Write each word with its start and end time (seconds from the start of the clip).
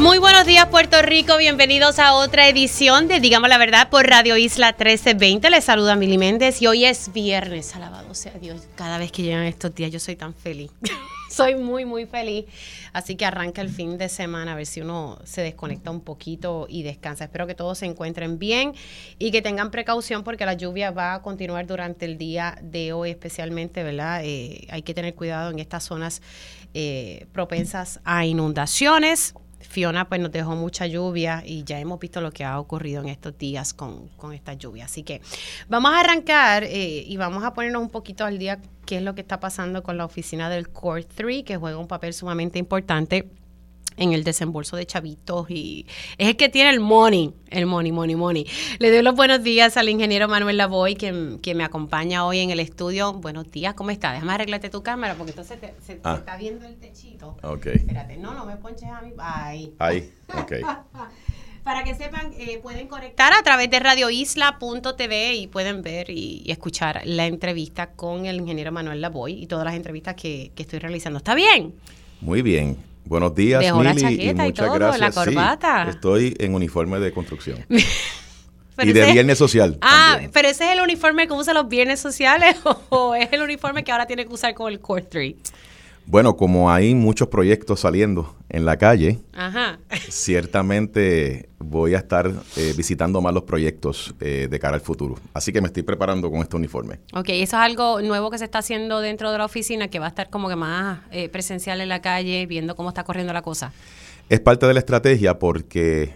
Muy 0.00 0.16
buenos 0.16 0.46
días 0.46 0.64
Puerto 0.68 1.02
Rico, 1.02 1.36
bienvenidos 1.36 1.98
a 1.98 2.14
otra 2.14 2.48
edición 2.48 3.06
de 3.06 3.20
Digamos 3.20 3.50
la 3.50 3.58
Verdad 3.58 3.90
por 3.90 4.06
Radio 4.06 4.38
Isla 4.38 4.68
1320. 4.68 5.50
Les 5.50 5.62
saluda 5.62 5.94
Mili 5.94 6.16
Méndez 6.16 6.62
y 6.62 6.66
hoy 6.66 6.86
es 6.86 7.12
viernes, 7.12 7.76
alabado 7.76 8.14
sea 8.14 8.32
Dios. 8.32 8.66
Cada 8.76 8.96
vez 8.96 9.12
que 9.12 9.22
llegan 9.22 9.42
estos 9.42 9.74
días 9.74 9.90
yo 9.90 10.00
soy 10.00 10.16
tan 10.16 10.32
feliz. 10.32 10.70
soy 11.30 11.54
muy, 11.56 11.84
muy 11.84 12.06
feliz. 12.06 12.46
Así 12.94 13.14
que 13.14 13.26
arranca 13.26 13.60
el 13.60 13.68
fin 13.68 13.98
de 13.98 14.08
semana 14.08 14.52
a 14.52 14.54
ver 14.54 14.64
si 14.64 14.80
uno 14.80 15.18
se 15.24 15.42
desconecta 15.42 15.90
un 15.90 16.00
poquito 16.00 16.64
y 16.66 16.82
descansa. 16.82 17.24
Espero 17.24 17.46
que 17.46 17.54
todos 17.54 17.76
se 17.76 17.84
encuentren 17.84 18.38
bien 18.38 18.72
y 19.18 19.30
que 19.30 19.42
tengan 19.42 19.70
precaución 19.70 20.24
porque 20.24 20.46
la 20.46 20.54
lluvia 20.54 20.92
va 20.92 21.12
a 21.12 21.20
continuar 21.20 21.66
durante 21.66 22.06
el 22.06 22.16
día 22.16 22.56
de 22.62 22.94
hoy 22.94 23.10
especialmente, 23.10 23.82
¿verdad? 23.82 24.22
Eh, 24.24 24.66
hay 24.70 24.80
que 24.80 24.94
tener 24.94 25.14
cuidado 25.14 25.50
en 25.50 25.58
estas 25.58 25.84
zonas 25.84 26.22
eh, 26.72 27.26
propensas 27.34 28.00
a 28.04 28.24
inundaciones. 28.24 29.34
Fiona 29.60 30.08
pues 30.08 30.20
nos 30.20 30.32
dejó 30.32 30.56
mucha 30.56 30.86
lluvia 30.86 31.42
y 31.44 31.64
ya 31.64 31.78
hemos 31.78 32.00
visto 32.00 32.20
lo 32.20 32.30
que 32.32 32.44
ha 32.44 32.58
ocurrido 32.58 33.02
en 33.02 33.08
estos 33.08 33.36
días 33.36 33.74
con, 33.74 34.08
con 34.16 34.32
esta 34.32 34.54
lluvia. 34.54 34.86
Así 34.86 35.02
que 35.02 35.20
vamos 35.68 35.92
a 35.92 36.00
arrancar 36.00 36.64
eh, 36.64 37.04
y 37.06 37.16
vamos 37.16 37.44
a 37.44 37.54
ponernos 37.54 37.82
un 37.82 37.90
poquito 37.90 38.24
al 38.24 38.38
día 38.38 38.58
qué 38.86 38.96
es 38.96 39.02
lo 39.02 39.14
que 39.14 39.20
está 39.20 39.38
pasando 39.38 39.82
con 39.82 39.96
la 39.96 40.04
oficina 40.04 40.50
del 40.50 40.68
Core 40.70 41.04
3, 41.04 41.44
que 41.44 41.56
juega 41.56 41.78
un 41.78 41.88
papel 41.88 42.12
sumamente 42.14 42.58
importante 42.58 43.28
en 44.00 44.12
el 44.12 44.24
desembolso 44.24 44.76
de 44.76 44.86
chavitos 44.86 45.48
y 45.50 45.86
es 46.18 46.28
el 46.28 46.36
que 46.36 46.48
tiene 46.48 46.70
el 46.70 46.80
money, 46.80 47.32
el 47.50 47.66
money, 47.66 47.92
money, 47.92 48.16
money. 48.16 48.46
Le 48.78 48.90
doy 48.90 49.02
los 49.02 49.14
buenos 49.14 49.42
días 49.42 49.76
al 49.76 49.88
ingeniero 49.90 50.26
Manuel 50.26 50.56
Lavoy, 50.56 50.96
que, 50.96 51.38
que 51.42 51.54
me 51.54 51.64
acompaña 51.64 52.24
hoy 52.24 52.40
en 52.40 52.50
el 52.50 52.60
estudio. 52.60 53.12
Buenos 53.12 53.50
días, 53.50 53.74
¿cómo 53.74 53.90
está? 53.90 54.12
Déjame 54.12 54.32
arreglarte 54.32 54.70
tu 54.70 54.82
cámara 54.82 55.14
porque 55.14 55.32
entonces 55.32 55.58
se, 55.84 56.00
ah. 56.02 56.16
está 56.18 56.36
viendo 56.38 56.66
el 56.66 56.76
techito. 56.76 57.36
Ok. 57.42 57.66
Espérate, 57.66 58.16
no, 58.16 58.32
no 58.32 58.46
me 58.46 58.56
ponches 58.56 58.88
a 58.88 59.02
mí. 59.02 59.12
Ahí. 59.18 59.74
Ahí, 59.78 60.10
ok. 60.34 60.52
Para 61.62 61.84
que 61.84 61.94
sepan, 61.94 62.32
eh, 62.38 62.58
pueden 62.62 62.88
conectar 62.88 63.34
a 63.34 63.42
través 63.42 63.70
de 63.70 63.78
radioisla.tv 63.80 65.34
y 65.34 65.46
pueden 65.46 65.82
ver 65.82 66.08
y, 66.08 66.50
escuchar 66.50 67.02
la 67.04 67.26
entrevista 67.26 67.90
con 67.90 68.24
el 68.24 68.36
ingeniero 68.36 68.72
Manuel 68.72 69.02
Lavoy 69.02 69.34
y 69.34 69.46
todas 69.46 69.66
las 69.66 69.74
entrevistas 69.74 70.14
que, 70.14 70.52
que 70.54 70.62
estoy 70.62 70.78
realizando. 70.78 71.18
¿Está 71.18 71.34
bien? 71.34 71.74
Muy 72.22 72.40
bien. 72.40 72.89
Buenos 73.10 73.34
días, 73.34 73.60
Dejó 73.60 73.82
la 73.82 73.92
chaqueta 73.92 74.46
y, 74.46 74.52
todo, 74.52 74.78
la 74.78 75.10
corbata. 75.10 75.88
estoy 75.90 76.36
en 76.38 76.54
uniforme 76.54 77.00
de 77.00 77.12
construcción. 77.12 77.66
y 77.68 78.92
de 78.92 79.12
viernes 79.12 79.36
social. 79.36 79.78
Ah, 79.82 80.20
pero 80.32 80.46
ese 80.46 80.66
es 80.66 80.70
el 80.74 80.80
uniforme 80.80 81.26
que 81.26 81.32
usa 81.32 81.52
los 81.52 81.68
viernes 81.68 81.98
sociales 81.98 82.54
o 82.88 83.16
es 83.16 83.32
el 83.32 83.42
uniforme 83.42 83.82
que 83.82 83.90
ahora 83.90 84.06
tiene 84.06 84.26
que 84.26 84.32
usar 84.32 84.54
con 84.54 84.72
el 84.72 84.78
Core 84.78 85.02
3? 85.02 85.34
Bueno, 86.06 86.36
como 86.36 86.72
hay 86.72 86.94
muchos 86.94 87.28
proyectos 87.28 87.80
saliendo 87.80 88.34
en 88.48 88.64
la 88.64 88.76
calle, 88.78 89.20
ciertamente 90.08 91.48
voy 91.58 91.94
a 91.94 91.98
estar 91.98 92.32
eh, 92.56 92.74
visitando 92.76 93.20
más 93.20 93.32
los 93.32 93.44
proyectos 93.44 94.14
eh, 94.20 94.48
de 94.50 94.58
cara 94.58 94.74
al 94.74 94.80
futuro. 94.80 95.16
Así 95.34 95.52
que 95.52 95.60
me 95.60 95.68
estoy 95.68 95.84
preparando 95.84 96.30
con 96.30 96.40
este 96.40 96.56
uniforme. 96.56 96.98
Ok, 97.14 97.28
eso 97.28 97.56
es 97.56 97.62
algo 97.62 98.02
nuevo 98.02 98.30
que 98.30 98.38
se 98.38 98.44
está 98.44 98.58
haciendo 98.58 99.00
dentro 99.00 99.30
de 99.30 99.38
la 99.38 99.44
oficina, 99.44 99.88
que 99.88 100.00
va 100.00 100.06
a 100.06 100.08
estar 100.08 100.30
como 100.30 100.48
que 100.48 100.56
más 100.56 101.00
eh, 101.12 101.28
presencial 101.28 101.80
en 101.80 101.88
la 101.88 102.02
calle, 102.02 102.46
viendo 102.46 102.74
cómo 102.74 102.88
está 102.88 103.04
corriendo 103.04 103.32
la 103.32 103.42
cosa. 103.42 103.72
Es 104.28 104.40
parte 104.40 104.66
de 104.66 104.74
la 104.74 104.80
estrategia 104.80 105.38
porque 105.38 106.14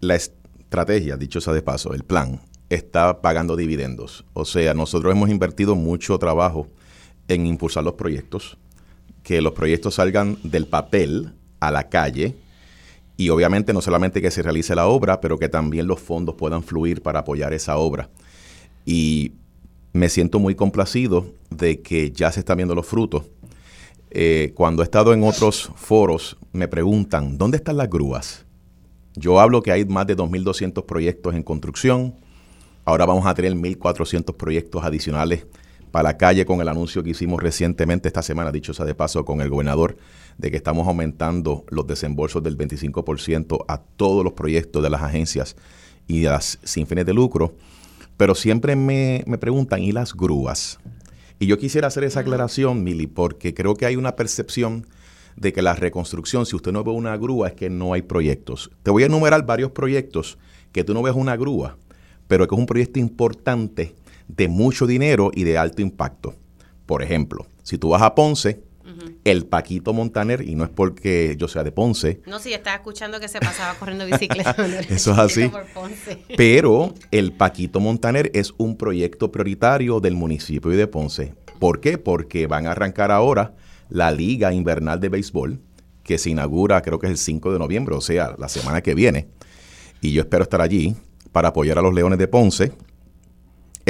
la 0.00 0.14
estrategia, 0.14 1.16
dicho 1.16 1.40
sea 1.40 1.52
de 1.52 1.62
paso, 1.62 1.94
el 1.94 2.04
plan, 2.04 2.40
está 2.68 3.20
pagando 3.20 3.56
dividendos. 3.56 4.24
O 4.34 4.44
sea, 4.44 4.74
nosotros 4.74 5.12
hemos 5.12 5.30
invertido 5.30 5.74
mucho 5.74 6.18
trabajo 6.18 6.68
en 7.28 7.46
impulsar 7.46 7.84
los 7.84 7.94
proyectos, 7.94 8.58
que 9.28 9.42
los 9.42 9.52
proyectos 9.52 9.96
salgan 9.96 10.38
del 10.42 10.66
papel 10.66 11.34
a 11.60 11.70
la 11.70 11.90
calle 11.90 12.34
y 13.18 13.28
obviamente 13.28 13.74
no 13.74 13.82
solamente 13.82 14.22
que 14.22 14.30
se 14.30 14.40
realice 14.40 14.74
la 14.74 14.86
obra, 14.86 15.20
pero 15.20 15.38
que 15.38 15.50
también 15.50 15.86
los 15.86 16.00
fondos 16.00 16.34
puedan 16.34 16.62
fluir 16.62 17.02
para 17.02 17.18
apoyar 17.18 17.52
esa 17.52 17.76
obra. 17.76 18.08
Y 18.86 19.32
me 19.92 20.08
siento 20.08 20.38
muy 20.38 20.54
complacido 20.54 21.26
de 21.50 21.82
que 21.82 22.10
ya 22.10 22.32
se 22.32 22.40
están 22.40 22.56
viendo 22.56 22.74
los 22.74 22.86
frutos. 22.86 23.24
Eh, 24.10 24.52
cuando 24.54 24.82
he 24.82 24.84
estado 24.84 25.12
en 25.12 25.22
otros 25.22 25.72
foros, 25.76 26.38
me 26.54 26.66
preguntan, 26.66 27.36
¿dónde 27.36 27.58
están 27.58 27.76
las 27.76 27.90
grúas? 27.90 28.46
Yo 29.14 29.40
hablo 29.40 29.62
que 29.62 29.72
hay 29.72 29.84
más 29.84 30.06
de 30.06 30.16
2.200 30.16 30.86
proyectos 30.86 31.34
en 31.34 31.42
construcción. 31.42 32.14
Ahora 32.86 33.04
vamos 33.04 33.26
a 33.26 33.34
tener 33.34 33.52
1.400 33.52 34.34
proyectos 34.36 34.82
adicionales 34.82 35.44
para 35.90 36.10
la 36.10 36.16
calle 36.16 36.44
con 36.44 36.60
el 36.60 36.68
anuncio 36.68 37.02
que 37.02 37.10
hicimos 37.10 37.42
recientemente 37.42 38.08
esta 38.08 38.22
semana, 38.22 38.52
dicho 38.52 38.74
sea 38.74 38.84
de 38.84 38.94
paso, 38.94 39.24
con 39.24 39.40
el 39.40 39.50
gobernador, 39.50 39.96
de 40.36 40.50
que 40.50 40.56
estamos 40.56 40.86
aumentando 40.86 41.64
los 41.68 41.86
desembolsos 41.86 42.42
del 42.42 42.56
25% 42.56 43.64
a 43.68 43.78
todos 43.78 44.24
los 44.24 44.32
proyectos 44.34 44.82
de 44.82 44.90
las 44.90 45.02
agencias 45.02 45.56
y 46.06 46.20
de 46.20 46.28
las 46.28 46.58
sin 46.62 46.86
fines 46.86 47.06
de 47.06 47.14
lucro. 47.14 47.54
Pero 48.16 48.34
siempre 48.34 48.76
me, 48.76 49.24
me 49.26 49.38
preguntan, 49.38 49.82
¿y 49.82 49.92
las 49.92 50.14
grúas? 50.14 50.78
Y 51.38 51.46
yo 51.46 51.58
quisiera 51.58 51.88
hacer 51.88 52.04
esa 52.04 52.20
aclaración, 52.20 52.82
Mili, 52.82 53.06
porque 53.06 53.54
creo 53.54 53.74
que 53.74 53.86
hay 53.86 53.96
una 53.96 54.16
percepción 54.16 54.86
de 55.36 55.52
que 55.52 55.62
la 55.62 55.74
reconstrucción, 55.74 56.46
si 56.46 56.56
usted 56.56 56.72
no 56.72 56.82
ve 56.82 56.90
una 56.90 57.16
grúa, 57.16 57.48
es 57.48 57.54
que 57.54 57.70
no 57.70 57.92
hay 57.92 58.02
proyectos. 58.02 58.70
Te 58.82 58.90
voy 58.90 59.04
a 59.04 59.06
enumerar 59.06 59.46
varios 59.46 59.70
proyectos 59.70 60.36
que 60.72 60.82
tú 60.82 60.94
no 60.94 61.02
ves 61.02 61.14
una 61.14 61.36
grúa, 61.36 61.76
pero 62.26 62.48
que 62.48 62.54
es 62.54 62.58
un 62.58 62.66
proyecto 62.66 62.98
importante 62.98 63.94
de 64.28 64.48
mucho 64.48 64.86
dinero 64.86 65.30
y 65.34 65.44
de 65.44 65.58
alto 65.58 65.82
impacto. 65.82 66.34
Por 66.86 67.02
ejemplo, 67.02 67.46
si 67.62 67.78
tú 67.78 67.90
vas 67.90 68.02
a 68.02 68.14
Ponce, 68.14 68.62
el 69.24 69.46
Paquito 69.46 69.92
Montaner, 69.92 70.42
y 70.42 70.54
no 70.54 70.64
es 70.64 70.70
porque 70.70 71.36
yo 71.38 71.48
sea 71.48 71.62
de 71.62 71.72
Ponce. 71.72 72.20
No, 72.26 72.38
sí, 72.38 72.52
estaba 72.52 72.76
escuchando 72.76 73.20
que 73.20 73.28
se 73.28 73.40
pasaba 73.40 73.74
corriendo 73.78 74.06
bicicleta. 74.06 74.54
Eso 74.88 75.12
es 75.12 75.18
así. 75.18 75.50
Pero 76.36 76.94
el 77.10 77.32
Paquito 77.32 77.80
Montaner 77.80 78.30
es 78.34 78.54
un 78.56 78.76
proyecto 78.76 79.30
prioritario 79.30 80.00
del 80.00 80.14
municipio 80.14 80.70
de 80.70 80.86
Ponce. 80.86 81.34
¿Por 81.58 81.80
qué? 81.80 81.98
Porque 81.98 82.46
van 82.46 82.66
a 82.66 82.72
arrancar 82.72 83.10
ahora 83.10 83.54
la 83.88 84.10
Liga 84.10 84.52
Invernal 84.52 85.00
de 85.00 85.08
Béisbol, 85.08 85.60
que 86.02 86.18
se 86.18 86.30
inaugura 86.30 86.80
creo 86.82 86.98
que 86.98 87.06
es 87.06 87.12
el 87.12 87.18
5 87.18 87.52
de 87.52 87.58
noviembre, 87.58 87.94
o 87.94 88.00
sea, 88.00 88.34
la 88.38 88.48
semana 88.48 88.82
que 88.82 88.94
viene. 88.94 89.28
Y 90.00 90.12
yo 90.12 90.22
espero 90.22 90.44
estar 90.44 90.60
allí 90.60 90.96
para 91.32 91.48
apoyar 91.48 91.78
a 91.78 91.82
los 91.82 91.92
Leones 91.92 92.18
de 92.18 92.28
Ponce 92.28 92.72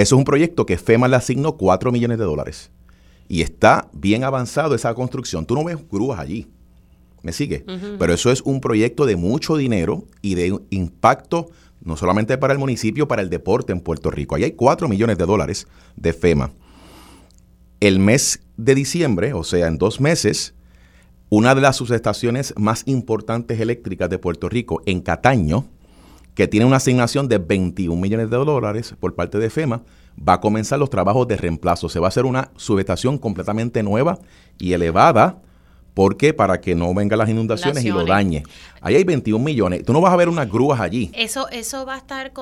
eso 0.02 0.14
es 0.14 0.18
un 0.18 0.24
proyecto 0.24 0.64
que 0.64 0.78
FEMA 0.78 1.08
le 1.08 1.16
asignó 1.16 1.56
4 1.56 1.90
millones 1.90 2.18
de 2.18 2.24
dólares. 2.24 2.70
Y 3.28 3.42
está 3.42 3.88
bien 3.92 4.24
avanzado 4.24 4.74
esa 4.74 4.94
construcción. 4.94 5.44
Tú 5.44 5.54
no 5.54 5.64
ves 5.64 5.76
grúas 5.90 6.18
allí. 6.20 6.46
¿Me 7.22 7.32
sigue? 7.32 7.64
Pero 7.98 8.14
eso 8.14 8.30
es 8.30 8.40
un 8.42 8.60
proyecto 8.60 9.04
de 9.04 9.16
mucho 9.16 9.56
dinero 9.56 10.04
y 10.22 10.36
de 10.36 10.56
impacto 10.70 11.50
no 11.80 11.96
solamente 11.96 12.38
para 12.38 12.52
el 12.52 12.58
municipio, 12.58 13.08
para 13.08 13.22
el 13.22 13.30
deporte 13.30 13.72
en 13.72 13.80
Puerto 13.80 14.10
Rico. 14.10 14.34
Ahí 14.34 14.44
hay 14.44 14.52
4 14.52 14.88
millones 14.88 15.18
de 15.18 15.26
dólares 15.26 15.66
de 15.96 16.12
FEMA. 16.12 16.52
El 17.80 17.98
mes 17.98 18.40
de 18.56 18.74
diciembre, 18.74 19.32
o 19.32 19.44
sea, 19.44 19.66
en 19.66 19.78
dos 19.78 20.00
meses, 20.00 20.54
una 21.28 21.54
de 21.54 21.60
las 21.60 21.76
subestaciones 21.76 22.54
más 22.56 22.82
importantes 22.86 23.60
eléctricas 23.60 24.10
de 24.10 24.18
Puerto 24.18 24.48
Rico, 24.48 24.82
en 24.86 25.00
Cataño, 25.00 25.66
que 26.34 26.48
tiene 26.48 26.66
una 26.66 26.76
asignación 26.76 27.28
de 27.28 27.38
21 27.38 28.00
millones 28.00 28.30
de 28.30 28.36
dólares 28.36 28.94
por 28.98 29.14
parte 29.14 29.38
de 29.38 29.50
FEMA, 29.50 29.82
va 30.26 30.34
a 30.34 30.40
comenzar 30.40 30.78
los 30.78 30.90
trabajos 30.90 31.26
de 31.28 31.36
reemplazo. 31.36 31.88
Se 31.88 32.00
va 32.00 32.06
a 32.06 32.08
hacer 32.08 32.24
una 32.24 32.50
subestación 32.56 33.18
completamente 33.18 33.82
nueva 33.82 34.18
y 34.58 34.72
elevada. 34.72 35.38
¿Por 35.94 36.16
qué? 36.16 36.32
Para 36.32 36.60
que 36.60 36.76
no 36.76 36.94
vengan 36.94 37.18
las 37.18 37.28
inundaciones 37.28 37.84
y 37.84 37.90
lo 37.90 38.04
dañe. 38.04 38.44
Ahí 38.80 38.94
hay 38.94 39.02
21 39.02 39.44
millones. 39.44 39.84
Tú 39.84 39.92
no 39.92 40.00
vas 40.00 40.12
a 40.12 40.16
ver 40.16 40.28
unas 40.28 40.48
grúas 40.48 40.80
allí. 40.80 41.10
Eso 41.12 41.48
eso 41.48 41.84
va 41.84 41.94
a 41.94 41.98
estar, 41.98 42.32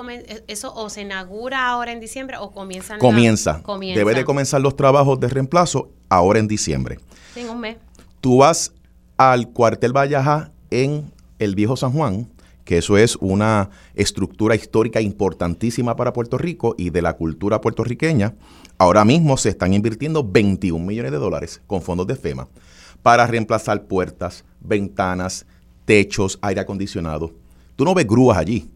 eso 0.47 0.75
o 0.75 0.91
se 0.91 1.01
inaugura 1.01 1.67
ahora 1.67 1.93
en 1.93 2.01
diciembre 2.01 2.37
o 2.39 2.51
comienza. 2.51 2.99
Comienza. 2.99 3.63
comienza. 3.63 3.99
Debe 3.99 4.15
de 4.15 4.27
comenzar 4.27 4.61
los 4.61 4.77
trabajos 4.77 5.19
de 5.21 5.29
reemplazo 5.29 5.89
ahora 6.11 6.39
en 6.39 6.49
diciembre. 6.49 6.99
En 7.35 7.49
un 7.49 7.61
mes. 7.61 7.79
Tú 8.21 8.39
vas 8.39 8.75
al 9.17 9.49
cuartel 9.49 9.93
Vallaja 9.93 10.51
en 10.71 11.11
el 11.39 11.55
Viejo 11.55 11.77
San 11.77 11.93
Juan 11.93 12.29
que 12.67 12.79
eso 12.79 12.99
es 12.99 13.17
una 13.21 13.71
estructura 13.95 14.57
histórica 14.57 15.01
importantísima 15.01 15.95
para 15.95 16.13
Puerto 16.13 16.37
Rico 16.37 16.75
y 16.77 16.91
de 16.91 17.01
la 17.01 17.13
cultura 17.15 17.61
puertorriqueña. 17.61 18.35
Ahora 18.77 19.05
mismo 19.05 19.37
se 19.37 19.51
están 19.51 19.73
invirtiendo 19.73 20.29
21 20.29 20.85
millones 20.85 21.13
de 21.13 21.19
dólares 21.19 21.63
con 21.69 21.81
fondos 21.81 22.09
de 22.09 22.17
FEMA 22.17 22.49
para 23.05 23.25
reemplazar 23.29 23.85
puertas, 23.85 24.45
ventanas, 24.61 25.47
techos, 25.85 26.41
aire 26.43 26.61
acondicionado. 26.61 27.33
Tú 27.77 27.85
no 27.85 27.95
ves 27.95 28.07
grúas 28.07 28.37
allí, 28.37 28.69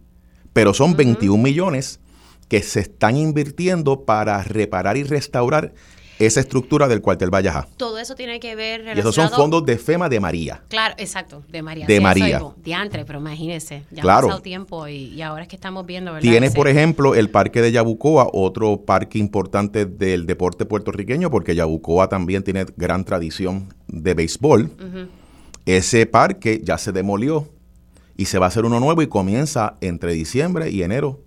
pero 0.52 0.72
son 0.72 0.94
21 0.94 1.42
millones 1.42 1.98
que 2.46 2.62
se 2.62 2.80
están 2.80 3.16
invirtiendo 3.16 4.04
para 4.04 4.40
reparar 4.44 4.98
y 4.98 5.02
restaurar 5.02 5.74
esa 6.20 6.40
estructura 6.40 6.86
del 6.86 7.00
cuartel 7.00 7.30
Valleja. 7.34 7.66
Todo 7.76 7.98
eso 7.98 8.14
tiene 8.14 8.38
que 8.38 8.54
ver 8.54 8.84
Y 8.94 9.00
esos 9.00 9.14
son 9.14 9.30
fondos 9.30 9.64
de 9.64 9.78
FEMA 9.78 10.08
de 10.08 10.20
María. 10.20 10.62
Claro, 10.68 10.94
exacto, 10.98 11.42
de 11.48 11.62
María. 11.62 11.86
De 11.86 12.00
María. 12.00 12.36
Eso 12.36 12.54
es 12.56 12.62
diantre, 12.64 13.04
pero 13.04 13.18
imagínese, 13.20 13.84
ya 13.90 14.02
Claro. 14.02 14.26
ha 14.26 14.28
pasado 14.28 14.42
tiempo 14.42 14.86
y, 14.86 15.06
y 15.14 15.22
ahora 15.22 15.42
es 15.42 15.48
que 15.48 15.56
estamos 15.56 15.86
viendo, 15.86 16.12
¿verdad? 16.12 16.28
Tienes, 16.28 16.54
por 16.54 16.68
ejemplo, 16.68 17.14
el 17.14 17.30
Parque 17.30 17.62
de 17.62 17.72
Yabucoa, 17.72 18.28
otro 18.32 18.82
parque 18.82 19.18
importante 19.18 19.86
del 19.86 20.26
deporte 20.26 20.66
puertorriqueño, 20.66 21.30
porque 21.30 21.54
Yabucoa 21.54 22.08
también 22.08 22.42
tiene 22.42 22.66
gran 22.76 23.04
tradición 23.04 23.72
de 23.88 24.14
béisbol. 24.14 24.70
Ese 25.66 26.06
parque 26.06 26.60
ya 26.64 26.78
se 26.78 26.92
demolió 26.92 27.48
y 28.16 28.26
se 28.26 28.38
va 28.38 28.46
a 28.46 28.48
hacer 28.48 28.64
uno 28.64 28.78
nuevo 28.80 29.00
y 29.02 29.06
comienza 29.06 29.76
entre 29.80 30.12
diciembre 30.12 30.70
y 30.70 30.82
enero 30.82 31.20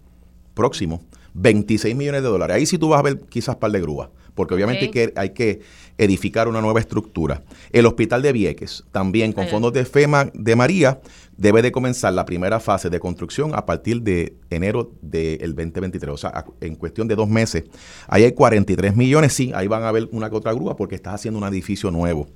próximo. 0.53 1.01
26 1.35 1.95
millones 1.95 2.21
de 2.21 2.27
dólares. 2.29 2.55
Ahí 2.57 2.65
sí 2.67 2.77
tú 2.77 2.89
vas 2.89 2.99
a 2.99 3.03
ver 3.03 3.21
quizás 3.29 3.55
par 3.55 3.71
de 3.71 3.81
grúas, 3.81 4.09
porque 4.35 4.53
obviamente 4.53 4.85
hay, 4.85 4.91
que, 4.91 5.13
hay 5.15 5.29
que 5.31 5.61
edificar 5.97 6.47
una 6.47 6.61
nueva 6.61 6.79
estructura. 6.79 7.43
El 7.71 7.85
Hospital 7.85 8.21
de 8.21 8.31
Vieques, 8.31 8.83
también 8.91 9.33
con 9.33 9.47
fondos 9.47 9.73
de 9.73 9.85
FEMA 9.85 10.31
de 10.33 10.55
María, 10.55 10.99
debe 11.37 11.61
de 11.61 11.71
comenzar 11.71 12.13
la 12.13 12.25
primera 12.25 12.59
fase 12.59 12.89
de 12.89 12.99
construcción 12.99 13.51
a 13.55 13.65
partir 13.65 14.01
de 14.01 14.35
enero 14.49 14.91
del 15.01 15.55
2023, 15.55 16.13
o 16.13 16.17
sea, 16.17 16.45
en 16.61 16.75
cuestión 16.75 17.07
de 17.07 17.15
dos 17.15 17.29
meses. 17.29 17.63
Ahí 18.07 18.23
hay 18.23 18.31
43 18.33 18.95
millones, 18.95 19.33
sí, 19.33 19.51
ahí 19.53 19.67
van 19.67 19.83
a 19.83 19.91
ver 19.91 20.07
una 20.11 20.29
que 20.29 20.35
otra 20.35 20.53
grúa 20.53 20.75
porque 20.75 20.95
estás 20.95 21.15
haciendo 21.15 21.39
un 21.39 21.47
edificio 21.47 21.91
nuevo. 21.91 22.27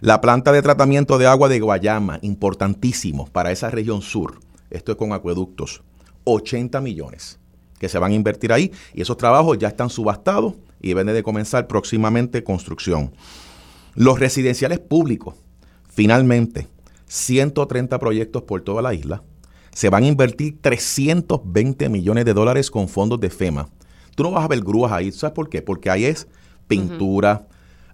La 0.00 0.20
planta 0.20 0.52
de 0.52 0.62
tratamiento 0.62 1.18
de 1.18 1.26
agua 1.26 1.48
de 1.48 1.60
Guayama, 1.60 2.18
importantísimo 2.22 3.26
para 3.26 3.52
esa 3.52 3.70
región 3.70 4.02
sur. 4.02 4.40
Esto 4.70 4.92
es 4.92 4.98
con 4.98 5.12
acueductos. 5.12 5.82
80 6.24 6.80
millones 6.80 7.38
que 7.78 7.88
se 7.88 7.98
van 7.98 8.12
a 8.12 8.14
invertir 8.14 8.52
ahí 8.52 8.72
y 8.92 9.02
esos 9.02 9.16
trabajos 9.16 9.58
ya 9.58 9.68
están 9.68 9.90
subastados 9.90 10.54
y 10.84 10.88
deben 10.88 11.06
de 11.06 11.22
comenzar 11.22 11.66
próximamente 11.66 12.44
construcción. 12.44 13.14
Los 13.94 14.20
residenciales 14.20 14.80
públicos, 14.80 15.34
finalmente, 15.88 16.68
130 17.06 17.98
proyectos 17.98 18.42
por 18.42 18.60
toda 18.60 18.82
la 18.82 18.92
isla. 18.92 19.22
Se 19.72 19.88
van 19.88 20.04
a 20.04 20.08
invertir 20.08 20.58
320 20.60 21.88
millones 21.88 22.26
de 22.26 22.34
dólares 22.34 22.70
con 22.70 22.88
fondos 22.88 23.18
de 23.18 23.30
FEMA. 23.30 23.70
Tú 24.14 24.24
no 24.24 24.32
vas 24.32 24.44
a 24.44 24.48
ver 24.48 24.60
grúas 24.60 24.92
ahí, 24.92 25.10
¿sabes 25.10 25.32
por 25.32 25.48
qué? 25.48 25.62
Porque 25.62 25.88
ahí 25.88 26.04
es 26.04 26.28
pintura, 26.68 27.48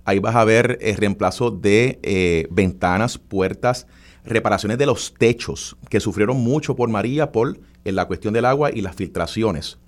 ahí 0.05 0.19
vas 0.19 0.35
a 0.35 0.45
ver 0.45 0.77
eh, 0.81 0.97
reemplazo 0.97 1.53
de 1.53 2.01
eh, 2.03 2.49
ventanas, 2.51 3.19
puertas, 3.19 3.87
reparaciones 4.25 4.79
de 4.79 4.87
los 4.87 5.15
techos, 5.15 5.77
que 5.89 6.01
sufrieron 6.01 6.39
mucho 6.39 6.75
por 6.75 6.89
María 6.89 7.31
por 7.31 7.61
eh, 7.85 7.93
la 7.93 8.07
cuestión 8.07 8.35
del 8.35 8.47
agua 8.47 8.71
y 8.75 8.81
las 8.81 8.97
filtraciones 8.97 9.79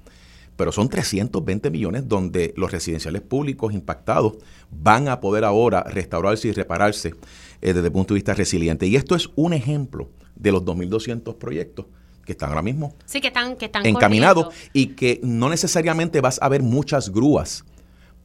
pero 0.63 0.71
son 0.71 0.89
320 0.89 1.71
millones 1.73 2.07
donde 2.07 2.55
los 2.57 2.71
residenciales 2.71 3.21
públicos 3.21 3.75
impactados 3.75 4.35
van 4.71 5.09
a 5.09 5.19
poder 5.19 5.45
ahora 5.45 5.83
restaurarse 5.83 6.47
y 6.47 6.53
repararse 6.53 7.17
eh, 7.61 7.73
desde 7.73 7.87
el 7.89 7.93
punto 7.93 8.15
de 8.15 8.19
vista 8.19 8.33
resiliente. 8.33 8.87
Y 8.87 8.95
esto 8.95 9.17
es 9.17 9.29
un 9.35 9.55
ejemplo 9.55 10.09
de 10.37 10.53
los 10.53 10.63
2.200 10.63 11.35
proyectos 11.35 11.87
que 12.25 12.31
están 12.31 12.51
ahora 12.51 12.63
mismo 12.63 12.95
Sí, 13.07 13.21
que 13.21 13.27
están, 13.27 13.57
que 13.57 13.65
están 13.65 13.85
encaminados 13.85 14.45
corriendo. 14.45 14.71
y 14.73 14.87
que 14.95 15.19
no 15.25 15.49
necesariamente 15.49 16.21
vas 16.21 16.39
a 16.41 16.49
ver 16.49 16.63
muchas 16.63 17.11
grúas, 17.11 17.65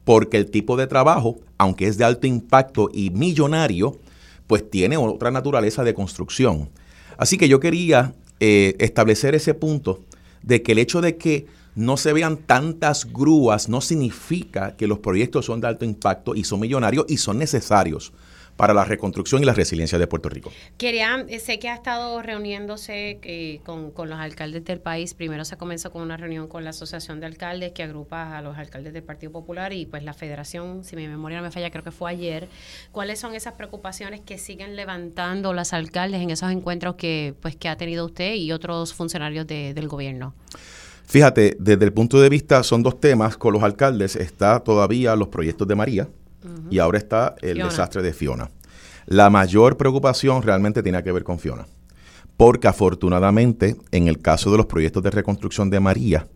porque 0.04 0.36
el 0.36 0.48
tipo 0.48 0.76
de 0.76 0.86
trabajo, 0.86 1.40
aunque 1.58 1.88
es 1.88 1.98
de 1.98 2.04
alto 2.04 2.28
impacto 2.28 2.88
y 2.94 3.10
millonario, 3.10 3.98
pues 4.46 4.70
tiene 4.70 4.96
otra 4.96 5.32
naturaleza 5.32 5.82
de 5.82 5.92
construcción. 5.92 6.70
Así 7.16 7.36
que 7.36 7.48
yo 7.48 7.58
quería 7.58 8.14
eh, 8.38 8.76
establecer 8.78 9.34
ese 9.34 9.54
punto 9.54 10.04
de 10.44 10.62
que 10.62 10.70
el 10.70 10.78
hecho 10.78 11.00
de 11.00 11.16
que 11.16 11.57
no 11.78 11.96
se 11.96 12.12
vean 12.12 12.36
tantas 12.38 13.10
grúas 13.12 13.68
no 13.68 13.80
significa 13.80 14.76
que 14.76 14.86
los 14.88 14.98
proyectos 14.98 15.46
son 15.46 15.60
de 15.60 15.68
alto 15.68 15.84
impacto 15.84 16.34
y 16.34 16.42
son 16.44 16.58
millonarios 16.60 17.06
y 17.08 17.18
son 17.18 17.38
necesarios 17.38 18.12
para 18.56 18.74
la 18.74 18.84
reconstrucción 18.84 19.40
y 19.40 19.46
la 19.46 19.52
resiliencia 19.54 20.00
de 20.00 20.08
Puerto 20.08 20.28
Rico. 20.28 20.50
Quería, 20.78 21.24
eh, 21.28 21.38
sé 21.38 21.60
que 21.60 21.68
ha 21.68 21.74
estado 21.76 22.20
reuniéndose 22.22 23.20
eh, 23.22 23.60
con, 23.64 23.92
con 23.92 24.10
los 24.10 24.18
alcaldes 24.18 24.64
del 24.64 24.80
país. 24.80 25.14
Primero 25.14 25.44
se 25.44 25.56
comenzó 25.56 25.92
con 25.92 26.02
una 26.02 26.16
reunión 26.16 26.48
con 26.48 26.64
la 26.64 26.70
Asociación 26.70 27.20
de 27.20 27.26
Alcaldes 27.26 27.70
que 27.70 27.84
agrupa 27.84 28.36
a 28.36 28.42
los 28.42 28.58
alcaldes 28.58 28.92
del 28.92 29.04
Partido 29.04 29.30
Popular 29.30 29.72
y 29.72 29.86
pues 29.86 30.02
la 30.02 30.12
Federación, 30.12 30.82
si 30.82 30.96
mi 30.96 31.06
memoria 31.06 31.36
no 31.38 31.44
me 31.44 31.52
falla, 31.52 31.70
creo 31.70 31.84
que 31.84 31.92
fue 31.92 32.10
ayer. 32.10 32.48
¿Cuáles 32.90 33.20
son 33.20 33.36
esas 33.36 33.52
preocupaciones 33.54 34.22
que 34.22 34.38
siguen 34.38 34.74
levantando 34.74 35.52
las 35.54 35.72
alcaldes 35.72 36.20
en 36.20 36.30
esos 36.30 36.50
encuentros 36.50 36.96
que 36.96 37.34
pues 37.40 37.54
que 37.54 37.68
ha 37.68 37.76
tenido 37.76 38.04
usted 38.06 38.34
y 38.34 38.50
otros 38.50 38.92
funcionarios 38.92 39.46
de- 39.46 39.72
del 39.72 39.86
gobierno? 39.86 40.34
Fíjate, 41.08 41.56
desde 41.58 41.86
el 41.86 41.92
punto 41.92 42.20
de 42.20 42.28
vista, 42.28 42.62
son 42.62 42.82
dos 42.82 43.00
temas. 43.00 43.36
Con 43.36 43.54
los 43.54 43.62
alcaldes 43.62 44.14
está 44.14 44.60
todavía 44.60 45.16
los 45.16 45.28
proyectos 45.28 45.66
de 45.66 45.74
María 45.74 46.08
y 46.70 46.78
ahora 46.78 46.98
está 46.98 47.34
el 47.40 47.54
Fiona. 47.54 47.70
desastre 47.70 48.02
de 48.02 48.12
Fiona. 48.12 48.50
La 49.06 49.30
mayor 49.30 49.78
preocupación 49.78 50.42
realmente 50.42 50.82
tiene 50.82 51.02
que 51.02 51.12
ver 51.12 51.24
con 51.24 51.38
Fiona. 51.38 51.66
Porque 52.36 52.68
afortunadamente, 52.68 53.76
en 53.90 54.06
el 54.06 54.20
caso 54.20 54.50
de 54.50 54.58
los 54.58 54.66
proyectos 54.66 55.02
de 55.02 55.10
reconstrucción 55.10 55.70
de 55.70 55.80
María, 55.80 56.28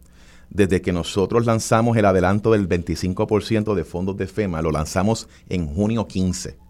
desde 0.48 0.80
que 0.80 0.92
nosotros 0.92 1.44
lanzamos 1.44 1.96
el 1.96 2.06
adelanto 2.06 2.52
del 2.52 2.68
25% 2.68 3.74
de 3.74 3.84
fondos 3.84 4.16
de 4.16 4.26
FEMA, 4.26 4.62
lo 4.62 4.72
lanzamos 4.72 5.28
en 5.48 5.66
junio 5.66 6.08
15 6.08 6.62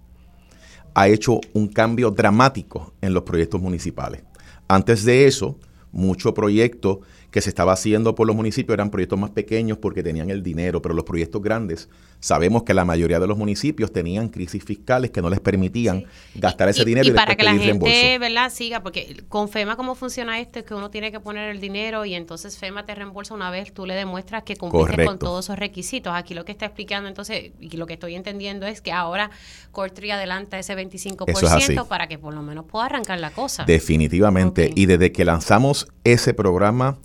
ha 0.95 1.09
hecho 1.09 1.41
un 1.53 1.69
cambio 1.69 2.11
dramático 2.11 2.93
en 3.01 3.15
los 3.15 3.23
proyectos 3.23 3.61
municipales. 3.61 4.23
Antes 4.69 5.05
de 5.05 5.27
eso, 5.27 5.59
mucho 5.91 6.35
proyecto 6.35 7.01
que 7.33 7.41
se 7.41 7.49
estaba 7.49 7.73
haciendo 7.73 8.15
por 8.15 8.27
los 8.27 8.37
municipios 8.37 8.75
eran 8.75 8.91
proyectos 8.91 9.19
más 9.19 9.31
pequeños 9.31 9.79
porque 9.79 10.03
tenían 10.03 10.29
el 10.29 10.43
dinero, 10.43 10.83
pero 10.83 10.95
los 10.95 11.05
proyectos 11.05 11.41
grandes, 11.41 11.89
sabemos 12.21 12.63
que 12.63 12.75
la 12.75 12.85
mayoría 12.85 13.19
de 13.19 13.27
los 13.27 13.39
municipios 13.39 13.91
tenían 13.91 14.29
crisis 14.29 14.63
fiscales 14.63 15.11
que 15.11 15.23
no 15.23 15.31
les 15.31 15.41
permitían 15.41 16.05
gastar 16.35 16.69
ese 16.69 16.83
y, 16.83 16.85
dinero 16.85 17.09
y, 17.09 17.11
y 17.11 17.15
para 17.15 17.35
que 17.35 17.43
la 17.43 17.53
gente, 17.53 17.65
reembolso. 17.65 18.21
¿verdad? 18.21 18.53
Siga, 18.53 18.83
porque 18.83 19.25
con 19.31 19.49
FEMA, 19.49 19.77
¿cómo 19.77 19.95
funciona 19.95 20.39
esto? 20.41 20.59
Es 20.59 20.67
que 20.67 20.75
uno 20.75 20.91
tiene 20.91 21.11
que 21.11 21.21
poner 21.21 21.49
el 21.49 21.59
dinero 21.59 22.05
y 22.05 22.15
entonces 22.15 22.59
FEMA 22.59 22.85
te 22.85 22.95
reembolsa 22.95 23.33
una 23.33 23.51
vez 23.51 23.73
tú 23.73 23.87
le 23.87 23.95
demuestras 23.95 24.43
que 24.43 24.57
cumpliste 24.57 25.07
con 25.07 25.19
todos 25.19 25.47
esos 25.47 25.59
requisitos. 25.59 26.13
Aquí 26.15 26.35
lo 26.35 26.45
que 26.45 26.53
está 26.53 26.67
explicando, 26.67 27.09
entonces, 27.09 27.53
y 27.59 27.77
lo 27.79 27.87
que 27.87 27.95
estoy 27.95 28.15
entendiendo 28.15 28.67
es 28.67 28.83
que 28.83 28.93
ahora 28.93 29.31
Cortri 29.71 30.11
adelanta 30.11 30.59
ese 30.59 30.77
25% 30.77 31.25
Eso 31.29 31.57
es 31.57 31.89
para 31.89 32.09
que 32.09 32.19
por 32.19 32.35
lo 32.35 32.43
menos 32.43 32.67
pueda 32.67 32.85
arrancar 32.85 33.19
la 33.19 33.31
cosa. 33.31 33.65
Definitivamente. 33.65 34.71
Y 34.75 34.85
desde 34.85 35.13
que 35.13 35.25
lanzamos 35.25 35.89
ese 36.05 36.35
programa, 36.35 36.99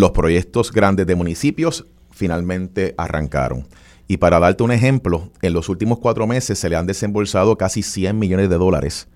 los 0.00 0.12
proyectos 0.12 0.72
grandes 0.72 1.06
de 1.06 1.14
municipios 1.14 1.86
finalmente 2.10 2.94
arrancaron. 2.96 3.66
Y 4.08 4.18
para 4.18 4.38
darte 4.38 4.62
un 4.62 4.70
ejemplo, 4.70 5.30
en 5.42 5.52
los 5.52 5.68
últimos 5.68 5.98
cuatro 5.98 6.26
meses 6.26 6.58
se 6.58 6.68
le 6.68 6.76
han 6.76 6.86
desembolsado 6.86 7.56
casi 7.58 7.82
100 7.82 8.18
millones 8.18 8.48
de 8.48 8.56
dólares 8.56 9.08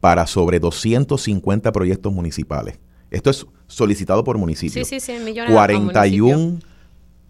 para 0.00 0.26
sobre 0.26 0.58
250 0.58 1.70
proyectos 1.70 2.12
municipales. 2.12 2.78
Esto 3.10 3.30
es 3.30 3.46
solicitado 3.68 4.24
por 4.24 4.38
municipio. 4.38 4.84
Sí, 4.84 4.98
sí, 4.98 5.00
sí, 5.00 5.12
millones 5.24 5.48
de 5.48 5.54
dólares 5.54 5.76
por 5.76 5.92
41 5.92 6.58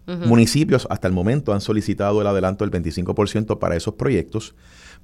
Ujú. 0.05 0.25
municipios 0.25 0.85
hasta 0.89 1.07
el 1.07 1.13
momento 1.13 1.53
han 1.53 1.61
solicitado 1.61 2.19
el 2.19 2.27
adelanto 2.27 2.65
del 2.67 2.83
25% 2.83 3.57
para 3.59 3.75
esos 3.75 3.93
proyectos, 3.93 4.53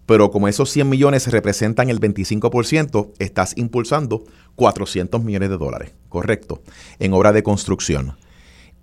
pero 0.10 0.32
como 0.32 0.48
esos 0.48 0.72
100 0.72 0.90
millones 0.90 1.28
representan 1.28 1.92
el 1.92 2.00
25%, 2.00 3.12
estás 3.20 3.54
impulsando 3.58 4.24
400 4.56 5.24
millones 5.24 5.52
de 5.52 5.58
dólares, 5.60 5.92
correcto, 6.10 6.64
en 6.98 7.14
obra 7.14 7.32
de 7.32 7.44
construcción. 7.44 8.18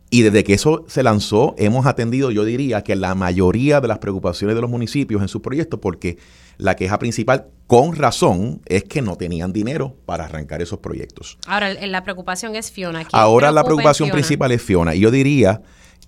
Y 0.08 0.22
desde 0.22 0.44
que 0.44 0.54
eso 0.54 0.84
se 0.86 1.02
lanzó, 1.02 1.56
hemos 1.58 1.86
atendido, 1.86 2.30
yo 2.30 2.44
diría, 2.44 2.84
que 2.84 2.94
la 2.94 3.16
mayoría 3.16 3.80
de 3.80 3.88
las 3.88 3.98
preocupaciones 3.98 4.54
de 4.54 4.62
los 4.62 4.70
municipios 4.70 5.20
en 5.20 5.26
sus 5.26 5.42
proyectos, 5.42 5.80
porque 5.80 6.16
la 6.58 6.76
queja 6.76 6.96
principal, 7.00 7.48
con 7.66 7.96
razón, 7.96 8.60
es 8.64 8.84
que 8.84 9.02
no 9.02 9.16
tenían 9.16 9.52
dinero 9.52 9.96
para 10.06 10.26
arrancar 10.26 10.62
esos 10.62 10.78
proyectos. 10.78 11.38
Ahora, 11.48 11.74
la 11.74 12.04
preocupación 12.04 12.54
es 12.54 12.70
Fiona. 12.70 13.00
¿Quién 13.00 13.20
Ahora 13.20 13.50
la 13.50 13.64
preocupación 13.64 14.06
Fiona? 14.06 14.12
principal 14.12 14.52
es 14.52 14.62
Fiona. 14.62 14.94
Y 14.94 15.00
yo 15.00 15.10
diría 15.10 15.60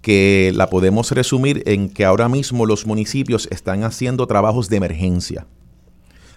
que 0.03 0.53
la 0.55 0.71
podemos 0.71 1.11
resumir 1.11 1.63
en 1.67 1.89
que 1.89 2.05
ahora 2.05 2.29
mismo 2.29 2.67
los 2.67 2.87
municipios 2.87 3.49
están 3.51 3.85
haciendo 3.85 4.27
trabajos 4.27 4.69
de 4.69 4.77
emergencia. 4.77 5.47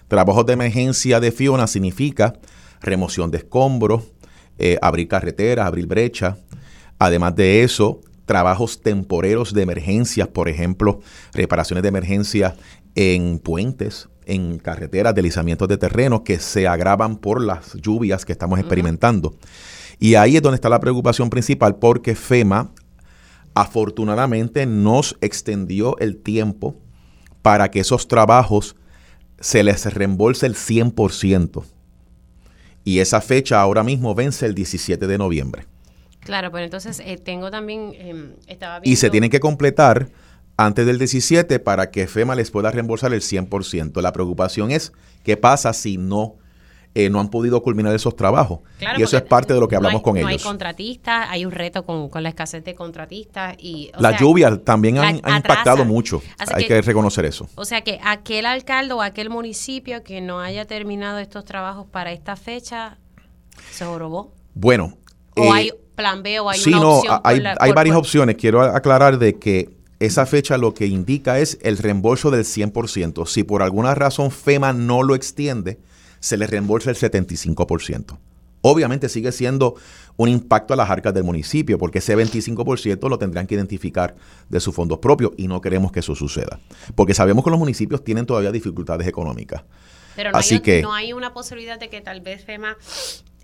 Trabajos 0.08 0.44
de 0.46 0.52
emergencia 0.54 1.20
de 1.20 1.32
Fiona 1.32 1.66
significa 1.66 2.34
remoción 2.80 3.30
de 3.30 3.38
escombros, 3.38 4.04
eh, 4.58 4.78
abrir 4.82 5.08
carreteras, 5.08 5.66
abrir 5.66 5.86
brechas. 5.86 6.36
Además 6.98 7.34
de 7.36 7.62
eso, 7.62 8.00
trabajos 8.26 8.80
temporeros 8.80 9.54
de 9.54 9.62
emergencias, 9.62 10.28
por 10.28 10.48
ejemplo, 10.48 11.00
reparaciones 11.32 11.82
de 11.82 11.88
emergencia 11.88 12.56
en 12.94 13.38
puentes, 13.38 14.08
en 14.26 14.58
carreteras, 14.58 15.14
deslizamientos 15.14 15.68
de 15.68 15.78
terreno 15.78 16.22
que 16.24 16.38
se 16.38 16.66
agravan 16.66 17.16
por 17.16 17.42
las 17.42 17.74
lluvias 17.74 18.24
que 18.24 18.32
estamos 18.32 18.58
experimentando. 18.58 19.34
Y 19.98 20.14
ahí 20.14 20.36
es 20.36 20.42
donde 20.42 20.56
está 20.56 20.68
la 20.68 20.80
preocupación 20.80 21.30
principal 21.30 21.76
porque 21.76 22.14
FEMA 22.14 22.72
afortunadamente 23.54 24.66
nos 24.66 25.16
extendió 25.20 25.98
el 25.98 26.16
tiempo 26.16 26.76
para 27.42 27.70
que 27.70 27.80
esos 27.80 28.08
trabajos 28.08 28.76
se 29.40 29.62
les 29.64 29.92
reembolse 29.92 30.46
el 30.46 30.54
100%. 30.54 31.64
Y 32.84 32.98
esa 32.98 33.20
fecha 33.20 33.60
ahora 33.60 33.82
mismo 33.82 34.14
vence 34.14 34.46
el 34.46 34.54
17 34.54 35.06
de 35.06 35.18
noviembre. 35.18 35.66
Claro, 36.20 36.50
pero 36.52 36.64
entonces 36.64 37.00
eh, 37.04 37.16
tengo 37.16 37.50
también, 37.50 37.92
em, 37.94 38.32
estaba 38.46 38.80
Y 38.84 38.96
se 38.96 39.10
tienen 39.10 39.30
que 39.30 39.40
completar 39.40 40.10
antes 40.56 40.86
del 40.86 40.98
17 40.98 41.58
para 41.58 41.90
que 41.90 42.06
FEMA 42.06 42.34
les 42.34 42.50
pueda 42.50 42.70
reembolsar 42.70 43.12
el 43.12 43.22
100%. 43.22 44.00
La 44.00 44.12
preocupación 44.12 44.70
es 44.70 44.92
qué 45.24 45.36
pasa 45.36 45.72
si 45.72 45.98
no 45.98 46.36
eh, 46.94 47.08
no 47.08 47.20
han 47.20 47.28
podido 47.28 47.62
culminar 47.62 47.94
esos 47.94 48.14
trabajos. 48.16 48.60
y 48.98 49.02
eso 49.02 49.16
es 49.16 49.22
parte 49.22 49.54
de 49.54 49.60
lo 49.60 49.68
que 49.68 49.76
hablamos 49.76 50.02
con 50.02 50.16
ellos. 50.16 50.26
No 50.26 50.30
hay 50.30 50.38
contratistas, 50.38 51.28
hay 51.30 51.44
un 51.46 51.52
reto 51.52 51.84
con, 51.84 52.10
la 52.22 52.28
escasez 52.28 52.64
de 52.64 52.74
contratistas. 52.74 53.56
y 53.58 53.90
Las 53.98 54.20
lluvias 54.20 54.62
también 54.64 54.98
han, 54.98 55.16
impactado 55.16 55.84
mucho, 55.84 56.22
hay 56.54 56.66
que, 56.66 56.82
reconocer 56.82 57.24
eso. 57.24 57.48
O 57.54 57.64
sea 57.64 57.82
que 57.82 57.98
aquel 58.04 58.46
alcalde 58.46 58.92
o 58.94 59.02
aquel 59.02 59.30
municipio 59.30 60.02
que 60.02 60.20
no 60.20 60.40
haya 60.40 60.66
terminado 60.66 61.18
estos 61.18 61.44
trabajos 61.44 61.86
para 61.86 62.12
esta 62.12 62.36
fecha, 62.36 62.98
¿se 63.70 63.84
robó? 63.84 64.32
Bueno. 64.54 64.98
¿O 65.36 65.44
eh, 65.44 65.50
hay 65.50 65.70
plan 65.94 66.22
B 66.22 66.40
o 66.40 66.50
hay 66.50 66.60
una 66.66 66.88
opción? 66.88 67.20
hay, 67.24 67.42
hay 67.58 67.72
varias 67.72 67.96
opciones. 67.96 68.36
Quiero 68.36 68.60
aclarar 68.60 69.18
de 69.18 69.38
que 69.38 69.70
esa 69.98 70.26
fecha 70.26 70.58
lo 70.58 70.74
que 70.74 70.86
indica 70.86 71.38
es 71.38 71.58
el 71.62 71.78
reembolso 71.78 72.30
del 72.30 72.44
100%. 72.44 73.26
Si 73.26 73.44
por 73.44 73.62
alguna 73.62 73.94
razón 73.94 74.30
FEMA 74.30 74.72
no 74.72 75.02
lo 75.02 75.14
extiende, 75.14 75.78
se 76.22 76.36
le 76.36 76.46
reembolsa 76.46 76.88
el 76.88 76.96
75%. 76.96 78.16
Obviamente 78.62 79.08
sigue 79.08 79.32
siendo 79.32 79.74
un 80.16 80.28
impacto 80.28 80.72
a 80.72 80.76
las 80.76 80.88
arcas 80.88 81.12
del 81.12 81.24
municipio, 81.24 81.78
porque 81.78 81.98
ese 81.98 82.16
25% 82.16 83.08
lo 83.10 83.18
tendrán 83.18 83.48
que 83.48 83.56
identificar 83.56 84.14
de 84.48 84.60
sus 84.60 84.72
fondos 84.72 85.00
propios 85.00 85.32
y 85.36 85.48
no 85.48 85.60
queremos 85.60 85.90
que 85.90 85.98
eso 85.98 86.14
suceda, 86.14 86.60
porque 86.94 87.12
sabemos 87.12 87.44
que 87.44 87.50
los 87.50 87.58
municipios 87.58 88.04
tienen 88.04 88.24
todavía 88.24 88.52
dificultades 88.52 89.08
económicas. 89.08 89.64
Pero 90.14 90.30
no, 90.30 90.38
Así 90.38 90.54
hay, 90.54 90.60
que, 90.60 90.82
no 90.82 90.94
hay 90.94 91.12
una 91.12 91.34
posibilidad 91.34 91.80
de 91.80 91.88
que 91.88 92.00
tal 92.00 92.20
vez 92.20 92.44
FEMA 92.44 92.76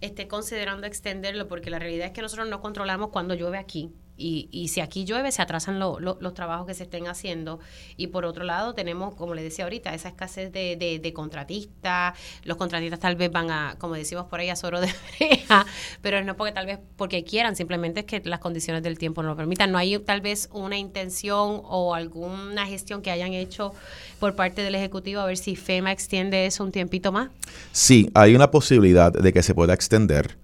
esté 0.00 0.28
considerando 0.28 0.86
extenderlo, 0.86 1.48
porque 1.48 1.70
la 1.70 1.80
realidad 1.80 2.06
es 2.06 2.12
que 2.12 2.22
nosotros 2.22 2.48
no 2.48 2.60
controlamos 2.60 3.08
cuando 3.08 3.34
llueve 3.34 3.58
aquí. 3.58 3.90
Y, 4.18 4.48
y 4.50 4.68
si 4.68 4.80
aquí 4.80 5.04
llueve, 5.04 5.30
se 5.30 5.40
atrasan 5.40 5.78
los 5.78 6.34
trabajos 6.34 6.66
que 6.66 6.74
se 6.74 6.82
estén 6.82 7.06
haciendo. 7.06 7.60
Y 7.96 8.08
por 8.08 8.24
otro 8.24 8.42
lado, 8.42 8.74
tenemos, 8.74 9.14
como 9.14 9.34
le 9.34 9.42
decía 9.44 9.64
ahorita, 9.64 9.94
esa 9.94 10.08
escasez 10.08 10.52
de, 10.52 10.76
de, 10.76 11.12
contratistas. 11.12 12.18
Los 12.42 12.56
contratistas 12.56 12.98
tal 12.98 13.14
vez 13.14 13.30
van 13.30 13.50
a, 13.50 13.76
como 13.78 13.94
decimos 13.94 14.26
por 14.26 14.40
ahí, 14.40 14.50
a 14.50 14.56
soro 14.56 14.80
de 14.80 14.92
breja, 15.18 15.64
pero 16.02 16.22
no 16.24 16.36
porque 16.36 16.52
tal 16.52 16.66
vez 16.66 16.80
porque 16.96 17.22
quieran, 17.22 17.54
simplemente 17.54 18.00
es 18.00 18.06
que 18.06 18.20
las 18.24 18.40
condiciones 18.40 18.82
del 18.82 18.98
tiempo 18.98 19.22
no 19.22 19.28
lo 19.28 19.36
permitan. 19.36 19.70
No 19.70 19.78
hay 19.78 19.98
tal 20.00 20.20
vez 20.20 20.48
una 20.52 20.76
intención 20.76 21.62
o 21.64 21.94
alguna 21.94 22.66
gestión 22.66 23.02
que 23.02 23.12
hayan 23.12 23.32
hecho 23.32 23.72
por 24.18 24.34
parte 24.34 24.62
del 24.62 24.74
Ejecutivo 24.74 25.20
a 25.20 25.26
ver 25.26 25.36
si 25.36 25.54
FEMA 25.54 25.92
extiende 25.92 26.46
eso 26.46 26.64
un 26.64 26.72
tiempito 26.72 27.12
más. 27.12 27.30
Sí, 27.70 28.10
hay 28.14 28.34
una 28.34 28.50
posibilidad 28.50 29.12
de 29.12 29.32
que 29.32 29.42
se 29.44 29.54
pueda 29.54 29.74
extender 29.74 30.36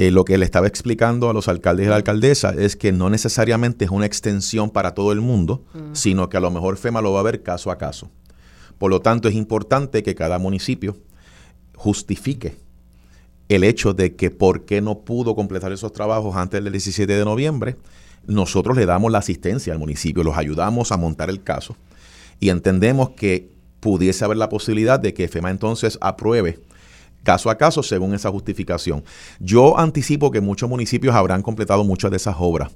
eh, 0.00 0.10
lo 0.10 0.24
que 0.24 0.38
le 0.38 0.46
estaba 0.46 0.66
explicando 0.66 1.28
a 1.28 1.34
los 1.34 1.46
alcaldes 1.46 1.84
y 1.84 1.86
a 1.88 1.90
la 1.90 1.96
alcaldesa 1.96 2.54
es 2.56 2.74
que 2.74 2.90
no 2.90 3.10
necesariamente 3.10 3.84
es 3.84 3.90
una 3.90 4.06
extensión 4.06 4.70
para 4.70 4.94
todo 4.94 5.12
el 5.12 5.20
mundo, 5.20 5.66
mm. 5.74 5.92
sino 5.92 6.30
que 6.30 6.38
a 6.38 6.40
lo 6.40 6.50
mejor 6.50 6.78
FEMA 6.78 7.02
lo 7.02 7.12
va 7.12 7.20
a 7.20 7.24
ver 7.24 7.42
caso 7.42 7.70
a 7.70 7.76
caso. 7.76 8.10
Por 8.78 8.90
lo 8.90 9.02
tanto, 9.02 9.28
es 9.28 9.34
importante 9.34 10.02
que 10.02 10.14
cada 10.14 10.38
municipio 10.38 10.96
justifique 11.76 12.56
el 13.50 13.62
hecho 13.62 13.92
de 13.92 14.16
que 14.16 14.30
por 14.30 14.64
qué 14.64 14.80
no 14.80 15.00
pudo 15.00 15.34
completar 15.34 15.70
esos 15.70 15.92
trabajos 15.92 16.34
antes 16.34 16.64
del 16.64 16.72
17 16.72 17.12
de 17.12 17.24
noviembre. 17.26 17.76
Nosotros 18.26 18.78
le 18.78 18.86
damos 18.86 19.12
la 19.12 19.18
asistencia 19.18 19.74
al 19.74 19.78
municipio, 19.78 20.24
los 20.24 20.38
ayudamos 20.38 20.92
a 20.92 20.96
montar 20.96 21.28
el 21.28 21.42
caso 21.42 21.76
y 22.38 22.48
entendemos 22.48 23.10
que 23.10 23.50
pudiese 23.80 24.24
haber 24.24 24.38
la 24.38 24.48
posibilidad 24.48 24.98
de 24.98 25.12
que 25.12 25.28
FEMA 25.28 25.50
entonces 25.50 25.98
apruebe 26.00 26.58
caso 27.22 27.50
a 27.50 27.58
caso 27.58 27.82
según 27.82 28.14
esa 28.14 28.30
justificación. 28.30 29.04
Yo 29.38 29.78
anticipo 29.78 30.30
que 30.30 30.40
muchos 30.40 30.68
municipios 30.68 31.14
habrán 31.14 31.42
completado 31.42 31.84
muchas 31.84 32.10
de 32.10 32.16
esas 32.16 32.36
obras, 32.38 32.70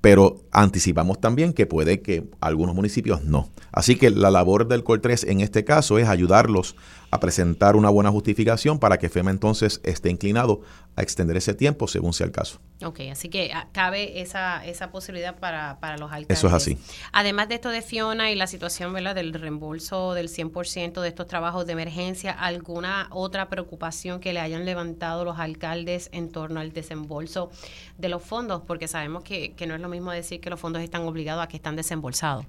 pero 0.00 0.44
anticipamos 0.52 1.20
también 1.20 1.52
que 1.52 1.66
puede 1.66 2.02
que 2.02 2.28
algunos 2.40 2.74
municipios 2.74 3.24
no. 3.24 3.48
Así 3.72 3.96
que 3.96 4.10
la 4.10 4.30
labor 4.30 4.68
del 4.68 4.84
COL 4.84 5.00
3 5.00 5.24
en 5.24 5.40
este 5.40 5.64
caso 5.64 5.98
es 5.98 6.08
ayudarlos 6.08 6.76
a 7.16 7.20
presentar 7.20 7.76
una 7.76 7.90
buena 7.90 8.10
justificación 8.10 8.78
para 8.78 8.98
que 8.98 9.08
FEMA 9.08 9.30
entonces 9.30 9.80
esté 9.84 10.10
inclinado 10.10 10.60
a 10.96 11.02
extender 11.02 11.36
ese 11.36 11.54
tiempo 11.54 11.88
según 11.88 12.12
sea 12.12 12.26
el 12.26 12.32
caso. 12.32 12.60
Ok, 12.84 13.00
así 13.10 13.28
que 13.28 13.52
ah, 13.52 13.68
cabe 13.72 14.20
esa, 14.20 14.64
esa 14.64 14.90
posibilidad 14.90 15.38
para, 15.38 15.78
para 15.80 15.98
los 15.98 16.10
alcaldes. 16.12 16.38
Eso 16.38 16.46
es 16.48 16.52
así. 16.52 16.78
Además 17.12 17.48
de 17.48 17.56
esto 17.56 17.70
de 17.70 17.82
Fiona 17.82 18.30
y 18.30 18.34
la 18.34 18.46
situación 18.46 18.92
¿verdad? 18.92 19.14
del 19.14 19.32
reembolso 19.34 20.14
del 20.14 20.28
100% 20.28 21.00
de 21.00 21.08
estos 21.08 21.26
trabajos 21.26 21.66
de 21.66 21.72
emergencia, 21.72 22.32
¿alguna 22.32 23.08
otra 23.10 23.48
preocupación 23.48 24.20
que 24.20 24.32
le 24.32 24.40
hayan 24.40 24.64
levantado 24.64 25.24
los 25.24 25.38
alcaldes 25.38 26.08
en 26.12 26.30
torno 26.30 26.60
al 26.60 26.72
desembolso 26.72 27.50
de 27.98 28.08
los 28.08 28.22
fondos? 28.22 28.62
Porque 28.66 28.88
sabemos 28.88 29.24
que, 29.24 29.52
que 29.52 29.66
no 29.66 29.74
es 29.74 29.80
lo 29.80 29.88
mismo 29.88 30.12
decir 30.12 30.40
que 30.40 30.50
los 30.50 30.60
fondos 30.60 30.82
están 30.82 31.02
obligados 31.02 31.44
a 31.44 31.48
que 31.48 31.56
están 31.56 31.76
desembolsados. 31.76 32.44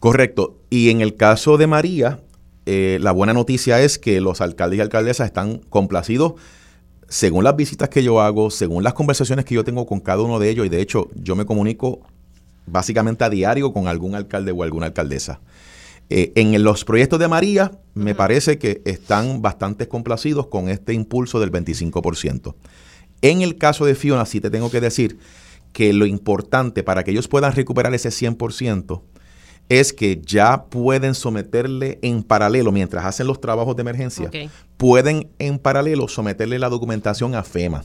Correcto. 0.00 0.58
Y 0.70 0.90
en 0.90 1.00
el 1.00 1.16
caso 1.16 1.56
de 1.56 1.66
María, 1.66 2.20
eh, 2.70 2.98
la 3.00 3.12
buena 3.12 3.32
noticia 3.32 3.80
es 3.80 3.98
que 3.98 4.20
los 4.20 4.42
alcaldes 4.42 4.76
y 4.76 4.82
alcaldesas 4.82 5.24
están 5.24 5.56
complacidos 5.70 6.34
según 7.08 7.42
las 7.42 7.56
visitas 7.56 7.88
que 7.88 8.02
yo 8.02 8.20
hago, 8.20 8.50
según 8.50 8.84
las 8.84 8.92
conversaciones 8.92 9.46
que 9.46 9.54
yo 9.54 9.64
tengo 9.64 9.86
con 9.86 10.00
cada 10.00 10.20
uno 10.20 10.38
de 10.38 10.50
ellos, 10.50 10.66
y 10.66 10.68
de 10.68 10.82
hecho 10.82 11.08
yo 11.14 11.34
me 11.34 11.46
comunico 11.46 12.02
básicamente 12.66 13.24
a 13.24 13.30
diario 13.30 13.72
con 13.72 13.88
algún 13.88 14.14
alcalde 14.14 14.52
o 14.52 14.62
alguna 14.62 14.84
alcaldesa. 14.84 15.40
Eh, 16.10 16.32
en 16.34 16.62
los 16.62 16.84
proyectos 16.84 17.18
de 17.18 17.28
María, 17.28 17.72
me 17.94 18.14
parece 18.14 18.58
que 18.58 18.82
están 18.84 19.40
bastante 19.40 19.88
complacidos 19.88 20.48
con 20.48 20.68
este 20.68 20.92
impulso 20.92 21.40
del 21.40 21.50
25%. 21.50 22.54
En 23.22 23.40
el 23.40 23.56
caso 23.56 23.86
de 23.86 23.94
Fiona, 23.94 24.26
sí 24.26 24.42
te 24.42 24.50
tengo 24.50 24.70
que 24.70 24.82
decir 24.82 25.18
que 25.72 25.94
lo 25.94 26.04
importante 26.04 26.82
para 26.82 27.02
que 27.02 27.12
ellos 27.12 27.28
puedan 27.28 27.54
recuperar 27.54 27.94
ese 27.94 28.10
100% 28.10 29.00
es 29.68 29.92
que 29.92 30.20
ya 30.24 30.64
pueden 30.64 31.14
someterle 31.14 31.98
en 32.02 32.22
paralelo, 32.22 32.72
mientras 32.72 33.04
hacen 33.04 33.26
los 33.26 33.40
trabajos 33.40 33.76
de 33.76 33.82
emergencia, 33.82 34.30
pueden 34.76 35.30
en 35.38 35.58
paralelo 35.58 36.08
someterle 36.08 36.58
la 36.58 36.68
documentación 36.68 37.34
a 37.34 37.42
FEMA, 37.42 37.84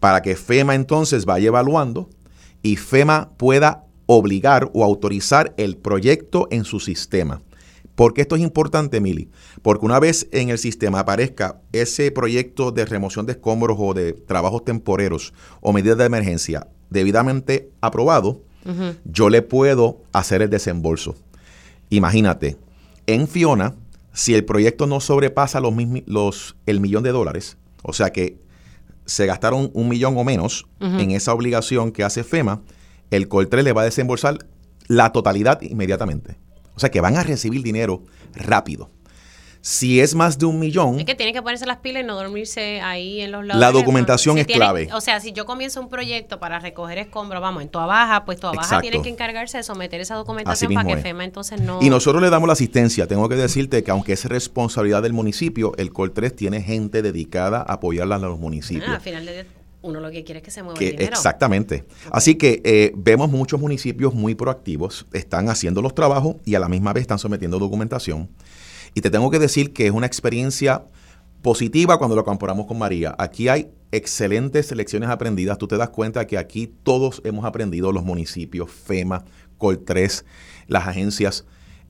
para 0.00 0.22
que 0.22 0.36
FEMA 0.36 0.74
entonces 0.74 1.24
vaya 1.24 1.48
evaluando 1.48 2.08
y 2.62 2.76
FEMA 2.76 3.30
pueda 3.36 3.84
obligar 4.06 4.70
o 4.72 4.84
autorizar 4.84 5.54
el 5.56 5.76
proyecto 5.76 6.48
en 6.50 6.64
su 6.64 6.80
sistema. 6.80 7.42
¿Por 7.94 8.14
qué 8.14 8.22
esto 8.22 8.36
es 8.36 8.42
importante, 8.42 9.00
Mili? 9.00 9.28
Porque 9.60 9.84
una 9.84 10.00
vez 10.00 10.26
en 10.32 10.48
el 10.48 10.58
sistema 10.58 11.00
aparezca 11.00 11.60
ese 11.72 12.10
proyecto 12.10 12.72
de 12.72 12.86
remoción 12.86 13.26
de 13.26 13.32
escombros 13.32 13.76
o 13.78 13.92
de 13.92 14.14
trabajos 14.14 14.64
temporeros 14.64 15.34
o 15.60 15.72
medidas 15.72 15.98
de 15.98 16.06
emergencia 16.06 16.68
debidamente 16.88 17.70
aprobado, 17.80 18.42
yo 19.04 19.28
le 19.28 19.42
puedo 19.42 20.02
hacer 20.12 20.42
el 20.42 20.50
desembolso. 20.50 21.16
Imagínate, 21.90 22.56
en 23.06 23.28
Fiona, 23.28 23.74
si 24.12 24.34
el 24.34 24.44
proyecto 24.44 24.86
no 24.86 25.00
sobrepasa 25.00 25.60
los, 25.60 25.74
los, 26.06 26.56
el 26.66 26.80
millón 26.80 27.02
de 27.02 27.10
dólares, 27.10 27.56
o 27.82 27.92
sea 27.92 28.10
que 28.10 28.38
se 29.04 29.26
gastaron 29.26 29.70
un 29.74 29.88
millón 29.88 30.16
o 30.16 30.24
menos 30.24 30.66
en 30.80 31.10
esa 31.10 31.34
obligación 31.34 31.92
que 31.92 32.04
hace 32.04 32.24
FEMA, 32.24 32.62
el 33.10 33.28
COL3 33.28 33.62
le 33.62 33.72
va 33.72 33.82
a 33.82 33.86
desembolsar 33.86 34.38
la 34.86 35.10
totalidad 35.12 35.60
inmediatamente. 35.62 36.36
O 36.74 36.80
sea 36.80 36.90
que 36.90 37.00
van 37.00 37.16
a 37.16 37.22
recibir 37.22 37.62
dinero 37.62 38.02
rápido. 38.34 38.90
Si 39.64 40.00
es 40.00 40.16
más 40.16 40.38
de 40.38 40.46
un 40.46 40.58
millón. 40.58 40.98
Es 40.98 41.06
que 41.06 41.14
tiene 41.14 41.32
que 41.32 41.40
ponerse 41.40 41.66
las 41.66 41.78
pilas 41.78 42.02
y 42.02 42.06
no 42.06 42.16
dormirse 42.16 42.80
ahí 42.80 43.20
en 43.20 43.30
los 43.30 43.46
lados. 43.46 43.60
La 43.60 43.70
documentación 43.70 44.36
es 44.36 44.46
clave. 44.48 44.88
O 44.92 45.00
sea, 45.00 45.20
si 45.20 45.32
yo 45.32 45.46
comienzo 45.46 45.80
un 45.80 45.88
proyecto 45.88 46.40
para 46.40 46.58
recoger 46.58 46.98
escombros, 46.98 47.40
vamos, 47.40 47.62
en 47.62 47.68
toda 47.68 47.86
baja, 47.86 48.24
pues 48.24 48.40
toda 48.40 48.54
baja 48.54 48.80
tiene 48.80 49.00
que 49.02 49.08
encargarse 49.08 49.58
de 49.58 49.62
someter 49.62 50.00
esa 50.00 50.16
documentación 50.16 50.74
para 50.74 50.88
que 50.88 50.96
FEMA 50.96 51.24
entonces 51.24 51.60
no. 51.60 51.78
Y 51.80 51.90
nosotros 51.90 52.20
le 52.20 52.28
damos 52.28 52.48
la 52.48 52.54
asistencia. 52.54 53.06
Tengo 53.06 53.28
que 53.28 53.36
decirte 53.36 53.84
que 53.84 53.90
aunque 53.92 54.14
es 54.14 54.24
responsabilidad 54.24 55.00
del 55.00 55.12
municipio, 55.12 55.74
el 55.78 55.92
COL 55.92 56.12
3 56.12 56.34
tiene 56.34 56.60
gente 56.60 57.00
dedicada 57.00 57.58
a 57.58 57.74
apoyarla 57.74 58.16
a 58.16 58.18
los 58.18 58.40
municipios. 58.40 58.88
Ah, 58.88 58.96
al 58.96 59.00
final 59.00 59.24
de 59.24 59.46
uno 59.82 60.00
lo 60.00 60.10
que 60.10 60.24
quiere 60.24 60.38
es 60.38 60.44
que 60.44 60.50
se 60.50 60.64
mueva 60.64 60.80
el 60.80 60.90
dinero. 60.90 61.12
Exactamente. 61.12 61.84
Así 62.10 62.34
que 62.34 62.62
eh, 62.64 62.92
vemos 62.96 63.30
muchos 63.30 63.60
municipios 63.60 64.12
muy 64.12 64.34
proactivos, 64.34 65.06
están 65.12 65.48
haciendo 65.48 65.82
los 65.82 65.94
trabajos 65.94 66.36
y 66.44 66.56
a 66.56 66.60
la 66.60 66.68
misma 66.68 66.92
vez 66.92 67.02
están 67.02 67.20
sometiendo 67.20 67.60
documentación. 67.60 68.28
Y 68.94 69.00
te 69.00 69.10
tengo 69.10 69.30
que 69.30 69.38
decir 69.38 69.72
que 69.72 69.86
es 69.86 69.92
una 69.92 70.06
experiencia 70.06 70.84
positiva 71.42 71.98
cuando 71.98 72.16
lo 72.16 72.24
comparamos 72.24 72.66
con 72.66 72.78
María. 72.78 73.14
Aquí 73.18 73.48
hay 73.48 73.70
excelentes 73.90 74.72
lecciones 74.72 75.10
aprendidas. 75.10 75.58
Tú 75.58 75.68
te 75.68 75.76
das 75.76 75.90
cuenta 75.90 76.26
que 76.26 76.38
aquí 76.38 76.72
todos 76.82 77.20
hemos 77.24 77.44
aprendido, 77.44 77.92
los 77.92 78.04
municipios, 78.04 78.70
FEMA, 78.70 79.24
COL3, 79.58 80.24
las 80.68 80.86
agencias, 80.86 81.44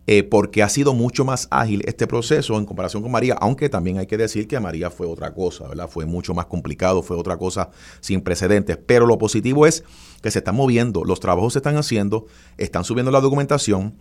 eh, 0.08 0.24
porque 0.24 0.64
ha 0.64 0.68
sido 0.68 0.94
mucho 0.94 1.24
más 1.24 1.46
ágil 1.50 1.82
este 1.86 2.08
proceso 2.08 2.58
en 2.58 2.66
comparación 2.66 3.02
con 3.02 3.12
María, 3.12 3.36
aunque 3.40 3.68
también 3.68 3.98
hay 3.98 4.06
que 4.06 4.16
decir 4.16 4.48
que 4.48 4.58
María 4.58 4.90
fue 4.90 5.06
otra 5.06 5.32
cosa, 5.32 5.68
¿verdad? 5.68 5.88
Fue 5.88 6.06
mucho 6.06 6.34
más 6.34 6.46
complicado, 6.46 7.02
fue 7.02 7.16
otra 7.16 7.36
cosa 7.36 7.70
sin 8.00 8.20
precedentes. 8.20 8.78
Pero 8.84 9.06
lo 9.06 9.18
positivo 9.18 9.64
es 9.64 9.84
que 10.20 10.30
se 10.30 10.40
están 10.40 10.56
moviendo, 10.56 11.04
los 11.04 11.20
trabajos 11.20 11.52
se 11.52 11.60
están 11.60 11.76
haciendo, 11.76 12.26
están 12.58 12.82
subiendo 12.82 13.12
la 13.12 13.20
documentación, 13.20 13.94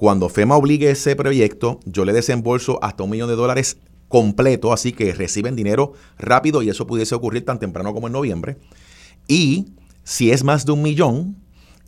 cuando 0.00 0.30
FEMA 0.30 0.56
obligue 0.56 0.90
ese 0.90 1.14
proyecto, 1.14 1.78
yo 1.84 2.06
le 2.06 2.14
desembolso 2.14 2.82
hasta 2.82 3.02
un 3.02 3.10
millón 3.10 3.28
de 3.28 3.36
dólares 3.36 3.76
completo, 4.08 4.72
así 4.72 4.92
que 4.92 5.12
reciben 5.12 5.56
dinero 5.56 5.92
rápido 6.16 6.62
y 6.62 6.70
eso 6.70 6.86
pudiese 6.86 7.14
ocurrir 7.14 7.44
tan 7.44 7.58
temprano 7.58 7.92
como 7.92 8.06
en 8.06 8.14
noviembre. 8.14 8.56
Y 9.28 9.74
si 10.02 10.30
es 10.30 10.42
más 10.42 10.64
de 10.64 10.72
un 10.72 10.80
millón, 10.80 11.36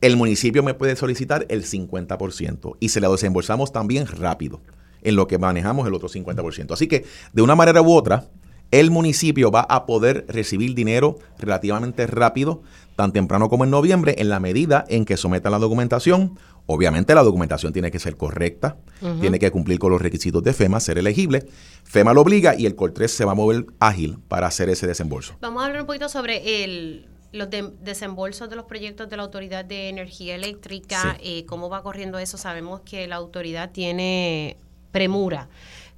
el 0.03 0.19
municipio 0.19 0.63
me 0.63 0.75
puede 0.75 0.95
solicitar 0.95 1.47
el 1.49 1.65
50% 1.65 2.77
y 2.81 2.91
se 2.91 3.01
lo 3.01 3.11
desembolsamos 3.11 3.73
también 3.73 4.07
rápido, 4.07 4.61
en 5.01 5.17
lo 5.17 5.27
que 5.27 5.39
manejamos 5.39 5.89
el 5.89 5.95
otro 5.95 6.11
50%. 6.11 6.71
Así 6.75 6.89
que, 6.89 7.07
de 7.33 7.41
una 7.41 7.55
manera 7.55 7.81
u 7.81 7.95
otra, 7.95 8.29
el 8.73 8.91
municipio 8.91 9.51
va 9.51 9.61
a 9.61 9.85
poder 9.85 10.25
recibir 10.29 10.75
dinero 10.75 11.19
relativamente 11.39 12.07
rápido, 12.07 12.63
tan 12.97 13.13
temprano 13.13 13.51
como 13.51 13.65
en 13.65 13.71
noviembre, 13.71 14.17
en 14.19 14.31
la 14.31 14.41
medida 14.41 14.87
en 14.89 15.05
que 15.05 15.19
someta 15.19 15.51
la 15.51 15.59
documentación. 15.59 16.39
Obviamente 16.67 17.15
la 17.15 17.23
documentación 17.23 17.73
tiene 17.73 17.91
que 17.91 17.99
ser 17.99 18.17
correcta, 18.17 18.77
tiene 19.21 19.39
que 19.39 19.51
cumplir 19.51 19.79
con 19.79 19.91
los 19.91 20.01
requisitos 20.01 20.43
de 20.43 20.53
FEMA, 20.53 20.79
ser 20.79 20.97
elegible. 20.97 21.45
FEMA 21.85 22.15
lo 22.15 22.21
obliga 22.21 22.55
y 22.57 22.67
el 22.67 22.77
COR3 22.77 23.09
se 23.09 23.25
va 23.25 23.33
a 23.33 23.35
mover 23.35 23.67
ágil 23.81 24.19
para 24.29 24.47
hacer 24.47 24.69
ese 24.69 24.87
desembolso. 24.87 25.37
Vamos 25.41 25.63
a 25.63 25.67
hablar 25.67 25.81
un 25.81 25.87
poquito 25.87 26.09
sobre 26.09 26.65
el, 26.65 27.09
los 27.33 27.49
desembolsos 27.51 28.49
de 28.49 28.57
los 28.57 28.67
proyectos 28.67 29.09
de 29.09 29.17
la 29.17 29.25
Autoridad 29.25 29.65
de 29.65 29.89
Energía 29.89 30.37
Eléctrica, 30.37 31.19
eh, 31.21 31.45
cómo 31.47 31.69
va 31.69 31.83
corriendo 31.83 32.19
eso. 32.19 32.39
Sabemos 32.39 32.81
que 32.83 33.09
la 33.09 33.17
autoridad 33.17 33.73
tiene 33.73 34.57
premura 34.93 35.49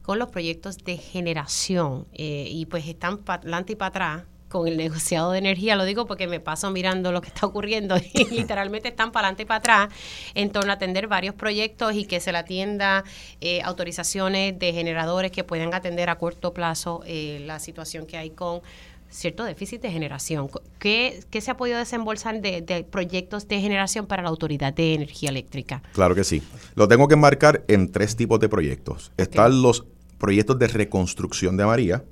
con 0.02 0.18
los 0.18 0.28
proyectos 0.28 0.78
de 0.78 0.96
generación 0.96 2.06
eh, 2.12 2.46
y 2.50 2.66
pues 2.66 2.86
están 2.86 3.18
para 3.18 3.42
adelante 3.42 3.72
y 3.72 3.76
para 3.76 3.88
atrás 3.88 4.22
con 4.54 4.68
el 4.68 4.76
negociado 4.76 5.32
de 5.32 5.38
energía, 5.38 5.74
lo 5.74 5.84
digo 5.84 6.06
porque 6.06 6.28
me 6.28 6.38
paso 6.38 6.70
mirando 6.70 7.10
lo 7.10 7.20
que 7.20 7.26
está 7.26 7.44
ocurriendo 7.44 7.96
y 8.12 8.24
literalmente 8.26 8.86
están 8.86 9.10
para 9.10 9.26
adelante 9.26 9.42
y 9.42 9.46
para 9.46 9.58
atrás 9.58 9.88
en 10.36 10.50
torno 10.50 10.70
a 10.70 10.76
atender 10.76 11.08
varios 11.08 11.34
proyectos 11.34 11.92
y 11.96 12.04
que 12.04 12.20
se 12.20 12.30
le 12.30 12.38
atienda 12.38 13.02
eh, 13.40 13.62
autorizaciones 13.62 14.56
de 14.56 14.72
generadores 14.72 15.32
que 15.32 15.42
puedan 15.42 15.74
atender 15.74 16.08
a 16.08 16.18
corto 16.18 16.54
plazo 16.54 17.02
eh, 17.04 17.42
la 17.44 17.58
situación 17.58 18.06
que 18.06 18.16
hay 18.16 18.30
con 18.30 18.62
cierto 19.10 19.42
déficit 19.42 19.82
de 19.82 19.90
generación. 19.90 20.48
¿Qué, 20.78 21.24
se 21.40 21.50
ha 21.50 21.56
podido 21.56 21.78
desembolsar 21.78 22.40
de, 22.40 22.86
proyectos 22.88 23.48
de 23.48 23.60
generación 23.60 24.06
para 24.06 24.22
la 24.22 24.28
Autoridad 24.28 24.72
de 24.72 24.94
Energía 24.94 25.30
Eléctrica? 25.30 25.82
Claro 25.94 26.14
que 26.14 26.22
sí. 26.22 26.44
Lo 26.76 26.86
tengo 26.86 27.08
que 27.08 27.14
enmarcar 27.14 27.64
en 27.66 27.90
tres 27.90 28.14
tipos 28.14 28.38
de 28.38 28.48
proyectos. 28.48 29.10
Están 29.16 29.62
los 29.62 29.84
proyectos 30.18 30.60
de 30.60 30.68
reconstrucción 30.68 31.56
de 31.56 31.66
María, 31.66 32.04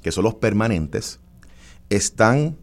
que 0.00 0.12
son 0.12 0.22
los 0.22 0.36
permanentes. 0.36 1.18
Están 1.90 2.56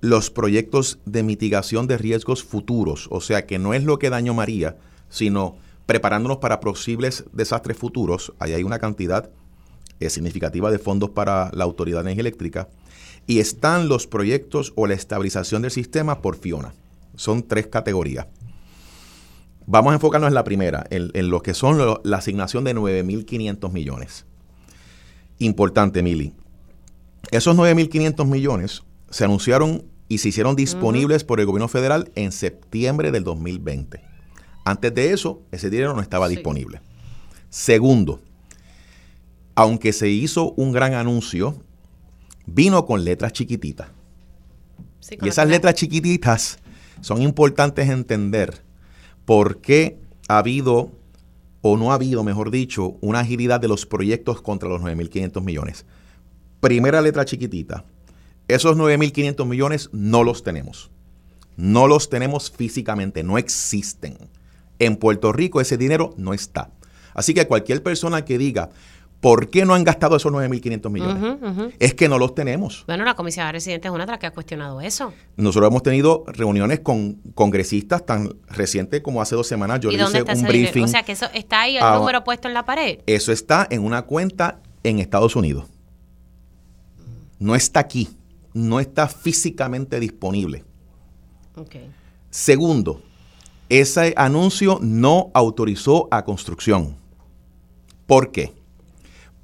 los 0.00 0.30
proyectos 0.30 0.98
de 1.04 1.22
mitigación 1.22 1.86
de 1.86 1.98
riesgos 1.98 2.44
futuros, 2.44 3.08
o 3.10 3.20
sea 3.20 3.46
que 3.46 3.58
no 3.58 3.74
es 3.74 3.82
lo 3.84 3.98
que 3.98 4.10
dañó 4.10 4.34
María, 4.34 4.76
sino 5.08 5.56
preparándonos 5.86 6.38
para 6.38 6.60
posibles 6.60 7.24
desastres 7.32 7.76
futuros. 7.76 8.32
Ahí 8.38 8.52
hay 8.52 8.62
una 8.62 8.78
cantidad 8.78 9.30
eh, 10.00 10.10
significativa 10.10 10.70
de 10.70 10.78
fondos 10.78 11.10
para 11.10 11.50
la 11.52 11.64
Autoridad 11.64 11.98
de 11.98 12.12
Energía 12.12 12.20
Eléctrica. 12.20 12.68
Y 13.26 13.40
están 13.40 13.88
los 13.88 14.06
proyectos 14.06 14.72
o 14.76 14.86
la 14.86 14.94
estabilización 14.94 15.62
del 15.62 15.70
sistema 15.70 16.22
por 16.22 16.36
Fiona. 16.36 16.72
Son 17.16 17.42
tres 17.42 17.66
categorías. 17.66 18.26
Vamos 19.66 19.90
a 19.90 19.94
enfocarnos 19.94 20.28
en 20.28 20.34
la 20.34 20.44
primera, 20.44 20.86
en, 20.88 21.30
lo 21.30 21.42
que 21.42 21.52
son 21.52 21.98
la 22.02 22.16
asignación 22.16 22.64
de 22.64 22.74
9.500 22.74 23.70
millones. 23.72 24.24
Importante, 25.38 26.02
Mili. 26.02 26.32
Esos 27.30 27.56
9.500 27.56 28.26
millones 28.26 28.82
se 29.10 29.24
anunciaron 29.24 29.84
y 30.08 30.18
se 30.18 30.30
hicieron 30.30 30.56
disponibles 30.56 31.24
por 31.24 31.40
el 31.40 31.46
gobierno 31.46 31.68
federal 31.68 32.10
en 32.14 32.32
septiembre 32.32 33.10
del 33.12 33.24
2020. 33.24 34.00
Antes 34.64 34.94
de 34.94 35.12
eso, 35.12 35.42
ese 35.52 35.68
dinero 35.70 35.94
no 35.94 36.00
estaba 36.00 36.28
disponible. 36.28 36.80
Segundo, 37.50 38.20
aunque 39.54 39.92
se 39.92 40.08
hizo 40.08 40.52
un 40.52 40.72
gran 40.72 40.94
anuncio, 40.94 41.62
vino 42.46 42.86
con 42.86 43.04
letras 43.04 43.32
chiquititas. 43.32 43.88
y 45.10 45.28
esas 45.28 45.48
letras 45.48 45.74
chiquititas 45.74 46.58
son 47.00 47.22
importantes 47.22 47.88
entender 47.88 48.62
por 49.24 49.60
qué 49.60 50.00
ha 50.28 50.38
habido, 50.38 50.92
o 51.60 51.76
no 51.76 51.92
ha 51.92 51.94
habido, 51.94 52.24
mejor 52.24 52.50
dicho, 52.50 52.96
una 53.00 53.20
agilidad 53.20 53.60
de 53.60 53.68
los 53.68 53.84
proyectos 53.84 54.40
contra 54.40 54.68
los 54.68 54.80
9.500 54.80 55.42
millones. 55.42 55.86
Primera 56.60 57.00
letra 57.00 57.24
chiquitita. 57.24 57.84
Esos 58.48 58.76
9.500 58.76 59.46
millones 59.46 59.90
no 59.92 60.24
los 60.24 60.42
tenemos. 60.42 60.90
No 61.56 61.86
los 61.86 62.08
tenemos 62.08 62.50
físicamente, 62.50 63.22
no 63.22 63.36
existen. 63.36 64.16
En 64.78 64.96
Puerto 64.96 65.32
Rico 65.32 65.60
ese 65.60 65.76
dinero 65.76 66.14
no 66.16 66.34
está. 66.34 66.70
Así 67.14 67.34
que 67.34 67.46
cualquier 67.46 67.82
persona 67.82 68.24
que 68.24 68.38
diga, 68.38 68.70
¿Por 69.20 69.50
qué 69.50 69.64
no 69.64 69.74
han 69.74 69.82
gastado 69.82 70.16
esos 70.16 70.32
9.500 70.32 70.90
millones? 70.90 71.74
Es 71.80 71.94
que 71.94 72.08
no 72.08 72.18
los 72.18 72.34
tenemos. 72.34 72.84
Bueno, 72.86 73.04
la 73.04 73.14
comisaría 73.14 73.46
de 73.46 73.52
residentes 73.52 73.88
es 73.88 73.94
una 73.94 74.06
de 74.06 74.12
las 74.12 74.20
que 74.20 74.26
ha 74.26 74.30
cuestionado 74.30 74.80
eso. 74.80 75.12
Nosotros 75.36 75.68
hemos 75.70 75.82
tenido 75.82 76.24
reuniones 76.28 76.80
con 76.80 77.14
congresistas 77.34 78.06
tan 78.06 78.36
recientes 78.48 79.00
como 79.00 79.20
hace 79.20 79.34
dos 79.34 79.48
semanas. 79.48 79.80
Yo 79.80 79.90
le 79.90 80.02
hice 80.02 80.22
un 80.22 80.42
briefing. 80.44 80.84
O 80.84 80.88
sea, 80.88 81.02
que 81.02 81.12
eso 81.12 81.26
está 81.34 81.62
ahí, 81.62 81.76
el 81.76 81.84
número 81.94 82.22
puesto 82.22 82.46
en 82.46 82.54
la 82.54 82.64
pared. 82.64 83.00
Eso 83.06 83.32
está 83.32 83.66
en 83.70 83.84
una 83.84 84.02
cuenta 84.02 84.60
en 84.84 85.00
Estados 85.00 85.34
Unidos. 85.34 85.64
No 87.38 87.54
está 87.54 87.80
aquí. 87.80 88.08
No 88.54 88.80
está 88.80 89.08
físicamente 89.08 90.00
disponible. 90.00 90.64
Okay. 91.54 91.90
Segundo, 92.30 93.02
ese 93.68 94.14
anuncio 94.16 94.78
no 94.80 95.30
autorizó 95.34 96.08
a 96.10 96.24
construcción. 96.24 96.96
¿Por 98.06 98.32
qué? 98.32 98.58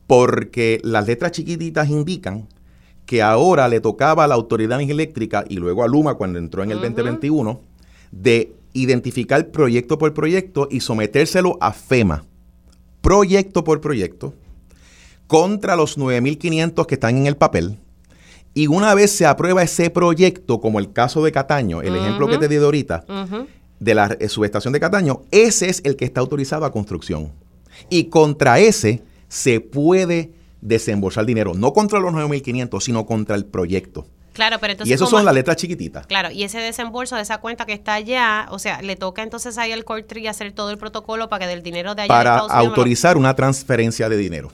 porque 0.06 0.80
las 0.82 1.06
letras 1.06 1.32
chiquititas 1.32 1.88
indican 1.88 2.48
que 3.06 3.22
ahora 3.22 3.68
le 3.68 3.80
tocaba 3.80 4.24
a 4.24 4.28
la 4.28 4.34
Autoridad 4.34 4.80
Eléctrica 4.80 5.44
y 5.48 5.56
luego 5.56 5.82
a 5.82 5.88
Luma 5.88 6.14
cuando 6.14 6.38
entró 6.38 6.62
en 6.62 6.70
el 6.70 6.80
2021 6.80 7.60
de 8.10 8.54
identificar 8.72 9.50
proyecto 9.50 9.98
por 9.98 10.14
proyecto 10.14 10.68
y 10.70 10.80
sometérselo 10.80 11.58
a 11.60 11.72
FEMA, 11.72 12.24
proyecto 13.00 13.62
por 13.62 13.80
proyecto, 13.80 14.34
contra 15.26 15.76
los 15.76 15.98
9.500 15.98 16.86
que 16.86 16.94
están 16.94 17.16
en 17.16 17.26
el 17.26 17.36
papel. 17.36 17.78
Y 18.54 18.68
una 18.68 18.94
vez 18.94 19.10
se 19.10 19.26
aprueba 19.26 19.62
ese 19.62 19.90
proyecto, 19.90 20.60
como 20.60 20.78
el 20.78 20.92
caso 20.92 21.24
de 21.24 21.32
Cataño, 21.32 21.82
el 21.82 21.96
ejemplo 21.96 22.28
que 22.28 22.38
te 22.38 22.48
di 22.48 22.56
de 22.56 22.64
ahorita, 22.64 23.04
de 23.80 23.94
la 23.94 24.16
subestación 24.28 24.72
de 24.72 24.80
Cataño, 24.80 25.22
ese 25.32 25.68
es 25.68 25.80
el 25.84 25.96
que 25.96 26.04
está 26.04 26.20
autorizado 26.20 26.64
a 26.64 26.72
construcción. 26.72 27.32
Y 27.90 28.04
contra 28.04 28.60
ese 28.60 29.02
se 29.28 29.60
puede 29.60 30.32
desembolsar 30.60 31.26
dinero, 31.26 31.52
no 31.54 31.72
contra 31.72 31.98
los 31.98 32.12
9.500, 32.12 32.80
sino 32.80 33.04
contra 33.04 33.34
el 33.34 33.44
proyecto. 33.44 34.06
Claro, 34.32 34.58
pero 34.60 34.72
entonces. 34.72 34.90
Y 34.90 34.94
eso 34.94 35.06
son 35.06 35.24
las 35.24 35.34
letras 35.34 35.56
chiquititas. 35.56 36.06
Claro, 36.06 36.30
y 36.30 36.42
ese 36.42 36.58
desembolso 36.58 37.16
de 37.16 37.22
esa 37.22 37.38
cuenta 37.38 37.66
que 37.66 37.72
está 37.72 37.94
allá, 37.94 38.48
o 38.50 38.58
sea, 38.58 38.82
le 38.82 38.96
toca 38.96 39.22
entonces 39.22 39.58
ahí 39.58 39.72
al 39.72 39.84
Cortri 39.84 40.26
hacer 40.26 40.52
todo 40.52 40.70
el 40.70 40.78
protocolo 40.78 41.28
para 41.28 41.46
que 41.46 41.50
del 41.50 41.62
dinero 41.62 41.94
de 41.94 42.02
allá. 42.02 42.08
Para 42.08 42.38
autorizar 42.38 43.16
una 43.16 43.34
transferencia 43.34 44.08
de 44.08 44.16
dinero. 44.16 44.50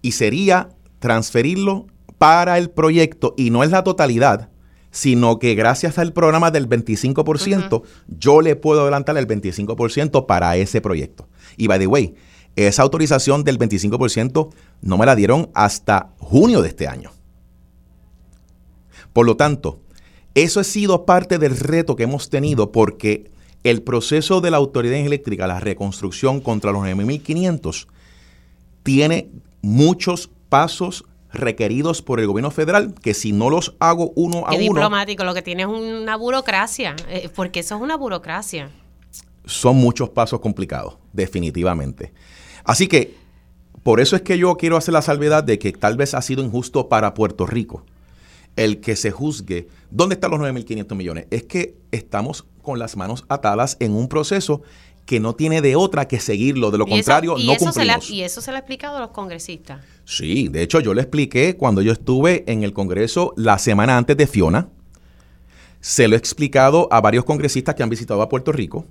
Y 0.00 0.12
sería 0.12 0.70
transferirlo 0.98 1.86
para 2.18 2.58
el 2.58 2.70
proyecto 2.70 3.34
y 3.36 3.50
no 3.50 3.62
es 3.62 3.70
la 3.70 3.84
totalidad, 3.84 4.50
sino 4.90 5.38
que 5.38 5.54
gracias 5.54 5.98
al 5.98 6.12
programa 6.12 6.50
del 6.50 6.68
25%, 6.68 7.82
yo 8.08 8.40
le 8.40 8.56
puedo 8.56 8.82
adelantar 8.82 9.16
el 9.16 9.26
25% 9.26 10.26
para 10.26 10.56
ese 10.56 10.80
proyecto. 10.80 11.28
Y 11.56 11.68
by 11.68 11.78
the 11.78 11.86
way, 11.86 12.14
esa 12.56 12.82
autorización 12.82 13.44
del 13.44 13.58
25% 13.58 14.50
no 14.82 14.98
me 14.98 15.06
la 15.06 15.14
dieron 15.14 15.50
hasta 15.54 16.10
junio 16.18 16.62
de 16.62 16.68
este 16.68 16.88
año. 16.88 17.12
Por 19.12 19.26
lo 19.26 19.36
tanto, 19.36 19.80
eso 20.34 20.60
ha 20.60 20.64
sido 20.64 21.04
parte 21.04 21.38
del 21.38 21.56
reto 21.56 21.96
que 21.96 22.04
hemos 22.04 22.30
tenido 22.30 22.72
porque 22.72 23.30
el 23.64 23.82
proceso 23.82 24.40
de 24.40 24.50
la 24.50 24.56
autoridad 24.56 24.98
eléctrica, 24.98 25.46
la 25.46 25.60
reconstrucción 25.60 26.40
contra 26.40 26.72
los 26.72 26.82
9.500, 26.82 27.86
tiene 28.82 29.30
muchos 29.62 30.30
pasos 30.48 31.04
requeridos 31.32 32.02
por 32.02 32.20
el 32.20 32.26
gobierno 32.26 32.50
federal 32.50 32.94
que 32.94 33.14
si 33.14 33.32
no 33.32 33.50
los 33.50 33.74
hago 33.78 34.12
uno 34.14 34.46
a 34.46 34.50
uno... 34.50 34.58
diplomático, 34.58 35.24
lo 35.24 35.34
que 35.34 35.42
tiene 35.42 35.62
es 35.62 35.68
una 35.68 36.16
burocracia, 36.16 36.96
eh, 37.08 37.28
porque 37.34 37.60
eso 37.60 37.76
es 37.76 37.82
una 37.82 37.96
burocracia. 37.96 38.70
Son 39.44 39.76
muchos 39.76 40.10
pasos 40.10 40.40
complicados, 40.40 40.96
definitivamente. 41.12 42.12
Así 42.64 42.86
que 42.88 43.16
por 43.82 44.00
eso 44.00 44.16
es 44.16 44.22
que 44.22 44.38
yo 44.38 44.56
quiero 44.56 44.76
hacer 44.76 44.92
la 44.92 45.02
salvedad 45.02 45.44
de 45.44 45.58
que 45.58 45.72
tal 45.72 45.96
vez 45.96 46.14
ha 46.14 46.22
sido 46.22 46.44
injusto 46.44 46.88
para 46.88 47.14
Puerto 47.14 47.46
Rico 47.46 47.84
el 48.58 48.80
que 48.80 48.96
se 48.96 49.12
juzgue. 49.12 49.68
¿Dónde 49.90 50.16
están 50.16 50.32
los 50.32 50.40
9.500 50.40 50.94
millones? 50.96 51.26
Es 51.30 51.44
que 51.44 51.76
estamos 51.92 52.44
con 52.60 52.80
las 52.80 52.96
manos 52.96 53.24
atadas 53.28 53.76
en 53.78 53.94
un 53.94 54.08
proceso 54.08 54.62
que 55.08 55.20
no 55.20 55.34
tiene 55.34 55.62
de 55.62 55.74
otra 55.74 56.06
que 56.06 56.20
seguirlo. 56.20 56.70
De 56.70 56.76
lo 56.76 56.86
contrario, 56.86 57.30
no 57.30 57.56
cumplimos. 57.56 58.10
y 58.10 58.22
eso 58.24 58.42
se 58.42 58.50
le 58.50 58.58
ha 58.58 58.60
explicado 58.60 58.98
a 58.98 59.00
los 59.00 59.08
congresistas. 59.08 59.82
Sí, 60.04 60.48
de 60.48 60.62
hecho 60.62 60.80
yo 60.80 60.92
le 60.92 61.00
expliqué 61.00 61.56
cuando 61.56 61.80
yo 61.80 61.92
estuve 61.92 62.44
en 62.46 62.62
el 62.62 62.74
Congreso 62.74 63.32
la 63.38 63.56
semana 63.56 63.96
antes 63.96 64.18
de 64.18 64.26
Fiona. 64.26 64.68
Se 65.80 66.08
lo 66.08 66.14
he 66.14 66.18
explicado 66.18 66.88
a 66.90 67.00
varios 67.00 67.24
congresistas 67.24 67.74
que 67.74 67.82
han 67.82 67.88
visitado 67.88 68.20
a 68.20 68.28
Puerto 68.28 68.52
Rico. 68.52 68.84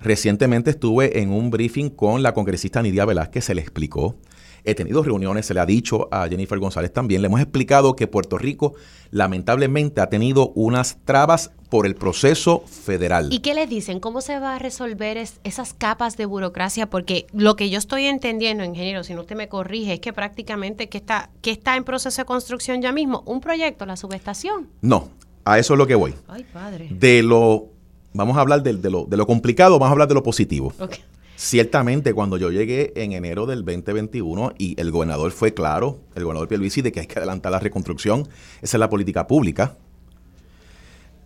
Recientemente 0.00 0.70
estuve 0.70 1.20
en 1.20 1.30
un 1.30 1.50
briefing 1.50 1.90
con 1.90 2.24
la 2.24 2.34
congresista 2.34 2.82
Nidia 2.82 3.04
Velázquez, 3.04 3.44
se 3.44 3.54
le 3.54 3.60
explicó. 3.60 4.16
He 4.64 4.74
tenido 4.74 5.02
reuniones, 5.02 5.44
se 5.46 5.54
le 5.54 5.60
ha 5.60 5.66
dicho 5.66 6.08
a 6.10 6.26
Jennifer 6.26 6.58
González 6.58 6.92
también, 6.92 7.20
le 7.20 7.26
hemos 7.26 7.40
explicado 7.40 7.94
que 7.96 8.06
Puerto 8.06 8.38
Rico 8.38 8.74
lamentablemente 9.10 10.00
ha 10.00 10.08
tenido 10.08 10.52
unas 10.54 10.98
trabas 11.04 11.50
por 11.68 11.86
el 11.86 11.94
proceso 11.94 12.64
federal. 12.66 13.28
¿Y 13.30 13.40
qué 13.40 13.52
les 13.52 13.68
dicen? 13.68 14.00
¿Cómo 14.00 14.22
se 14.22 14.38
va 14.38 14.54
a 14.54 14.58
resolver 14.58 15.18
esas 15.18 15.74
capas 15.74 16.16
de 16.16 16.24
burocracia? 16.24 16.88
Porque 16.88 17.26
lo 17.32 17.56
que 17.56 17.68
yo 17.68 17.78
estoy 17.78 18.06
entendiendo, 18.06 18.64
ingeniero, 18.64 19.04
si 19.04 19.12
no 19.14 19.20
usted 19.20 19.36
me 19.36 19.48
corrige, 19.48 19.94
es 19.94 20.00
que 20.00 20.12
prácticamente 20.12 20.88
que 20.88 20.98
está, 20.98 21.30
que 21.42 21.50
está 21.50 21.76
en 21.76 21.84
proceso 21.84 22.22
de 22.22 22.26
construcción 22.26 22.80
ya 22.80 22.92
mismo, 22.92 23.22
un 23.26 23.40
proyecto, 23.40 23.84
la 23.84 23.96
subestación. 23.96 24.68
No, 24.80 25.10
a 25.44 25.58
eso 25.58 25.74
es 25.74 25.78
lo 25.78 25.86
que 25.86 25.94
voy. 25.94 26.14
Ay, 26.26 26.44
padre. 26.50 26.88
De 26.90 27.22
lo, 27.22 27.66
vamos 28.14 28.36
a 28.36 28.40
hablar 28.40 28.62
de, 28.62 28.72
lo, 28.90 29.04
de 29.04 29.16
lo 29.16 29.26
complicado, 29.26 29.78
vamos 29.78 29.88
a 29.88 29.92
hablar 29.92 30.08
de 30.08 30.14
lo 30.14 30.22
positivo. 30.22 30.72
Okay. 30.78 31.00
Ciertamente, 31.36 32.14
cuando 32.14 32.38
yo 32.38 32.50
llegué 32.50 32.92
en 32.96 33.12
enero 33.12 33.46
del 33.46 33.64
2021 33.64 34.54
y 34.56 34.80
el 34.80 34.90
gobernador 34.90 35.32
fue 35.32 35.52
claro, 35.52 36.00
el 36.14 36.22
gobernador 36.22 36.48
Pierluisi, 36.48 36.80
de 36.80 36.92
que 36.92 37.00
hay 37.00 37.06
que 37.06 37.18
adelantar 37.18 37.50
la 37.50 37.58
reconstrucción, 37.58 38.28
esa 38.62 38.76
es 38.76 38.80
la 38.80 38.88
política 38.88 39.26
pública, 39.26 39.76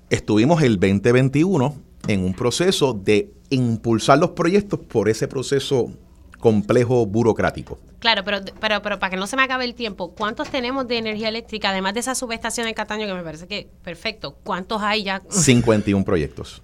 estuvimos 0.08 0.62
el 0.62 0.80
2021 0.80 1.76
en 2.06 2.24
un 2.24 2.32
proceso 2.32 2.94
de 2.94 3.32
impulsar 3.50 4.18
los 4.18 4.30
proyectos 4.30 4.80
por 4.80 5.10
ese 5.10 5.28
proceso 5.28 5.92
complejo 6.38 7.04
burocrático. 7.04 7.78
Claro, 7.98 8.22
pero, 8.24 8.38
pero, 8.60 8.80
pero 8.80 8.98
para 8.98 9.10
que 9.10 9.16
no 9.16 9.26
se 9.26 9.36
me 9.36 9.42
acabe 9.42 9.64
el 9.64 9.74
tiempo, 9.74 10.14
¿cuántos 10.14 10.48
tenemos 10.48 10.88
de 10.88 10.98
energía 10.98 11.28
eléctrica, 11.28 11.70
además 11.70 11.94
de 11.94 12.00
esa 12.00 12.14
subestación 12.14 12.66
en 12.66 12.74
Cataño, 12.74 13.06
que 13.06 13.14
me 13.14 13.22
parece 13.22 13.46
que 13.46 13.68
perfecto? 13.82 14.38
¿Cuántos 14.44 14.80
hay 14.80 15.02
ya? 15.02 15.22
51 15.28 16.04
proyectos 16.04 16.62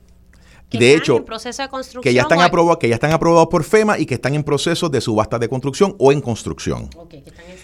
de 0.71 0.95
hecho, 0.95 1.25
que 2.03 2.13
ya 2.13 2.23
están 2.23 2.41
aprobados, 2.41 2.79
que 2.79 2.89
ya 2.89 2.97
están 2.97 3.13
aprobados 3.13 3.49
por 3.49 3.63
FEMA 3.63 3.99
y 3.99 4.07
que 4.07 4.15
están 4.15 4.35
en 4.35 4.43
proceso 4.43 4.89
de 4.89 5.01
subasta 5.01 5.39
de 5.39 5.49
construcción 5.49 5.95
o 5.99 6.11
en 6.11 6.21
construcción. 6.21 6.91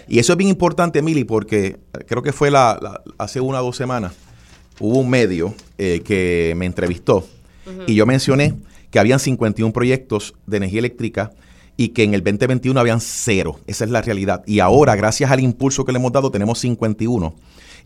y 0.06 0.18
eso 0.18 0.32
es 0.32 0.36
bien 0.36 0.50
importante, 0.50 1.02
Mili, 1.02 1.24
porque 1.24 1.78
creo 2.06 2.22
que 2.22 2.32
fue 2.32 2.50
la, 2.50 3.02
hace 3.18 3.40
una 3.40 3.60
o 3.60 3.64
dos 3.64 3.76
semanas 3.76 4.12
hubo 4.80 4.98
un 4.98 5.10
medio 5.10 5.54
eh, 5.78 6.00
que 6.04 6.54
me 6.56 6.66
entrevistó 6.66 7.26
y 7.86 7.94
yo 7.94 8.06
mencioné 8.06 8.54
que 8.90 8.98
habían 8.98 9.20
51 9.20 9.72
proyectos 9.72 10.34
de 10.46 10.56
energía 10.56 10.80
eléctrica 10.80 11.30
y 11.76 11.90
que 11.90 12.02
en 12.02 12.14
el 12.14 12.22
2021 12.24 12.78
habían 12.78 13.00
cero. 13.00 13.60
Esa 13.66 13.84
es 13.84 13.90
la 13.90 14.02
realidad. 14.02 14.42
Y 14.46 14.60
ahora, 14.60 14.96
gracias 14.96 15.30
al 15.30 15.40
impulso 15.40 15.84
que 15.84 15.92
le 15.92 15.98
hemos 15.98 16.12
dado, 16.12 16.30
tenemos 16.30 16.58
51. 16.58 17.32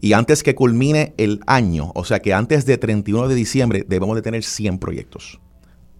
Y 0.00 0.12
antes 0.12 0.42
que 0.42 0.54
culmine 0.54 1.14
el 1.16 1.40
año, 1.46 1.92
o 1.94 2.04
sea 2.04 2.20
que 2.20 2.34
antes 2.34 2.66
de 2.66 2.78
31 2.78 3.28
de 3.28 3.34
diciembre, 3.34 3.84
debemos 3.88 4.16
de 4.16 4.22
tener 4.22 4.42
100 4.42 4.78
proyectos 4.78 5.40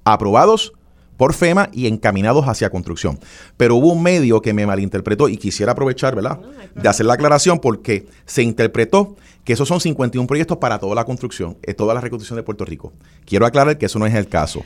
aprobados 0.05 0.73
por 1.17 1.33
FEMA 1.33 1.71
y 1.73 1.87
encaminados 1.87 2.47
hacia 2.47 2.71
construcción. 2.71 3.19
Pero 3.57 3.77
hubo 3.77 3.93
un 3.93 4.03
medio 4.03 4.43
que 4.43 4.53
me 4.53 4.67
malinterpretó 4.67 5.29
y 5.29 5.37
quisiera 5.37 5.73
aprovechar, 5.73 6.15
¿verdad?, 6.15 6.41
de 6.75 6.89
hacer 6.89 7.07
la 7.07 7.15
aclaración 7.15 7.61
porque 7.61 8.07
se 8.27 8.43
interpretó 8.43 9.17
que 9.45 9.53
esos 9.53 9.69
son 9.69 9.81
51 9.81 10.27
proyectos 10.27 10.59
para 10.59 10.79
toda 10.79 10.95
la 10.95 11.05
construcción, 11.05 11.59
eh, 11.63 11.75
toda 11.75 11.95
la 11.95 12.01
reconstrucción 12.01 12.37
de 12.37 12.43
Puerto 12.43 12.65
Rico. 12.65 12.93
Quiero 13.27 13.45
aclarar 13.47 13.77
que 13.77 13.87
eso 13.87 13.99
no 13.99 14.07
es 14.07 14.15
el 14.15 14.27
caso. 14.27 14.65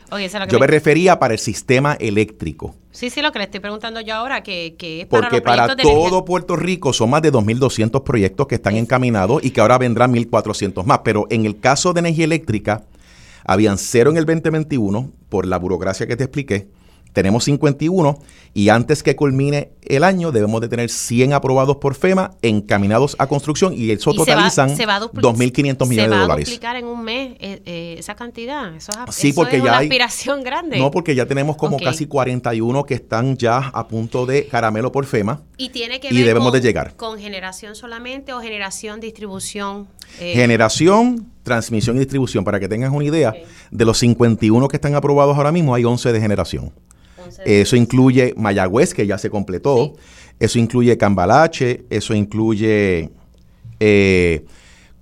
yo 0.49 0.61
me, 0.61 0.67
refería 0.67 1.19
para 1.19 1.35
el 1.35 1.41
sistema 1.41 1.95
eléctrico. 1.95 2.77
Sí, 2.99 3.11
sí, 3.11 3.23
lo 3.23 3.31
que 3.31 3.39
le 3.39 3.45
estoy 3.45 3.61
preguntando 3.61 4.01
yo 4.01 4.17
ahora, 4.17 4.43
que, 4.43 4.75
que 4.77 5.03
es 5.03 5.07
para 5.07 5.29
Porque 5.29 5.41
para 5.41 5.77
todo 5.77 6.25
Puerto 6.25 6.57
Rico 6.57 6.93
son 6.93 7.11
más 7.11 7.23
de 7.23 7.33
2.200 7.33 8.03
proyectos 8.03 8.49
que 8.49 8.57
están 8.57 8.75
encaminados 8.75 9.45
y 9.45 9.53
que 9.53 9.61
ahora 9.61 9.79
vendrán 9.79 10.13
1.400 10.13 10.83
más. 10.83 11.03
Pero 11.05 11.29
en 11.31 11.47
el 11.47 11.61
caso 11.61 11.93
de 11.93 12.01
energía 12.01 12.25
eléctrica, 12.25 12.83
habían 13.45 13.79
cero 13.79 14.11
en 14.11 14.17
el 14.17 14.27
2021 14.27 15.13
por 15.29 15.47
la 15.47 15.59
burocracia 15.59 16.09
que 16.09 16.17
te 16.17 16.25
expliqué. 16.25 16.67
Tenemos 17.13 17.45
51 17.45 18.19
y 18.53 18.69
antes 18.69 19.05
que 19.05 19.15
culmine 19.15 19.71
el 19.89 20.05
año 20.05 20.33
debemos 20.33 20.61
de 20.61 20.69
tener 20.69 20.91
100 20.91 21.33
aprobados 21.33 21.79
por 21.79 21.95
FEMA 21.95 22.33
encaminados 22.43 23.17
a 23.19 23.27
construcción 23.27 23.73
y 23.75 23.91
eso 23.91 24.13
totalizan 24.13 24.71
2.500 24.71 25.89
millones 25.89 26.11
de 26.11 26.17
dólares. 26.17 26.17
¿Se 26.17 26.19
va 26.19 26.33
a 26.33 26.37
duplicar 26.37 26.77
en 26.77 26.85
un 26.87 27.03
mes 27.03 27.37
eh, 27.41 27.63
eh, 27.65 27.97
esa 27.99 28.15
cantidad? 28.15 28.75
Eso 28.75 28.93
es, 29.09 29.15
sí, 29.15 29.33
porque 29.33 29.57
ya 29.59 29.63
una 29.63 29.79
hay, 29.79 29.87
aspiración 29.87 30.43
grande. 30.43 30.79
No, 30.79 30.91
porque 30.91 31.15
ya 31.15 31.27
tenemos 31.27 31.57
como 31.57 31.79
casi 31.79 32.07
41 32.07 32.85
que 32.85 32.95
están 32.95 33.37
ya 33.37 33.59
a 33.59 33.89
punto 33.89 34.27
de 34.27 34.47
caramelo 34.47 34.93
por 34.93 35.07
FEMA. 35.07 35.43
Y 35.57 35.71
tiene 35.71 36.01
que 36.01 36.13
y 36.13 36.23
debemos 36.23 36.53
de 36.53 36.61
llegar. 36.61 36.95
con 36.97 37.19
generación 37.19 37.75
solamente 37.75 38.33
o 38.33 38.41
generación, 38.41 39.01
distribución. 39.01 39.89
Eh. 40.21 40.35
Generación, 40.35 41.31
transmisión 41.43 41.97
y 41.97 42.01
distribución. 42.01 42.45
Para 42.45 42.61
que 42.61 42.69
tengas 42.69 42.93
una 42.93 43.05
idea, 43.05 43.35
de 43.71 43.85
los 43.85 43.99
51 43.99 44.69
que 44.69 44.77
están 44.77 44.95
aprobados 44.95 45.37
ahora 45.37 45.53
mismo, 45.53 45.75
hay 45.75 45.85
11 45.85 46.13
de 46.13 46.21
generación. 46.21 46.73
Eso 47.45 47.77
incluye 47.77 48.35
Mayagüez, 48.37 48.95
que 48.95 49.07
ya 49.07 49.19
se 49.19 49.31
completó. 49.31 49.95
Eso 50.39 50.59
incluye 50.59 50.97
Cambalache. 50.97 51.85
Eso 51.91 52.15
incluye 52.15 53.11
eh, 53.81 54.45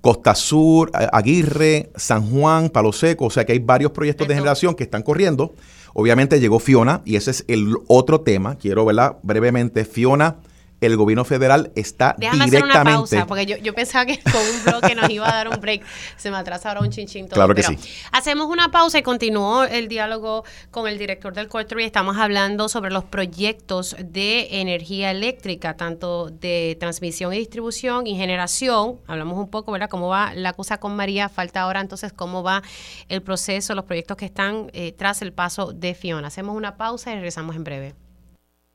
Costa 0.01 0.35
Sur, 0.35 0.91
Aguirre, 0.93 1.91
San 1.95 2.29
Juan, 2.29 2.69
Palo 2.69 2.91
Seco. 2.91 3.25
O 3.25 3.29
sea 3.29 3.45
que 3.45 3.53
hay 3.53 3.59
varios 3.59 3.91
proyectos 3.91 4.27
de 4.27 4.35
generación 4.35 4.75
que 4.75 4.83
están 4.83 5.03
corriendo. 5.03 5.53
Obviamente 5.93 6.39
llegó 6.39 6.59
Fiona 6.59 7.01
y 7.05 7.15
ese 7.15 7.31
es 7.31 7.45
el 7.47 7.75
otro 7.87 8.21
tema. 8.21 8.55
Quiero, 8.55 8.85
verla 8.85 9.17
brevemente. 9.23 9.83
Fiona 9.83 10.37
el 10.81 10.95
gobierno 10.95 11.25
federal 11.25 11.71
está 11.75 12.15
Déjame 12.17 12.45
directamente. 12.45 12.77
Hacer 12.77 12.87
una 12.87 12.97
pausa, 12.97 13.25
porque 13.27 13.45
yo, 13.45 13.57
yo, 13.57 13.73
pensaba 13.73 14.05
que 14.05 14.19
con 14.19 14.41
un 14.41 14.63
bloque 14.63 14.95
nos 14.95 15.09
iba 15.09 15.27
a 15.27 15.33
dar 15.33 15.49
un 15.49 15.59
break. 15.59 15.83
Se 16.17 16.29
me 16.29 16.37
atrasa 16.37 16.69
ahora 16.69 16.81
un 16.81 16.89
chinchín 16.89 17.25
todo. 17.25 17.35
Claro 17.35 17.55
que 17.55 17.63
sí. 17.63 17.77
Hacemos 18.11 18.47
una 18.47 18.69
pausa 18.69 18.99
y 18.99 19.03
continuó 19.03 19.63
el 19.63 19.87
diálogo 19.87 20.43
con 20.71 20.87
el 20.87 20.97
director 20.97 21.33
del 21.33 21.49
y 21.79 21.83
Estamos 21.83 22.17
hablando 22.17 22.69
sobre 22.69 22.91
los 22.91 23.03
proyectos 23.03 23.95
de 23.99 24.61
energía 24.61 25.11
eléctrica, 25.11 25.75
tanto 25.75 26.29
de 26.29 26.77
transmisión 26.79 27.33
y 27.33 27.39
distribución 27.39 28.05
y 28.05 28.15
generación. 28.15 28.99
Hablamos 29.07 29.39
un 29.39 29.49
poco, 29.49 29.71
¿verdad? 29.71 29.89
Cómo 29.89 30.09
va 30.09 30.33
la 30.35 30.53
cosa 30.53 30.77
con 30.77 30.95
María. 30.95 31.29
Falta 31.29 31.61
ahora 31.61 31.81
entonces 31.81 32.13
cómo 32.13 32.43
va 32.43 32.61
el 33.09 33.21
proceso, 33.23 33.73
los 33.73 33.85
proyectos 33.85 34.17
que 34.17 34.25
están 34.25 34.69
eh, 34.73 34.91
tras 34.91 35.21
el 35.21 35.33
paso 35.33 35.73
de 35.73 35.95
Fiona. 35.95 36.27
Hacemos 36.27 36.55
una 36.55 36.77
pausa 36.77 37.11
y 37.11 37.15
regresamos 37.15 37.55
en 37.55 37.63
breve. 37.63 38.06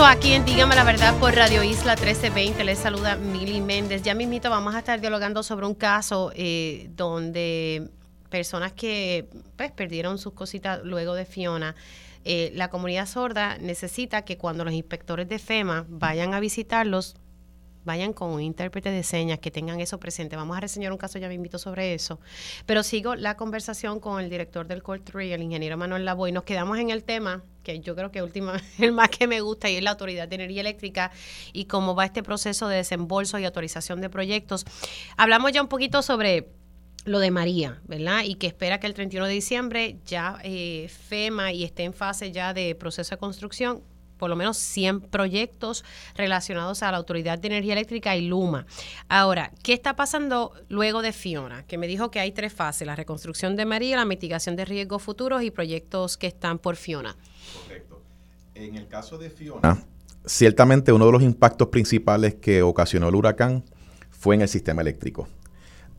Aquí 0.00 0.32
en 0.32 0.44
Dígame 0.44 0.74
la 0.74 0.84
Verdad 0.84 1.18
por 1.18 1.34
Radio 1.34 1.62
Isla 1.62 1.94
1320. 1.94 2.64
Les 2.64 2.78
saluda 2.78 3.16
Mili 3.16 3.60
Méndez. 3.60 4.02
Ya 4.02 4.14
mismito 4.14 4.48
vamos 4.48 4.74
a 4.74 4.78
estar 4.78 5.00
dialogando 5.00 5.42
sobre 5.42 5.66
un 5.66 5.74
caso 5.74 6.32
eh, 6.34 6.88
donde 6.96 7.90
personas 8.30 8.72
que 8.72 9.28
pues, 9.56 9.70
perdieron 9.70 10.18
sus 10.18 10.32
cositas 10.32 10.80
luego 10.82 11.14
de 11.14 11.26
Fiona. 11.26 11.74
Eh, 12.24 12.52
la 12.54 12.70
comunidad 12.70 13.06
sorda 13.06 13.58
necesita 13.58 14.22
que 14.22 14.38
cuando 14.38 14.64
los 14.64 14.72
inspectores 14.72 15.28
de 15.28 15.38
FEMA 15.38 15.84
vayan 15.88 16.32
a 16.32 16.40
visitarlos, 16.40 17.16
vayan 17.88 18.12
con 18.12 18.30
un 18.30 18.42
intérprete 18.42 18.90
de 18.90 19.02
señas, 19.02 19.38
que 19.38 19.50
tengan 19.50 19.80
eso 19.80 19.98
presente. 19.98 20.36
Vamos 20.36 20.56
a 20.58 20.60
reseñar 20.60 20.92
un 20.92 20.98
caso, 20.98 21.18
ya 21.18 21.26
me 21.26 21.34
invito 21.34 21.58
sobre 21.58 21.94
eso. 21.94 22.20
Pero 22.66 22.82
sigo 22.82 23.14
la 23.14 23.34
conversación 23.36 23.98
con 23.98 24.22
el 24.22 24.28
director 24.28 24.66
del 24.66 24.82
Core 24.82 25.00
3, 25.00 25.32
el 25.32 25.42
ingeniero 25.42 25.78
Manuel 25.78 26.04
Labo, 26.04 26.28
y 26.28 26.32
nos 26.32 26.44
quedamos 26.44 26.78
en 26.78 26.90
el 26.90 27.02
tema 27.02 27.42
que 27.62 27.80
yo 27.80 27.96
creo 27.96 28.10
que 28.10 28.22
última, 28.22 28.60
el 28.78 28.92
más 28.92 29.08
que 29.08 29.26
me 29.26 29.40
gusta 29.40 29.70
y 29.70 29.76
es 29.76 29.82
la 29.82 29.92
Autoridad 29.92 30.28
de 30.28 30.34
Energía 30.34 30.60
Eléctrica 30.60 31.10
y 31.54 31.64
cómo 31.64 31.94
va 31.94 32.04
este 32.04 32.22
proceso 32.22 32.68
de 32.68 32.76
desembolso 32.76 33.38
y 33.38 33.46
autorización 33.46 34.02
de 34.02 34.10
proyectos. 34.10 34.66
Hablamos 35.16 35.52
ya 35.52 35.62
un 35.62 35.68
poquito 35.68 36.02
sobre 36.02 36.50
lo 37.06 37.20
de 37.20 37.30
María, 37.30 37.80
¿verdad? 37.86 38.22
Y 38.24 38.34
que 38.34 38.48
espera 38.48 38.80
que 38.80 38.86
el 38.86 38.92
31 38.92 39.26
de 39.26 39.32
diciembre 39.32 39.96
ya 40.04 40.38
eh, 40.44 40.88
FEMA 41.08 41.52
y 41.52 41.64
esté 41.64 41.84
en 41.84 41.94
fase 41.94 42.32
ya 42.32 42.52
de 42.52 42.74
proceso 42.74 43.14
de 43.14 43.18
construcción 43.18 43.82
por 44.18 44.28
lo 44.28 44.36
menos 44.36 44.58
100 44.58 45.00
proyectos 45.00 45.84
relacionados 46.14 46.82
a 46.82 46.90
la 46.90 46.98
Autoridad 46.98 47.38
de 47.38 47.48
Energía 47.48 47.72
Eléctrica 47.72 48.16
y 48.16 48.26
Luma. 48.26 48.66
Ahora, 49.08 49.52
¿qué 49.62 49.72
está 49.72 49.96
pasando 49.96 50.52
luego 50.68 51.02
de 51.02 51.12
Fiona? 51.12 51.64
Que 51.66 51.78
me 51.78 51.86
dijo 51.86 52.10
que 52.10 52.20
hay 52.20 52.32
tres 52.32 52.52
fases, 52.52 52.86
la 52.86 52.96
reconstrucción 52.96 53.56
de 53.56 53.64
María, 53.64 53.96
la 53.96 54.04
mitigación 54.04 54.56
de 54.56 54.64
riesgos 54.64 55.02
futuros 55.02 55.42
y 55.42 55.50
proyectos 55.50 56.16
que 56.16 56.26
están 56.26 56.58
por 56.58 56.76
Fiona. 56.76 57.16
Correcto. 57.62 58.02
En 58.54 58.74
el 58.74 58.88
caso 58.88 59.18
de 59.18 59.30
Fiona, 59.30 59.84
ciertamente 60.26 60.92
uno 60.92 61.06
de 61.06 61.12
los 61.12 61.22
impactos 61.22 61.68
principales 61.68 62.34
que 62.34 62.62
ocasionó 62.62 63.08
el 63.08 63.14
huracán 63.14 63.64
fue 64.10 64.34
en 64.34 64.42
el 64.42 64.48
sistema 64.48 64.82
eléctrico. 64.82 65.28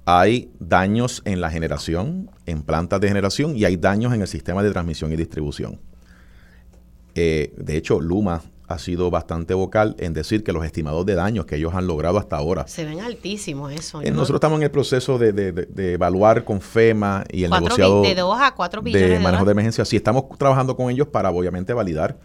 Hay 0.06 0.52
daños 0.60 1.22
en 1.26 1.40
la 1.40 1.52
generación, 1.52 2.32
en 2.46 2.64
plantas 2.64 3.00
de 3.00 3.08
generación, 3.08 3.56
y 3.56 3.66
hay 3.66 3.78
daños 3.78 4.14
en 4.14 4.22
el 4.22 4.28
sistema 4.28 4.64
de 4.64 4.72
transmisión 4.72 5.14
y 5.14 5.16
distribución. 5.16 5.80
Eh, 7.22 7.54
de 7.58 7.76
hecho, 7.76 8.00
Luma 8.00 8.42
ha 8.70 8.80
sido 8.80 9.12
bastante 9.12 9.54
vocal 9.54 9.94
en 10.00 10.14
decir 10.14 10.42
que 10.42 10.54
los 10.54 10.64
estimados 10.64 11.06
de 11.06 11.16
daños 11.16 11.46
que 11.46 11.58
ellos 11.58 11.74
han 11.76 11.86
logrado 11.86 12.18
hasta 12.18 12.38
ahora. 12.38 12.66
Se 12.66 12.86
ven 12.86 13.02
altísimos 13.02 13.74
eso. 13.74 14.02
Eh, 14.02 14.10
nosotros 14.12 14.38
estamos 14.38 14.58
en 14.60 14.64
el 14.64 14.72
proceso 14.72 15.18
de, 15.18 15.68
evaluar 15.94 16.46
con 16.46 16.62
FEMA 16.62 17.26
y 17.30 17.44
el 17.44 17.52
negociado 17.52 18.04
de, 18.04 18.12
a 18.12 18.80
de, 18.82 19.20
manejo 19.20 19.44
de 19.44 19.52
emergencia. 19.52 19.84
Sí, 19.84 19.98
estamos 19.98 20.26
trabajando 20.38 20.78
con 20.78 20.90
ellos 20.90 21.10
para 21.10 21.30
obviamente 21.30 21.74
validar, 21.74 22.18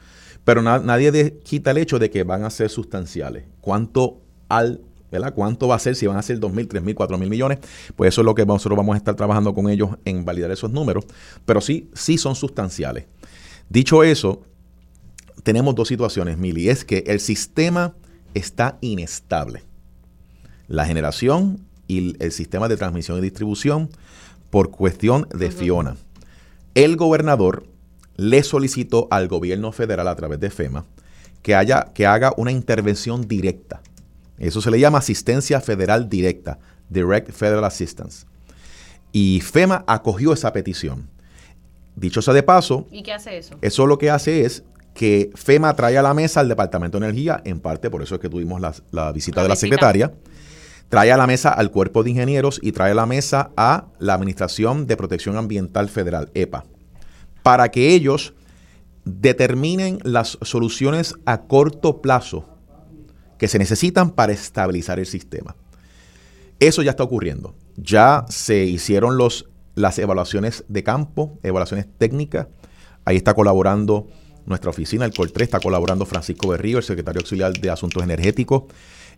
pero 0.44 0.62
nadie 0.62 1.38
quita 1.42 1.72
el 1.72 1.78
hecho 1.78 1.98
de 1.98 2.08
que 2.08 2.22
van 2.22 2.44
a 2.44 2.50
ser 2.50 2.70
sustanciales. 2.70 3.46
¿Cuánto 3.60 4.20
al 4.48 4.80
¿verdad? 5.10 5.34
¿Cuánto 5.34 5.66
va 5.66 5.74
a 5.74 5.78
ser? 5.80 5.96
Si 5.96 6.06
van 6.06 6.18
a 6.18 6.22
ser 6.22 6.38
2.000, 6.38 6.68
3.000, 6.68 6.94
4.000 6.94 7.28
millones, 7.28 7.58
pues 7.96 8.08
eso 8.14 8.20
es 8.20 8.24
lo 8.24 8.34
que 8.34 8.46
nosotros 8.46 8.76
vamos 8.76 8.94
a 8.94 8.98
estar 8.98 9.14
trabajando 9.14 9.54
con 9.54 9.70
ellos 9.70 9.90
en 10.04 10.24
validar 10.24 10.50
esos 10.50 10.70
números, 10.70 11.04
pero 11.44 11.60
sí, 11.60 11.88
sí 11.94 12.18
son 12.18 12.34
sustanciales. 12.34 13.06
Dicho 13.68 14.02
eso, 14.02 14.42
tenemos 15.44 15.74
dos 15.74 15.88
situaciones, 15.88 16.38
Mili. 16.38 16.68
Es 16.68 16.84
que 16.84 17.04
el 17.06 17.20
sistema 17.20 17.94
está 18.32 18.78
inestable. 18.80 19.62
La 20.66 20.86
generación 20.86 21.60
y 21.86 22.16
el 22.22 22.32
sistema 22.32 22.66
de 22.66 22.76
transmisión 22.76 23.18
y 23.18 23.20
distribución 23.20 23.90
por 24.50 24.70
cuestión 24.70 25.28
de 25.34 25.50
Fiona. 25.50 25.96
El 26.74 26.96
gobernador 26.96 27.66
le 28.16 28.42
solicitó 28.42 29.06
al 29.10 29.28
gobierno 29.28 29.70
federal 29.70 30.08
a 30.08 30.16
través 30.16 30.40
de 30.40 30.50
FEMA 30.50 30.86
que, 31.42 31.54
haya, 31.54 31.92
que 31.94 32.06
haga 32.06 32.32
una 32.36 32.50
intervención 32.50 33.28
directa. 33.28 33.82
Eso 34.38 34.62
se 34.62 34.70
le 34.70 34.80
llama 34.80 34.98
asistencia 34.98 35.60
federal 35.60 36.08
directa, 36.08 36.58
Direct 36.88 37.30
Federal 37.30 37.64
Assistance. 37.64 38.26
Y 39.12 39.40
FEMA 39.40 39.84
acogió 39.86 40.32
esa 40.32 40.52
petición. 40.52 41.08
Dicho 41.96 42.22
sea 42.22 42.34
de 42.34 42.42
paso, 42.42 42.88
¿y 42.90 43.02
qué 43.02 43.12
hace 43.12 43.38
eso? 43.38 43.56
Eso 43.60 43.86
lo 43.86 43.98
que 43.98 44.10
hace 44.10 44.44
es 44.44 44.64
que 44.94 45.30
FEMA 45.34 45.74
trae 45.74 45.98
a 45.98 46.02
la 46.02 46.14
mesa 46.14 46.40
al 46.40 46.48
Departamento 46.48 46.98
de 46.98 47.06
Energía, 47.06 47.42
en 47.44 47.60
parte 47.60 47.90
por 47.90 48.02
eso 48.02 48.14
es 48.14 48.20
que 48.20 48.28
tuvimos 48.28 48.60
la, 48.60 49.12
visita 49.12 49.42
de 49.42 49.48
la 49.48 49.56
secretaria, 49.56 50.14
trae 50.88 51.10
a 51.10 51.16
la 51.16 51.26
mesa 51.26 51.50
al 51.50 51.72
Cuerpo 51.72 52.04
de 52.04 52.10
Ingenieros 52.10 52.60
y 52.62 52.72
trae 52.72 52.92
a 52.92 52.94
la 52.94 53.04
mesa 53.04 53.50
a 53.56 53.86
la 53.98 54.14
Administración 54.14 54.86
de 54.86 54.96
Protección 54.96 55.36
Ambiental 55.36 55.88
Federal, 55.88 56.30
EPA, 56.34 56.64
para 57.42 57.70
que 57.70 57.94
ellos 57.94 58.34
determinen 59.04 59.98
las 60.04 60.38
soluciones 60.42 61.16
a 61.26 61.42
corto 61.42 62.00
plazo 62.00 62.48
que 63.36 63.48
se 63.48 63.58
necesitan 63.58 64.10
para 64.10 64.32
estabilizar 64.32 65.00
el 65.00 65.06
sistema. 65.06 65.56
Eso 66.60 66.82
ya 66.82 66.92
está 66.92 67.02
ocurriendo. 67.02 67.54
Ya 67.76 68.24
se 68.28 68.64
hicieron 68.64 69.18
los, 69.18 69.50
las 69.74 69.98
evaluaciones 69.98 70.64
de 70.68 70.84
campo, 70.84 71.38
evaluaciones 71.42 71.86
técnicas. 71.98 72.46
Ahí 73.04 73.16
está 73.16 73.34
colaborando 73.34 74.06
nuestra 74.46 74.70
oficina, 74.70 75.04
el 75.04 75.12
COL3, 75.12 75.42
está 75.42 75.60
colaborando 75.60 76.06
Francisco 76.06 76.48
Berrío, 76.48 76.78
el 76.78 76.84
secretario 76.84 77.20
auxiliar 77.20 77.52
de 77.52 77.70
Asuntos 77.70 78.02
Energéticos. 78.02 78.64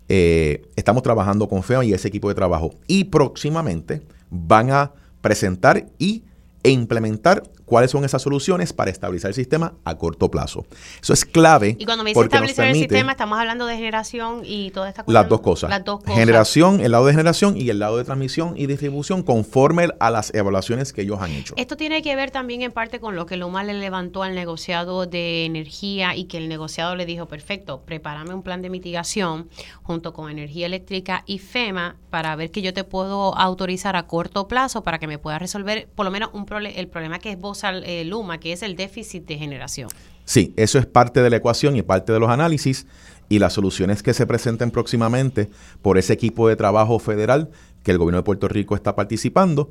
Eh, 0.09 0.67
estamos 0.77 1.03
trabajando 1.03 1.49
con 1.49 1.62
FEMA 1.62 1.85
y 1.85 1.93
ese 1.93 2.09
equipo 2.09 2.29
de 2.29 2.35
trabajo. 2.35 2.75
Y 2.87 3.05
próximamente 3.05 4.03
van 4.31 4.71
a 4.71 4.93
presentar 5.21 5.87
y, 5.99 6.23
e 6.62 6.71
implementar 6.71 7.43
cuáles 7.66 7.90
son 7.90 8.05
esas 8.05 8.22
soluciones 8.22 8.72
para 8.72 8.90
estabilizar 8.90 9.29
el 9.29 9.35
sistema 9.35 9.74
a 9.85 9.96
corto 9.98 10.31
plazo. 10.31 10.64
Eso 11.02 11.12
es 11.12 11.24
clave. 11.24 11.76
Y 11.79 11.85
cuando 11.85 12.05
me 12.05 12.11
dice 12.11 12.22
estabilizar 12.22 12.68
el 12.68 12.76
sistema, 12.76 13.12
estamos 13.12 13.38
hablando 13.38 13.66
de 13.66 13.76
generación 13.76 14.40
y 14.44 14.70
toda 14.70 14.88
esta 14.88 15.02
cosa. 15.02 15.12
Las 15.12 15.29
dos 15.29 15.40
cosas. 15.40 15.70
Las 15.70 15.85
dos 15.85 16.00
cosas. 16.00 16.14
Generación, 16.14 16.81
el 16.81 16.92
lado 16.92 17.07
de 17.07 17.12
generación 17.12 17.57
y 17.57 17.68
el 17.68 17.79
lado 17.79 17.98
de 17.98 18.05
transmisión 18.05 18.55
y 18.57 18.66
distribución 18.66 19.22
conforme 19.22 19.88
a 20.00 20.11
las 20.11 20.33
evaluaciones 20.35 20.92
que 20.92 21.02
ellos 21.02 21.20
han 21.20 21.33
hecho. 21.33 21.55
Esto 21.57 21.76
tiene 21.76 22.02
que 22.02 22.16
ver 22.16 22.31
también 22.31 22.62
en 22.62 22.72
parte 22.72 23.00
con 23.00 23.16
lo 23.16 23.26
que 23.26 23.37
Luma 23.37 23.64
le 23.64 23.74
levantó 23.74 24.22
al 24.22 24.35
negociado 24.35 25.07
de 25.07 25.44
energía 25.44 26.14
y 26.14 26.24
que 26.24 26.38
el 26.38 26.48
negociado 26.48 26.94
le 26.94 27.05
dijo, 27.05 27.26
perfecto, 27.26 27.83
prepárame 27.85 28.33
un 28.33 28.42
plan 28.42 28.62
de 28.62 28.70
mitigación 28.70 29.50
junto 29.83 30.12
con 30.12 30.31
energía 30.31 30.66
eléctrica 30.66 31.24
y 31.26 31.38
FEMA 31.38 31.96
para 32.11 32.35
ver 32.37 32.50
que 32.50 32.62
yo 32.62 32.72
te 32.72 32.85
puedo 32.85 33.37
autorizar 33.37 33.96
a 33.96 34.07
corto 34.07 34.46
plazo 34.48 34.83
para 34.83 34.98
que 34.98 35.07
me 35.07 35.18
pueda 35.18 35.38
resolver 35.38 35.88
por 35.94 36.05
lo 36.05 36.11
menos 36.12 36.31
un 36.33 36.46
el 36.46 36.88
problema 36.88 37.18
que 37.18 37.33
es 37.33 37.40
vos 37.40 37.56
al 37.64 37.85
eh, 37.85 38.05
Luma, 38.05 38.38
que 38.38 38.53
es 38.53 38.62
el 38.62 38.77
déficit 38.77 39.27
de 39.27 39.38
generación. 39.38 39.88
Sí, 40.25 40.53
eso 40.57 40.79
es 40.79 40.87
parte 40.87 41.23
de 41.23 41.31
la 41.31 41.37
ecuación 41.37 41.77
y 41.77 41.83
parte 41.83 42.12
de 42.12 42.19
los 42.19 42.31
análisis 42.31 42.87
y 43.29 43.38
las 43.38 43.53
soluciones 43.53 44.03
que 44.03 44.14
se 44.14 44.27
presenten 44.27 44.71
próximamente 44.71 45.51
por 45.83 45.99
ese 45.99 46.12
equipo 46.12 46.49
de 46.49 46.57
trabajo 46.57 46.99
federal 46.99 47.51
que 47.83 47.92
el 47.92 47.99
gobierno 47.99 48.19
de 48.19 48.25
Puerto 48.25 48.49
Rico 48.49 48.75
está 48.75 48.97
participando. 48.97 49.71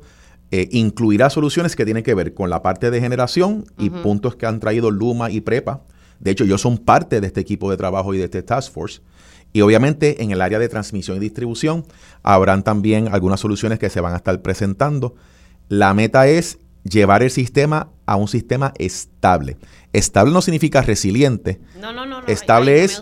Eh, 0.50 0.68
incluirá 0.70 1.28
soluciones 1.28 1.74
que 1.74 1.84
tienen 1.84 2.04
que 2.04 2.14
ver 2.14 2.32
con 2.32 2.50
la 2.50 2.62
parte 2.62 2.90
de 2.90 3.00
generación 3.00 3.64
y 3.78 3.90
puntos 3.90 4.36
que 4.36 4.46
han 4.46 4.60
traído 4.60 4.90
Luma 4.90 5.30
y 5.30 5.40
Prepa. 5.40 5.82
De 6.20 6.30
hecho, 6.30 6.44
ellos 6.44 6.60
son 6.60 6.78
parte 6.78 7.20
de 7.20 7.26
este 7.26 7.40
equipo 7.40 7.70
de 7.70 7.76
trabajo 7.76 8.14
y 8.14 8.18
de 8.18 8.24
este 8.24 8.42
task 8.42 8.72
force. 8.72 9.00
Y 9.52 9.60
obviamente 9.62 10.22
en 10.22 10.30
el 10.30 10.40
área 10.40 10.58
de 10.58 10.68
transmisión 10.68 11.16
y 11.16 11.20
distribución 11.20 11.84
habrán 12.22 12.62
también 12.62 13.08
algunas 13.08 13.40
soluciones 13.40 13.78
que 13.78 13.90
se 13.90 14.00
van 14.00 14.14
a 14.14 14.16
estar 14.16 14.40
presentando. 14.40 15.14
La 15.68 15.94
meta 15.94 16.28
es 16.28 16.58
llevar 16.88 17.22
el 17.22 17.30
sistema 17.30 17.88
a 18.06 18.16
un 18.16 18.28
sistema 18.28 18.72
estable. 18.78 19.56
Estable 19.92 20.32
no 20.32 20.42
significa 20.42 20.82
resiliente. 20.82 21.60
No, 21.80 21.92
no, 21.92 22.06
no. 22.06 22.26
Estable 22.26 22.84
es... 22.84 23.00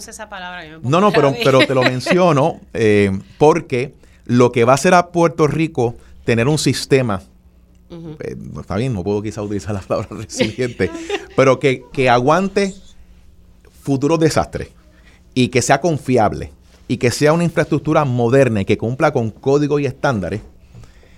no, 0.82 1.00
no, 1.00 1.12
pero, 1.12 1.34
pero 1.42 1.66
te 1.66 1.74
lo 1.74 1.82
menciono 1.84 2.60
eh, 2.72 3.16
porque 3.38 3.94
lo 4.26 4.52
que 4.52 4.64
va 4.64 4.72
a 4.72 4.74
hacer 4.76 4.94
a 4.94 5.08
Puerto 5.08 5.46
Rico 5.46 5.96
tener 6.24 6.48
un 6.48 6.58
sistema, 6.58 7.22
eh, 7.90 8.36
está 8.58 8.76
bien, 8.76 8.94
no 8.94 9.04
puedo 9.04 9.22
quizá 9.22 9.42
utilizar 9.42 9.74
la 9.74 9.80
palabra 9.80 10.08
resiliente, 10.22 10.90
pero 11.36 11.58
que, 11.58 11.84
que 11.92 12.08
aguante 12.08 12.74
futuros 13.82 14.18
desastres 14.18 14.68
y 15.34 15.48
que 15.48 15.60
sea 15.60 15.80
confiable 15.80 16.52
y 16.88 16.96
que 16.96 17.10
sea 17.10 17.32
una 17.32 17.44
infraestructura 17.44 18.04
moderna 18.04 18.62
y 18.62 18.64
que 18.64 18.78
cumpla 18.78 19.12
con 19.12 19.30
códigos 19.30 19.80
y 19.80 19.86
estándares, 19.86 20.40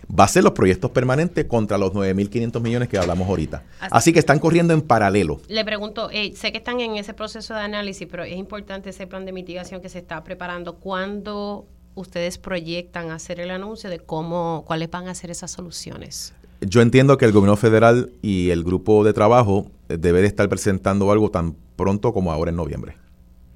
va 0.08 0.24
a 0.24 0.28
ser 0.28 0.44
los 0.44 0.52
proyectos 0.52 0.90
permanentes 0.90 1.44
contra 1.46 1.78
los 1.78 1.92
9.500 1.92 2.60
millones 2.60 2.88
que 2.88 2.98
hablamos 2.98 3.28
ahorita. 3.28 3.64
Así, 3.80 4.12
que 4.12 4.18
están 4.18 4.38
corriendo 4.38 4.72
en 4.72 4.82
paralelo. 4.82 5.40
Le 5.48 5.64
pregunto, 5.64 6.10
eh, 6.10 6.32
sé 6.34 6.52
que 6.52 6.58
están 6.58 6.80
en 6.80 6.96
ese 6.96 7.14
proceso 7.14 7.54
de 7.54 7.60
análisis, 7.60 8.06
pero 8.10 8.24
es 8.24 8.36
importante 8.36 8.90
ese 8.90 9.06
plan 9.06 9.24
de 9.24 9.32
mitigación 9.32 9.80
que 9.80 9.88
se 9.88 9.98
está 9.98 10.22
preparando. 10.24 10.76
¿Cuándo 10.76 11.66
ustedes 11.94 12.38
proyectan 12.38 13.10
hacer 13.10 13.40
el 13.40 13.50
anuncio 13.50 13.90
de 13.90 13.98
cómo, 13.98 14.64
cuáles 14.66 14.90
van 14.90 15.08
a 15.08 15.14
ser 15.14 15.30
esas 15.30 15.50
soluciones? 15.50 16.34
Yo 16.60 16.80
entiendo 16.80 17.18
que 17.18 17.24
el 17.24 17.32
gobierno 17.32 17.56
federal 17.56 18.12
y 18.22 18.50
el 18.50 18.64
grupo 18.64 19.04
de 19.04 19.12
trabajo 19.12 19.70
eh, 19.88 19.98
debe 19.98 20.20
de 20.20 20.26
estar 20.26 20.48
presentando 20.48 21.10
algo 21.10 21.30
tan 21.30 21.54
pronto 21.76 22.12
como 22.12 22.32
ahora 22.32 22.50
en 22.50 22.56
noviembre. 22.56 22.96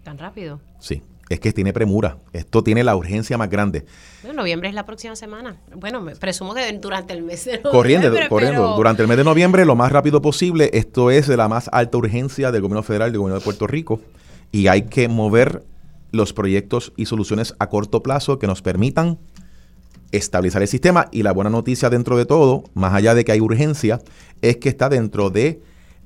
¿Tan 0.03 0.19
rápido? 0.19 0.61
Sí 0.79 1.03
es 1.31 1.39
que 1.39 1.53
tiene 1.53 1.73
premura. 1.73 2.19
Esto 2.33 2.63
tiene 2.65 2.83
la 2.83 2.97
urgencia 2.97 3.39
más 3.39 3.49
grande. 3.49 3.87
Bueno, 4.23 4.43
noviembre 4.43 4.69
es 4.69 4.75
la 4.75 4.85
próxima 4.85 5.15
semana. 5.15 5.57
Bueno, 5.77 6.01
me 6.01 6.17
presumo 6.17 6.55
que 6.55 6.73
durante 6.73 7.15
el 7.15 7.23
mes 7.23 7.45
de 7.45 7.53
noviembre. 7.53 7.71
Corriendo, 7.71 8.11
corriendo. 8.29 8.75
Durante 8.77 9.03
el 9.03 9.09
mes 9.09 9.17
de 9.17 9.25
noviembre, 9.25 9.65
lo 9.65 9.77
más 9.77 9.93
rápido 9.93 10.21
posible. 10.21 10.71
Esto 10.73 11.11
es 11.11 11.29
de 11.29 11.37
la 11.37 11.49
más 11.49 11.71
alta 11.73 11.97
urgencia 11.97 12.51
del 12.51 12.63
gobierno 12.63 12.83
federal 12.83 13.09
y 13.09 13.13
del 13.13 13.21
gobierno 13.21 13.39
de 13.39 13.45
Puerto 13.45 13.69
Rico. 13.69 14.01
Y 14.51 14.67
hay 14.67 14.83
que 14.83 15.07
mover 15.07 15.63
los 16.11 16.33
proyectos 16.33 16.93
y 16.97 17.07
soluciones 17.07 17.55
a 17.61 17.69
corto 17.69 18.03
plazo 18.03 18.41
que 18.41 18.49
nos 18.49 18.61
permitan 18.61 19.19
estabilizar 20.11 20.63
el 20.63 20.69
sistema. 20.69 21.07
Y 21.13 21.23
la 21.23 21.31
buena 21.31 21.51
noticia 21.51 21.91
dentro 21.91 22.17
de 22.17 22.27
todo, 22.27 22.65
más 22.75 22.93
allá 22.93 23.15
de 23.15 23.25
que 23.25 23.31
hay 23.31 23.41
urgencia, 23.41 24.01
es 24.43 24.57
que 24.57 24.69
está 24.69 24.89
dentro 24.89 25.31
de 25.31 25.63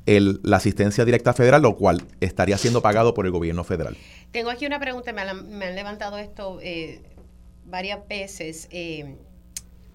la 0.06 0.56
asistencia 0.56 1.04
directa 1.04 1.32
federal, 1.32 1.62
lo 1.62 1.76
cual 1.76 2.02
estaría 2.20 2.58
siendo 2.58 2.82
pagado 2.82 3.14
por 3.14 3.26
el 3.26 3.32
gobierno 3.32 3.64
federal. 3.64 3.96
Tengo 4.32 4.50
aquí 4.50 4.66
una 4.66 4.78
pregunta, 4.78 5.12
me 5.12 5.22
han, 5.22 5.74
levantado 5.74 6.18
esto 6.18 6.58
eh, 6.62 7.00
varias 7.64 8.06
veces. 8.06 8.68
Eh, 8.70 9.16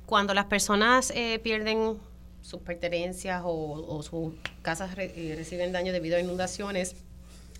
cuando 0.05 0.33
las 0.33 0.45
personas 0.45 1.11
eh, 1.11 1.39
pierden 1.43 1.97
sus 2.41 2.61
pertenencias 2.61 3.41
o, 3.45 4.01
sus 4.01 4.33
casas 4.63 4.95
reciben 4.95 5.71
daño 5.71 5.93
debido 5.93 6.17
a 6.17 6.19
inundaciones, 6.19 6.95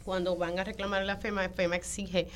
cuando 0.04 0.36
van 0.36 0.58
a 0.58 0.64
reclamar 0.64 1.06
la 1.06 1.18
FEMA, 1.18 1.50
FEMA 1.50 1.76
exige 1.76 2.28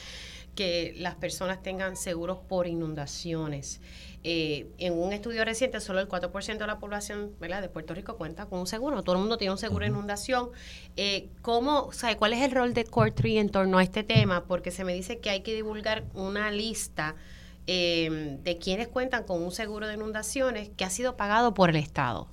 que 0.56 0.94
las 0.98 1.16
personas 1.16 1.62
tengan 1.62 1.96
seguros 1.96 2.38
por 2.48 2.68
inundaciones. 2.68 3.82
Eh, 4.26 4.68
en 4.78 4.94
un 4.94 5.12
estudio 5.12 5.44
reciente, 5.44 5.82
solo 5.82 6.00
el 6.00 6.08
4% 6.08 6.58
de 6.58 6.68
la 6.68 6.80
población 6.80 7.32
¿verdad? 7.42 7.62
de 7.62 7.68
Puerto 7.68 7.94
Rico 7.94 8.16
cuenta 8.16 8.46
con 8.46 8.60
un 8.60 8.68
seguro. 8.68 9.04
Todo 9.04 9.16
el 9.16 9.22
mundo 9.22 9.38
tiene 9.38 9.52
un 9.52 9.58
seguro 9.58 9.84
de 9.84 9.92
inundación. 9.92 10.50
Eh, 10.96 11.28
¿cómo, 11.42 11.92
sabe, 11.92 12.16
¿Cuál 12.16 12.34
es 12.34 12.42
el 12.42 12.52
rol 12.52 12.74
de 12.74 12.86
Core 12.86 13.12
3 13.12 13.38
en 13.38 13.50
torno 13.50 13.80
a 13.80 13.84
este 13.84 14.04
tema? 14.04 14.46
Porque 14.46 14.72
se 14.72 14.86
me 14.86 14.94
dice 14.94 15.20
que 15.20 15.30
hay 15.30 15.42
que 15.42 15.54
divulgar 15.54 16.06
una 16.14 16.52
lista 16.52 17.16
eh, 17.68 18.38
de 18.44 18.58
quienes 18.58 18.88
cuentan 18.88 19.24
con 19.24 19.42
un 19.42 19.52
seguro 19.52 19.88
de 19.88 19.96
inundaciones 19.96 20.70
que 20.76 20.86
ha 20.86 20.90
sido 20.90 21.18
pagado 21.18 21.54
por 21.54 21.70
el 21.70 21.76
Estado. 21.78 22.28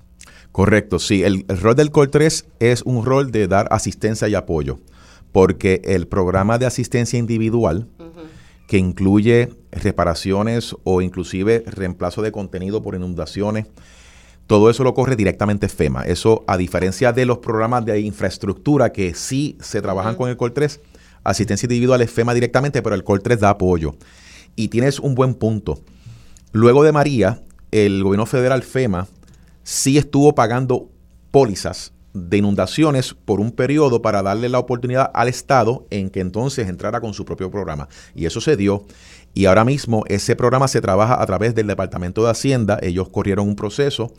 Correcto, 0.53 0.99
sí. 0.99 1.23
El, 1.23 1.45
rol 1.49 1.77
del 1.77 1.91
Core 1.91 2.11
3 2.11 2.47
es 2.59 2.83
un 2.83 3.05
rol 3.05 3.31
de 3.31 3.47
dar 3.47 3.69
asistencia 3.71 4.29
y 4.29 4.35
apoyo, 4.35 4.79
porque 5.33 5.83
el 5.85 6.07
programa 6.09 6.59
de 6.59 6.67
asistencia 6.67 7.19
individual 7.19 7.87
que 8.71 8.79
incluye 8.79 9.49
reparaciones 9.73 10.77
o 10.85 11.03
inclusive 11.03 11.65
reemplazo 11.67 12.23
de 12.23 12.31
contenido 12.31 12.83
por 12.83 12.95
inundaciones. 12.95 13.67
Todo 14.47 14.71
eso 14.71 14.85
lo 14.85 14.95
corre 14.95 15.17
directamente 15.17 15.69
FEMA. 15.69 16.05
Eso, 16.05 16.45
a 16.47 16.57
diferencia 16.57 17.13
de 17.13 17.27
los 17.27 17.39
programas 17.39 17.85
de 17.85 17.99
infraestructura 17.99 18.93
que 18.93 19.15
sí 19.15 19.59
se 19.61 19.83
trabajan 19.83 20.15
con 20.15 20.31
el 20.31 20.37
COL 20.37 20.53
3, 20.53 20.81
asistencia 21.25 21.67
individual 21.67 22.01
es 22.01 22.13
FEMA 22.13 22.33
directamente, 22.33 22.81
pero 22.81 22.95
el 22.95 23.03
COR 23.03 23.21
3 23.21 23.41
da 23.41 23.51
apoyo. 23.51 23.97
Y 24.55 24.69
tienes 24.69 25.01
un 25.01 25.17
buen 25.17 25.35
punto. 25.35 25.81
Luego 26.53 26.85
de 26.85 26.93
María, 26.93 27.43
el 27.73 28.05
gobierno 28.05 28.27
federal 28.27 28.63
FEMA 28.63 29.09
sí 29.65 29.99
estuvo 29.99 30.37
pagando 30.37 30.91
pólizas 31.33 31.93
de 32.13 32.39
inundaciones 32.39 33.15
por 33.15 33.41
un 33.41 33.53
periodo 33.53 34.03
para 34.03 34.23
darle 34.23 34.49
la 34.49 34.59
oportunidad 34.59 35.11
al 35.15 35.29
Estado 35.29 35.87
en 35.91 36.11
que 36.11 36.21
entonces 36.21 36.69
entrara 36.69 37.01
con 37.01 37.15
su 37.15 37.25
propio 37.25 37.51
programa. 37.51 37.89
Y 38.15 38.27
eso 38.27 38.41
se 38.41 38.57
dio. 38.57 38.85
Y 39.35 39.47
ahora 39.47 39.65
mismo 39.65 40.05
ese 40.09 40.35
programa 40.35 40.69
se 40.69 40.81
trabaja 40.81 41.23
a 41.23 41.27
través 41.27 41.55
del 41.55 41.69
Departamento 41.69 42.25
de 42.25 42.31
Hacienda. 42.31 42.79
Ellos 42.83 43.09
corrieron 43.09 43.49
un 43.49 43.57
proceso 43.57 44.13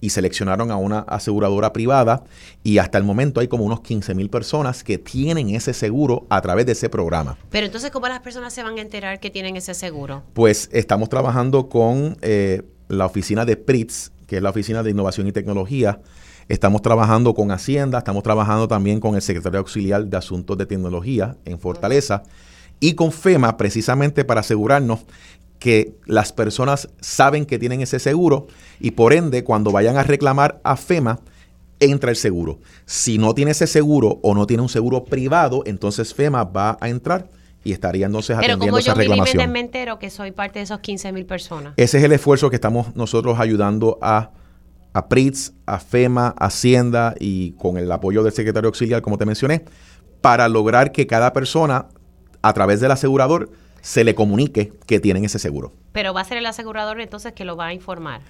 y 0.00 0.10
seleccionaron 0.10 0.70
a 0.70 0.76
una 0.76 1.00
aseguradora 1.00 1.72
privada 1.72 2.24
y 2.62 2.78
hasta 2.78 2.98
el 2.98 3.04
momento 3.04 3.40
hay 3.40 3.48
como 3.48 3.64
unos 3.64 3.80
15 3.80 4.14
mil 4.14 4.30
personas 4.30 4.84
que 4.84 4.98
tienen 4.98 5.50
ese 5.50 5.72
seguro 5.72 6.26
a 6.30 6.40
través 6.40 6.66
de 6.66 6.72
ese 6.72 6.88
programa. 6.88 7.36
Pero 7.50 7.66
entonces, 7.66 7.90
¿cómo 7.90 8.08
las 8.08 8.20
personas 8.20 8.52
se 8.52 8.62
van 8.62 8.78
a 8.78 8.80
enterar 8.80 9.20
que 9.20 9.30
tienen 9.30 9.56
ese 9.56 9.74
seguro? 9.74 10.22
Pues 10.34 10.68
estamos 10.72 11.08
trabajando 11.08 11.68
con 11.68 12.16
eh, 12.22 12.62
la 12.88 13.06
oficina 13.06 13.44
de 13.44 13.56
PRITS, 13.56 14.12
que 14.26 14.36
es 14.36 14.42
la 14.42 14.50
Oficina 14.50 14.82
de 14.82 14.90
Innovación 14.90 15.26
y 15.26 15.32
Tecnología. 15.32 16.00
Estamos 16.48 16.80
trabajando 16.80 17.34
con 17.34 17.50
Hacienda, 17.50 17.98
estamos 17.98 18.22
trabajando 18.22 18.68
también 18.68 19.00
con 19.00 19.14
el 19.14 19.22
Secretario 19.22 19.58
Auxiliar 19.58 20.06
de 20.06 20.16
Asuntos 20.16 20.56
de 20.56 20.64
Tecnología 20.64 21.36
en 21.44 21.58
Fortaleza 21.58 22.22
y 22.80 22.94
con 22.94 23.12
FEMA 23.12 23.56
precisamente 23.56 24.24
para 24.24 24.40
asegurarnos 24.40 25.00
que 25.58 25.96
las 26.06 26.32
personas 26.32 26.88
saben 27.00 27.44
que 27.44 27.58
tienen 27.58 27.80
ese 27.82 27.98
seguro 27.98 28.46
y 28.80 28.92
por 28.92 29.12
ende 29.12 29.44
cuando 29.44 29.72
vayan 29.72 29.96
a 29.96 30.04
reclamar 30.04 30.60
a 30.64 30.76
FEMA 30.76 31.20
entra 31.80 32.10
el 32.10 32.16
seguro. 32.16 32.60
Si 32.86 33.18
no 33.18 33.34
tiene 33.34 33.50
ese 33.50 33.66
seguro 33.66 34.18
o 34.22 34.34
no 34.34 34.46
tiene 34.46 34.62
un 34.62 34.68
seguro 34.68 35.04
privado, 35.04 35.62
entonces 35.66 36.14
FEMA 36.14 36.44
va 36.44 36.78
a 36.80 36.88
entrar 36.88 37.28
y 37.62 37.72
estaría 37.72 38.06
entonces 38.06 38.36
atendiendo 38.36 38.64
Pero 38.64 38.70
como 38.70 38.78
esa 38.78 38.92
yo 38.94 38.98
reclamación. 38.98 39.52
me 39.52 39.60
entero 39.60 39.98
que 39.98 40.10
soy 40.10 40.32
parte 40.32 40.60
de 40.60 40.64
esos 40.64 40.80
15 40.80 41.12
mil 41.12 41.26
personas. 41.26 41.74
Ese 41.76 41.98
es 41.98 42.04
el 42.04 42.12
esfuerzo 42.12 42.50
que 42.50 42.56
estamos 42.56 42.94
nosotros 42.96 43.38
ayudando 43.38 43.98
a, 44.00 44.30
a 44.98 45.08
PRITS, 45.08 45.52
a 45.66 45.78
FEMA, 45.78 46.34
Hacienda 46.38 47.14
y 47.18 47.52
con 47.52 47.76
el 47.78 47.90
apoyo 47.92 48.22
del 48.22 48.32
secretario 48.32 48.68
auxiliar, 48.68 49.00
como 49.02 49.16
te 49.18 49.24
mencioné, 49.26 49.64
para 50.20 50.48
lograr 50.48 50.92
que 50.92 51.06
cada 51.06 51.32
persona, 51.32 51.86
a 52.42 52.52
través 52.52 52.80
del 52.80 52.90
asegurador, 52.90 53.50
se 53.80 54.02
le 54.04 54.14
comunique 54.14 54.72
que 54.86 54.98
tienen 55.00 55.24
ese 55.24 55.38
seguro. 55.38 55.72
Pero 55.92 56.12
va 56.12 56.22
a 56.22 56.24
ser 56.24 56.38
el 56.38 56.46
asegurador 56.46 57.00
entonces 57.00 57.32
que 57.32 57.44
lo 57.44 57.56
va 57.56 57.66
a 57.68 57.72
informar. 57.74 58.20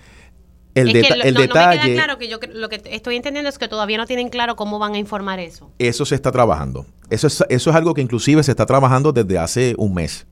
El, 0.74 0.88
es 0.88 0.92
que 0.94 1.00
deta- 1.00 1.16
lo- 1.16 1.24
el 1.24 1.34
no, 1.34 1.40
no 1.40 1.46
me 1.46 1.46
detalle, 1.48 1.80
queda 1.82 1.94
claro 2.04 2.18
que 2.18 2.28
yo 2.28 2.38
lo 2.52 2.68
que 2.68 2.82
estoy 2.84 3.16
entendiendo 3.16 3.48
es 3.48 3.58
que 3.58 3.66
todavía 3.68 3.96
no 3.96 4.06
tienen 4.06 4.28
claro 4.28 4.54
cómo 4.54 4.78
van 4.78 4.94
a 4.94 4.98
informar 4.98 5.40
eso. 5.40 5.70
eso 5.78 6.04
se 6.04 6.14
está 6.14 6.30
trabajando. 6.30 6.86
Eso 7.10 7.26
es, 7.26 7.42
eso 7.48 7.70
es 7.70 7.76
algo 7.76 7.94
que 7.94 8.02
inclusive 8.02 8.42
se 8.42 8.52
está 8.52 8.66
trabajando 8.66 9.12
desde 9.12 9.38
hace 9.38 9.74
un 9.78 9.94
mes. 9.94 10.26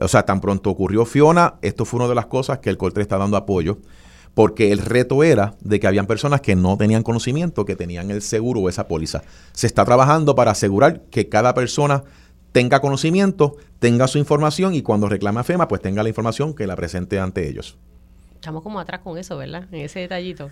O 0.00 0.08
sea, 0.08 0.24
tan 0.24 0.40
pronto 0.40 0.70
ocurrió 0.70 1.04
Fiona, 1.04 1.54
esto 1.62 1.84
fue 1.84 1.98
una 2.00 2.08
de 2.08 2.14
las 2.16 2.26
cosas 2.26 2.58
que 2.58 2.68
el 2.70 2.76
Coltre 2.76 3.02
está 3.02 3.16
dando 3.16 3.36
apoyo, 3.36 3.78
porque 4.38 4.70
el 4.70 4.78
reto 4.78 5.24
era 5.24 5.56
de 5.62 5.80
que 5.80 5.88
habían 5.88 6.06
personas 6.06 6.40
que 6.40 6.54
no 6.54 6.76
tenían 6.76 7.02
conocimiento, 7.02 7.64
que 7.64 7.74
tenían 7.74 8.12
el 8.12 8.22
seguro 8.22 8.60
o 8.60 8.68
esa 8.68 8.86
póliza. 8.86 9.22
Se 9.52 9.66
está 9.66 9.84
trabajando 9.84 10.36
para 10.36 10.52
asegurar 10.52 11.00
que 11.10 11.28
cada 11.28 11.54
persona 11.54 12.04
tenga 12.52 12.78
conocimiento, 12.80 13.56
tenga 13.80 14.06
su 14.06 14.16
información 14.16 14.76
y 14.76 14.82
cuando 14.82 15.08
reclame 15.08 15.40
a 15.40 15.42
FEMA, 15.42 15.66
pues 15.66 15.82
tenga 15.82 16.04
la 16.04 16.08
información 16.10 16.54
que 16.54 16.68
la 16.68 16.76
presente 16.76 17.18
ante 17.18 17.48
ellos. 17.48 17.78
Estamos 18.36 18.62
como 18.62 18.78
atrás 18.78 19.00
con 19.02 19.18
eso, 19.18 19.36
¿verdad? 19.36 19.64
En 19.72 19.80
ese 19.80 19.98
detallito. 19.98 20.50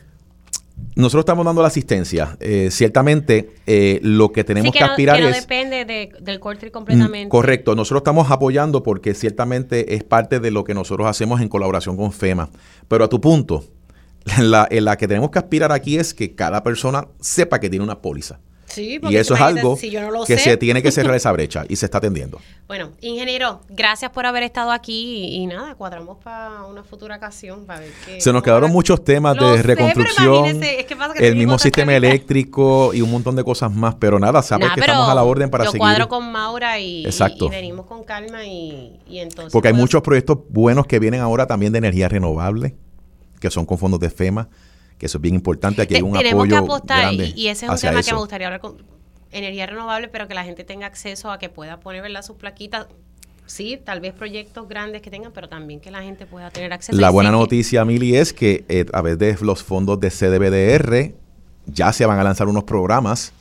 Nosotros 0.97 1.21
estamos 1.23 1.47
dando 1.47 1.63
la 1.63 1.69
asistencia. 1.69 2.37
Eh, 2.41 2.69
ciertamente, 2.73 3.51
eh, 3.67 3.99
lo 4.03 4.31
que 4.33 4.45
tenemos 4.45 4.67
sí, 4.67 4.73
que, 4.73 4.79
que, 4.81 4.85
no, 4.85 4.91
aspirar 4.91 5.17
que 5.17 5.23
no 5.23 5.29
es... 5.29 5.41
depende 5.43 5.85
de- 5.85 6.11
del 6.21 6.41
corte 6.41 6.67
Mm, 6.67 6.71
completamente. 6.71 7.29
Correcto, 7.29 7.75
nosotros 7.77 8.01
estamos 8.01 8.31
apoyando 8.31 8.83
porque 8.83 9.15
ciertamente 9.15 9.95
es 9.95 10.03
parte 10.05 10.41
de 10.41 10.51
lo 10.51 10.65
que 10.65 10.75
nosotros 10.75 11.07
hacemos 11.07 11.41
en 11.41 11.49
colaboración 11.49 11.97
con 11.97 12.13
FEMA. 12.13 12.51
Pero 12.89 13.05
a 13.05 13.09
tu 13.09 13.21
punto, 13.21 13.65
la, 14.41 14.67
en 14.71 14.85
la 14.85 14.97
que 14.97 15.09
tenemos 15.09 15.31
que 15.31 15.39
aspirar 15.39 15.73
aquí 15.73 15.97
es 15.99 16.13
que 16.15 16.35
cada 16.35 16.63
persona 16.63 17.07
sepa 17.21 17.59
que 17.61 17.71
tiene 17.71 17.85
una 17.85 18.01
póliza. 18.01 18.41
Sí, 18.67 18.99
Y 19.09 19.17
eso 19.17 19.35
es 19.35 19.41
algo 19.41 19.77
si 19.77 19.93
no 19.93 20.25
que 20.25 20.37
sé. 20.37 20.43
se 20.51 20.57
tiene 20.57 20.83
que 20.83 20.91
cerrar 20.91 21.15
esa 21.15 21.31
brecha 21.31 21.65
y 21.69 21.77
se 21.77 21.87
está 21.87 21.99
atendiendo. 21.99 22.41
Bueno, 22.67 22.91
ingeniero, 23.01 23.61
gracias 23.69 24.11
por 24.11 24.27
haber 24.27 24.43
estado 24.43 24.73
aquí 24.73 25.29
y, 25.29 25.37
y 25.37 25.47
nada, 25.47 25.77
cuadramos 25.77 26.19
para 26.19 26.65
una 26.65 26.83
futura 26.83 27.15
ocasión 27.17 27.65
para 27.65 27.79
ver 27.79 27.93
qué. 28.05 28.21
Se 28.21 28.33
nos 28.33 28.43
quedaron 28.43 28.73
muchos 28.73 29.05
temas 29.05 29.37
Lo 29.37 29.53
de 29.53 29.63
reconstrucción, 29.63 30.47
imagínese, 30.47 30.81
es 30.81 30.87
que 30.87 30.97
pasa 30.97 31.15
que 31.15 31.29
el 31.29 31.37
mismo 31.37 31.61
sistema 31.61 31.95
eléctrico 31.95 32.93
y 32.93 33.03
un 33.03 33.11
montón 33.13 33.37
de 33.37 33.45
cosas 33.45 33.73
más. 33.73 33.95
Pero 33.95 34.19
nada, 34.19 34.43
sabes 34.43 34.67
Nah, 34.67 34.75
que 34.75 34.81
estamos 34.81 35.09
a 35.09 35.15
la 35.15 35.23
orden 35.23 35.49
para 35.49 35.63
yo 35.65 35.71
seguir. 35.71 35.79
cuadro 35.81 36.09
con 36.09 36.33
Maura 36.33 36.81
y, 36.81 37.05
Exacto. 37.07 37.47
y 37.47 37.51
venimos 37.51 37.87
con 37.87 38.03
calma 38.03 38.45
y, 38.45 38.99
entonces. 39.11 39.53
Porque 39.53 39.69
hay 39.69 39.75
puedo- 39.75 39.83
muchos 39.85 40.03
proyectos 40.03 40.39
buenos 40.49 40.89
que 40.89 40.99
vienen 40.99 41.21
ahora 41.21 41.47
también 41.47 41.71
de 41.71 41.79
energía 41.79 42.09
renovable, 42.09 42.75
que 43.41 43.51
son 43.51 43.67
con 43.67 43.79
fondos 43.79 44.01
de 44.01 44.11
FEMA, 44.11 44.49
que 44.99 45.07
eso 45.07 45.19
es 45.19 45.23
bien 45.23 45.35
importante. 45.35 45.83
Aquí 45.83 45.97
hay 45.97 46.03
un 46.03 46.13
tenemos 46.13 46.45
apoyo 46.45 46.51
que 46.51 46.57
apostar 46.57 47.01
grande 47.01 47.33
y, 47.35 47.43
y 47.43 47.49
ese 47.49 47.67
es 47.67 47.73
un 47.73 47.79
tema 47.79 48.03
que 48.03 48.13
me 48.13 48.19
gustaría 48.19 48.47
hablar 48.47 48.61
con 48.61 48.77
energía 49.31 49.67
renovable, 49.67 50.09
pero 50.09 50.29
que 50.29 50.35
la 50.35 50.45
gente 50.45 50.65
tenga 50.65 50.87
acceso 50.87 51.31
a 51.31 51.39
que 51.39 51.49
pueda 51.49 51.81
poner 51.81 52.03
¿verdad? 52.03 52.23
sus 52.23 52.37
plaquitas. 52.37 52.87
Sí, 53.47 53.81
tal 53.85 54.01
vez 54.01 54.13
proyectos 54.13 54.69
grandes 54.69 55.03
que 55.03 55.11
tengan, 55.11 55.31
pero 55.33 55.49
también 55.49 55.79
que 55.79 55.91
la 55.93 56.03
gente 56.03 56.27
pueda 56.27 56.51
tener 56.51 56.73
acceso. 56.73 56.99
La 56.99 57.11
buena 57.11 57.31
sé 57.31 57.35
que- 57.35 57.39
noticia, 57.41 57.85
Mili, 57.85 58.17
es 58.17 58.33
que 58.33 58.65
eh, 58.69 58.81
a 58.81 58.85
través 58.87 59.19
de 59.19 59.37
los 59.41 59.63
fondos 59.63 60.01
de 60.01 60.11
CDBDR 60.11 61.15
ya 61.67 61.93
se 61.93 62.07
van 62.07 62.19
a 62.19 62.25
lanzar 62.25 62.49
unos 62.49 62.65
programas 62.65 63.33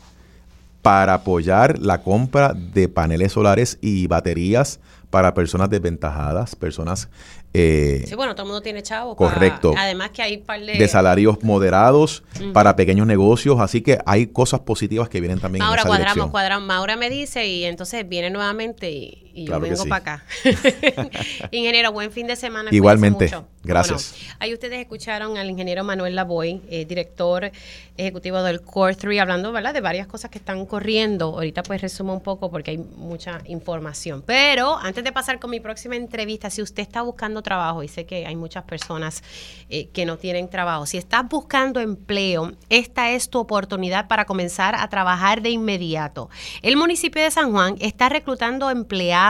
para 0.84 1.16
apoyar 1.16 1.80
la 1.80 2.04
compra 2.04 2.54
de 2.54 2.88
paneles 2.88 3.32
solares 3.32 3.80
y 3.82 4.06
baterías 4.06 4.80
para 5.10 5.34
personas 5.34 5.70
desventajadas, 5.72 6.56
personas 6.56 7.10
eh, 7.58 8.04
Sí, 8.08 8.16
bueno, 8.16 8.36
todo 8.36 8.44
el 8.44 8.48
mundo 8.50 8.62
tiene 8.62 8.84
chavo. 8.84 9.16
Correcto. 9.16 9.74
además 9.78 10.12
que 10.12 10.22
hay 10.22 10.38
par 10.38 10.60
de... 10.60 10.78
de 10.78 10.88
salarios 10.88 11.44
moderados 11.44 12.24
para 12.54 12.76
pequeños 12.76 13.08
negocios, 13.08 13.60
así 13.60 13.82
que 13.82 13.98
hay 14.06 14.28
cosas 14.28 14.62
positivas 14.62 15.10
que 15.10 15.20
vienen 15.22 15.40
también 15.40 15.64
Ahora 15.64 15.76
en 15.76 15.80
esa 15.80 15.88
cuadramos, 15.88 16.14
dirección. 16.16 16.32
cuadramos. 16.32 16.68
Maura 16.68 16.96
me 16.96 17.10
dice 17.10 17.46
y 17.48 17.64
entonces 17.66 18.08
viene 18.08 18.30
nuevamente 18.30 18.92
y, 18.92 19.25
y 19.36 19.46
Claro 19.46 19.66
yo 19.66 19.72
vengo 19.72 19.84
sí. 19.84 19.90
para 19.90 20.16
acá. 20.16 20.24
ingeniero, 21.52 21.92
buen 21.92 22.10
fin 22.10 22.26
de 22.26 22.38
semana. 22.38 22.70
Igualmente. 22.72 23.26
mucho. 23.26 23.46
Gracias. 23.64 24.12
Bueno, 24.12 24.36
ahí 24.40 24.54
ustedes 24.54 24.80
escucharon 24.80 25.38
al 25.38 25.50
ingeniero 25.50 25.84
Manuel 25.84 26.16
Lavoy, 26.16 26.62
eh, 26.70 26.86
director 26.86 27.52
ejecutivo 27.98 28.42
del 28.44 28.62
Core 28.62 28.96
3, 28.96 29.20
hablando 29.20 29.52
¿verdad? 29.52 29.74
de 29.74 29.82
varias 29.82 30.08
cosas 30.08 30.32
que 30.32 30.38
están 30.38 30.66
corriendo. 30.66 31.34
Ahorita 31.34 31.64
pues 31.64 31.82
resumo 31.82 32.14
un 32.14 32.22
poco 32.22 32.50
porque 32.50 32.72
hay 32.72 32.78
mucha 32.78 33.42
información. 33.46 34.24
Pero 34.26 34.78
antes 34.78 35.04
de 35.04 35.12
pasar 35.12 35.40
con 35.40 35.50
mi 35.50 35.60
próxima 35.60 35.98
entrevista, 35.98 36.50
si 36.50 36.62
usted 36.62 36.84
está 36.84 37.02
buscando 37.02 37.42
trabajo, 37.42 37.84
y 37.84 37.90
sé 37.90 38.06
que 38.06 38.26
hay 38.26 38.36
muchas 38.38 38.64
personas 38.64 39.22
eh, 39.70 39.88
que 39.90 40.06
no 40.06 40.18
tienen 40.18 40.50
trabajo, 40.50 40.86
si 40.86 40.98
estás 40.98 41.28
buscando 41.28 41.82
empleo, 41.82 42.54
esta 42.70 43.12
es 43.12 43.30
tu 43.30 43.40
oportunidad 43.40 44.08
para 44.08 44.24
comenzar 44.26 44.76
a 44.76 44.88
trabajar 44.88 45.42
de 45.42 45.50
inmediato. 45.50 46.30
El 46.62 46.78
municipio 46.78 47.22
de 47.22 47.32
San 47.32 47.52
Juan 47.52 47.76
está 47.80 48.08
reclutando 48.08 48.70
empleados 48.70 49.25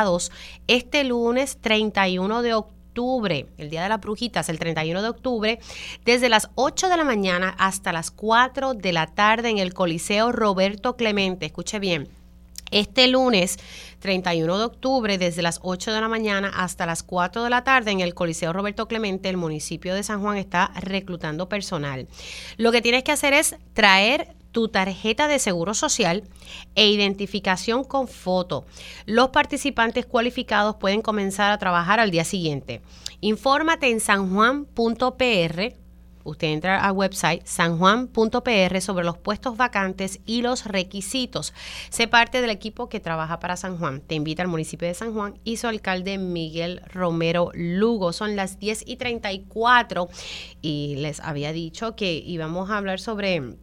este 0.67 1.03
lunes 1.03 1.57
31 1.61 2.41
de 2.41 2.53
octubre 2.53 2.75
el 3.57 3.69
Día 3.69 3.83
de 3.83 3.89
las 3.89 3.99
Brujitas, 3.99 4.47
el 4.47 4.57
31 4.57 5.01
de 5.01 5.09
octubre, 5.09 5.59
desde 6.05 6.29
las 6.29 6.49
8 6.55 6.87
de 6.87 6.95
la 6.95 7.03
mañana 7.03 7.53
hasta 7.59 7.91
las 7.91 8.09
4 8.09 8.73
de 8.73 8.93
la 8.93 9.07
tarde 9.07 9.49
en 9.49 9.57
el 9.57 9.73
Coliseo 9.73 10.31
Roberto 10.31 10.95
Clemente. 10.95 11.45
Escuche 11.45 11.79
bien. 11.79 12.07
Este 12.71 13.07
lunes 13.07 13.57
31 13.99 14.57
de 14.57 14.63
octubre, 14.63 15.17
desde 15.17 15.41
las 15.41 15.59
8 15.61 15.91
de 15.91 16.01
la 16.01 16.07
mañana 16.07 16.51
hasta 16.55 16.85
las 16.85 17.03
4 17.03 17.43
de 17.43 17.49
la 17.49 17.63
tarde 17.63 17.91
en 17.91 17.99
el 17.99 18.13
Coliseo 18.13 18.53
Roberto 18.53 18.87
Clemente, 18.87 19.29
el 19.29 19.37
municipio 19.37 19.93
de 19.93 20.03
San 20.03 20.21
Juan 20.21 20.37
está 20.37 20.71
reclutando 20.75 21.49
personal. 21.49 22.07
Lo 22.57 22.71
que 22.71 22.81
tienes 22.81 23.03
que 23.03 23.11
hacer 23.11 23.33
es 23.33 23.57
traer 23.73 24.34
tu 24.55 24.69
tarjeta 24.69 25.27
de 25.27 25.37
seguro 25.37 25.73
social 25.73 26.23
e 26.75 26.87
identificación 26.87 27.83
con 27.83 28.07
foto. 28.07 28.65
Los 29.05 29.31
participantes 29.31 30.05
cualificados 30.05 30.77
pueden 30.77 31.01
comenzar 31.01 31.51
a 31.51 31.57
trabajar 31.57 31.99
al 31.99 32.09
día 32.09 32.23
siguiente. 32.23 32.81
Infórmate 33.19 33.89
en 33.91 33.99
sanjuan.pr 33.99 35.75
Usted 36.23 36.47
entra 36.47 36.83
al 36.83 36.93
website 36.93 37.45
sanjuan.pr 37.45 38.81
sobre 38.81 39.05
los 39.05 39.17
puestos 39.17 39.57
vacantes 39.57 40.21
y 40.25 40.41
los 40.41 40.65
requisitos. 40.65 41.53
Sé 41.89 42.07
parte 42.07 42.41
del 42.41 42.49
equipo 42.49 42.89
que 42.89 42.99
trabaja 42.99 43.39
para 43.39 43.57
San 43.57 43.77
Juan. 43.77 44.01
Te 44.01 44.15
invita 44.15 44.41
al 44.41 44.47
municipio 44.47 44.87
de 44.87 44.95
San 44.95 45.13
Juan 45.13 45.37
y 45.43 45.57
su 45.57 45.67
alcalde 45.67 46.17
Miguel 46.17 46.81
Romero 46.91 47.51
Lugo. 47.53 48.11
Son 48.11 48.35
las 48.35 48.57
10 48.57 48.85
y 48.87 48.95
34 48.95 50.09
y 50.63 50.95
les 50.97 51.19
había 51.19 51.51
dicho 51.51 51.95
que 51.95 52.13
íbamos 52.13 52.71
a 52.71 52.77
hablar 52.77 52.99
sobre 52.99 53.57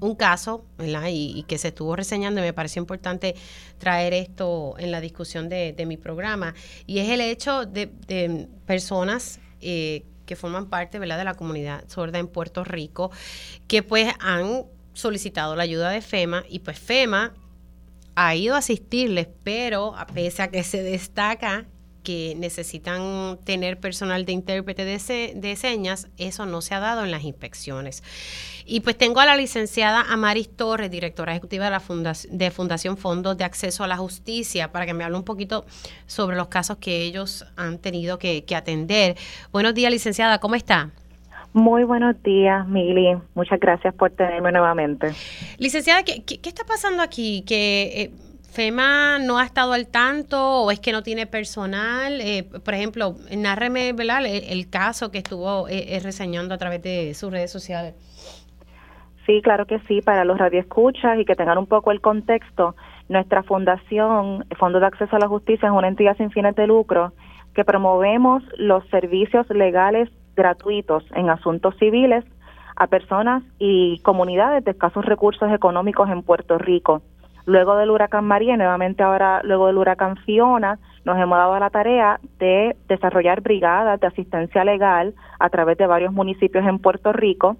un 0.00 0.14
caso, 0.14 0.64
¿verdad? 0.76 1.08
Y, 1.10 1.44
que 1.44 1.58
se 1.58 1.68
estuvo 1.68 1.96
reseñando 1.96 2.40
y 2.40 2.44
me 2.44 2.52
pareció 2.52 2.80
importante 2.80 3.34
traer 3.78 4.14
esto 4.14 4.74
en 4.78 4.90
la 4.90 5.00
discusión 5.00 5.48
de, 5.48 5.84
mi 5.86 5.96
programa. 5.96 6.54
Y 6.86 6.98
es 6.98 7.08
el 7.08 7.20
hecho 7.20 7.66
de, 7.66 8.48
personas 8.66 9.40
eh, 9.60 10.04
que 10.26 10.36
forman 10.36 10.66
parte, 10.66 10.98
¿verdad? 10.98 11.18
De 11.18 11.24
la 11.24 11.34
comunidad 11.34 11.84
sorda 11.88 12.18
en 12.18 12.28
Puerto 12.28 12.64
Rico, 12.64 13.10
que 13.66 13.82
pues 13.82 14.12
han 14.20 14.64
solicitado 14.92 15.56
la 15.56 15.62
ayuda 15.62 15.90
de 15.90 16.00
FEMA 16.00 16.44
y 16.48 16.58
pues 16.60 16.78
FEMA 16.78 17.34
ha 18.14 18.34
ido 18.34 18.56
a 18.56 18.58
asistirles, 18.58 19.28
pero 19.44 19.96
a 19.96 20.06
pese 20.06 20.42
a 20.42 20.48
que 20.48 20.64
se 20.64 20.82
destaca 20.82 21.66
que 22.08 22.34
necesitan 22.38 23.36
tener 23.44 23.78
personal 23.78 24.24
de 24.24 24.32
intérprete 24.32 24.86
de, 24.86 25.56
señas, 25.56 26.08
eso 26.16 26.46
no 26.46 26.62
se 26.62 26.74
ha 26.74 26.80
dado 26.80 27.04
en 27.04 27.10
las 27.10 27.22
inspecciones. 27.22 28.02
Y 28.64 28.80
pues 28.80 28.96
tengo 28.96 29.20
a 29.20 29.26
la 29.26 29.36
licenciada 29.36 30.00
Amaris 30.08 30.48
Torres, 30.48 30.90
directora 30.90 31.32
ejecutiva 31.32 31.66
de 31.66 31.70
la 31.70 31.80
Fundación, 31.80 32.38
de 32.38 32.50
Fundación 32.50 32.96
Fondos 32.96 33.36
de 33.36 33.44
Acceso 33.44 33.84
a 33.84 33.86
la 33.86 33.98
Justicia, 33.98 34.72
para 34.72 34.86
que 34.86 34.94
me 34.94 35.04
hable 35.04 35.18
un 35.18 35.24
poquito 35.24 35.66
sobre 36.06 36.38
los 36.38 36.48
casos 36.48 36.78
que 36.78 37.02
ellos 37.02 37.44
han 37.58 37.76
tenido 37.76 38.18
que, 38.18 38.42
atender. 38.56 39.16
Buenos 39.52 39.74
días, 39.74 39.92
licenciada, 39.92 40.38
¿cómo 40.38 40.54
está? 40.54 40.88
Muy 41.52 41.84
buenos 41.84 42.22
días, 42.22 42.66
Mili. 42.66 43.18
Muchas 43.34 43.60
gracias 43.60 43.94
por 43.94 44.12
tenerme 44.12 44.50
nuevamente. 44.50 45.08
Licenciada, 45.58 46.04
¿qué, 46.04 46.22
está 46.42 46.64
pasando 46.64 47.02
aquí? 47.02 47.44
Que 47.46 47.92
eh, 47.94 48.10
FEMA 48.58 49.20
no 49.20 49.38
ha 49.38 49.44
estado 49.44 49.72
al 49.72 49.86
tanto 49.86 50.62
o 50.62 50.72
es 50.72 50.80
que 50.80 50.90
no 50.90 51.04
tiene 51.04 51.28
personal. 51.28 52.20
Eh, 52.20 52.42
por 52.42 52.74
ejemplo, 52.74 53.14
narreme. 53.36 53.90
El, 53.90 54.68
caso 54.68 55.12
que 55.12 55.18
estuvo 55.18 55.68
eh, 55.68 55.94
eh, 55.94 56.00
reseñando 56.02 56.54
a 56.54 56.58
través 56.58 56.82
de 56.82 57.14
sus 57.14 57.30
redes 57.30 57.52
sociales. 57.52 57.94
Sí, 59.26 59.42
claro 59.42 59.66
que 59.66 59.78
sí, 59.86 60.02
para 60.02 60.24
los 60.24 60.38
radioescuchas 60.38 61.20
y 61.20 61.24
que 61.24 61.36
tengan 61.36 61.56
un 61.56 61.66
poco 61.66 61.92
el 61.92 62.00
contexto, 62.00 62.74
nuestra 63.08 63.44
fundación, 63.44 64.44
Fondo 64.58 64.80
de 64.80 64.86
Acceso 64.86 65.14
a 65.14 65.20
la 65.20 65.28
Justicia, 65.28 65.68
es 65.68 65.72
una 65.72 65.86
entidad 65.86 66.16
sin 66.16 66.32
fines 66.32 66.56
de 66.56 66.66
lucro 66.66 67.12
que 67.54 67.64
promovemos 67.64 68.42
los 68.56 68.84
servicios 68.88 69.48
legales 69.50 70.08
gratuitos 70.34 71.04
en 71.14 71.30
asuntos 71.30 71.76
civiles 71.78 72.24
a 72.74 72.88
personas 72.88 73.44
y 73.60 74.00
comunidades 74.00 74.64
de 74.64 74.72
escasos 74.72 75.04
recursos 75.04 75.48
económicos 75.52 76.10
en 76.10 76.24
Puerto 76.24 76.58
Rico. 76.58 77.02
Luego 77.48 77.76
del 77.76 77.90
huracán 77.90 78.26
María, 78.26 78.58
nuevamente 78.58 79.02
ahora 79.02 79.40
luego 79.42 79.68
del 79.68 79.78
huracán 79.78 80.16
Fiona, 80.18 80.78
nos 81.06 81.16
hemos 81.16 81.38
dado 81.38 81.58
la 81.58 81.70
tarea 81.70 82.20
de 82.38 82.76
desarrollar 82.88 83.40
brigadas 83.40 83.98
de 84.00 84.06
asistencia 84.06 84.64
legal 84.64 85.14
a 85.40 85.48
través 85.48 85.78
de 85.78 85.86
varios 85.86 86.12
municipios 86.12 86.66
en 86.66 86.78
Puerto 86.78 87.10
Rico 87.10 87.56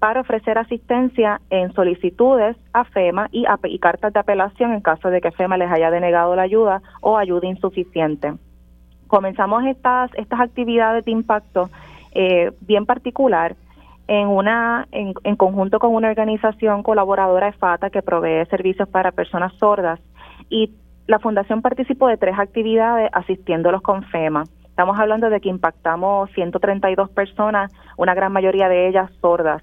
para 0.00 0.22
ofrecer 0.22 0.58
asistencia 0.58 1.40
en 1.50 1.72
solicitudes 1.72 2.56
a 2.72 2.82
FEMA 2.82 3.28
y, 3.30 3.44
y 3.66 3.78
cartas 3.78 4.12
de 4.12 4.18
apelación 4.18 4.72
en 4.72 4.80
caso 4.80 5.08
de 5.08 5.20
que 5.20 5.30
FEMA 5.30 5.56
les 5.56 5.70
haya 5.70 5.92
denegado 5.92 6.34
la 6.34 6.42
ayuda 6.42 6.82
o 7.00 7.16
ayuda 7.16 7.46
insuficiente. 7.46 8.32
Comenzamos 9.06 9.64
estas, 9.66 10.10
estas 10.14 10.40
actividades 10.40 11.04
de 11.04 11.12
impacto 11.12 11.70
eh, 12.10 12.50
bien 12.60 12.86
particular 12.86 13.54
en 14.12 14.28
una 14.28 14.86
en, 14.92 15.36
conjunto 15.36 15.78
con 15.78 15.94
una 15.94 16.10
organización 16.10 16.82
colaboradora 16.82 17.46
de 17.46 17.52
FATA 17.52 17.88
que 17.88 18.02
provee 18.02 18.44
servicios 18.50 18.86
para 18.86 19.10
personas 19.10 19.54
sordas 19.58 20.00
y 20.50 20.70
la 21.06 21.18
fundación 21.18 21.62
participó 21.62 22.08
de 22.08 22.18
tres 22.18 22.38
actividades 22.38 23.08
asistiéndolos 23.14 23.80
con 23.80 24.04
FEMA. 24.04 24.44
Estamos 24.64 24.98
hablando 24.98 25.30
de 25.30 25.40
que 25.40 25.48
impactamos 25.48 26.30
132 26.32 27.08
personas, 27.10 27.72
una 27.96 28.14
gran 28.14 28.32
mayoría 28.32 28.68
de 28.68 28.88
ellas 28.88 29.10
sordas. 29.22 29.62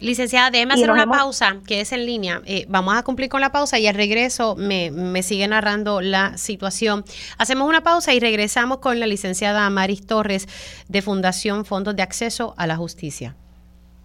Licenciada, 0.00 0.50
déjeme 0.50 0.74
hacer 0.74 0.90
una 0.90 1.06
pausa, 1.06 1.56
que 1.66 1.82
es 1.82 1.92
en 1.92 2.06
línea. 2.06 2.40
Eh, 2.46 2.64
vamos 2.70 2.96
a 2.96 3.02
cumplir 3.02 3.28
con 3.28 3.42
la 3.42 3.52
pausa 3.52 3.78
y 3.78 3.86
al 3.86 3.94
regreso 3.94 4.56
me, 4.56 4.90
me 4.90 5.22
sigue 5.22 5.46
narrando 5.46 6.00
la 6.00 6.38
situación. 6.38 7.04
Hacemos 7.36 7.68
una 7.68 7.82
pausa 7.82 8.14
y 8.14 8.20
regresamos 8.20 8.78
con 8.78 8.98
la 8.98 9.06
licenciada 9.06 9.68
Maris 9.68 10.06
Torres 10.06 10.48
de 10.88 11.02
Fundación 11.02 11.66
Fondos 11.66 11.96
de 11.96 12.02
Acceso 12.02 12.54
a 12.56 12.66
la 12.66 12.76
Justicia. 12.76 13.36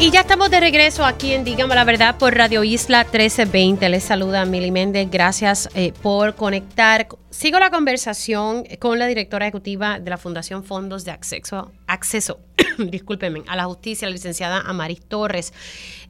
y 0.00 0.12
ya 0.12 0.20
estamos 0.20 0.48
de 0.50 0.60
regreso 0.60 1.04
aquí 1.04 1.32
en 1.32 1.42
Dígame 1.42 1.74
la 1.74 1.82
Verdad 1.82 2.18
por 2.18 2.32
Radio 2.32 2.62
Isla 2.62 3.02
1320. 3.02 3.88
Les 3.88 4.04
saluda 4.04 4.44
Mili 4.44 4.70
Méndez. 4.70 5.10
Gracias 5.10 5.68
eh, 5.74 5.92
por 6.02 6.36
conectar. 6.36 7.08
Sigo 7.30 7.58
la 7.58 7.70
conversación 7.70 8.64
con 8.78 9.00
la 9.00 9.08
directora 9.08 9.46
ejecutiva 9.46 9.98
de 9.98 10.08
la 10.08 10.16
Fundación 10.16 10.62
Fondos 10.62 11.04
de 11.04 11.10
Acceso, 11.10 11.72
Acceso 11.88 12.38
discúlpenme, 12.78 13.42
a 13.48 13.56
la 13.56 13.64
Justicia, 13.64 14.06
la 14.06 14.12
licenciada 14.12 14.60
Amaris 14.60 15.04
Torres. 15.04 15.52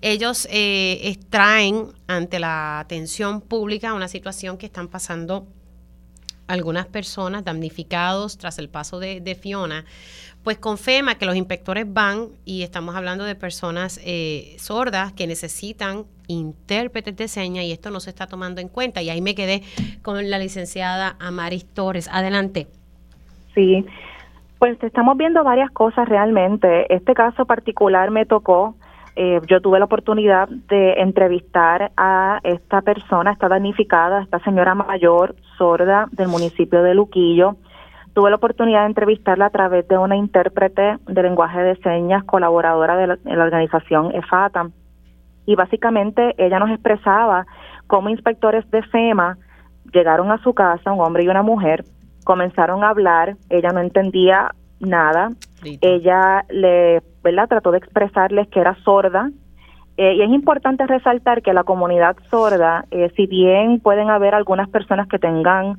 Ellos 0.03 0.47
eh, 0.51 1.01
extraen 1.05 1.87
ante 2.07 2.41
la 2.41 2.81
atención 2.81 3.41
pública 3.41 3.95
una 3.95 4.09
situación 4.09 4.59
que 4.59 4.67
están 4.67 4.89
pasando 4.89 5.47
algunas 6.47 6.87
personas 6.87 7.45
damnificados 7.45 8.37
tras 8.37 8.59
el 8.59 8.69
paso 8.69 8.99
de, 8.99 9.21
de 9.21 9.35
Fiona 9.35 9.85
pues 10.49 10.57
con 10.57 10.79
que 10.79 11.27
los 11.27 11.37
inspectores 11.37 11.85
van 11.93 12.29
y 12.47 12.63
estamos 12.63 12.97
hablando 12.97 13.25
de 13.25 13.35
personas 13.35 14.01
eh, 14.03 14.55
sordas 14.57 15.13
que 15.13 15.27
necesitan 15.27 16.05
intérpretes 16.27 17.15
de 17.19 17.29
señas 17.29 17.65
y 17.65 17.73
esto 17.73 17.91
no 17.91 18.01
se 18.01 18.09
está 18.09 18.27
tomando 18.27 18.63
en 18.63 18.69
cuenta. 18.69 19.03
Y 19.03 19.11
ahí 19.11 19.21
me 19.21 19.35
quedé 19.35 19.61
con 20.03 20.31
la 20.31 20.39
licenciada 20.39 21.17
Amaris 21.21 21.67
Torres. 21.75 22.09
Adelante. 22.11 22.67
Sí, 23.55 23.85
pues 24.59 24.83
estamos 24.83 25.19
viendo 25.19 25.45
varias 25.45 25.71
cosas 25.71 26.09
realmente. 26.09 26.95
Este 26.95 27.13
caso 27.13 27.45
particular 27.45 28.11
me 28.11 28.25
tocó. 28.25 28.75
Eh, 29.17 29.43
yo 29.49 29.61
tuve 29.61 29.79
la 29.79 29.85
oportunidad 29.85 30.49
de 30.49 30.95
entrevistar 30.95 31.93
a 31.99 32.41
esta 32.43 32.81
persona, 32.81 33.33
esta 33.33 33.49
damnificada, 33.49 34.23
esta 34.23 34.39
señora 34.45 34.75
mayor 34.75 35.37
sorda 35.59 36.09
del 36.13 36.29
municipio 36.29 36.83
de 36.83 36.95
Luquillo 36.95 37.57
tuve 38.19 38.31
la 38.31 38.37
oportunidad 38.37 38.81
de 38.81 38.87
entrevistarla 38.87 39.47
a 39.47 39.51
través 39.51 39.87
de 39.87 39.97
una 39.97 40.17
intérprete 40.17 40.97
de 41.07 41.23
lenguaje 41.23 41.63
de 41.63 41.77
señas 41.77 42.25
colaboradora 42.25 42.97
de 42.97 43.07
la, 43.07 43.45
organización 43.45 44.13
EFATA. 44.13 44.71
Y 45.47 45.55
básicamente 45.55 46.35
ella 46.37 46.59
nos 46.59 46.71
expresaba 46.71 47.47
cómo 47.87 48.09
inspectores 48.09 48.69
de 48.73 48.83
FEMA 48.83 49.39
llegaron 49.93 50.33
a 50.33 50.43
su 50.43 50.53
casa, 50.53 50.93
un 50.93 51.01
hombre 51.01 51.23
y 51.23 51.29
una 51.29 51.45
mujer, 51.45 51.85
comenzaron 52.25 52.83
a 52.83 52.89
hablar, 52.89 53.37
ella 53.51 53.71
no 53.71 53.79
entendía 53.79 54.51
nada, 54.81 55.31
ella 55.81 56.45
le, 56.51 57.01
¿verdad? 57.23 57.47
Trató 57.49 57.71
de 57.71 57.79
expresarles 57.79 58.49
que 58.49 58.59
era 58.59 58.75
sorda, 58.83 59.31
eh, 59.97 60.15
y 60.15 60.23
es 60.23 60.31
importante 60.31 60.89
resaltar 60.89 61.41
que 61.41 61.53
la 61.53 61.63
comunidad 61.63 62.17
sorda, 62.31 62.85
eh, 62.91 63.13
si 63.15 63.29
bien 63.29 63.79
pueden 63.79 64.11
haber 64.11 64.35
algunas 64.35 64.69
personas 64.69 65.07
que 65.07 65.21
tengan 65.21 65.79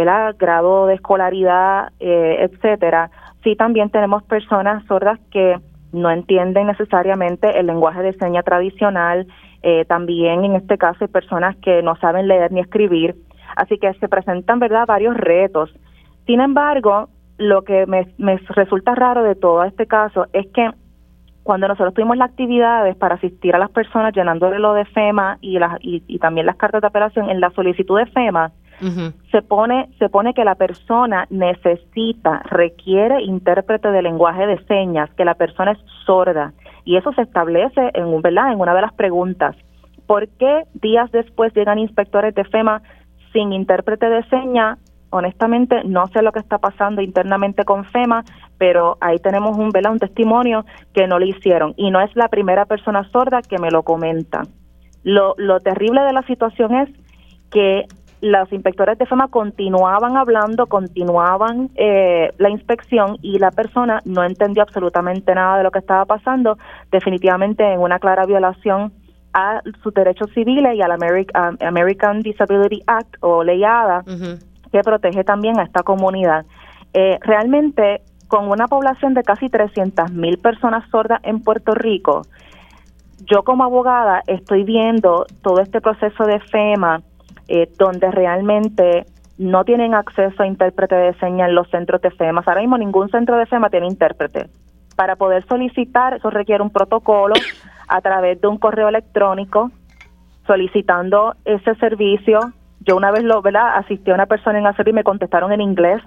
¿verdad? 0.00 0.34
grado 0.38 0.86
de 0.86 0.94
escolaridad, 0.94 1.92
eh, 2.00 2.48
etcétera. 2.50 3.10
Sí, 3.42 3.56
también 3.56 3.90
tenemos 3.90 4.22
personas 4.22 4.84
sordas 4.86 5.18
que 5.30 5.56
no 5.92 6.10
entienden 6.10 6.68
necesariamente 6.68 7.58
el 7.58 7.66
lenguaje 7.66 8.02
de 8.02 8.14
seña 8.14 8.42
tradicional. 8.42 9.26
Eh, 9.62 9.84
también 9.86 10.44
en 10.44 10.56
este 10.56 10.78
caso 10.78 10.98
hay 11.04 11.08
personas 11.08 11.56
que 11.56 11.82
no 11.82 11.96
saben 11.96 12.28
leer 12.28 12.52
ni 12.52 12.60
escribir. 12.60 13.14
Así 13.56 13.78
que 13.78 13.92
se 13.94 14.08
presentan, 14.08 14.58
¿verdad?, 14.58 14.86
varios 14.86 15.16
retos. 15.16 15.70
Sin 16.26 16.40
embargo, 16.40 17.08
lo 17.36 17.62
que 17.62 17.86
me, 17.86 18.06
resulta 18.50 18.94
raro 18.94 19.22
de 19.22 19.34
todo 19.34 19.64
este 19.64 19.86
caso 19.86 20.26
es 20.32 20.46
que 20.54 20.70
cuando 21.42 21.68
nosotros 21.68 21.94
tuvimos 21.94 22.16
las 22.16 22.30
actividades 22.30 22.96
para 22.96 23.16
asistir 23.16 23.54
a 23.54 23.58
las 23.58 23.70
personas 23.70 24.14
llenándole 24.14 24.58
lo 24.58 24.74
de 24.74 24.84
FEMA 24.84 25.38
y, 25.40 25.58
y 25.82 26.18
también 26.18 26.46
las 26.46 26.56
cartas 26.56 26.82
de 26.82 26.86
apelación 26.86 27.28
en 27.28 27.40
la 27.40 27.50
solicitud 27.50 27.98
de 27.98 28.06
FEMA, 28.06 28.52
se 29.30 29.42
pone 29.42 29.88
se 29.98 30.08
pone 30.08 30.32
que 30.34 30.44
la 30.44 30.54
persona 30.54 31.26
necesita, 31.30 32.42
requiere 32.44 33.22
intérprete 33.22 33.90
de 33.90 34.02
lenguaje 34.02 34.46
de 34.46 34.64
señas, 34.64 35.10
que 35.16 35.24
la 35.24 35.34
persona 35.34 35.72
es 35.72 35.78
sorda 36.06 36.52
y 36.84 36.96
eso 36.96 37.12
se 37.12 37.22
establece 37.22 37.90
en 37.94 38.06
un, 38.06 38.22
¿verdad? 38.22 38.52
En 38.52 38.60
una 38.60 38.74
de 38.74 38.82
las 38.82 38.92
preguntas. 38.94 39.56
¿Por 40.06 40.28
qué 40.28 40.64
días 40.74 41.10
después 41.12 41.54
llegan 41.54 41.78
inspectores 41.78 42.34
de 42.34 42.44
FEMA 42.44 42.82
sin 43.32 43.52
intérprete 43.52 44.08
de 44.08 44.24
señas? 44.24 44.78
Honestamente, 45.10 45.82
no 45.84 46.06
sé 46.08 46.22
lo 46.22 46.32
que 46.32 46.38
está 46.38 46.58
pasando 46.58 47.02
internamente 47.02 47.64
con 47.64 47.84
FEMA, 47.84 48.24
pero 48.58 48.96
ahí 49.00 49.18
tenemos 49.18 49.56
un, 49.56 49.70
¿verdad? 49.70 49.92
un 49.92 49.98
testimonio 49.98 50.64
que 50.94 51.06
no 51.06 51.18
le 51.18 51.28
hicieron. 51.28 51.74
Y 51.76 51.90
no 51.90 52.00
es 52.00 52.14
la 52.16 52.28
primera 52.28 52.64
persona 52.64 53.08
sorda 53.10 53.42
que 53.42 53.58
me 53.58 53.70
lo 53.70 53.82
comenta. 53.82 54.42
Lo, 55.02 55.34
lo 55.36 55.60
terrible 55.60 56.02
de 56.02 56.12
la 56.12 56.22
situación 56.22 56.74
es 56.74 56.88
que 57.50 57.86
los 58.20 58.52
inspectores 58.52 58.98
de 58.98 59.06
FEMA 59.06 59.28
continuaban 59.28 60.16
hablando, 60.16 60.66
continuaban 60.66 61.70
eh, 61.74 62.32
la 62.38 62.50
inspección 62.50 63.16
y 63.22 63.38
la 63.38 63.50
persona 63.50 64.00
no 64.04 64.22
entendió 64.24 64.62
absolutamente 64.62 65.34
nada 65.34 65.58
de 65.58 65.64
lo 65.64 65.70
que 65.70 65.78
estaba 65.78 66.04
pasando, 66.04 66.58
definitivamente 66.90 67.64
en 67.64 67.80
una 67.80 67.98
clara 67.98 68.26
violación 68.26 68.92
a 69.32 69.62
sus 69.82 69.94
derechos 69.94 70.28
civiles 70.34 70.74
y 70.74 70.82
al 70.82 70.92
American, 70.92 72.20
Disability 72.20 72.82
Act 72.86 73.16
o 73.20 73.44
ley 73.44 73.64
ADA, 73.64 74.04
que 74.72 74.80
protege 74.82 75.24
también 75.24 75.58
a 75.58 75.62
esta 75.62 75.82
comunidad. 75.82 76.44
Eh, 76.92 77.18
realmente 77.22 78.02
con 78.28 78.48
una 78.48 78.66
población 78.68 79.14
de 79.14 79.22
casi 79.22 79.48
300 79.48 80.12
mil 80.12 80.38
personas 80.38 80.88
sordas 80.90 81.20
en 81.22 81.42
Puerto 81.42 81.74
Rico, 81.74 82.22
yo 83.26 83.42
como 83.44 83.64
abogada 83.64 84.22
estoy 84.26 84.64
viendo 84.64 85.26
todo 85.42 85.60
este 85.60 85.80
proceso 85.80 86.24
de 86.24 86.40
FEMA 86.40 87.02
eh, 87.50 87.68
donde 87.78 88.10
realmente 88.10 89.04
no 89.38 89.64
tienen 89.64 89.94
acceso 89.94 90.42
a 90.42 90.46
intérprete 90.46 90.94
de 90.94 91.14
señas 91.14 91.48
en 91.48 91.54
los 91.54 91.68
centros 91.70 92.00
de 92.00 92.10
FEMA. 92.10 92.42
Ahora 92.46 92.60
mismo 92.60 92.78
ningún 92.78 93.10
centro 93.10 93.36
de 93.36 93.46
FEMA 93.46 93.70
tiene 93.70 93.86
intérprete. 93.86 94.48
Para 94.96 95.16
poder 95.16 95.46
solicitar, 95.46 96.14
eso 96.14 96.30
requiere 96.30 96.62
un 96.62 96.70
protocolo 96.70 97.34
a 97.88 98.00
través 98.00 98.40
de 98.40 98.48
un 98.48 98.58
correo 98.58 98.88
electrónico 98.88 99.70
solicitando 100.46 101.34
ese 101.44 101.74
servicio. 101.76 102.40
Yo 102.80 102.96
una 102.96 103.10
vez 103.10 103.24
lo, 103.24 103.42
¿verdad? 103.42 103.76
Asistí 103.76 104.10
a 104.10 104.14
una 104.14 104.26
persona 104.26 104.58
en 104.58 104.66
hacer 104.66 104.88
y 104.88 104.92
me 104.92 105.04
contestaron 105.04 105.52
en 105.52 105.60
inglés 105.60 106.02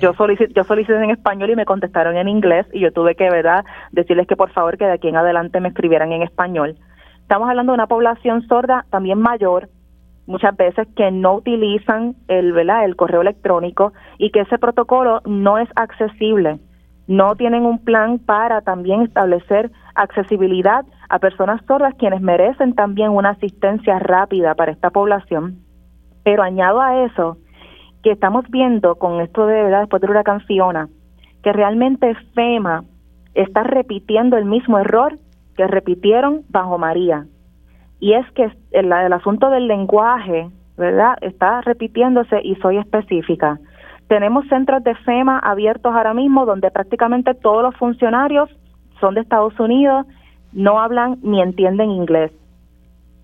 yo 0.00 0.14
solicité, 0.14 0.52
yo 0.54 0.64
solicité 0.64 1.02
en 1.02 1.10
español 1.10 1.50
y 1.50 1.56
me 1.56 1.64
contestaron 1.64 2.16
en 2.16 2.28
inglés 2.28 2.66
y 2.72 2.80
yo 2.80 2.92
tuve 2.92 3.14
que, 3.14 3.28
¿verdad?, 3.28 3.64
decirles 3.90 4.26
que 4.26 4.36
por 4.36 4.50
favor 4.50 4.78
que 4.78 4.84
de 4.84 4.92
aquí 4.92 5.08
en 5.08 5.16
adelante 5.16 5.60
me 5.60 5.68
escribieran 5.68 6.12
en 6.12 6.22
español. 6.22 6.76
Estamos 7.22 7.48
hablando 7.48 7.72
de 7.72 7.74
una 7.74 7.86
población 7.86 8.46
sorda 8.46 8.86
también 8.90 9.18
mayor, 9.18 9.68
muchas 10.28 10.56
veces 10.56 10.86
que 10.94 11.10
no 11.10 11.36
utilizan 11.36 12.14
el, 12.28 12.52
¿verdad? 12.52 12.84
el 12.84 12.96
correo 12.96 13.22
electrónico 13.22 13.92
y 14.18 14.30
que 14.30 14.40
ese 14.40 14.58
protocolo 14.58 15.22
no 15.24 15.58
es 15.58 15.68
accesible. 15.74 16.60
No 17.06 17.34
tienen 17.34 17.64
un 17.64 17.82
plan 17.82 18.18
para 18.18 18.60
también 18.60 19.00
establecer 19.00 19.70
accesibilidad 19.94 20.84
a 21.08 21.18
personas 21.18 21.64
sordas 21.66 21.94
quienes 21.98 22.20
merecen 22.20 22.74
también 22.74 23.10
una 23.10 23.30
asistencia 23.30 23.98
rápida 23.98 24.54
para 24.54 24.70
esta 24.70 24.90
población. 24.90 25.56
Pero 26.22 26.42
añado 26.42 26.82
a 26.82 27.04
eso 27.06 27.38
que 28.02 28.10
estamos 28.12 28.44
viendo 28.50 28.96
con 28.96 29.22
esto 29.22 29.46
de 29.46 29.62
verdad 29.62 29.80
después 29.80 30.02
del 30.02 30.10
huracán 30.10 30.42
Fiona, 30.42 30.88
que 31.42 31.52
realmente 31.54 32.14
FEMA 32.34 32.84
está 33.34 33.62
repitiendo 33.62 34.36
el 34.36 34.44
mismo 34.44 34.78
error 34.78 35.18
que 35.56 35.66
repitieron 35.66 36.42
bajo 36.50 36.76
María. 36.76 37.26
Y 38.00 38.12
es 38.14 38.30
que 38.32 38.50
el, 38.72 38.92
el 38.92 39.12
asunto 39.12 39.50
del 39.50 39.66
lenguaje, 39.66 40.50
¿verdad? 40.76 41.16
Está 41.20 41.60
repitiéndose 41.62 42.40
y 42.42 42.54
soy 42.56 42.78
específica. 42.78 43.58
Tenemos 44.08 44.46
centros 44.48 44.82
de 44.84 44.94
FEMA 44.94 45.38
abiertos 45.38 45.94
ahora 45.94 46.14
mismo 46.14 46.46
donde 46.46 46.70
prácticamente 46.70 47.34
todos 47.34 47.62
los 47.62 47.76
funcionarios 47.76 48.48
son 49.00 49.14
de 49.14 49.20
Estados 49.20 49.58
Unidos, 49.60 50.06
no 50.52 50.80
hablan 50.80 51.18
ni 51.22 51.42
entienden 51.42 51.90
inglés. 51.90 52.32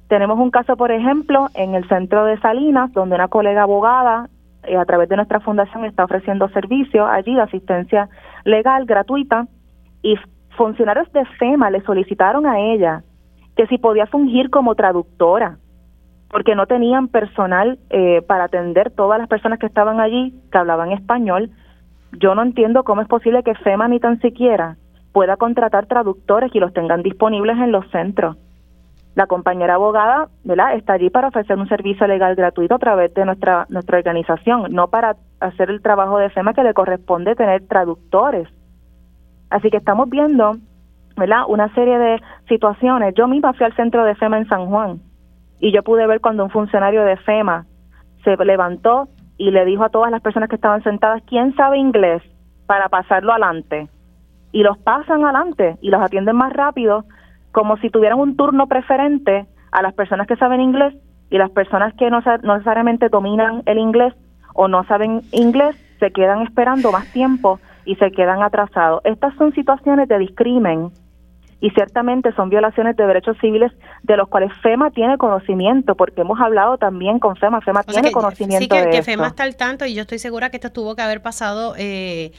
Tenemos 0.09 0.39
un 0.39 0.51
caso, 0.51 0.77
por 0.77 0.93
ejemplo, 0.93 1.49
en 1.55 1.75
el 1.75 1.89
centro 1.89 2.25
de 2.25 2.39
Salinas, 2.39 2.93
donde 2.93 3.15
una 3.15 3.29
colega 3.29 3.63
abogada 3.63 4.29
eh, 4.65 4.77
a 4.77 4.85
través 4.85 5.09
de 5.09 5.17
nuestra 5.17 5.41
fundación 5.41 5.85
está 5.85 6.05
ofreciendo 6.05 6.49
servicios 6.51 7.09
allí 7.11 7.39
asistencia 7.39 8.09
legal 8.45 8.85
gratuita 8.85 9.47
y 10.03 10.17
funcionarios 10.57 11.11
de 11.13 11.25
FEMA 11.39 11.71
le 11.71 11.81
solicitaron 11.81 12.47
a 12.47 12.61
ella 12.61 13.03
que 13.57 13.67
si 13.67 13.79
podía 13.79 14.07
fungir 14.07 14.51
como 14.51 14.75
traductora 14.75 15.59
porque 16.31 16.57
no 16.57 16.67
tenían 16.67 17.09
personal 17.09 17.79
eh, 17.91 18.21
para 18.23 18.45
atender 18.45 18.91
todas 18.91 19.19
las 19.21 19.29
personas 19.29 19.59
que 19.59 19.67
estaban 19.67 20.01
allí 20.01 20.35
que 20.51 20.59
hablaban 20.59 20.91
español. 20.91 21.51
Yo 22.19 22.35
no 22.35 22.43
entiendo 22.43 22.83
cómo 22.83 23.03
es 23.03 23.09
posible 23.09 23.45
que 23.45 23.55
FEMA 23.55 23.87
ni 23.87 24.01
tan 24.01 24.21
siquiera 24.21 24.77
pueda 25.13 25.37
contratar 25.37 25.87
traductores 25.87 26.53
y 26.53 26.59
los 26.59 26.73
tengan 26.73 27.03
disponibles 27.03 27.57
en 27.59 27.71
los 27.71 27.89
centros 27.91 28.37
la 29.15 29.27
compañera 29.27 29.75
abogada 29.75 30.29
¿verdad? 30.43 30.75
está 30.75 30.95
allí 30.95 31.11
para 31.11 31.29
ofrecer 31.29 31.57
un 31.57 31.69
servicio 31.69 32.07
legal 32.07 32.35
gratuito 32.35 32.75
a 32.75 32.79
través 32.79 33.15
de 33.15 33.25
nuestra, 33.25 33.67
nuestra 33.69 33.99
organización, 33.99 34.73
no 34.73 34.89
para 34.89 35.17
hacer 35.41 35.71
el 35.71 35.83
trabajo 35.83 36.19
de 36.19 36.31
FEMA 36.31 36.55
que 36.55 36.65
le 36.65 36.75
corresponde 36.75 37.37
tener 37.37 37.67
traductores. 37.67 38.49
Así 39.51 39.71
que 39.71 39.77
estamos 39.77 40.11
viendo 40.11 40.57
¿verdad? 41.17 41.45
una 41.49 41.73
serie 41.75 41.99
de 41.99 42.21
situaciones. 42.49 43.15
Yo 43.15 43.29
misma 43.29 43.53
fui 43.53 43.67
al 43.67 43.77
centro 43.77 44.05
de 44.05 44.15
FEMA 44.15 44.39
en 44.39 44.49
San 44.49 44.67
Juan 44.67 45.01
y 45.61 45.73
yo 45.73 45.83
pude 45.83 46.07
ver 46.07 46.21
cuando 46.21 46.45
un 46.45 46.51
funcionario 46.51 47.05
de 47.05 47.17
FEMA 47.17 47.67
se 48.25 48.37
levantó 48.45 49.09
y 49.37 49.51
le 49.51 49.65
dijo 49.65 49.85
a 49.85 49.89
todas 49.89 50.11
las 50.11 50.23
personas 50.23 50.49
que 50.49 50.57
estaban 50.57 50.83
sentadas, 50.83 51.23
¿quién 51.27 51.55
sabe 51.57 51.79
inglés 51.79 52.23
para 52.67 52.89
pasarlo 52.89 53.33
adelante? 53.33 53.89
Y 54.53 54.63
los 54.63 54.79
pasan 54.79 55.25
adelante 55.25 55.77
y 55.81 55.91
los 55.91 56.01
atienden 56.01 56.37
más 56.37 56.53
rápido 56.53 57.05
como 57.53 57.77
si 57.79 57.91
tuvieran 57.91 58.19
un 58.19 58.37
turno 58.37 58.67
preferente 58.67 59.47
a 59.73 59.83
las 59.83 59.95
personas 59.95 60.27
que 60.27 60.37
saben 60.37 60.61
inglés 60.61 60.95
y 61.31 61.39
las 61.39 61.51
personas 61.51 61.95
que 61.95 62.11
no, 62.11 62.21
necesariamente 62.21 63.09
dominan 63.09 63.63
el 63.67 63.79
inglés 63.79 64.15
o 64.55 64.69
no 64.69 64.85
saben 64.85 65.23
inglés 65.33 65.77
se 65.99 66.11
quedan 66.13 66.43
esperando 66.43 66.93
más 66.93 67.11
tiempo 67.13 67.59
y 67.85 67.97
se 67.97 68.11
quedan 68.13 68.43
atrasados. 68.43 69.01
Estas 69.05 69.35
son 69.37 69.53
situaciones 69.53 70.09
de 70.09 70.19
discrimen 70.19 70.91
y 71.65 71.71
ciertamente 71.71 72.31
son 72.35 72.51
violaciones 72.51 72.95
de 72.95 73.07
derechos 73.07 73.39
civiles 73.41 73.73
de 74.03 74.19
los 74.19 74.29
cuales 74.29 74.53
FEMA 74.61 74.91
tiene 74.91 75.17
conocimiento, 75.17 75.95
porque 75.95 76.21
hemos 76.21 76.39
hablado 76.39 76.77
también 76.77 77.19
con 77.19 77.37
FEMA, 77.37 77.63
FEMA 77.63 77.83
tiene 77.85 78.13
conocimiento 78.13 78.77
sí, 78.77 78.83
que, 78.83 78.91
que 78.91 79.03
FEMA 79.03 79.29
está 79.29 79.45
al 79.45 79.57
tanto 79.57 79.87
y 79.87 79.95
yo 79.95 80.03
estoy 80.03 80.19
segura 80.19 80.51
que 80.51 80.59
esto 80.59 80.71
tuvo 80.73 80.95
que 80.95 81.01
haber 81.01 81.23
pasado 81.23 81.73
eh, 81.79 82.33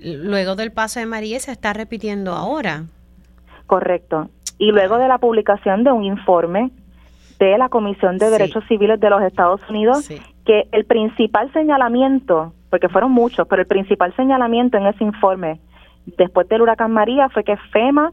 luego 0.00 0.54
del 0.54 0.70
paso 0.70 1.00
de 1.00 1.06
María 1.06 1.38
y 1.38 1.40
se 1.40 1.50
está 1.50 1.72
repitiendo 1.72 2.34
ahora. 2.34 2.84
Correcto. 3.66 4.30
Y 4.58 4.70
luego 4.70 4.96
de 4.98 5.08
la 5.08 5.18
publicación 5.18 5.82
de 5.82 5.90
un 5.90 6.04
informe 6.04 6.70
de 7.40 7.58
la 7.58 7.68
Comisión 7.68 8.16
de 8.16 8.30
Derechos 8.30 8.62
Civiles 8.68 9.00
de 9.00 9.10
los 9.10 9.22
Estados 9.22 9.60
Unidos, 9.68 10.08
que 10.46 10.68
el 10.70 10.84
principal 10.84 11.52
señalamiento, 11.52 12.52
porque 12.70 12.88
fueron 12.88 13.10
muchos, 13.10 13.44
pero 13.48 13.62
el 13.62 13.66
principal 13.66 14.14
señalamiento 14.14 14.78
en 14.78 14.86
ese 14.86 15.02
informe 15.02 15.58
después 16.06 16.48
del 16.48 16.62
huracán 16.62 16.92
María 16.92 17.28
fue 17.28 17.42
que 17.42 17.56
FEMA 17.56 18.12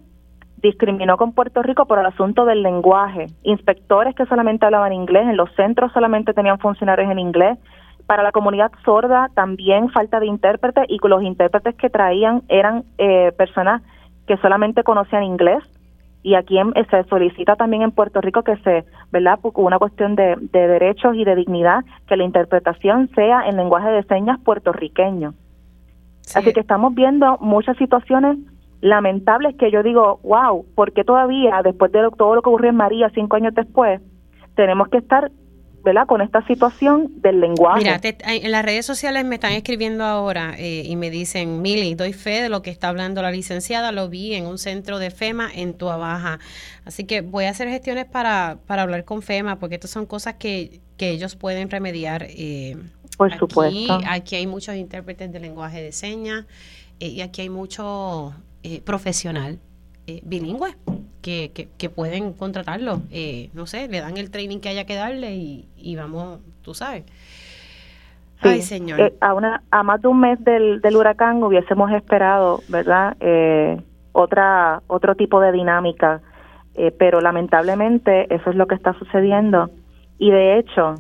discriminó 0.62 1.18
con 1.18 1.34
Puerto 1.34 1.62
Rico 1.62 1.86
por 1.86 2.00
el 2.00 2.06
asunto 2.06 2.46
del 2.46 2.64
lenguaje. 2.64 3.28
Inspectores 3.44 4.16
que 4.16 4.26
solamente 4.26 4.66
hablaban 4.66 4.94
inglés, 4.94 5.24
en 5.28 5.38
los 5.38 5.54
centros 5.56 5.92
solamente 5.94 6.34
tenían 6.34 6.60
funcionarios 6.60 7.12
en 7.12 7.20
inglés. 7.20 7.58
Para 8.08 8.24
la 8.24 8.32
comunidad 8.32 8.72
sorda 8.84 9.30
también 9.36 9.90
falta 9.90 10.20
de 10.20 10.26
intérpretes 10.26 10.86
y 10.88 11.00
los 11.08 11.24
intérpretes 11.24 11.76
que 11.76 11.90
traían 11.90 12.44
eran 12.48 12.84
eh, 12.98 13.32
personas 13.38 13.82
que 14.28 14.38
solamente 14.38 14.84
conocían 14.84 15.24
inglés 15.24 15.64
y 16.22 16.36
aquí 16.36 16.58
se 16.90 17.04
solicita 17.06 17.56
también 17.56 17.82
en 17.82 17.92
Puerto 17.92 18.20
Rico 18.20 18.44
que 18.44 18.58
se, 18.58 18.86
¿verdad? 19.12 19.40
Una 19.56 19.80
cuestión 19.80 20.16
de, 20.16 20.36
derechos 20.52 21.16
y 21.16 21.24
de 21.24 21.36
dignidad, 21.36 21.86
que 22.08 22.18
la 22.18 22.26
interpretación 22.26 23.10
sea 23.16 23.48
en 23.48 23.56
lenguaje 23.56 23.90
de 23.90 24.04
señas 24.04 24.40
puertorriqueño. 24.42 25.34
Así 26.36 26.54
que 26.54 26.60
estamos 26.60 26.94
viendo 26.94 27.38
muchas 27.40 27.78
situaciones 27.78 28.38
lamentables 28.82 29.56
que 29.58 29.72
yo 29.72 29.84
digo, 29.84 30.20
wow, 30.24 30.66
¿por 30.76 30.94
qué 30.94 31.04
todavía, 31.04 31.62
después 31.64 31.92
de 31.92 32.08
todo 32.18 32.36
lo 32.36 32.42
que 32.42 32.50
ocurrió 32.50 32.70
en 32.70 32.78
María 32.78 33.12
cinco 33.14 33.36
años 33.36 33.54
después, 33.54 34.02
tenemos 34.56 34.88
que 34.90 34.98
estar 34.98 35.32
¿verdad? 35.84 36.08
con 36.08 36.22
esta 36.22 36.46
situación 36.46 37.22
del 37.22 37.40
lenguaje. 37.40 37.80
Mira, 37.80 38.00
en 38.02 38.52
las 38.52 38.66
redes 38.66 38.86
sociales 38.86 39.26
me 39.26 39.36
están 39.36 39.54
escribiendo 39.54 40.04
ahora 40.04 40.56
eh, 40.58 40.84
y 40.86 40.96
me 40.96 41.10
dicen, 41.10 41.62
Mili, 41.62 41.96
doy 41.96 42.14
fe 42.14 42.42
de 42.42 42.50
lo 42.50 42.62
que 42.62 42.70
está 42.70 42.90
hablando 42.90 43.22
la 43.22 43.32
licenciada, 43.32 43.92
lo 43.92 44.10
vi 44.10 44.36
en 44.36 44.46
un 44.46 44.58
centro 44.58 45.00
de 45.00 45.12
FEMA 45.12 45.50
en 45.54 45.74
Tua 45.74 45.98
Baja. 45.98 46.40
Así 46.86 47.06
que 47.06 47.22
voy 47.22 47.46
a 47.46 47.50
hacer 47.50 47.70
gestiones 47.70 48.06
para, 48.06 48.58
para 48.66 48.84
hablar 48.84 49.06
con 49.06 49.22
FEMA, 49.22 49.60
porque 49.60 49.76
estas 49.76 49.92
son 49.92 50.06
cosas 50.06 50.36
que, 50.36 50.82
que 50.98 51.10
ellos 51.10 51.36
pueden 51.36 51.70
remediar. 51.70 52.26
Eh, 52.30 52.78
Por 53.18 53.36
supuesto. 53.38 54.00
Aquí 54.08 54.36
hay 54.36 54.48
muchos 54.48 54.76
intérpretes 54.76 55.32
de 55.32 55.40
lenguaje 55.40 55.82
de 55.82 55.92
señas 55.92 56.46
eh, 57.00 57.08
y 57.08 57.22
aquí 57.22 57.42
hay 57.42 57.50
mucho 58.64 58.84
profesional 58.84 59.60
bilingüe 60.24 60.76
que, 61.22 61.52
que, 61.78 61.90
pueden 61.90 62.34
contratarlo. 62.34 63.02
Eh, 63.12 63.50
no 63.54 63.66
sé, 63.66 63.88
le 63.88 64.02
dan 64.02 64.18
el 64.18 64.32
training 64.32 64.60
que 64.60 64.70
haya 64.70 64.86
que 64.86 64.96
darle 64.96 65.36
y, 65.36 65.96
vamos, 65.96 66.40
tú 66.62 66.74
sabes. 66.74 67.04
Ay, 68.42 68.62
señor. 68.62 69.00
Eh, 69.00 69.14
a, 69.20 69.34
una, 69.34 69.64
a 69.70 69.84
más 69.84 70.02
de 70.02 70.08
un 70.08 70.22
mes 70.22 70.44
del, 70.44 70.82
del 70.82 70.96
huracán 70.96 71.44
hubiésemos 71.44 71.92
esperado, 71.92 72.62
¿verdad? 72.70 73.18
Eh, 73.20 73.82
otra 74.14 74.82
otro 74.88 75.16
tipo 75.16 75.40
de 75.40 75.52
dinámica, 75.52 76.22
pero 76.98 77.20
lamentablemente 77.20 78.34
eso 78.34 78.50
es 78.50 78.56
lo 78.56 78.66
que 78.66 78.76
está 78.76 78.94
sucediendo. 78.94 79.70
Y 80.18 80.32
de 80.32 80.58
hecho, 80.58 80.96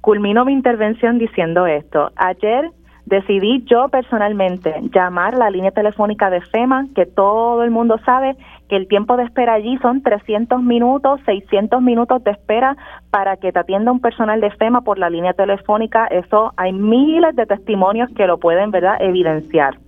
culmino 0.00 0.44
mi 0.44 0.52
intervención 0.52 1.18
diciendo 1.18 1.66
esto. 1.66 2.10
Ayer 2.16 2.70
decidí 3.08 3.64
yo 3.64 3.88
personalmente 3.88 4.74
llamar 4.94 5.34
la 5.34 5.50
línea 5.50 5.70
telefónica 5.70 6.28
de 6.28 6.42
FEMA, 6.42 6.86
que 6.94 7.06
todo 7.06 7.62
el 7.62 7.70
mundo 7.70 7.98
sabe 8.04 8.36
que 8.68 8.76
el 8.76 8.86
tiempo 8.86 9.16
de 9.16 9.24
espera 9.24 9.54
allí 9.54 9.78
son 9.78 10.02
300 10.02 10.62
minutos, 10.62 11.20
600 11.24 11.80
minutos 11.80 12.22
de 12.22 12.32
espera 12.32 12.76
para 13.10 13.38
que 13.38 13.50
te 13.50 13.58
atienda 13.58 13.92
un 13.92 14.00
personal 14.00 14.40
de 14.40 14.50
FEMA 14.50 14.82
por 14.82 14.98
la 14.98 15.08
línea 15.08 15.32
telefónica. 15.32 16.06
Eso 16.06 16.52
hay 16.56 16.72
miles 16.72 17.34
de 17.34 17.46
testimonios 17.46 18.10
que 18.14 18.26
lo 18.26 18.38
pueden, 18.38 18.70
¿verdad?, 18.70 18.96
evidenciar. 19.00 19.78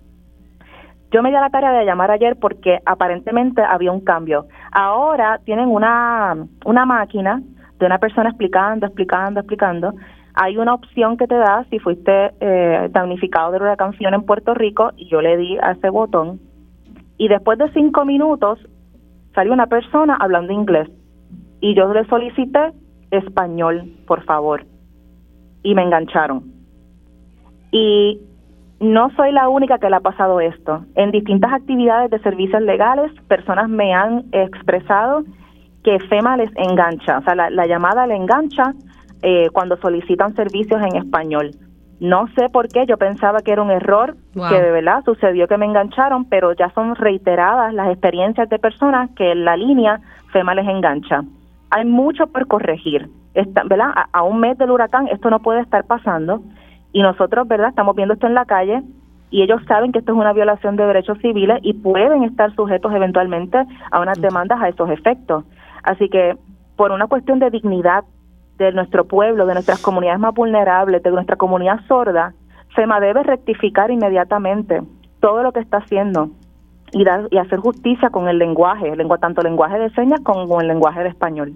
Yo 1.13 1.23
me 1.23 1.31
di 1.31 1.37
a 1.37 1.41
la 1.41 1.51
tarea 1.51 1.73
de 1.73 1.85
llamar 1.85 2.11
ayer 2.11 2.37
porque 2.41 2.79
aparentemente 2.87 3.63
había 3.63 3.93
un 3.93 4.01
cambio. 4.01 4.47
Ahora 4.73 5.41
tienen 5.45 5.69
una, 5.69 6.37
una 6.65 6.87
máquina 6.87 7.43
de 7.79 7.87
una 7.87 7.99
persona 7.99 8.31
explicando, 8.31 8.87
explicando, 8.87 9.41
explicando, 9.41 9.93
hay 10.35 10.57
una 10.57 10.75
opción 10.75 11.17
que 11.17 11.27
te 11.27 11.37
da 11.37 11.65
si 11.71 11.79
fuiste 11.79 12.33
eh, 12.41 12.89
damnificado 12.91 13.53
del 13.53 13.63
huracán 13.63 13.95
Fiona 13.95 14.17
en 14.17 14.25
Puerto 14.25 14.55
Rico 14.55 14.93
y 14.97 15.09
yo 15.09 15.21
le 15.21 15.37
di 15.37 15.59
a 15.59 15.73
ese 15.73 15.91
botón 15.91 16.41
y 17.19 17.29
después 17.29 17.59
de 17.59 17.71
cinco 17.73 18.05
minutos 18.05 18.59
salió 19.35 19.53
una 19.53 19.67
persona 19.67 20.17
hablando 20.19 20.53
inglés 20.53 20.89
y 21.61 21.75
yo 21.75 21.93
le 21.93 22.05
solicité 22.07 22.73
español, 23.11 23.85
por 24.07 24.25
favor, 24.25 24.65
y 25.63 25.75
me 25.75 25.83
engancharon. 25.83 26.45
Y 27.71 28.21
no 28.81 29.11
soy 29.17 29.33
la 29.33 29.49
única 29.49 29.79
que 29.79 29.91
le 29.91 29.97
ha 29.97 30.01
pasado 30.01 30.41
esto. 30.41 30.85
En 30.95 31.11
distintas 31.11 31.53
actividades 31.53 32.11
de 32.11 32.19
servicios 32.21 32.63
legales, 32.63 33.13
personas 33.29 33.69
me 33.69 33.93
han 33.93 34.25
expresado 34.33 35.25
que 35.85 35.99
FEMA 35.99 36.37
les 36.37 36.51
engancha, 36.57 37.19
o 37.19 37.23
sea, 37.23 37.35
la, 37.35 37.67
llamada 37.67 38.07
le 38.07 38.17
engancha 38.17 38.75
eh, 39.23 39.49
cuando 39.53 39.77
solicitan 39.79 40.35
servicios 40.35 40.81
en 40.83 40.97
español. 40.97 41.51
No 42.01 42.29
sé 42.35 42.49
por 42.49 42.69
qué, 42.69 42.87
yo 42.87 42.97
pensaba 42.97 43.41
que 43.41 43.53
era 43.53 43.63
un 43.63 43.71
error, 43.71 44.17
que 44.33 44.61
de 44.61 44.71
verdad 44.71 45.03
sucedió 45.05 45.47
que 45.47 45.59
me 45.59 45.67
engancharon, 45.67 46.25
pero 46.25 46.53
ya 46.55 46.71
son 46.71 46.95
reiteradas 46.95 47.75
las 47.75 47.89
experiencias 47.91 48.49
de 48.49 48.59
personas 48.59 49.11
que 49.17 49.33
en 49.33 49.45
la 49.45 49.57
línea 49.57 50.01
FEMA 50.33 50.55
les 50.55 50.67
engancha. 50.67 51.23
Hay 51.71 51.85
mucho 51.85 52.27
por 52.29 52.47
corregir, 52.47 53.11
¿verdad? 53.35 53.93
a 54.13 54.23
un 54.23 54.41
mes 54.41 54.57
del 54.57 54.71
huracán 54.71 55.09
esto 55.09 55.29
no 55.29 55.41
puede 55.41 55.61
estar 55.61 55.85
pasando 55.85 56.43
y 56.93 57.03
nosotros, 57.03 57.47
¿verdad? 57.47 57.69
Estamos 57.69 57.95
viendo 57.95 58.15
esto 58.15 58.27
en 58.27 58.35
la 58.35 58.47
calle 58.47 58.83
y 59.31 59.43
ellos 59.43 59.61
saben 59.69 59.93
que 59.93 60.01
esto 60.01 60.13
es 60.13 60.19
una 60.19 60.33
violación 60.33 60.77
de 60.77 60.87
derechos 60.87 61.19
civiles 61.19 61.59
y 61.63 61.75
pueden 61.75 62.25
estar 62.25 62.55
sujetos 62.55 62.93
eventualmente 62.93 63.59
a 63.91 64.01
unas 64.01 64.21
demandas 64.21 64.61
a 64.61 64.69
esos 64.69 64.91
efectos. 64.91 65.45
Así 65.83 66.09
que 66.09 66.37
por 66.77 66.91
una 66.91 67.07
cuestión 67.07 67.39
de 67.39 67.51
dignidad 67.51 68.05
de 68.65 68.73
nuestro 68.73 69.07
pueblo, 69.07 69.47
de 69.47 69.55
nuestras 69.55 69.81
comunidades 69.81 70.21
más 70.21 70.35
vulnerables, 70.35 71.03
de 71.03 71.11
nuestra 71.11 71.37
comunidad 71.37 71.81
sorda, 71.89 72.35
FEMA 72.75 73.01
debe 73.01 73.23
rectificar 73.23 73.91
inmediatamente 73.91 74.83
todo 75.21 75.43
lo 75.43 75.53
que 75.53 75.61
está 75.61 75.79
haciendo 75.79 76.31
y, 76.93 77.05
dar, 77.05 77.29
y 77.31 77.39
hacer 77.39 77.59
justicia 77.59 78.11
con 78.11 78.29
el 78.29 78.39
lenguaje, 78.39 78.95
lengua, 78.97 79.19
tanto 79.19 79.43
lenguaje 79.43 79.79
de 79.79 79.91
señas 79.91 80.21
como 80.21 80.61
el 80.61 80.69
lenguaje 80.69 81.03
de 81.03 81.09
español. 81.09 81.55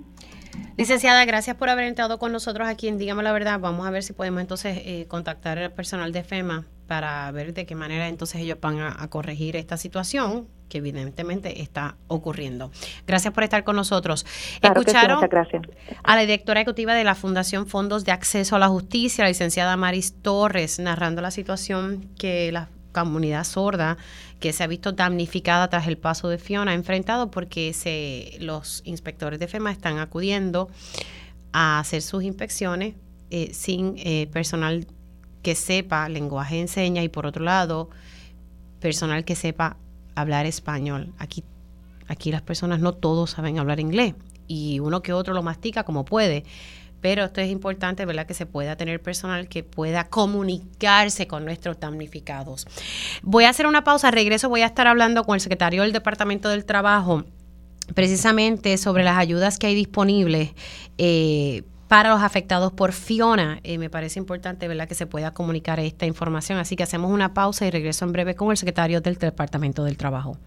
Licenciada, 0.76 1.24
gracias 1.24 1.56
por 1.56 1.68
haber 1.68 1.84
entrado 1.84 2.18
con 2.18 2.32
nosotros 2.32 2.68
aquí 2.68 2.88
en 2.88 2.98
Dígame 2.98 3.22
la 3.22 3.32
Verdad. 3.32 3.60
Vamos 3.60 3.86
a 3.86 3.90
ver 3.90 4.02
si 4.02 4.12
podemos 4.12 4.40
entonces 4.40 4.78
eh, 4.84 5.06
contactar 5.08 5.58
al 5.58 5.72
personal 5.72 6.12
de 6.12 6.24
FEMA 6.24 6.64
para 6.86 7.30
ver 7.32 7.54
de 7.54 7.66
qué 7.66 7.74
manera 7.74 8.08
entonces 8.08 8.40
ellos 8.40 8.58
van 8.60 8.80
a, 8.80 9.08
corregir 9.08 9.56
esta 9.56 9.76
situación 9.76 10.48
que 10.68 10.78
evidentemente 10.78 11.62
está 11.62 11.96
ocurriendo. 12.08 12.70
Gracias 13.06 13.32
por 13.32 13.44
estar 13.44 13.64
con 13.64 13.76
nosotros. 13.76 14.26
Escucharon 14.60 15.22
a 16.02 16.16
la 16.16 16.20
directora 16.22 16.60
ejecutiva 16.60 16.94
de 16.94 17.04
la 17.04 17.14
Fundación 17.14 17.66
Fondos 17.66 18.04
de 18.04 18.12
Acceso 18.12 18.56
a 18.56 18.58
la 18.58 18.68
Justicia, 18.68 19.24
la 19.24 19.28
licenciada 19.28 19.76
Maris 19.76 20.14
Torres, 20.20 20.78
narrando 20.78 21.22
la 21.22 21.30
situación 21.30 22.08
que 22.18 22.50
la 22.50 22.68
comunidad 22.92 23.44
sorda 23.44 23.98
que 24.40 24.52
se 24.52 24.62
ha 24.62 24.66
visto 24.66 24.92
damnificada 24.92 25.68
tras 25.68 25.86
el 25.86 25.98
paso 25.98 26.28
de 26.28 26.38
Fiona 26.38 26.72
ha 26.72 26.74
enfrentado 26.74 27.30
porque 27.30 27.72
se, 27.72 28.36
los 28.40 28.82
inspectores 28.84 29.38
de 29.38 29.48
FEMA 29.48 29.70
están 29.70 29.98
acudiendo 29.98 30.68
a 31.52 31.78
hacer 31.78 32.02
sus 32.02 32.22
inspecciones 32.24 32.94
eh, 33.30 33.52
sin 33.52 33.94
eh, 33.98 34.28
personal 34.32 34.86
que 35.44 35.54
sepa 35.54 36.08
lenguaje 36.08 36.56
de 36.56 36.66
señas 36.66 37.04
y 37.04 37.08
por 37.08 37.26
otro 37.26 37.44
lado 37.44 37.88
personal 38.80 39.24
que 39.24 39.36
sepa 39.36 39.76
hablar 40.16 40.46
español. 40.46 41.12
Aquí, 41.18 41.44
aquí 42.08 42.32
las 42.32 42.42
personas 42.42 42.80
no 42.80 42.92
todos 42.92 43.30
saben 43.30 43.60
hablar 43.60 43.78
inglés 43.78 44.14
y 44.48 44.80
uno 44.80 45.02
que 45.02 45.12
otro 45.12 45.34
lo 45.34 45.42
mastica 45.44 45.84
como 45.84 46.04
puede 46.04 46.44
pero 47.04 47.26
esto 47.26 47.42
es 47.42 47.50
importante, 47.50 48.06
¿verdad? 48.06 48.26
Que 48.26 48.32
se 48.32 48.46
pueda 48.46 48.76
tener 48.76 49.02
personal 49.02 49.46
que 49.46 49.62
pueda 49.62 50.08
comunicarse 50.08 51.26
con 51.26 51.44
nuestros 51.44 51.78
damnificados. 51.78 52.66
Voy 53.22 53.44
a 53.44 53.50
hacer 53.50 53.66
una 53.66 53.84
pausa, 53.84 54.10
regreso, 54.10 54.48
voy 54.48 54.62
a 54.62 54.66
estar 54.66 54.86
hablando 54.86 55.24
con 55.24 55.34
el 55.34 55.42
secretario 55.42 55.82
del 55.82 55.92
Departamento 55.92 56.48
del 56.48 56.64
Trabajo 56.64 57.24
precisamente 57.92 58.78
sobre 58.78 59.04
las 59.04 59.18
ayudas 59.18 59.58
que 59.58 59.66
hay 59.66 59.74
disponibles. 59.74 60.52
Eh, 60.96 61.64
para 61.88 62.10
los 62.10 62.22
afectados 62.22 62.72
por 62.72 62.92
Fiona. 62.92 63.60
Eh, 63.62 63.78
me 63.78 63.90
parece 63.90 64.18
importante 64.18 64.68
¿verdad? 64.68 64.88
que 64.88 64.94
se 64.94 65.06
pueda 65.06 65.32
comunicar 65.32 65.80
esta 65.80 66.06
información. 66.06 66.58
Así 66.58 66.76
que 66.76 66.82
hacemos 66.82 67.10
una 67.10 67.34
pausa 67.34 67.66
y 67.66 67.70
regreso 67.70 68.04
en 68.04 68.12
breve 68.12 68.34
con 68.34 68.50
el 68.50 68.56
secretario 68.56 69.00
del 69.00 69.16
Departamento 69.16 69.84
del 69.84 69.96
Trabajo. 69.96 70.38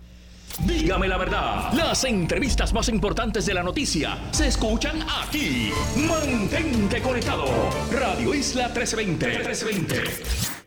Dígame 0.66 1.08
la 1.08 1.18
verdad, 1.18 1.72
las 1.74 2.04
entrevistas 2.04 2.74
más 2.74 2.90
importantes 2.90 3.46
de 3.46 3.54
la 3.54 3.62
noticia 3.62 4.18
se 4.32 4.48
escuchan 4.48 5.04
aquí. 5.22 5.72
Mantente 5.96 7.02
conectado. 7.02 7.46
Radio 7.92 8.34
Isla 8.34 8.68
1320. 8.70 9.28
1320. 9.28 10.67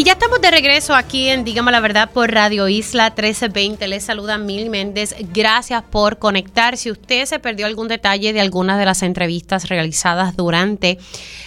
Y 0.00 0.04
ya 0.04 0.12
estamos 0.12 0.40
de 0.40 0.50
regreso 0.50 0.94
aquí 0.94 1.28
en 1.28 1.44
Dígame 1.44 1.70
la 1.72 1.80
Verdad 1.80 2.08
por 2.10 2.32
Radio 2.32 2.68
Isla 2.68 3.10
1320. 3.10 3.86
Les 3.86 4.02
saluda 4.02 4.38
Mil 4.38 4.70
Méndez. 4.70 5.14
Gracias 5.34 5.82
por 5.82 6.18
conectar. 6.18 6.78
Si 6.78 6.90
usted 6.90 7.26
se 7.26 7.38
perdió 7.38 7.66
algún 7.66 7.86
detalle 7.86 8.32
de 8.32 8.40
algunas 8.40 8.78
de 8.78 8.86
las 8.86 9.02
entrevistas 9.02 9.68
realizadas 9.68 10.38
durante 10.38 10.96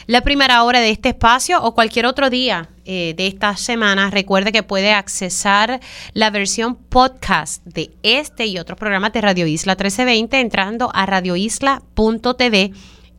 la 0.06 0.22
primera 0.22 0.64
hora 0.64 0.82
de 0.82 0.91
este 0.91 1.10
espacio 1.10 1.64
o 1.64 1.74
cualquier 1.74 2.06
otro 2.06 2.30
día 2.30 2.70
eh, 2.86 3.16
de 3.18 3.26
esta 3.26 3.58
semana, 3.58 4.12
recuerde 4.12 4.51
que 4.51 4.62
puede 4.62 4.93
accesar 4.93 5.80
la 6.14 6.30
versión 6.30 6.76
podcast 6.76 7.66
de 7.66 7.89
este 8.04 8.45
y 8.45 8.60
otros 8.60 8.78
programas 8.78 9.14
de 9.14 9.22
Radio 9.22 9.47
Isla 9.47 9.72
1320 9.72 10.39
entrando 10.39 10.91
a 10.93 11.08
radioisla.tv 11.08 12.72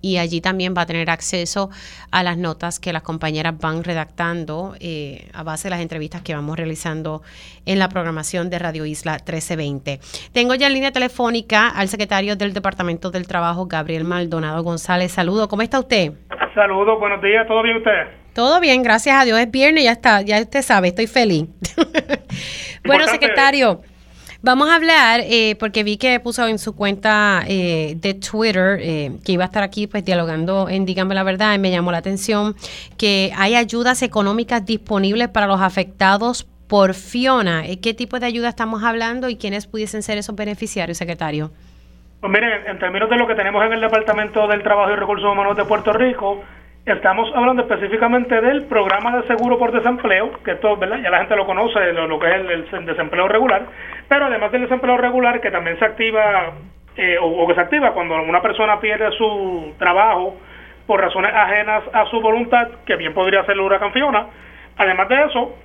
y 0.04 0.18
allí 0.18 0.42
también 0.42 0.74
va 0.76 0.82
a 0.82 0.86
tener 0.86 1.08
acceso 1.08 1.70
a 2.10 2.22
las 2.22 2.36
notas 2.36 2.78
que 2.78 2.92
las 2.92 3.02
compañeras 3.02 3.58
van 3.58 3.82
redactando 3.82 4.74
eh, 4.78 5.30
a 5.32 5.42
base 5.42 5.68
de 5.68 5.70
las 5.70 5.80
entrevistas 5.80 6.20
que 6.20 6.34
vamos 6.34 6.58
realizando 6.58 7.22
en 7.64 7.78
la 7.78 7.88
programación 7.88 8.50
de 8.50 8.58
Radio 8.58 8.84
Isla 8.84 9.12
1320. 9.12 10.00
Tengo 10.34 10.54
ya 10.56 10.66
en 10.66 10.74
línea 10.74 10.92
telefónica 10.92 11.68
al 11.68 11.88
secretario 11.88 12.36
del 12.36 12.52
Departamento 12.52 13.10
del 13.10 13.26
Trabajo, 13.26 13.64
Gabriel 13.64 14.04
Maldonado 14.04 14.62
González. 14.62 15.10
Saludo, 15.10 15.48
¿cómo 15.48 15.62
está 15.62 15.80
usted? 15.80 16.12
Saludos, 16.54 17.00
buenos 17.00 17.22
días, 17.22 17.48
¿todo 17.48 17.62
bien 17.62 17.78
usted? 17.78 18.24
Todo 18.34 18.60
bien, 18.60 18.82
gracias 18.82 19.16
a 19.16 19.24
Dios. 19.24 19.38
Es 19.38 19.50
viernes, 19.50 19.84
ya 19.84 19.92
está, 19.92 20.20
ya 20.20 20.38
usted 20.38 20.60
sabe, 20.60 20.88
estoy 20.88 21.06
feliz. 21.06 21.46
bueno, 22.84 23.06
secretario. 23.06 23.80
Vamos 24.44 24.68
a 24.68 24.74
hablar, 24.74 25.20
eh, 25.22 25.56
porque 25.58 25.84
vi 25.84 25.96
que 25.96 26.20
puso 26.20 26.46
en 26.46 26.58
su 26.58 26.76
cuenta 26.76 27.40
eh, 27.48 27.94
de 27.96 28.12
Twitter 28.12 28.78
eh, 28.78 29.12
que 29.24 29.32
iba 29.32 29.44
a 29.44 29.46
estar 29.46 29.62
aquí 29.62 29.86
pues 29.86 30.04
dialogando 30.04 30.68
en 30.68 30.84
Dígame 30.84 31.14
la 31.14 31.22
Verdad 31.22 31.54
y 31.54 31.58
me 31.58 31.70
llamó 31.70 31.92
la 31.92 31.96
atención 31.96 32.54
que 32.98 33.32
hay 33.38 33.54
ayudas 33.54 34.02
económicas 34.02 34.66
disponibles 34.66 35.28
para 35.28 35.46
los 35.46 35.62
afectados 35.62 36.44
por 36.68 36.92
Fiona. 36.92 37.62
¿Qué 37.82 37.94
tipo 37.94 38.20
de 38.20 38.26
ayuda 38.26 38.50
estamos 38.50 38.84
hablando 38.84 39.30
y 39.30 39.38
quiénes 39.38 39.66
pudiesen 39.66 40.02
ser 40.02 40.18
esos 40.18 40.36
beneficiarios, 40.36 40.98
secretario? 40.98 41.50
Pues 42.20 42.30
miren, 42.30 42.66
en 42.66 42.78
términos 42.78 43.08
de 43.08 43.16
lo 43.16 43.26
que 43.26 43.34
tenemos 43.34 43.64
en 43.64 43.72
el 43.72 43.80
Departamento 43.80 44.46
del 44.46 44.62
Trabajo 44.62 44.92
y 44.92 44.96
Recursos 44.96 45.32
Humanos 45.32 45.56
de 45.56 45.64
Puerto 45.64 45.94
Rico, 45.94 46.44
Estamos 46.86 47.30
hablando 47.34 47.62
específicamente 47.62 48.38
del 48.42 48.64
programa 48.64 49.16
de 49.16 49.26
seguro 49.26 49.58
por 49.58 49.72
desempleo, 49.72 50.32
que 50.44 50.50
esto, 50.50 50.76
¿verdad? 50.76 50.98
Ya 51.02 51.08
la 51.08 51.20
gente 51.20 51.34
lo 51.34 51.46
conoce, 51.46 51.80
lo, 51.94 52.18
que 52.18 52.26
es 52.28 52.34
el, 52.74 52.84
desempleo 52.84 53.26
regular, 53.26 53.66
pero 54.08 54.26
además 54.26 54.52
del 54.52 54.62
desempleo 54.62 54.96
regular, 54.96 55.40
que 55.40 55.50
también 55.50 55.78
se 55.78 55.84
activa, 55.84 56.52
eh, 56.96 57.16
o, 57.20 57.46
que 57.46 57.54
se 57.54 57.60
activa 57.60 57.92
cuando 57.92 58.14
una 58.22 58.42
persona 58.42 58.80
pierde 58.80 59.10
su 59.12 59.74
trabajo 59.78 60.36
por 60.86 61.00
razones 61.00 61.32
ajenas 61.34 61.82
a 61.92 62.06
su 62.06 62.20
voluntad, 62.20 62.68
que 62.86 62.96
bien 62.96 63.14
podría 63.14 63.44
ser 63.44 63.56
la 63.56 63.62
huracán 63.62 63.92
Fiona. 63.92 64.26
Además 64.76 65.08
de 65.08 65.22
eso, 65.24 65.56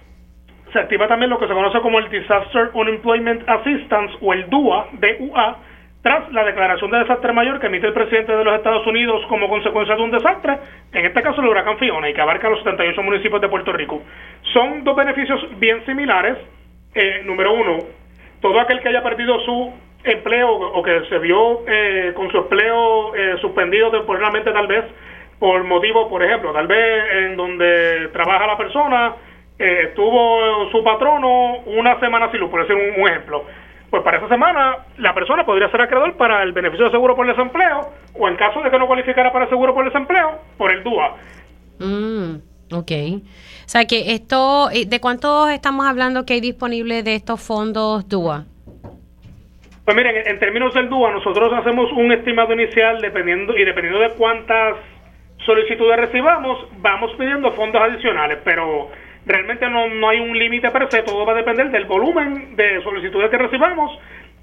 se 0.71 0.79
activa 0.79 1.07
también 1.07 1.29
lo 1.29 1.39
que 1.39 1.47
se 1.47 1.53
conoce 1.53 1.79
como 1.81 1.99
el 1.99 2.09
Disaster 2.09 2.69
Unemployment 2.73 3.47
Assistance, 3.49 4.15
o 4.21 4.33
el 4.33 4.49
DUA, 4.49 4.87
DUA, 4.93 5.57
tras 6.01 6.31
la 6.31 6.45
declaración 6.45 6.91
de 6.91 6.99
desastre 6.99 7.33
mayor 7.33 7.59
que 7.59 7.67
emite 7.67 7.87
el 7.87 7.93
presidente 7.93 8.31
de 8.33 8.43
los 8.43 8.55
Estados 8.55 8.87
Unidos 8.87 9.21
como 9.27 9.49
consecuencia 9.49 9.95
de 9.95 10.01
un 10.01 10.11
desastre, 10.11 10.57
en 10.93 11.05
este 11.05 11.21
caso 11.21 11.41
el 11.41 11.47
huracán 11.47 11.77
Fiona, 11.77 12.09
y 12.09 12.13
que 12.13 12.21
abarca 12.21 12.49
los 12.49 12.59
78 12.59 13.03
municipios 13.03 13.41
de 13.41 13.49
Puerto 13.49 13.73
Rico. 13.73 14.01
Son 14.53 14.83
dos 14.85 14.95
beneficios 14.95 15.41
bien 15.59 15.85
similares. 15.85 16.37
Eh, 16.95 17.21
número 17.25 17.53
uno, 17.53 17.79
todo 18.41 18.59
aquel 18.59 18.81
que 18.81 18.89
haya 18.89 19.03
perdido 19.03 19.39
su 19.41 19.73
empleo 20.03 20.49
o 20.49 20.81
que 20.81 21.01
se 21.09 21.19
vio 21.19 21.61
eh, 21.67 22.13
con 22.15 22.31
su 22.31 22.37
empleo 22.37 23.15
eh, 23.15 23.35
suspendido 23.41 23.91
temporalmente 23.91 24.51
tal 24.51 24.67
vez 24.67 24.85
por 25.39 25.63
motivo, 25.63 26.09
por 26.09 26.21
ejemplo, 26.21 26.51
tal 26.51 26.67
vez 26.67 27.03
en 27.13 27.37
donde 27.37 28.09
trabaja 28.11 28.45
la 28.45 28.57
persona, 28.57 29.15
tuvo 29.95 30.69
su 30.69 30.83
patrono 30.83 31.59
una 31.65 31.97
semana 31.99 32.29
sin 32.31 32.41
luz, 32.41 32.49
por 32.49 32.61
decir 32.61 32.75
un 32.75 33.07
ejemplo 33.07 33.45
pues 33.89 34.03
para 34.03 34.17
esa 34.17 34.27
semana 34.27 34.85
la 34.97 35.13
persona 35.13 35.45
podría 35.45 35.69
ser 35.69 35.81
acreedor 35.81 36.15
para 36.17 36.43
el 36.43 36.53
beneficio 36.53 36.85
de 36.85 36.91
seguro 36.91 37.15
por 37.15 37.27
desempleo 37.27 37.89
o 38.17 38.27
en 38.27 38.35
caso 38.35 38.61
de 38.61 38.69
que 38.69 38.77
no 38.77 38.87
cualificara 38.87 39.31
para 39.31 39.45
el 39.45 39.49
seguro 39.49 39.73
por 39.73 39.85
desempleo, 39.85 40.39
por 40.57 40.71
el 40.71 40.83
DUA. 40.83 41.15
Mm. 41.79 42.48
Ok. 42.71 42.91
O 42.91 43.69
sea 43.69 43.85
que 43.85 44.13
esto, 44.13 44.69
eh, 44.71 44.85
¿de 44.85 44.99
cuántos 44.99 45.49
estamos 45.51 45.85
hablando 45.85 46.25
que 46.25 46.33
hay 46.33 46.41
disponible 46.41 47.03
de 47.03 47.15
estos 47.15 47.41
fondos 47.41 48.07
DUA? 48.07 48.45
Pues 49.85 49.97
miren, 49.97 50.27
en 50.27 50.39
términos 50.39 50.73
del 50.73 50.87
DUA, 50.87 51.11
nosotros 51.11 51.51
hacemos 51.53 51.91
un 51.93 52.11
estimado 52.11 52.53
inicial 52.53 53.01
dependiendo 53.01 53.57
y 53.57 53.65
dependiendo 53.65 53.99
de 53.99 54.11
cuántas 54.11 54.77
solicitudes 55.45 55.97
recibamos, 55.97 56.67
vamos 56.77 57.11
pidiendo 57.17 57.51
fondos 57.53 57.81
adicionales, 57.81 58.37
pero 58.43 58.91
realmente 59.25 59.67
no, 59.69 59.87
no 59.87 60.09
hay 60.09 60.19
un 60.19 60.37
límite 60.37 60.69
per 60.69 60.87
se, 60.91 61.01
todo 61.03 61.25
va 61.25 61.33
a 61.33 61.37
depender 61.37 61.71
del 61.71 61.85
volumen 61.85 62.55
de 62.55 62.83
solicitudes 62.83 63.29
que 63.31 63.37
recibamos 63.37 63.97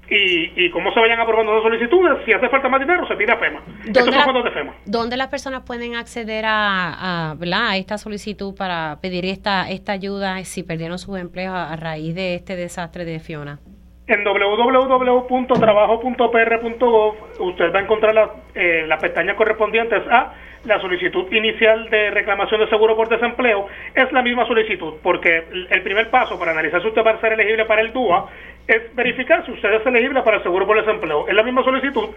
y, 0.09 0.65
y 0.65 0.69
cómo 0.71 0.91
se 0.93 0.99
vayan 0.99 1.19
aprobando 1.19 1.53
las 1.53 1.63
solicitudes. 1.63 2.19
Si 2.25 2.33
hace 2.33 2.49
falta 2.49 2.69
más 2.69 2.79
dinero, 2.79 3.07
se 3.07 3.15
pide 3.15 3.31
a 3.33 3.37
FEMA. 3.37 3.61
Estos 3.85 4.05
son 4.05 4.13
la- 4.15 4.23
fondos 4.23 4.43
de 4.45 4.51
FEMA. 4.51 4.73
¿Dónde 4.85 5.17
las 5.17 5.27
personas 5.27 5.63
pueden 5.65 5.95
acceder 5.95 6.45
a, 6.45 7.31
a, 7.31 7.35
¿verdad? 7.35 7.69
a 7.69 7.77
esta 7.77 7.97
solicitud 7.97 8.55
para 8.55 8.99
pedir 9.01 9.25
esta, 9.25 9.69
esta 9.69 9.91
ayuda 9.93 10.43
si 10.45 10.63
perdieron 10.63 10.97
sus 10.99 11.17
empleos 11.19 11.53
a, 11.53 11.73
a 11.73 11.75
raíz 11.75 12.15
de 12.15 12.35
este 12.35 12.55
desastre 12.55 13.03
de 13.05 13.19
Fiona? 13.19 13.59
En 14.07 14.23
www.trabajo.pr.gov 14.23 17.15
usted 17.39 17.73
va 17.73 17.79
a 17.79 17.83
encontrar 17.83 18.13
las, 18.15 18.29
eh, 18.55 18.85
las 18.87 19.01
pestañas 19.01 19.35
correspondientes 19.35 20.01
a 20.09 20.33
la 20.65 20.79
solicitud 20.81 21.31
inicial 21.31 21.89
de 21.89 22.09
reclamación 22.11 22.59
de 22.61 22.67
seguro 22.69 22.95
por 22.95 23.09
desempleo. 23.09 23.67
Es 23.95 24.11
la 24.11 24.21
misma 24.21 24.45
solicitud, 24.47 24.95
porque 25.03 25.43
el 25.69 25.81
primer 25.83 26.09
paso 26.09 26.37
para 26.39 26.51
analizar 26.51 26.81
si 26.81 26.87
usted 26.87 27.03
va 27.05 27.11
a 27.11 27.21
ser 27.21 27.33
elegible 27.33 27.65
para 27.65 27.81
el 27.81 27.93
DUA 27.93 28.27
es 28.67 28.95
verificar 28.95 29.45
si 29.45 29.51
usted 29.51 29.73
es 29.73 29.85
elegible 29.85 30.21
para 30.23 30.37
el 30.37 30.43
seguro 30.43 30.67
por 30.67 30.77
desempleo. 30.77 31.27
Es 31.27 31.33
la 31.33 31.43
misma 31.43 31.63
solicitud. 31.63 32.09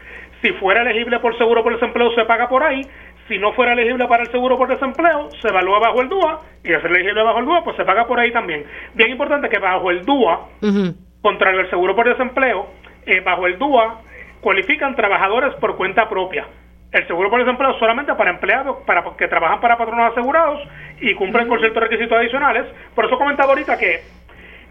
Si 0.43 0.51
fuera 0.55 0.83
elegible 0.83 1.21
por 1.21 1.37
seguro 1.39 1.63
por 1.63 1.73
desempleo, 1.75 2.13
se 2.15 2.25
paga 2.25 2.49
por 2.49 2.63
ahí. 2.63 2.83
Si 3.29 3.39
no 3.39 3.53
fuera 3.53 3.73
elegible 3.73 4.07
para 4.09 4.25
el 4.25 4.31
seguro 4.31 4.59
por 4.59 4.69
desempleo, 4.69 5.31
se 5.41 5.49
evalúa 5.49 5.79
bajo 5.79 6.01
el 6.03 6.09
DUA. 6.09 6.41
Y 6.65 6.69
ser 6.69 6.87
elegible 6.87 7.23
bajo 7.23 7.39
el 7.39 7.45
DUA, 7.45 7.63
pues 7.65 7.77
se 7.77 7.85
paga 7.85 8.07
por 8.07 8.19
ahí 8.19 8.33
también. 8.33 8.65
Bien 8.95 9.11
importante 9.11 9.49
que 9.49 9.59
bajo 9.59 9.91
el 9.91 10.05
DUA 10.05 10.49
Ujú. 10.63 10.95
contrario 11.23 11.61
al 11.61 11.71
seguro 11.71 11.95
por 11.95 12.09
desempleo, 12.09 12.67
eh, 13.07 13.21
bajo 13.21 13.47
el 13.47 13.57
DUA 13.57 14.01
cualifican 14.41 14.97
trabajadores 14.97 15.55
por 15.61 15.77
cuenta 15.77 16.09
propia. 16.09 16.47
El 16.93 17.07
seguro 17.07 17.31
por 17.31 17.39
desempleo 17.39 17.79
solamente 17.79 18.13
para 18.15 18.31
empleados 18.31 18.79
para 18.85 19.05
que 19.17 19.29
trabajan 19.29 19.61
para 19.61 19.79
patronos 19.79 20.11
asegurados 20.11 20.61
y 21.01 21.15
cumplen 21.15 21.47
con 21.47 21.61
ciertos 21.61 21.81
requisitos 21.81 22.19
adicionales. 22.19 22.67
Por 22.97 23.05
eso 23.05 23.17
comentaba 23.17 23.51
ahorita 23.51 23.79
que 23.79 24.01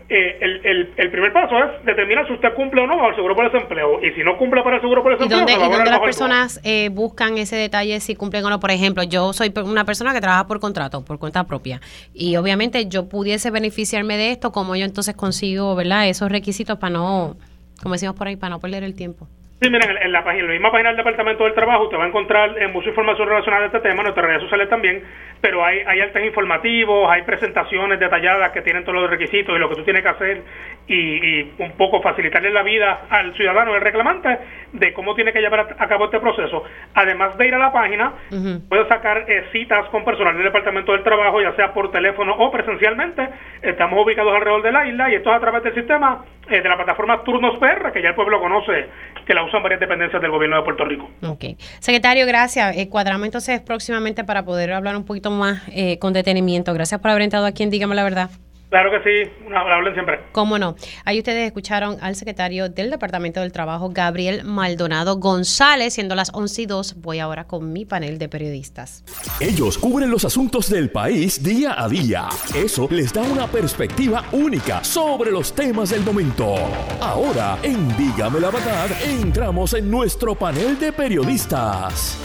eh, 0.10 0.38
el, 0.42 0.66
el, 0.66 0.94
el 0.98 1.12
primer 1.12 1.32
paso 1.32 1.56
es 1.64 1.86
determinar 1.86 2.26
si 2.26 2.34
usted 2.34 2.54
cumple 2.56 2.82
o 2.82 2.88
no 2.88 2.98
bajo 2.98 3.10
el 3.10 3.16
seguro 3.16 3.36
por 3.36 3.52
desempleo. 3.52 4.04
Y 4.04 4.12
si 4.16 4.24
no 4.24 4.38
cumple 4.38 4.64
para 4.64 4.78
el 4.78 4.82
seguro 4.82 5.04
por 5.04 5.12
¿Y 5.12 5.16
desempleo, 5.16 5.40
dónde, 5.40 5.54
se 5.54 5.60
va 5.60 5.66
a 5.66 5.70
y 5.70 5.72
dónde 5.72 5.92
las 5.92 6.00
personas 6.00 6.62
eh, 6.64 6.90
buscan 6.90 7.38
ese 7.38 7.56
detalle 7.56 8.00
si 8.00 8.16
cumplen 8.16 8.44
o 8.46 8.50
no? 8.50 8.60
Por 8.60 8.72
ejemplo, 8.72 9.04
yo 9.04 9.34
soy 9.34 9.54
una 9.64 9.86
persona 9.86 10.12
que 10.14 10.22
trabaja 10.22 10.48
por 10.48 10.60
contrato, 10.60 11.06
por 11.06 11.20
cuenta 11.20 11.44
propia. 11.46 11.80
Y 12.14 12.36
obviamente 12.38 12.88
yo 12.88 13.08
pudiese 13.08 13.52
beneficiarme 13.52 14.18
de 14.18 14.32
esto, 14.32 14.52
como 14.52 14.76
yo 14.76 14.86
entonces 14.86 15.16
consigo, 15.16 15.76
¿verdad? 15.76 16.08
Esos 16.08 16.32
requisitos 16.32 16.80
para 16.80 16.94
no, 16.94 17.38
como 17.84 17.94
decimos 17.94 18.16
por 18.16 18.28
ahí, 18.28 18.36
para 18.36 18.50
no 18.52 18.60
perder 18.60 18.84
el 18.84 18.96
tiempo. 18.96 19.28
Sí, 19.62 19.70
miren, 19.70 19.98
en 20.02 20.12
la, 20.14 20.24
página, 20.24 20.44
en 20.44 20.48
la 20.48 20.54
misma 20.54 20.72
página 20.72 20.90
del 20.90 20.98
Departamento 20.98 21.44
del 21.44 21.54
Trabajo 21.54 21.84
usted 21.84 21.98
va 21.98 22.06
a 22.06 22.08
encontrar 22.08 22.58
eh, 22.58 22.70
mucha 22.70 22.88
información 22.90 23.28
relacionada 23.28 23.64
a 23.64 23.68
este 23.68 23.82
tema, 23.82 23.96
en 23.96 24.04
nuestras 24.04 24.26
redes 24.26 24.44
sociales 24.44 24.70
también, 24.70 25.04
pero 25.42 25.66
hay, 25.66 25.80
hay 25.86 26.00
artes 26.00 26.26
informativos, 26.26 27.12
hay 27.12 27.24
presentaciones 27.24 28.00
detalladas 28.00 28.52
que 28.52 28.62
tienen 28.62 28.86
todos 28.86 29.02
los 29.02 29.10
requisitos 29.10 29.54
y 29.54 29.60
lo 29.60 29.68
que 29.68 29.76
tú 29.76 29.84
tienes 29.84 30.02
que 30.02 30.08
hacer 30.08 30.44
y, 30.88 30.96
y 30.96 31.54
un 31.60 31.74
poco 31.74 32.02
facilitarle 32.02 32.52
la 32.52 32.64
vida 32.64 33.02
al 33.10 33.34
ciudadano, 33.36 33.76
el 33.76 33.82
reclamante, 33.82 34.40
de 34.72 34.94
cómo 34.94 35.14
tiene 35.14 35.34
que 35.34 35.42
llevar 35.42 35.60
a, 35.60 35.84
a 35.84 35.88
cabo 35.90 36.06
este 36.06 36.22
proceso. 36.22 36.64
Además 36.94 37.38
de 37.38 37.48
ir 37.48 37.54
a 37.54 37.60
la 37.60 37.74
página, 37.74 38.14
Ujú. 38.32 38.66
puede 38.70 38.88
sacar 38.88 39.26
eh, 39.28 39.44
citas 39.52 39.90
con 39.90 40.06
personal 40.06 40.36
del 40.36 40.46
Departamento 40.46 40.94
del 40.94 41.04
Trabajo, 41.04 41.42
ya 41.42 41.54
sea 41.58 41.74
por 41.74 41.92
teléfono 41.92 42.34
o 42.34 42.50
presencialmente. 42.50 43.28
Estamos 43.62 44.06
ubicados 44.06 44.34
alrededor 44.34 44.62
de 44.62 44.72
la 44.72 44.88
isla 44.88 45.12
y 45.12 45.16
esto 45.16 45.32
es 45.32 45.36
a 45.36 45.40
través 45.42 45.64
del 45.64 45.74
sistema 45.74 46.24
eh, 46.48 46.62
de 46.62 46.70
la 46.70 46.78
plataforma 46.78 47.24
Turnos 47.26 47.58
PR, 47.58 47.92
que 47.92 48.02
ya 48.02 48.10
el 48.10 48.16
pueblo 48.16 48.40
conoce, 48.40 48.88
que 49.26 49.34
la 49.34 49.49
usan 49.50 49.62
varias 49.64 49.80
dependencias 49.80 50.22
del 50.22 50.32
gobierno 50.32 50.58
de 50.58 50.64
Puerto 50.64 50.86
Rico. 50.86 51.10
Ok. 51.24 51.60
Secretario, 51.80 52.26
gracias. 52.26 52.78
Eh, 52.78 52.90
cuadramos 52.90 53.26
entonces 53.26 53.60
próximamente 53.62 54.24
para 54.24 54.46
poder 54.46 54.72
hablar 54.74 54.96
un 54.96 55.06
poquito 55.06 55.32
más 55.32 55.62
eh, 55.70 56.00
con 56.00 56.14
detenimiento. 56.14 56.74
Gracias 56.74 57.02
por 57.02 57.12
haber 57.12 57.24
entrado 57.24 57.46
aquí 57.46 57.64
en 57.64 57.70
Dígame 57.70 57.96
la 57.96 58.04
Verdad. 58.04 58.30
Claro 58.70 58.92
que 58.92 59.26
sí, 59.26 59.32
una, 59.48 59.62
hablen 59.62 59.96
siempre. 59.96 60.20
¿Cómo 60.32 60.60
no? 60.60 60.76
Ahí 61.04 61.18
ustedes 61.18 61.48
escucharon 61.48 61.98
al 62.02 62.16
secretario 62.16 62.70
del 62.70 62.92
Departamento 62.92 63.40
del 63.40 63.52
Trabajo, 63.52 63.90
Gabriel 63.90 64.44
Maldonado 64.44 65.18
González, 65.18 65.96
siendo 65.96 66.14
las 66.14 66.30
11 66.34 66.62
y 66.62 66.66
2. 66.68 67.02
Voy 67.02 67.18
ahora 67.18 67.48
con 67.48 67.74
mi 67.74 67.86
panel 67.86 68.20
de 68.20 68.30
periodistas. 68.30 69.04
Ellos 69.40 69.80
cubren 69.80 70.12
los 70.12 70.24
asuntos 70.24 70.70
del 70.70 70.92
país 70.92 71.44
día 71.44 71.82
a 71.82 71.90
día. 71.90 72.30
Eso 72.56 72.88
les 72.92 73.12
da 73.12 73.24
una 73.24 73.48
perspectiva 73.48 74.26
única 74.34 74.84
sobre 74.84 75.32
los 75.32 75.52
temas 75.56 75.90
del 75.90 76.02
momento. 76.02 76.54
Ahora, 77.02 77.58
en 77.64 77.98
Dígame 77.98 78.40
la 78.40 78.52
verdad, 78.52 78.88
entramos 79.04 79.74
en 79.74 79.90
nuestro 79.90 80.36
panel 80.36 80.78
de 80.78 80.94
periodistas. 80.94 82.20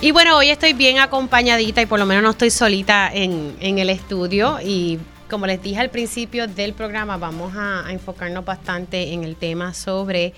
Y 0.00 0.10
bueno, 0.10 0.38
hoy 0.38 0.48
estoy 0.48 0.72
bien 0.72 0.98
acompañadita 0.98 1.82
y 1.82 1.86
por 1.86 1.98
lo 1.98 2.06
menos 2.06 2.22
no 2.22 2.30
estoy 2.30 2.50
solita 2.50 3.10
en, 3.12 3.54
en 3.60 3.78
el 3.78 3.90
estudio. 3.90 4.58
Y 4.62 4.98
como 5.28 5.46
les 5.46 5.62
dije 5.62 5.80
al 5.80 5.90
principio 5.90 6.46
del 6.46 6.72
programa, 6.72 7.16
vamos 7.16 7.54
a, 7.56 7.86
a 7.86 7.92
enfocarnos 7.92 8.44
bastante 8.44 9.12
en 9.12 9.24
el 9.24 9.36
tema 9.36 9.74
sobre 9.74 10.34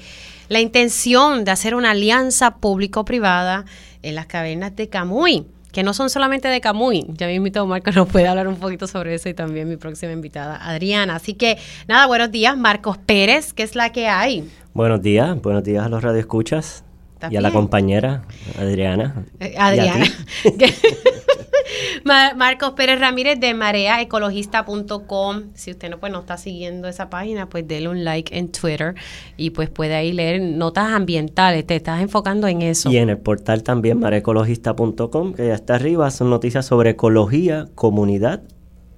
la 0.48 0.60
intención 0.60 1.44
de 1.44 1.50
hacer 1.50 1.74
una 1.74 1.90
alianza 1.90 2.56
público-privada 2.56 3.64
en 4.02 4.14
las 4.14 4.26
cavernas 4.26 4.76
de 4.76 4.88
Camuy. 4.88 5.46
Que 5.72 5.82
no 5.82 5.92
son 5.92 6.08
solamente 6.08 6.48
de 6.48 6.60
Camuy. 6.62 7.04
Ya 7.08 7.26
me 7.26 7.34
invito 7.34 7.60
a 7.60 7.66
Marcos, 7.66 7.94
nos 7.94 8.08
puede 8.08 8.26
hablar 8.26 8.48
un 8.48 8.56
poquito 8.56 8.86
sobre 8.86 9.14
eso 9.14 9.28
y 9.28 9.34
también 9.34 9.68
mi 9.68 9.76
próxima 9.76 10.12
invitada, 10.12 10.56
Adriana. 10.56 11.16
Así 11.16 11.34
que 11.34 11.58
nada, 11.86 12.06
buenos 12.06 12.30
días, 12.30 12.56
Marcos 12.56 12.96
Pérez, 12.96 13.52
que 13.52 13.62
es 13.62 13.74
la 13.74 13.92
que 13.92 14.08
hay. 14.08 14.48
Buenos 14.72 15.02
días, 15.02 15.40
buenos 15.42 15.64
días 15.64 15.84
a 15.84 15.88
los 15.90 16.02
radioescuchas 16.02 16.84
¿Estás 17.14 17.32
y 17.32 17.36
a 17.36 17.40
la 17.42 17.50
compañera 17.50 18.22
Adriana. 18.58 19.24
Eh, 19.40 19.54
Adriana. 19.58 20.06
Marcos 22.04 22.72
Pérez 22.72 23.00
Ramírez 23.00 23.40
de 23.40 23.54
mareaecologista.com. 23.54 25.42
Si 25.54 25.70
usted 25.70 25.90
no, 25.90 25.98
pues, 25.98 26.12
no 26.12 26.20
está 26.20 26.36
siguiendo 26.36 26.88
esa 26.88 27.10
página, 27.10 27.48
pues 27.48 27.66
déle 27.66 27.88
un 27.88 28.04
like 28.04 28.36
en 28.36 28.50
Twitter 28.50 28.94
y 29.36 29.50
pues 29.50 29.70
puede 29.70 29.94
ahí 29.94 30.12
leer 30.12 30.40
notas 30.40 30.92
ambientales. 30.92 31.66
Te 31.66 31.76
estás 31.76 32.00
enfocando 32.00 32.46
en 32.48 32.62
eso. 32.62 32.90
Y 32.90 32.96
en 32.96 33.10
el 33.10 33.18
portal 33.18 33.62
también 33.62 34.00
marecologista.com, 34.00 35.34
que 35.34 35.48
ya 35.48 35.54
está 35.54 35.74
arriba, 35.76 36.10
son 36.10 36.30
noticias 36.30 36.66
sobre 36.66 36.90
ecología, 36.90 37.68
comunidad 37.74 38.42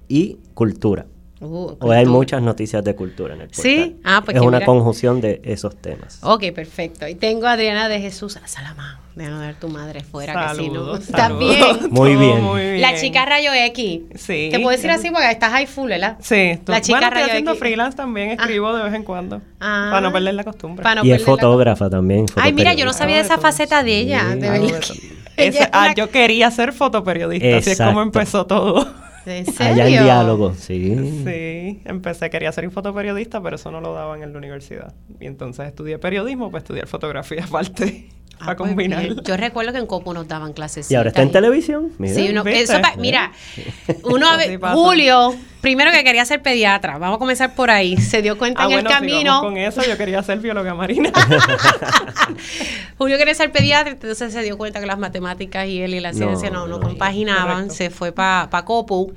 y 0.07 0.37
cultura. 0.53 1.05
Uh, 1.41 1.77
Hoy 1.79 1.95
hay 1.95 2.03
cultura. 2.03 2.05
muchas 2.09 2.41
noticias 2.41 2.83
de 2.83 2.95
cultura 2.95 3.33
en 3.33 3.41
el 3.41 3.47
portal. 3.47 3.63
¿Sí? 3.63 3.95
Ah, 4.03 4.21
pues 4.25 4.35
es 4.35 4.41
una 4.43 4.57
mira. 4.57 4.65
conjunción 4.65 5.21
de 5.21 5.39
esos 5.45 5.75
temas. 5.77 6.19
Ok, 6.21 6.51
perfecto. 6.53 7.07
Y 7.07 7.15
tengo 7.15 7.47
a 7.47 7.53
Adriana 7.53 7.87
de 7.87 8.01
Jesús 8.01 8.37
Salamán. 8.45 8.97
Déjame 9.15 9.39
ver 9.47 9.55
tu 9.55 9.69
madre 9.69 10.01
fuera, 10.03 10.33
que 10.49 10.55
si 10.55 10.67
no. 10.69 10.73
Saludos, 10.97 10.99
¿Estás 11.05 11.19
saludos. 11.21 11.79
bien? 11.79 11.91
Muy 11.91 12.15
bien. 12.17 12.43
muy 12.43 12.61
bien. 12.61 12.81
La 12.81 12.95
chica 12.95 13.25
rayo 13.25 13.51
X. 13.53 14.01
Sí. 14.15 14.49
Te 14.51 14.59
puedo 14.59 14.69
decir 14.75 14.89
así 14.91 15.09
porque 15.11 15.29
estás 15.31 15.51
high 15.51 15.65
full, 15.67 15.89
¿verdad? 15.89 16.17
Sí. 16.21 16.59
tú- 16.65 16.71
La 16.73 16.81
chica 16.81 16.97
bueno, 16.99 17.07
estoy 17.07 17.21
rayo 17.21 17.31
haciendo 17.31 17.51
X. 17.51 17.59
freelance 17.59 17.95
también, 17.97 18.31
escribo 18.31 18.73
de 18.75 18.83
vez 18.83 18.93
en 18.93 19.03
cuando. 19.03 19.41
Ah. 19.61 19.87
Para 19.91 20.01
no 20.01 20.11
perder 20.13 20.33
la 20.33 20.43
costumbre. 20.43 20.83
Para 20.83 21.01
no 21.01 21.05
y 21.07 21.11
es 21.13 21.21
la- 21.21 21.25
fotógrafa 21.25 21.89
también. 21.89 22.25
Ay, 22.35 22.51
mira, 22.53 22.73
yo 22.73 22.83
no 22.85 22.91
sabía 22.93 23.15
de 23.15 23.21
esa 23.21 23.35
todo. 23.35 23.43
faceta 23.43 23.81
de 23.83 23.97
ella. 23.97 24.25
Sí. 24.33 24.39
De 24.39 24.49
verdad. 24.49 24.69
ah, 24.81 25.33
es 25.37 25.55
una- 25.55 25.93
yo 25.95 26.09
quería 26.09 26.51
ser 26.51 26.73
fotoperiodista, 26.73 27.57
así 27.57 27.71
es 27.71 27.77
como 27.77 27.89
Exacto. 27.89 28.01
empezó 28.03 28.45
todo. 28.45 29.08
¿En 29.37 29.45
serio? 29.45 29.83
Allá 29.83 29.97
en 29.99 30.03
diálogo, 30.03 30.53
sí. 30.53 31.23
Sí, 31.25 31.81
empecé, 31.85 32.29
quería 32.29 32.51
ser 32.51 32.69
fotoperiodista, 32.71 33.41
pero 33.41 33.55
eso 33.55 33.71
no 33.71 33.81
lo 33.81 33.93
daban 33.93 34.23
en 34.23 34.31
la 34.31 34.37
universidad. 34.37 34.93
Y 35.19 35.27
entonces 35.27 35.67
estudié 35.67 35.99
periodismo 35.99 36.51
para 36.51 36.59
estudiar 36.59 36.87
fotografía 36.87 37.43
aparte, 37.47 38.09
Ah, 38.41 38.45
para 38.45 38.57
pues 38.57 38.69
combinar. 38.69 39.21
Yo 39.23 39.37
recuerdo 39.37 39.71
que 39.73 39.79
en 39.79 39.85
Copo 39.85 40.13
nos 40.13 40.27
daban 40.27 40.53
clases. 40.53 40.89
Y 40.89 40.95
ahora 40.95 41.09
está 41.09 41.21
en 41.21 41.31
televisión. 41.31 41.91
Mira. 41.97 42.15
Sí, 42.15 42.29
uno, 42.29 42.43
eso 42.45 42.79
pa- 42.81 42.95
mira, 42.97 43.31
uno. 44.03 44.27
Julio, 44.73 45.35
primero 45.61 45.91
que 45.91 46.03
quería 46.05 46.23
ser 46.25 46.41
pediatra, 46.41 46.97
vamos 46.97 47.17
a 47.17 47.19
comenzar 47.19 47.53
por 47.53 47.69
ahí, 47.69 47.97
se 47.97 48.21
dio 48.21 48.37
cuenta 48.37 48.61
Ah, 48.61 48.65
en 48.65 48.71
bueno, 48.71 48.89
el 48.89 48.95
camino, 48.95 49.41
con 49.41 49.57
eso, 49.57 49.81
yo 49.83 49.97
quería 49.97 50.23
ser 50.23 50.39
bióloga 50.39 50.73
marina. 50.73 51.11
Julio 52.97 53.17
quería 53.17 53.35
ser 53.35 53.51
pediatra, 53.51 53.91
entonces 53.91 54.31
se 54.33 54.41
dio 54.41 54.57
cuenta 54.57 54.79
que 54.79 54.85
las 54.85 54.99
matemáticas 54.99 55.67
y 55.67 55.81
él 55.81 55.93
y 55.93 55.99
la 55.99 56.11
No, 56.11 56.17
ciencia 56.17 56.49
no, 56.49 56.67
no, 56.67 56.77
no. 56.79 56.87
compaginaban, 56.87 57.67
Correcto. 57.67 57.73
se 57.75 57.89
fue 57.89 58.11
para 58.11 58.49
pa 58.49 58.65
Copu 58.65 59.13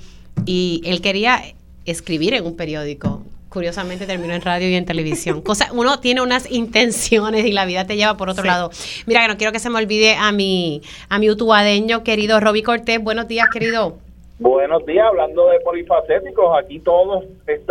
y 0.46 0.80
él 0.84 1.00
quería 1.00 1.42
escribir 1.84 2.34
en 2.34 2.46
un 2.46 2.56
periódico. 2.56 3.22
Curiosamente 3.52 4.06
terminó 4.06 4.32
en 4.32 4.40
radio 4.40 4.66
y 4.68 4.74
en 4.74 4.86
televisión. 4.86 5.42
Cosa, 5.42 5.68
uno 5.74 6.00
tiene 6.00 6.22
unas 6.22 6.50
intenciones 6.50 7.44
y 7.44 7.52
la 7.52 7.66
vida 7.66 7.86
te 7.86 7.96
lleva 7.96 8.16
por 8.16 8.30
otro 8.30 8.42
Sí. 8.42 8.48
lado. 8.48 8.70
Mira, 9.06 9.20
que 9.22 9.28
no 9.28 9.36
quiero 9.36 9.52
que 9.52 9.58
se 9.58 9.68
me 9.68 9.78
olvide 9.78 10.14
a 10.16 10.32
mi, 10.32 10.80
a 11.10 11.18
mi 11.18 11.28
utuadeño 11.28 12.02
querido 12.02 12.40
Roby 12.40 12.62
Cortés. 12.62 12.98
Buenos 13.02 13.28
días, 13.28 13.48
querido. 13.52 13.98
Buenos 14.38 14.84
días, 14.86 15.04
hablando 15.06 15.50
de 15.50 15.60
polifacéticos, 15.60 16.58
aquí 16.58 16.80
todos 16.80 17.24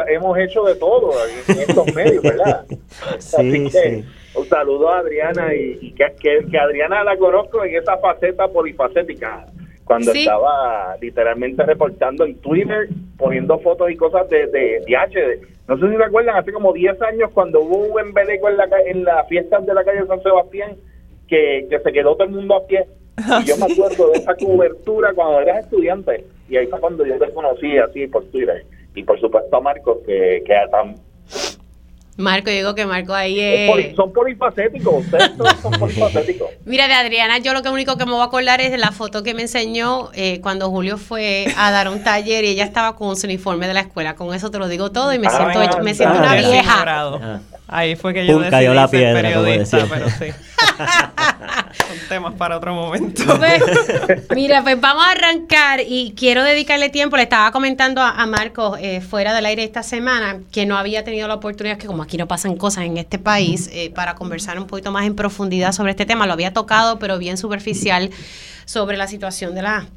hemos 0.08 0.38
hecho 0.38 0.64
de 0.64 0.76
todo 0.76 1.12
en 1.50 1.60
estos 1.60 1.86
medios, 1.96 2.22
¿verdad? 2.24 2.66
Sí, 3.20 3.36
Así 3.38 3.64
que 3.64 3.70
sí. 3.72 4.06
un 4.36 4.48
saludo 4.48 4.88
a 4.90 5.00
Adriana 5.00 5.54
y, 5.54 5.80
y 5.82 5.92
que, 5.94 6.06
que- 6.22 6.46
que 6.50 6.58
Adriana 6.60 7.04
la 7.04 7.18
conozco 7.18 7.66
en 7.66 7.76
esa 7.76 7.98
faceta 7.98 8.48
polifacética. 8.48 9.48
Cuando 9.92 10.12
Sí. 10.14 10.20
estaba 10.22 10.96
literalmente 11.02 11.64
reportando 11.64 12.24
en 12.26 12.36
Twitter, 12.40 12.88
poniendo 13.18 13.60
fotos 13.60 13.92
y 13.92 13.96
cosas 13.98 14.30
de, 14.30 14.48
de, 14.48 14.82
de 14.88 14.96
H. 14.98 15.40
no 15.68 15.78
sé 15.78 15.90
si 15.90 15.98
se 15.98 16.04
acuerdan, 16.04 16.38
hace 16.38 16.52
como 16.54 16.72
10 16.74 17.02
años 17.02 17.30
cuando 17.34 17.60
hubo 17.62 17.78
un 17.94 18.00
embeleco 18.00 18.48
en 18.50 18.58
la, 18.58 18.68
en 18.86 19.04
las 19.04 19.28
fiestas 19.28 19.66
de 19.66 19.74
la 19.74 19.84
calle 19.84 20.06
San 20.08 20.22
Sebastián, 20.24 20.76
que, 21.28 21.68
que 21.70 21.80
se 21.80 21.92
quedó 21.92 22.16
todo 22.16 22.24
el 22.26 22.34
mundo 22.34 22.56
a 22.56 22.66
pie. 22.68 22.86
Y 23.42 23.46
yo 23.46 23.58
me 23.58 23.72
acuerdo 23.72 24.12
de 24.12 24.20
esa 24.20 24.34
cobertura 24.36 25.14
cuando 25.14 25.42
eras 25.42 25.66
estudiante. 25.66 26.26
Y 26.50 26.58
ahí 26.58 26.68
fue 26.68 26.80
cuando 26.80 27.06
yo 27.06 27.18
te 27.20 27.30
conocí 27.34 27.78
así 27.78 28.08
por 28.08 28.24
Twitter. 28.32 28.66
Y 28.96 29.04
por 29.04 29.20
supuesto 29.20 29.56
a 29.58 29.62
Marcos, 29.62 30.00
que, 30.06 30.42
que 30.46 30.54
tam- 30.72 30.96
Marco, 32.22 32.50
yo 32.50 32.56
digo 32.56 32.76
que 32.76 32.86
Marco 32.86 33.14
ahí 33.14 33.40
es 33.40 33.96
son 33.96 34.14
polifacéticos. 34.14 35.06
Ustedes 35.06 35.32
son 35.62 35.72
polifacéticos. 35.80 36.50
Mira, 36.66 36.88
de 36.88 36.94
Adriana, 36.94 37.40
yo 37.40 37.54
lo 37.54 37.62
que 37.62 37.70
único 37.70 37.98
que 37.98 38.06
me 38.06 38.12
voy 38.12 38.22
a 38.22 38.26
acordar 38.26 38.62
es 38.62 38.72
de 38.72 38.78
la 38.78 38.92
foto 38.92 39.24
que 39.24 39.34
me 39.34 39.42
enseñó 39.42 40.10
eh, 40.14 40.40
cuando 40.42 40.70
Julio 40.70 40.98
fue 40.98 41.48
a 41.58 41.72
dar 41.72 41.90
un 41.90 42.04
taller 42.04 42.44
y 42.46 42.50
ella 42.50 42.64
estaba 42.64 42.96
con 42.96 43.16
su 43.16 43.28
uniforme 43.28 43.68
de 43.68 43.74
la 43.74 43.82
escuela. 43.82 44.16
Con 44.16 44.34
eso 44.34 44.52
te 44.52 44.60
lo 44.60 44.68
digo 44.68 44.92
todo 44.92 45.14
y 45.14 45.20
me 45.20 45.28
Ah, 45.28 45.52
siento, 45.54 45.84
me 45.84 45.94
siento 45.94 46.16
ah, 46.18 46.22
una 46.22 46.36
vieja. 46.36 46.84
Ah. 46.88 47.40
Ahí 47.68 47.96
fue 47.96 48.14
que 48.14 48.26
yo 48.26 48.34
Pum, 48.34 48.42
decidí 48.44 48.52
cayó 48.52 48.74
la 48.74 48.88
ser 48.88 49.00
piedra, 49.00 49.22
periodista, 49.22 49.88
pero 49.90 50.10
sí. 50.10 50.26
Son 51.88 51.98
temas 52.10 52.34
para 52.36 52.58
otro 52.58 52.74
momento. 52.74 53.24
Pues, 53.38 53.62
mira, 54.36 54.62
pues 54.64 54.80
vamos 54.80 55.04
a 55.06 55.12
arrancar 55.12 55.82
y 55.86 56.14
quiero 56.16 56.44
dedicarle 56.44 56.90
tiempo. 56.90 57.18
Le 57.18 57.24
estaba 57.24 57.52
comentando 57.52 58.02
a, 58.02 58.26
Marcos 58.26 58.78
eh, 58.82 59.02
fuera 59.02 59.34
del 59.34 59.46
aire 59.46 59.64
esta 59.64 59.84
semana 59.84 60.40
que 60.52 60.66
no 60.66 60.78
había 60.78 61.04
tenido 61.04 61.28
la 61.28 61.36
oportunidad, 61.36 61.78
que 61.78 61.88
como 61.88 62.04
aquí 62.04 62.18
no 62.18 62.28
pasan 62.28 62.56
cosas 62.56 62.86
en 62.86 62.98
este 62.98 63.20
país, 63.20 63.70
eh, 63.74 63.92
para 63.94 64.16
conversar 64.16 64.58
un 64.60 64.68
poquito 64.68 64.92
más 64.92 65.06
en 65.06 65.16
profundidad 65.16 65.72
sobre 65.72 65.92
este 65.92 66.06
tema. 66.06 66.28
Lo 66.28 66.34
había 66.34 66.54
tocado, 66.54 67.00
pero 67.00 67.18
bien 67.18 67.38
superficial, 67.38 68.10
sobre 68.66 68.98
la 68.98 69.08
situación 69.08 69.56
de 69.56 69.62
la 69.62 69.88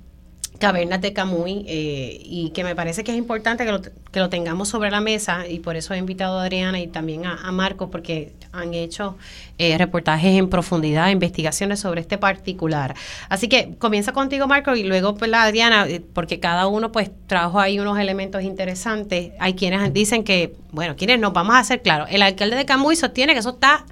cavernas 0.59 1.01
de 1.01 1.13
Camuy 1.13 1.65
eh, 1.67 2.21
y 2.23 2.51
que 2.51 2.65
me 2.65 2.75
parece 2.75 3.05
que 3.05 3.13
es 3.13 3.19
importante 3.19 3.65
que 3.65 3.73
lo, 3.73 3.83
que 3.83 4.21
lo 4.21 4.29
tengamos 4.29 4.69
sobre 4.69 4.91
la 4.91 5.01
mesa 5.01 5.49
y 5.49 5.59
por 5.59 5.77
eso 5.77 5.95
he 5.95 5.99
invitado 5.99 6.39
a 6.39 6.43
Adriana 6.43 6.81
y 6.81 6.87
también 6.87 7.27
a, 7.27 7.35
a 7.43 7.53
Marco 7.53 7.91
porque 7.91 8.33
han 8.53 8.73
hecho 8.73 9.17
eh, 9.59 9.77
reportajes 9.79 10.37
en 10.39 10.49
profundidad, 10.49 11.11
investigaciones 11.11 11.81
sobre 11.81 12.01
este 12.01 12.19
particular. 12.19 12.95
Así 13.29 13.49
que 13.49 13.75
comienza 13.79 14.13
contigo 14.13 14.47
Marco 14.47 14.75
y 14.77 14.85
luego 14.85 15.17
pues 15.17 15.31
la 15.31 15.43
Adriana 15.43 15.87
eh, 15.89 16.01
porque 16.13 16.41
cada 16.41 16.67
uno 16.67 16.93
pues 16.93 17.11
trajo 17.27 17.61
ahí 17.61 17.81
unos 17.81 17.99
elementos 17.99 18.43
interesantes. 18.43 19.33
Hay 19.41 19.55
quienes 19.55 19.93
dicen 19.93 20.25
que, 20.25 20.55
bueno, 20.71 20.97
quienes 20.97 21.19
no, 21.19 21.33
vamos 21.33 21.57
a 21.57 21.59
hacer 21.59 21.83
claro, 21.83 22.07
el 22.09 22.23
alcalde 22.23 22.57
de 22.57 22.65
Camuy 22.65 22.97
sostiene 22.97 23.33
que 23.33 23.41
eso 23.41 23.51
está 23.51 23.85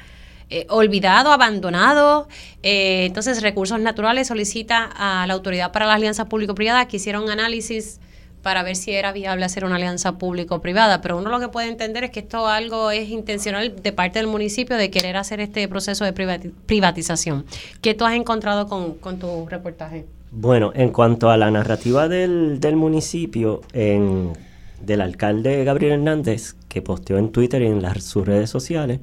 eh, 0.53 0.67
olvidado, 0.69 1.33
abandonado. 1.33 2.29
Eh, 2.63 3.07
entonces, 3.07 3.43
Recursos 3.43 3.81
Naturales 3.81 4.29
solicita 4.29 4.85
a 4.85 5.27
la 5.27 5.35
Autoridad 5.35 5.73
para 5.73 5.87
la 5.87 5.95
Alianza 5.95 6.29
Público-Privada 6.29 6.87
que 6.89 6.99
hiciera 6.99 7.21
un 7.21 7.31
análisis 7.31 8.01
para 8.43 8.63
ver 8.65 8.75
si 8.75 8.91
era 8.91 9.13
viable 9.13 9.45
hacer 9.45 9.65
una 9.65 9.77
alianza 9.77 10.19
público-privada. 10.19 11.01
Pero 11.01 11.17
uno 11.17 11.31
lo 11.31 11.39
que 11.39 11.49
puede 11.49 11.69
entender 11.69 12.03
es 12.05 12.11
que 12.11 12.21
esto 12.21 12.49
algo 12.49 12.91
es 12.91 13.09
intencional 13.09 13.75
de 13.81 13.93
parte 13.93 14.19
del 14.19 14.27
municipio 14.27 14.77
de 14.77 14.91
querer 14.91 15.17
hacer 15.17 15.39
este 15.41 15.69
proceso 15.69 16.05
de 16.05 16.13
privati- 16.13 16.53
privatización. 16.67 17.45
¿Qué 17.81 17.95
tú 17.95 18.05
has 18.05 18.15
encontrado 18.15 18.67
con, 18.67 18.95
con 18.95 19.19
tu 19.21 19.47
reportaje? 19.49 20.07
Bueno, 20.33 20.73
en 20.75 20.91
cuanto 20.91 21.31
a 21.31 21.37
la 21.37 21.51
narrativa 21.53 22.09
del, 22.09 22.59
del 22.59 22.75
municipio, 22.75 23.61
en- 23.73 24.33
del 24.81 25.03
alcalde 25.03 25.63
Gabriel 25.63 25.93
Hernández, 25.93 26.57
que 26.69 26.83
posteó 26.83 27.19
en 27.19 27.31
Twitter 27.31 27.63
y 27.63 27.67
en 27.67 27.81
las, 27.81 28.03
sus 28.03 28.27
redes 28.27 28.51
sociales, 28.51 28.99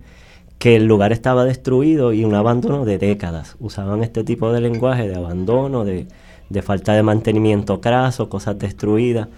que 0.60 0.76
el 0.76 0.86
lugar 0.86 1.14
estaba 1.14 1.46
destruido 1.46 2.12
y 2.14 2.26
un 2.26 2.36
abandono 2.36 2.86
de 2.86 2.98
décadas. 2.98 3.56
Usaban 3.60 4.04
este 4.04 4.24
tipo 4.26 4.52
de 4.52 4.60
lenguaje 4.60 5.08
de 5.08 5.16
abandono, 5.16 5.86
de, 5.86 6.06
de 6.50 6.62
falta 6.62 6.94
de 6.94 7.02
mantenimiento 7.02 7.80
craso, 7.80 8.30
cosas 8.30 8.60
destruidas. 8.60 9.30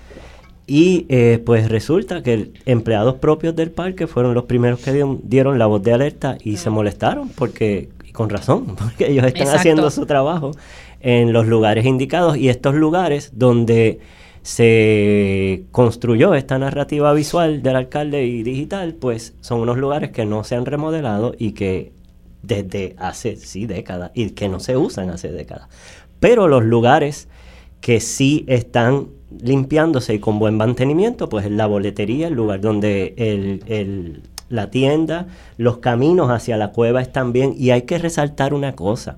Y 0.65 1.05
eh, 1.09 1.41
pues 1.45 1.69
resulta 1.69 2.23
que 2.23 2.51
empleados 2.65 3.15
propios 3.15 3.55
del 3.55 3.71
parque 3.71 4.07
fueron 4.07 4.33
los 4.33 4.45
primeros 4.45 4.79
que 4.79 4.93
dieron, 4.93 5.19
dieron 5.23 5.59
la 5.59 5.67
voz 5.67 5.83
de 5.83 5.93
alerta 5.93 6.37
y 6.43 6.57
se 6.57 6.69
molestaron 6.69 7.29
porque, 7.29 7.89
y 8.03 8.11
con 8.11 8.29
razón, 8.29 8.75
porque 8.79 9.11
ellos 9.11 9.25
están 9.25 9.43
Exacto. 9.43 9.59
haciendo 9.59 9.91
su 9.91 10.05
trabajo 10.07 10.51
en 11.01 11.33
los 11.33 11.45
lugares 11.47 11.85
indicados 11.85 12.37
y 12.37 12.49
estos 12.49 12.73
lugares 12.73 13.31
donde 13.35 13.99
se 14.43 15.65
construyó 15.71 16.33
esta 16.33 16.57
narrativa 16.57 17.13
visual 17.13 17.61
del 17.61 17.75
alcalde 17.75 18.25
y 18.25 18.43
digital, 18.43 18.95
pues 18.95 19.35
son 19.41 19.59
unos 19.61 19.77
lugares 19.77 20.11
que 20.11 20.25
no 20.25 20.43
se 20.43 20.55
han 20.55 20.65
remodelado 20.65 21.33
y 21.37 21.51
que 21.51 21.93
desde 22.43 22.95
hace, 22.97 23.35
sí, 23.35 23.67
décadas, 23.67 24.11
y 24.15 24.31
que 24.31 24.49
no 24.49 24.59
se 24.59 24.77
usan 24.77 25.09
hace 25.11 25.31
décadas. 25.31 25.67
Pero 26.19 26.47
los 26.47 26.63
lugares 26.63 27.27
que 27.81 27.99
sí 27.99 28.45
están 28.47 29.07
limpiándose 29.41 30.15
y 30.15 30.19
con 30.19 30.39
buen 30.39 30.57
mantenimiento, 30.57 31.29
pues 31.29 31.45
es 31.45 31.51
la 31.51 31.67
boletería, 31.67 32.27
el 32.27 32.33
lugar 32.33 32.61
donde 32.61 33.13
el, 33.17 33.63
el- 33.67 34.23
la 34.49 34.69
tienda, 34.69 35.27
los 35.57 35.77
caminos 35.77 36.29
hacia 36.29 36.57
la 36.57 36.73
cueva 36.73 37.01
están 37.01 37.31
bien. 37.31 37.53
Y 37.57 37.69
hay 37.71 37.83
que 37.83 37.97
resaltar 37.97 38.53
una 38.53 38.75
cosa, 38.75 39.17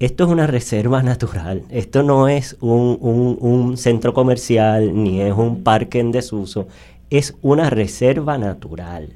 esto 0.00 0.24
es 0.24 0.30
una 0.30 0.46
reserva 0.46 1.02
natural, 1.02 1.62
esto 1.70 2.02
no 2.02 2.28
es 2.28 2.56
un, 2.60 2.98
un- 3.40 3.76
centro 3.76 4.14
comercial 4.14 4.92
ni 4.94 5.20
es 5.20 5.34
un 5.34 5.62
parque 5.64 5.98
en 5.98 6.12
desuso, 6.12 6.68
es 7.10 7.34
una 7.42 7.70
reserva 7.70 8.38
natural. 8.38 9.14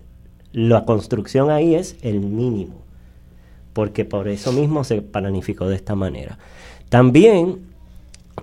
La 0.53 0.85
construcción 0.85 1.51
ahí 1.51 1.74
es 1.74 1.97
el 2.03 2.20
mínimo, 2.20 2.74
porque 3.72 4.05
por 4.05 4.28
eso 4.28 4.53
mismo 4.53 4.85
se 4.85 5.03
planificó 5.03 5.68
de 5.68 5.76
esta 5.76 5.95
manera. 5.95 6.39
También 6.89 7.61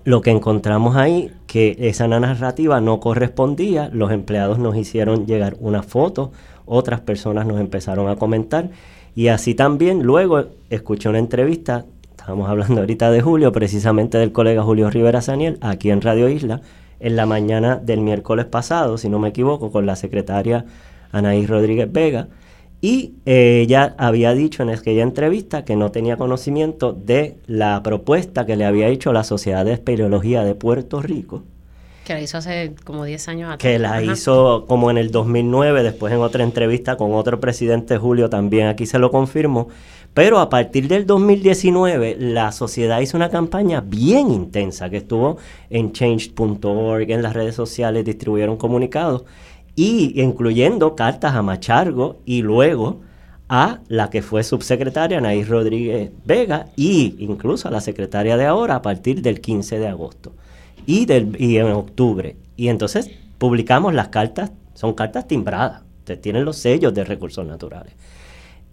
lo 0.06 0.22
que 0.22 0.32
encontramos 0.32 0.96
ahí, 0.96 1.32
que 1.46 1.76
esa 1.80 2.08
narrativa 2.08 2.80
no 2.82 3.00
correspondía, 3.00 3.90
los 3.92 4.12
empleados 4.12 4.60
nos 4.60 4.76
hicieron 4.76 5.26
llegar 5.26 5.56
una 5.60 5.84
foto, 5.84 6.32
otras 6.66 7.02
personas 7.02 7.46
nos 7.46 7.60
empezaron 7.60 8.08
a 8.10 8.16
comentar 8.16 8.70
y 9.16 9.28
así 9.28 9.56
también 9.56 10.04
luego 10.04 10.46
escuché 10.70 11.10
una 11.10 11.20
entrevista, 11.20 11.86
estábamos 12.20 12.49
hablando 12.49 12.82
ahorita 12.82 13.11
de 13.11 13.22
Julio, 13.22 13.51
precisamente 13.53 14.17
del 14.17 14.32
colega 14.34 14.61
Julio 14.63 14.89
Rivera 14.89 15.22
Saniel, 15.22 15.57
aquí 15.61 15.89
en 15.89 16.01
Radio 16.01 16.28
Isla, 16.30 16.61
en 16.99 17.15
la 17.15 17.26
mañana 17.26 17.78
del 17.78 18.01
miércoles 18.01 18.45
pasado, 18.45 18.97
si 18.97 19.07
no 19.09 19.20
me 19.20 19.30
equivoco, 19.30 19.72
con 19.72 19.86
la 19.86 19.95
secretaria 19.95 20.65
Anaís 21.13 21.49
Rodríguez 21.49 21.91
Vega, 21.91 22.28
y 22.82 23.13
eh, 23.26 23.61
ella 23.63 23.95
había 23.97 24.34
dicho 24.34 24.63
en 24.63 24.70
aquella 24.70 25.03
entrevista 25.03 25.63
que 25.65 25.76
no 25.78 25.91
tenía 25.91 26.17
conocimiento 26.17 26.91
de 26.93 27.38
la 27.47 27.82
propuesta 27.84 28.45
que 28.45 28.55
le 28.57 28.65
había 28.65 28.88
hecho 28.88 29.11
la 29.13 29.24
Sociedad 29.24 29.63
de 29.65 29.74
Espeleología 29.74 30.43
de 30.43 30.55
Puerto 30.55 31.01
Rico, 31.01 31.43
Que 32.05 32.13
la 32.15 32.22
hizo 32.22 32.38
hace 32.38 32.74
como 32.86 33.05
10 33.05 33.28
años 33.30 33.45
atrás. 33.51 33.59
que 33.59 33.80
la 33.80 33.93
Ajá. 33.95 34.03
hizo 34.03 34.65
como 34.67 34.89
en 34.91 34.97
el 34.97 35.11
2009, 35.11 35.84
después 35.84 36.13
en 36.13 36.20
otra 36.20 36.43
entrevista 36.43 36.95
con 36.97 37.13
otro 37.13 37.39
presidente, 37.39 37.97
Julio, 37.97 38.30
también 38.30 38.67
aquí 38.67 38.86
se 38.86 38.97
lo 38.99 39.09
confirmó. 39.11 39.67
Pero 40.20 40.39
a 40.39 40.49
partir 40.49 40.89
del 40.89 41.05
2019, 41.05 42.17
la 42.20 42.51
sociedad 42.51 42.99
hizo 42.99 43.15
una 43.15 43.30
campaña 43.30 43.80
bien 43.80 44.32
intensa 44.32 44.89
que 44.89 44.97
estuvo 44.97 45.38
en 45.70 45.93
change.org, 45.93 47.09
en 47.09 47.22
las 47.22 47.34
redes 47.34 47.55
sociales, 47.55 48.03
distribuyeron 48.03 48.57
comunicados, 48.57 49.24
y 49.78 50.22
incluyendo 50.22 50.93
cartas 50.93 51.36
a 51.36 51.41
Machargo 51.41 52.17
y 52.26 52.41
luego 52.41 52.99
a 53.47 53.80
la 53.88 54.09
que 54.09 54.22
fue 54.22 54.43
subsecretaria, 54.43 55.20
Anaís 55.20 55.47
Rodríguez 55.47 56.11
Vega, 56.26 56.65
y 56.76 57.15
incluso 57.20 57.70
a 57.70 57.72
la 57.72 57.80
secretaria 57.80 58.36
de 58.36 58.45
ahora 58.45 58.76
a 58.76 58.82
partir 58.82 59.22
del 59.22 59.39
15 59.39 59.80
de 59.80 59.88
agosto 59.88 60.34
y, 60.86 61.05
del, 61.05 61.41
y 61.41 61.55
en 61.59 61.67
octubre. 61.67 62.36
Y 62.57 62.67
entonces 62.67 63.09
publicamos 63.38 63.93
las 63.93 64.09
cartas, 64.09 64.51
son 64.74 64.95
cartas 64.95 65.30
timbradas, 65.30 65.84
tienen 66.22 66.43
los 66.43 66.57
sellos 66.57 66.93
de 66.93 67.05
recursos 67.05 67.47
naturales. 67.47 67.93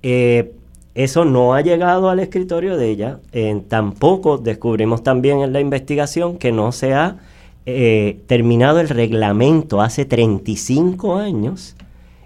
Eh, 0.03 0.53
eso 0.97 1.27
no 1.27 1.55
ha 1.55 1.61
llegado 1.61 2.09
al 2.09 2.21
escritorio 2.21 2.77
de 2.77 2.89
ella. 2.89 3.21
Tampoco 3.69 4.39
descubrimos 4.39 5.03
también 5.03 5.41
en 5.41 5.53
la 5.53 5.61
investigación 5.61 6.39
que 6.39 6.53
no 6.53 6.73
se 6.73 6.95
ha 6.95 7.19
eh, 7.67 8.21
terminado 8.27 8.81
el 8.81 8.89
reglamento 8.89 9.83
hace 9.83 10.07
35 10.07 11.17
años, 11.17 11.77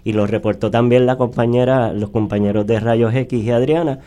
y 0.03 0.13
lo 0.13 0.25
reportó 0.25 0.71
también 0.71 1.05
la 1.05 1.17
compañera, 1.17 1.91
los 1.93 2.11
compañeros 2.11 2.65
de 2.65 2.79
Rayos 2.79 3.13
X 3.13 3.43
y 3.43 3.51
Adriana, 3.51 3.99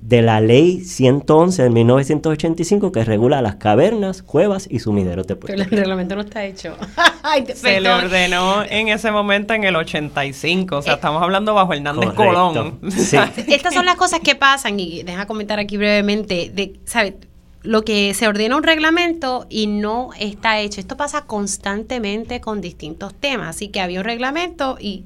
de 0.00 0.22
la 0.22 0.40
ley 0.40 0.80
111 0.84 1.62
de 1.62 1.70
1985 1.70 2.92
que 2.92 3.04
regula 3.04 3.42
las 3.42 3.56
cavernas, 3.56 4.22
cuevas 4.22 4.66
y 4.70 4.78
sumideros 4.78 5.26
de 5.26 5.36
Puerto 5.36 5.56
Pero 5.56 5.70
el 5.70 5.78
reglamento 5.78 6.14
no 6.14 6.22
está 6.22 6.44
hecho. 6.44 6.76
Ay, 7.22 7.44
Se 7.54 7.80
le 7.80 7.90
ordenó 7.90 8.62
en 8.64 8.88
ese 8.88 9.10
momento 9.10 9.54
en 9.54 9.64
el 9.64 9.76
85. 9.76 10.76
O 10.76 10.82
sea, 10.82 10.92
Eh, 10.92 10.96
estamos 10.96 11.22
hablando 11.22 11.54
bajo 11.54 11.72
Hernández 11.72 12.10
Correcto. 12.12 12.24
Colón. 12.24 12.80
Sí. 12.90 13.16
Estas 13.48 13.74
son 13.74 13.84
las 13.84 13.96
cosas 13.96 14.20
que 14.20 14.34
pasan 14.34 14.78
y 14.80 15.02
deja 15.02 15.26
comentar 15.26 15.58
aquí 15.58 15.76
brevemente 15.76 16.50
de, 16.54 16.78
¿sabes? 16.84 17.14
Lo 17.62 17.82
que 17.82 18.14
se 18.14 18.28
ordena 18.28 18.56
un 18.56 18.62
reglamento 18.62 19.46
y 19.50 19.66
no 19.66 20.10
está 20.18 20.60
hecho. 20.60 20.80
Esto 20.80 20.96
pasa 20.96 21.26
constantemente 21.26 22.40
con 22.40 22.60
distintos 22.60 23.14
temas. 23.14 23.48
Así 23.48 23.68
que 23.68 23.80
había 23.80 23.98
un 23.98 24.04
reglamento 24.04 24.78
y 24.80 25.04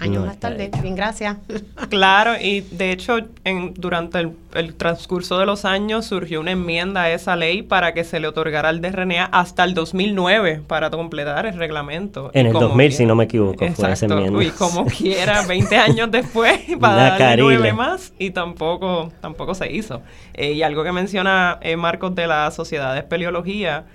Años 0.00 0.20
No 0.20 0.26
más 0.26 0.38
tarde. 0.38 0.70
Bien, 0.80 0.94
gracias. 0.94 1.36
Claro, 1.88 2.32
y 2.40 2.60
de 2.60 2.92
hecho, 2.92 3.16
en, 3.44 3.72
durante 3.74 4.18
el, 4.20 4.32
el 4.54 4.74
transcurso 4.74 5.38
de 5.38 5.46
los 5.46 5.64
años 5.64 6.04
surgió 6.06 6.40
una 6.40 6.50
enmienda 6.52 7.02
a 7.04 7.10
esa 7.10 7.34
ley 7.34 7.62
para 7.62 7.94
que 7.94 8.04
se 8.04 8.20
le 8.20 8.28
otorgara 8.28 8.68
al 8.68 8.80
DRNA 8.80 9.24
hasta 9.26 9.64
el 9.64 9.74
2009 9.74 10.62
para 10.66 10.90
completar 10.90 11.46
el 11.46 11.56
reglamento. 11.56 12.30
En 12.34 12.44
Y 12.46 12.48
el 12.48 12.52
como 12.52 12.68
2000, 12.68 12.86
quiera- 12.88 12.96
si 12.96 13.06
no 13.06 13.14
me 13.14 13.24
equivoco, 13.24 13.56
fue 13.58 13.66
esa 13.68 13.88
Exacto. 13.90 14.18
enmienda. 14.18 14.44
Y 14.44 14.50
como 14.50 14.84
quiera, 14.98 15.42
20 15.46 15.76
años 15.76 16.10
después, 16.10 16.60
para 16.78 16.94
Una 17.16 17.18
darle 17.18 17.42
nueve 17.42 17.72
más, 17.72 18.12
y 18.18 18.30
tampoco, 18.30 19.12
tampoco 19.20 19.54
se 19.54 19.72
hizo. 19.72 20.02
Eh, 20.34 20.52
y 20.52 20.62
algo 20.62 20.84
que 20.84 20.92
menciona 20.92 21.58
eh, 21.62 21.76
Marcos 21.76 22.14
de 22.14 22.26
la 22.26 22.50
Sociedad 22.50 22.92
de 22.92 23.00
Espeleología, 23.00 23.86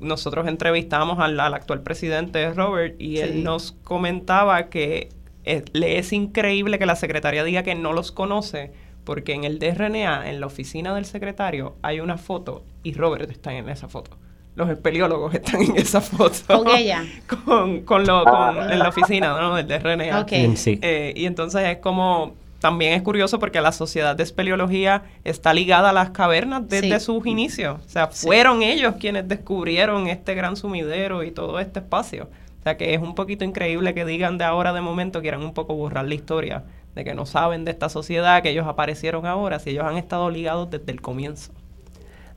nosotros 0.00 0.48
entrevistamos 0.48 1.18
al, 1.20 1.38
al 1.38 1.54
actual 1.54 1.82
presidente 1.82 2.52
Robert 2.54 2.96
y 3.00 3.16
Sí. 3.18 3.22
él 3.22 3.44
nos 3.44 3.72
comentaba 3.84 4.64
que 4.68 5.10
eh, 5.44 5.64
le 5.72 5.98
es 5.98 6.12
increíble 6.12 6.78
que 6.78 6.86
la 6.86 6.96
secretaria 6.96 7.44
diga 7.44 7.62
que 7.62 7.74
no 7.74 7.92
los 7.92 8.12
conoce 8.12 8.72
porque 9.04 9.34
en 9.34 9.44
el 9.44 9.58
DRNA, 9.58 10.30
en 10.30 10.40
la 10.40 10.46
oficina 10.46 10.94
del 10.94 11.04
secretario, 11.04 11.74
hay 11.82 11.98
una 12.00 12.18
foto 12.18 12.62
y 12.84 12.94
Robert 12.94 13.30
está 13.30 13.52
en 13.52 13.68
esa 13.68 13.88
foto. 13.88 14.16
Los 14.54 14.68
espeleólogos 14.68 15.34
están 15.34 15.62
en 15.62 15.76
esa 15.76 16.00
foto. 16.00 16.36
¿Con 16.46 16.68
ella? 16.76 17.02
Con, 17.44 17.80
con 17.82 18.06
lo, 18.06 18.22
con- 18.24 18.70
en 18.70 18.78
la 18.78 18.88
oficina 18.90 19.40
¿no? 19.40 19.56
del 19.56 19.66
DRNA. 19.66 20.20
Ok. 20.20 20.32
Mm, 20.50 20.54
Sí. 20.56 20.78
Eh, 20.82 21.14
y 21.16 21.24
entonces 21.26 21.66
es 21.66 21.78
como, 21.78 22.34
también 22.60 22.92
es 22.92 23.02
curioso 23.02 23.38
porque 23.40 23.60
la 23.62 23.72
sociedad 23.72 24.14
de 24.14 24.22
espeleología 24.22 25.02
está 25.24 25.52
ligada 25.54 25.90
a 25.90 25.92
las 25.94 26.10
cavernas 26.10 26.68
desde 26.68 26.98
Sí. 27.00 27.04
sus 27.06 27.26
inicios. 27.26 27.80
O 27.84 27.88
sea, 27.88 28.08
fueron 28.08 28.62
ellos 28.62 28.94
quienes 29.00 29.26
descubrieron 29.26 30.06
este 30.06 30.34
gran 30.34 30.54
sumidero 30.56 31.24
y 31.24 31.30
todo 31.32 31.58
este 31.58 31.80
espacio. 31.80 32.28
O 32.62 32.64
sea, 32.64 32.76
que 32.76 32.94
es 32.94 33.02
un 33.02 33.16
poquito 33.16 33.44
increíble 33.44 33.92
que 33.92 34.04
digan 34.04 34.38
de 34.38 34.44
ahora 34.44 34.72
de 34.72 34.80
momento, 34.80 35.20
quieran 35.20 35.42
un 35.42 35.52
poco 35.52 35.74
borrar 35.74 36.06
la 36.06 36.14
historia 36.14 36.62
de 36.94 37.02
que 37.02 37.12
no 37.12 37.26
saben 37.26 37.64
de 37.64 37.72
esta 37.72 37.88
sociedad, 37.88 38.40
que 38.40 38.50
ellos 38.50 38.68
aparecieron 38.68 39.26
ahora, 39.26 39.58
si 39.58 39.70
ellos 39.70 39.84
han 39.84 39.96
estado 39.96 40.30
ligados 40.30 40.70
desde 40.70 40.92
el 40.92 41.00
comienzo. 41.00 41.50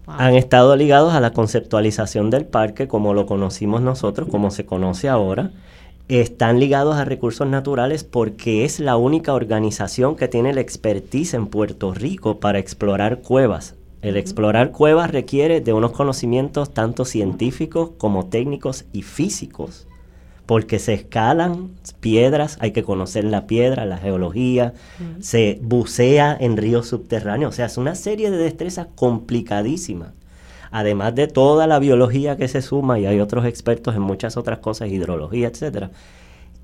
Wow. 0.07 0.15
han 0.17 0.35
estado 0.35 0.75
ligados 0.75 1.13
a 1.13 1.19
la 1.19 1.31
conceptualización 1.31 2.31
del 2.31 2.45
parque 2.45 2.87
como 2.87 3.13
lo 3.13 3.27
conocimos 3.27 3.81
nosotros, 3.81 4.27
como 4.27 4.49
se 4.49 4.65
conoce 4.65 5.09
ahora. 5.09 5.51
Están 6.07 6.59
ligados 6.59 6.95
a 6.95 7.05
recursos 7.05 7.47
naturales 7.47 8.03
porque 8.03 8.65
es 8.65 8.79
la 8.79 8.97
única 8.97 9.33
organización 9.33 10.15
que 10.15 10.27
tiene 10.27 10.53
la 10.53 10.61
expertise 10.61 11.35
en 11.35 11.47
Puerto 11.47 11.93
Rico 11.93 12.39
para 12.39 12.57
explorar 12.57 13.21
cuevas. 13.21 13.75
El 14.01 14.17
explorar 14.17 14.71
cuevas 14.71 15.09
requiere 15.11 15.61
de 15.61 15.73
unos 15.73 15.91
conocimientos 15.91 16.73
tanto 16.73 17.05
científicos 17.05 17.91
como 17.97 18.27
técnicos 18.27 18.85
y 18.93 19.01
físicos, 19.01 19.87
porque 20.45 20.79
se 20.79 20.93
escalan 20.93 21.71
piedras, 21.99 22.57
hay 22.59 22.71
que 22.71 22.83
conocer 22.83 23.23
la 23.23 23.47
piedra, 23.47 23.85
la 23.85 23.97
geología, 23.97 24.73
se 25.19 25.59
bucea 25.61 26.37
en 26.39 26.57
ríos 26.57 26.87
subterráneos, 26.87 27.53
o 27.53 27.55
sea, 27.55 27.65
es 27.65 27.77
una 27.77 27.95
serie 27.95 28.29
de 28.29 28.37
destrezas 28.37 28.87
complicadísimas. 28.95 30.09
Además 30.71 31.15
de 31.15 31.27
toda 31.27 31.67
la 31.67 31.79
biología 31.79 32.35
que 32.37 32.47
se 32.47 32.61
suma, 32.61 32.99
y 32.99 33.05
hay 33.05 33.19
otros 33.21 33.45
expertos 33.45 33.95
en 33.95 34.01
muchas 34.01 34.35
otras 34.37 34.59
cosas, 34.59 34.89
hidrología, 34.89 35.47
etcétera. 35.47 35.91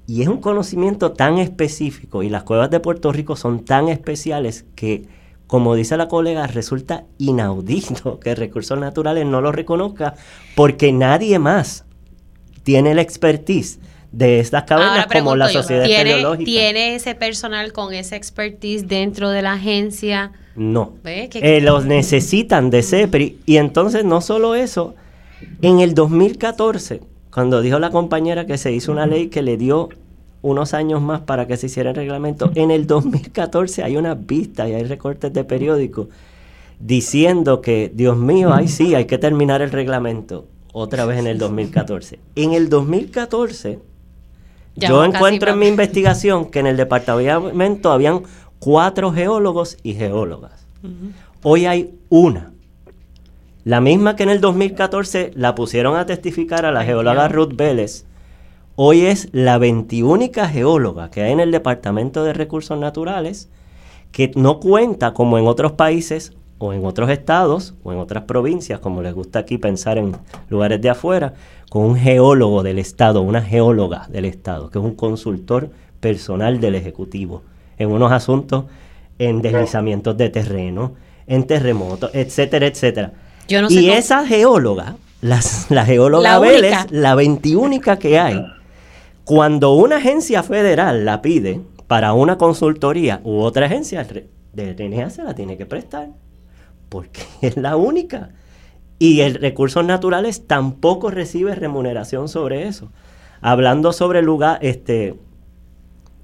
Y 0.05 0.21
es 0.21 0.27
un 0.27 0.41
conocimiento 0.41 1.13
tan 1.13 1.37
específico 1.37 2.21
y 2.21 2.29
las 2.29 2.43
cuevas 2.43 2.69
de 2.69 2.79
Puerto 2.79 3.11
Rico 3.11 3.35
son 3.35 3.63
tan 3.63 3.87
especiales 3.87 4.65
que, 4.75 5.07
como 5.47 5.75
dice 5.75 5.95
la 5.95 6.07
colega, 6.07 6.45
resulta 6.47 7.05
inaudito 7.17 8.19
que 8.23 8.35
Recursos 8.35 8.77
Naturales 8.77 9.25
no 9.25 9.41
lo 9.41 9.51
reconozca 9.51 10.15
porque 10.55 10.91
nadie 10.91 11.39
más 11.39 11.85
tiene 12.63 12.93
la 12.95 13.01
expertise 13.01 13.79
de 14.11 14.39
estas 14.39 14.69
Ahora 14.69 15.07
como 15.07 15.35
la 15.35 15.45
pregunto 15.45 15.47
yo, 15.47 15.61
Sociedad 15.61 15.85
¿tiene, 15.85 16.01
Espeleológica. 16.11 16.45
¿tiene 16.45 16.95
ese 16.95 17.15
personal 17.15 17.71
con 17.71 17.93
esa 17.93 18.15
expertise 18.17 18.87
dentro 18.87 19.29
de 19.29 19.41
la 19.41 19.53
agencia? 19.53 20.33
No. 20.55 20.95
Que- 21.03 21.29
Eh, 21.41 21.61
los 21.61 21.85
necesitan 21.85 22.69
de 22.69 22.83
CEPRI. 22.83 23.39
Y 23.45 23.57
entonces, 23.57 24.03
no 24.03 24.19
solo 24.19 24.53
eso, 24.55 24.95
en 25.61 25.79
el 25.79 25.93
2014, 25.93 26.99
cuando 27.33 27.61
dijo 27.61 27.79
la 27.79 27.89
compañera 27.89 28.45
que 28.45 28.57
se 28.57 28.73
hizo 28.73 28.91
una 28.91 29.05
ley 29.05 29.27
que 29.29 29.41
le 29.41 29.55
dio 29.55 29.87
unos 30.41 30.73
años 30.73 31.01
más 31.01 31.21
para 31.21 31.47
que 31.47 31.55
se 31.55 31.67
hiciera 31.67 31.91
el 31.91 31.95
reglamento, 31.95 32.51
en 32.55 32.69
el 32.71 32.87
2014 32.87 33.83
hay 33.83 33.95
unas 33.95 34.25
vistas 34.27 34.67
y 34.67 34.73
hay 34.73 34.83
recortes 34.83 35.31
de 35.31 35.43
periódicos 35.45 36.07
diciendo 36.79 37.61
que, 37.61 37.91
Dios 37.93 38.17
mío, 38.17 38.51
ay 38.53 38.67
sí, 38.67 38.95
hay 38.95 39.05
que 39.05 39.17
terminar 39.17 39.61
el 39.61 39.71
reglamento. 39.71 40.45
Otra 40.73 41.05
vez 41.05 41.19
en 41.19 41.27
el 41.27 41.37
2014. 41.37 42.19
En 42.35 42.53
el 42.53 42.69
2014, 42.69 43.79
Ya 44.75 44.89
yo 44.89 44.97
vamos 44.97 45.15
encuentro 45.15 45.51
en 45.51 45.59
mi 45.59 45.67
investigación 45.67 46.49
que 46.49 46.59
en 46.59 46.67
el 46.67 46.77
departamento 46.77 47.91
habían 47.91 48.23
cuatro 48.59 49.11
geólogos 49.11 49.77
y 49.83 49.93
geólogas. 49.93 50.65
Hoy 51.43 51.65
hay 51.65 51.95
una. 52.09 52.51
La 53.63 53.81
misma 53.81 54.15
que 54.15 54.23
en 54.23 54.29
el 54.29 54.41
2014 54.41 55.31
la 55.35 55.53
pusieron 55.55 55.95
a 55.95 56.05
testificar 56.05 56.65
a 56.65 56.71
la 56.71 56.83
geóloga 56.83 57.27
Ruth 57.27 57.55
Vélez. 57.55 58.05
Hoy 58.75 59.01
es 59.01 59.29
la 59.33 59.57
21 59.57 60.29
geóloga 60.33 61.11
que 61.11 61.21
hay 61.21 61.31
en 61.33 61.39
el 61.39 61.51
Departamento 61.51 62.23
de 62.23 62.33
Recursos 62.33 62.79
Naturales 62.79 63.49
que 64.11 64.31
no 64.35 64.59
cuenta 64.59 65.13
como 65.13 65.37
en 65.37 65.47
otros 65.47 65.73
países 65.73 66.33
o 66.61 66.73
en 66.73 66.85
otros 66.85 67.09
estados 67.09 67.73
o 67.83 67.91
en 67.91 67.97
otras 67.99 68.23
provincias, 68.25 68.79
como 68.79 69.01
les 69.01 69.13
gusta 69.13 69.39
aquí 69.39 69.57
pensar 69.57 69.97
en 69.97 70.15
lugares 70.49 70.79
de 70.81 70.89
afuera, 70.89 71.33
con 71.69 71.83
un 71.83 71.95
geólogo 71.95 72.61
del 72.63 72.77
estado, 72.79 73.21
una 73.21 73.41
geóloga 73.41 74.07
del 74.09 74.25
estado, 74.25 74.69
que 74.69 74.77
es 74.77 74.85
un 74.85 74.95
consultor 74.95 75.69
personal 75.99 76.59
del 76.59 76.75
ejecutivo 76.75 77.43
en 77.77 77.91
unos 77.91 78.11
asuntos 78.11 78.65
en 79.17 79.41
deslizamientos 79.41 80.17
de 80.17 80.29
terreno, 80.29 80.93
en 81.27 81.45
terremotos, 81.45 82.11
etcétera, 82.13 82.67
etcétera. 82.67 83.11
Yo 83.47 83.61
no 83.61 83.69
sé 83.69 83.81
y 83.81 83.87
cómo- 83.87 83.97
esa 83.97 84.25
geóloga, 84.25 84.95
las- 85.21 85.67
la 85.69 85.85
geóloga 85.85 86.23
La 86.29 86.39
Vélez, 86.39 86.73
única. 86.73 86.87
la 86.89 87.15
21 87.15 87.97
que 87.99 88.19
hay, 88.19 88.43
cuando 89.23 89.73
una 89.73 89.97
agencia 89.97 90.43
federal 90.43 91.05
la 91.05 91.21
pide 91.21 91.61
para 91.87 92.13
una 92.13 92.37
consultoría 92.37 93.21
u 93.23 93.39
otra 93.41 93.65
agencia, 93.67 94.05
de 94.53 94.69
RNA 94.71 95.09
se 95.09 95.23
la 95.23 95.33
tiene 95.33 95.57
que 95.57 95.65
prestar, 95.65 96.09
porque 96.91 97.23
es 97.41 97.57
la 97.57 97.77
única. 97.77 98.31
Y 98.99 99.21
el 99.21 99.35
Recursos 99.35 99.85
Naturales 99.85 100.47
tampoco 100.47 101.11
recibe 101.11 101.55
remuneración 101.55 102.29
sobre 102.29 102.67
eso. 102.67 102.91
Hablando 103.41 103.93
sobre 103.93 104.21
lugar, 104.23 104.59
este, 104.61 105.15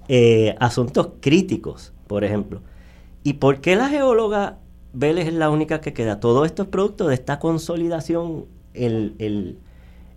eh, 0.08 0.56
asuntos 0.60 1.10
críticos, 1.22 1.94
por 2.08 2.24
ejemplo. 2.24 2.62
¿Y 3.24 3.34
por 3.36 3.62
qué 3.62 3.76
la 3.76 3.90
geóloga 3.90 4.60
Vélez 4.94 5.28
es 5.28 5.34
la 5.34 5.50
única 5.50 5.82
que 5.82 5.94
queda? 5.94 6.20
Todo 6.20 6.46
esto 6.46 6.64
es 6.64 6.70
producto 6.70 7.08
de 7.08 7.16
esta 7.16 7.40
consolidación, 7.40 8.46
el, 8.74 9.16
el- 9.20 9.60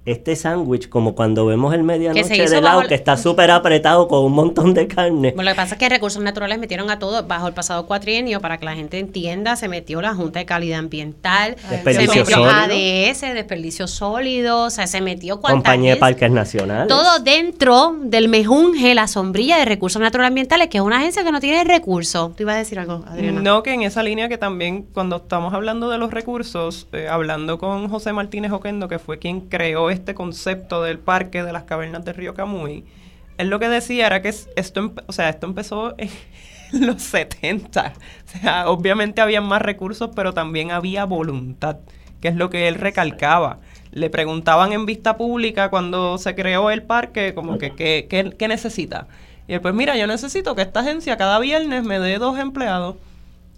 este 0.07 0.34
sándwich, 0.34 0.88
como 0.88 1.14
cuando 1.14 1.44
vemos 1.44 1.74
el 1.74 1.80
se 1.80 1.84
medianoche 1.84 2.48
de 2.48 2.61
lado, 2.61 2.82
que 2.88 2.94
está 2.94 3.16
súper 3.16 3.51
apretado 3.51 4.09
con 4.09 4.24
un 4.24 4.32
montón 4.32 4.72
de 4.72 4.86
carne. 4.86 5.32
Bueno, 5.34 5.51
lo 5.51 5.55
que 5.55 5.57
pasa 5.57 5.74
es 5.74 5.78
que 5.78 5.88
Recursos 5.88 6.22
Naturales 6.22 6.59
metieron 6.59 6.90
a 6.90 6.98
todo 6.98 7.22
bajo 7.26 7.46
el 7.46 7.53
pasado 7.53 7.86
cuatrienio 7.86 8.40
para 8.40 8.59
que 8.59 8.64
la 8.64 8.74
gente 8.74 8.98
entienda. 8.98 9.57
Se 9.57 9.68
metió 9.68 10.01
la 10.01 10.14
Junta 10.14 10.38
de 10.38 10.46
Calidad 10.46 10.78
Ambiental, 10.78 11.57
se 11.59 11.74
Desperdicio 11.76 12.22
metió 12.22 12.36
sólido. 12.36 12.51
ADS, 12.51 13.20
desperdicio 13.34 13.86
sólido, 13.86 14.64
o 14.64 14.70
sea, 14.70 14.86
se 14.86 15.01
metió 15.01 15.40
Compañía 15.40 15.94
de 15.94 16.01
Parques 16.01 16.30
Nacionales. 16.30 16.88
Todo 16.88 17.18
dentro 17.18 17.94
del 18.03 18.28
mejunje, 18.28 18.94
la 18.94 19.07
sombrilla 19.07 19.59
de 19.59 19.66
Recursos 19.66 20.01
Naturales 20.01 20.28
Ambientales, 20.28 20.68
que 20.68 20.78
es 20.78 20.84
una 20.84 20.96
agencia 20.96 21.24
que 21.24 21.32
no 21.32 21.40
tiene 21.40 21.62
recursos. 21.64 22.34
¿Tú 22.36 22.44
ibas 22.44 22.55
a 22.55 22.59
decir 22.59 22.78
algo, 22.78 23.05
Adriana? 23.07 23.42
No, 23.42 23.62
que 23.62 23.74
en 23.74 23.82
esa 23.82 24.03
línea 24.03 24.28
que 24.28 24.38
también 24.38 24.86
cuando 24.94 25.16
estamos 25.16 25.53
hablando 25.53 25.90
de 25.90 25.98
los 25.98 26.11
recursos, 26.11 26.86
eh, 26.92 27.07
hablando 27.09 27.59
con 27.59 27.88
José 27.88 28.14
Martínez 28.14 28.53
Oquendo, 28.53 28.88
que 28.88 28.98
fue 28.98 29.18
quien 29.18 29.42
creó 29.42 29.89
este 29.91 30.14
concepto 30.14 30.82
del 30.82 30.99
parque 30.99 31.43
de 31.43 31.53
las 31.53 31.64
cavernas 31.64 32.05
del 32.05 32.14
río 32.14 32.34
Camuy, 32.34 32.84
él 33.38 33.49
lo 33.49 33.59
que 33.59 33.68
decía 33.68 34.07
era 34.07 34.22
que 34.22 34.28
es- 34.30 34.49
esto, 34.57 34.82
empe- 34.82 35.05
o 35.07 35.12
sea, 35.12 35.28
esto 35.28 35.47
empezó 35.47 35.95
en 35.99 36.11
los 36.86 37.03
70. 37.03 37.93
O 38.26 38.38
sea, 38.41 38.68
obviamente 38.68 39.20
había 39.20 39.41
más 39.41 39.62
recursos, 39.62 40.11
pero 40.14 40.32
también 40.34 40.70
había 40.70 41.05
voluntad, 41.05 41.78
que 42.20 42.28
es 42.28 42.36
lo 42.36 42.51
que 42.51 42.68
él 42.68 42.74
recalcaba. 42.76 43.59
Le 43.93 44.09
preguntaban 44.11 44.72
en 44.72 44.86
vista 44.86 45.16
pública 45.16 45.68
cuando 45.70 46.16
se 46.18 46.34
creó 46.34 46.70
el 46.70 46.82
parque, 46.82 47.34
como 47.34 47.59
que, 47.59 47.74
¿qué, 47.74 48.07
qué- 48.09 48.34
qué 48.38 48.49
necesita? 48.49 49.09
Y 49.49 49.55
él, 49.55 49.61
pues 49.61 49.74
mira, 49.74 49.97
yo 49.97 50.07
necesito 50.07 50.55
que 50.55 50.62
esta 50.62 50.80
agencia 50.80 51.16
cada 51.16 51.38
viernes 51.41 51.82
me 51.82 51.99
dé 51.99 52.18
dos 52.18 52.38
empleados 52.38 52.97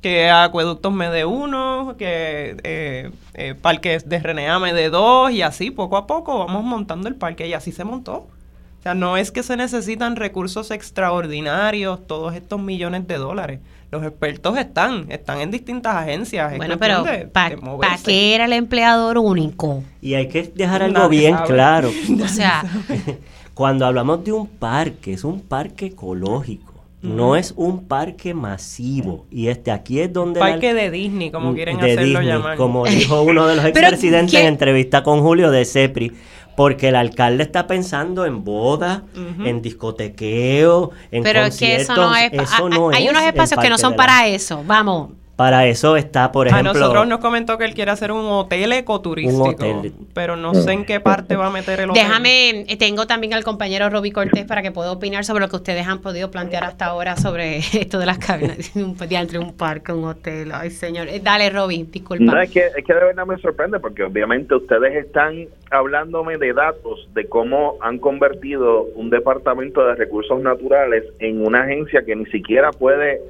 que 0.03 0.29
Acueductos 0.31 0.93
me 0.93 1.09
dé 1.09 1.25
uno, 1.25 1.95
que 1.97 2.57
eh, 2.65 3.11
eh, 3.35 3.55
Parques 3.55 4.09
de 4.09 4.19
RNA 4.19 4.59
me 4.59 4.75
dé 4.75 4.91
dos, 4.91 5.31
y 5.31 5.41
así 5.43 5.71
poco 5.71 5.97
a 5.97 6.07
poco 6.07 6.39
vamos 6.39 6.65
montando 6.65 7.09
el 7.09 7.15
parque, 7.15 7.47
y 7.47 7.55
así 7.55 7.73
se 7.73 7.85
montó. 7.85 8.15
O 8.15 8.83
sea, 8.83 8.95
no 8.95 9.17
es 9.17 9.31
que 9.31 9.43
se 9.43 9.57
necesitan 9.57 10.17
recursos 10.17 10.71
extraordinarios, 10.73 12.07
todos 12.07 12.35
estos 12.35 12.61
millones 12.61 13.07
de 13.07 13.17
dólares. 13.17 13.61
Los 13.93 14.03
expertos 14.03 14.59
están, 14.59 15.07
están 15.11 15.41
en 15.41 15.51
distintas 15.51 15.95
agencias. 15.95 16.53
es 16.53 16.59
Bueno, 16.59 16.79
pero 16.79 17.05
¿para 17.33 17.57
moverse. 17.59 18.05
qué 18.05 18.35
era 18.35 18.47
el 18.47 18.55
empleador 18.55 19.19
único? 19.19 19.85
Y 20.01 20.15
hay 20.15 20.29
que 20.29 20.43
dejar 20.43 20.83
algo 20.83 20.99
Nadie 20.99 21.21
bien 21.21 21.35
sabe. 21.35 21.47
claro. 21.47 21.91
O 22.25 22.29
sea, 22.29 22.65
Cuando 23.55 23.85
hablamos 23.85 24.25
de 24.25 24.33
un 24.33 24.47
parque, 24.47 25.13
es 25.13 25.25
un 25.25 25.41
parque 25.41 25.87
ecológico. 25.87 26.72
No 27.03 27.35
es 27.37 27.53
un 27.57 27.87
parque 27.89 28.33
masivo. 28.33 29.27
Y 29.31 29.49
este 29.49 29.71
aquí 29.73 29.99
es 30.01 30.13
donde... 30.13 30.39
la- 30.41 30.47
Parque 30.47 30.73
de 30.73 30.91
Disney, 30.91 31.31
como 31.31 31.53
quieren 31.53 31.79
de 31.79 31.93
hacerlo 31.93 32.21
Disney, 32.21 32.27
llamar. 32.39 32.57
Como 32.57 32.85
dijo 32.87 33.23
uno 33.23 33.47
de 33.49 33.57
los 33.57 33.65
Pero, 33.67 33.79
expresidentes 33.89 34.35
en 34.41 34.47
entrevista 34.47 35.03
con 35.03 35.21
Julio 35.21 35.51
de 35.51 35.65
CEPRI. 35.65 36.13
Porque 36.55 36.89
el 36.89 36.97
alcalde 36.97 37.43
está 37.45 37.67
pensando 37.67 38.27
en 38.27 38.45
bodas, 38.45 39.01
en 39.43 39.63
discotequeo, 39.63 40.91
en 41.11 41.23
Pero 41.23 41.45
es 41.47 41.59
que 41.59 41.77
eso 41.77 41.97
no 41.97 42.15
es. 42.15 42.33
Eso 42.33 42.67
a- 42.67 42.69
no 42.69 42.91
hay 42.91 43.05
es 43.07 43.11
unos 43.11 43.23
espacios 43.23 43.59
que 43.61 43.71
no 43.71 43.79
son 43.79 43.93
la- 43.93 43.97
para 43.97 44.29
eso. 44.29 44.63
Vamos. 44.67 45.11
Para 45.37 45.67
eso 45.67 45.97
está, 45.97 46.31
por 46.31 46.47
A 46.47 46.51
ejemplo... 46.51 46.75
nosotros 46.75 47.09
nos 47.09 47.21
comentó 47.21 47.57
que 47.57 47.65
él 47.65 47.75
quiere 47.75 47.91
hacer 47.91 48.13
un 48.13 48.27
hotel 48.27 48.73
ecoturístico. 48.73 49.43
Un 49.43 49.49
hotel. 49.51 49.93
Pero 50.13 50.37
no 50.37 50.55
sé 50.55 50.73
en 50.73 50.85
qué 50.85 51.01
parte 51.01 51.37
va 51.37 51.47
a 51.47 51.51
meter 51.51 51.81
el 51.81 51.91
hotel. 51.91 52.03
Déjame, 52.03 52.67
eh, 52.69 52.77
tengo 52.77 53.07
también 53.07 53.33
al 53.33 53.43
compañero 53.43 53.89
Roby 53.89 54.11
Cortés 54.11 54.45
para 54.45 54.61
que 54.63 54.73
pueda 54.73 54.93
opinar 54.93 55.25
sobre 55.25 55.41
lo 55.41 55.49
que 55.49 55.57
ustedes 55.57 55.87
han 55.87 56.01
podido 56.01 56.31
plantear 56.31 56.65
hasta 56.65 56.87
ahora 56.87 57.17
sobre 57.17 57.57
esto 57.73 57.99
de 57.99 58.07
las 58.07 58.19
cabinas, 58.19 58.73
un 58.77 58.97
entre 59.11 59.39
un 59.39 59.55
parque, 59.57 59.93
un 59.93 60.05
hotel. 60.05 60.53
Ay, 60.53 60.71
señor. 60.71 61.09
Eh, 61.09 61.21
Dale, 61.23 61.49
Roby, 61.49 61.85
disculpa. 61.91 62.25
No, 62.25 62.41
es 62.41 62.51
que, 62.51 62.67
es 62.67 62.85
que 62.85 62.95
de 62.95 63.05
verdad 63.05 63.27
me 63.27 63.39
sorprende 63.39 63.81
porque 63.81 64.05
obviamente 64.05 64.55
ustedes 64.55 64.95
están 64.95 65.47
hablándome 65.71 66.37
de 66.37 66.53
datos 66.53 67.09
de 67.15 67.27
cómo 67.27 67.77
han 67.81 67.99
convertido 67.99 68.83
un 68.95 69.09
departamento 69.09 69.85
de 69.87 69.95
recursos 69.95 70.41
naturales 70.43 71.05
en 71.19 71.45
una 71.45 71.63
agencia 71.63 72.03
que 72.05 72.15
ni 72.15 72.27
siquiera 72.27 72.71
puede 72.71 73.21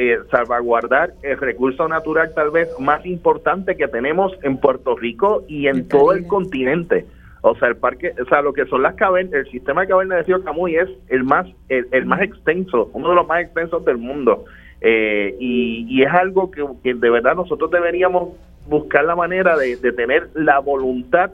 eh, 0.00 0.18
salvaguardar 0.30 1.14
el 1.22 1.36
recurso 1.38 1.88
natural 1.88 2.32
tal 2.32 2.50
vez 2.52 2.68
más 2.78 3.04
importante 3.04 3.76
que 3.76 3.88
tenemos 3.88 4.32
en 4.42 4.58
Puerto 4.58 4.94
Rico 4.94 5.42
y 5.48 5.66
en 5.66 5.78
El 5.78 5.88
todo 5.88 6.12
el 6.12 6.26
continente. 6.28 7.04
O 7.40 7.56
sea, 7.56 7.66
el 7.66 7.76
parque, 7.76 8.12
o 8.20 8.24
sea, 8.26 8.42
lo 8.42 8.52
que 8.52 8.64
son 8.66 8.82
las 8.82 8.94
cavernas, 8.94 9.34
el 9.34 9.50
sistema 9.50 9.80
de 9.80 9.88
cavernas 9.88 10.18
de 10.18 10.24
Río 10.24 10.44
Camuy 10.44 10.76
es 10.76 10.88
el 11.08 11.24
más, 11.24 11.46
el, 11.68 11.88
el 11.90 12.06
más 12.06 12.22
extenso, 12.22 12.90
uno 12.92 13.08
de 13.10 13.14
los 13.16 13.26
más 13.26 13.42
extensos 13.42 13.84
del 13.84 13.98
mundo. 13.98 14.44
Eh, 14.80 15.34
y, 15.40 15.86
y 15.88 16.02
es 16.04 16.12
algo 16.12 16.52
que, 16.52 16.64
que 16.84 16.94
de 16.94 17.10
verdad 17.10 17.34
nosotros 17.34 17.68
deberíamos 17.68 18.36
buscar 18.68 19.04
la 19.04 19.16
manera 19.16 19.56
de, 19.56 19.76
de 19.76 19.92
tener 19.92 20.28
la 20.34 20.60
voluntad 20.60 21.32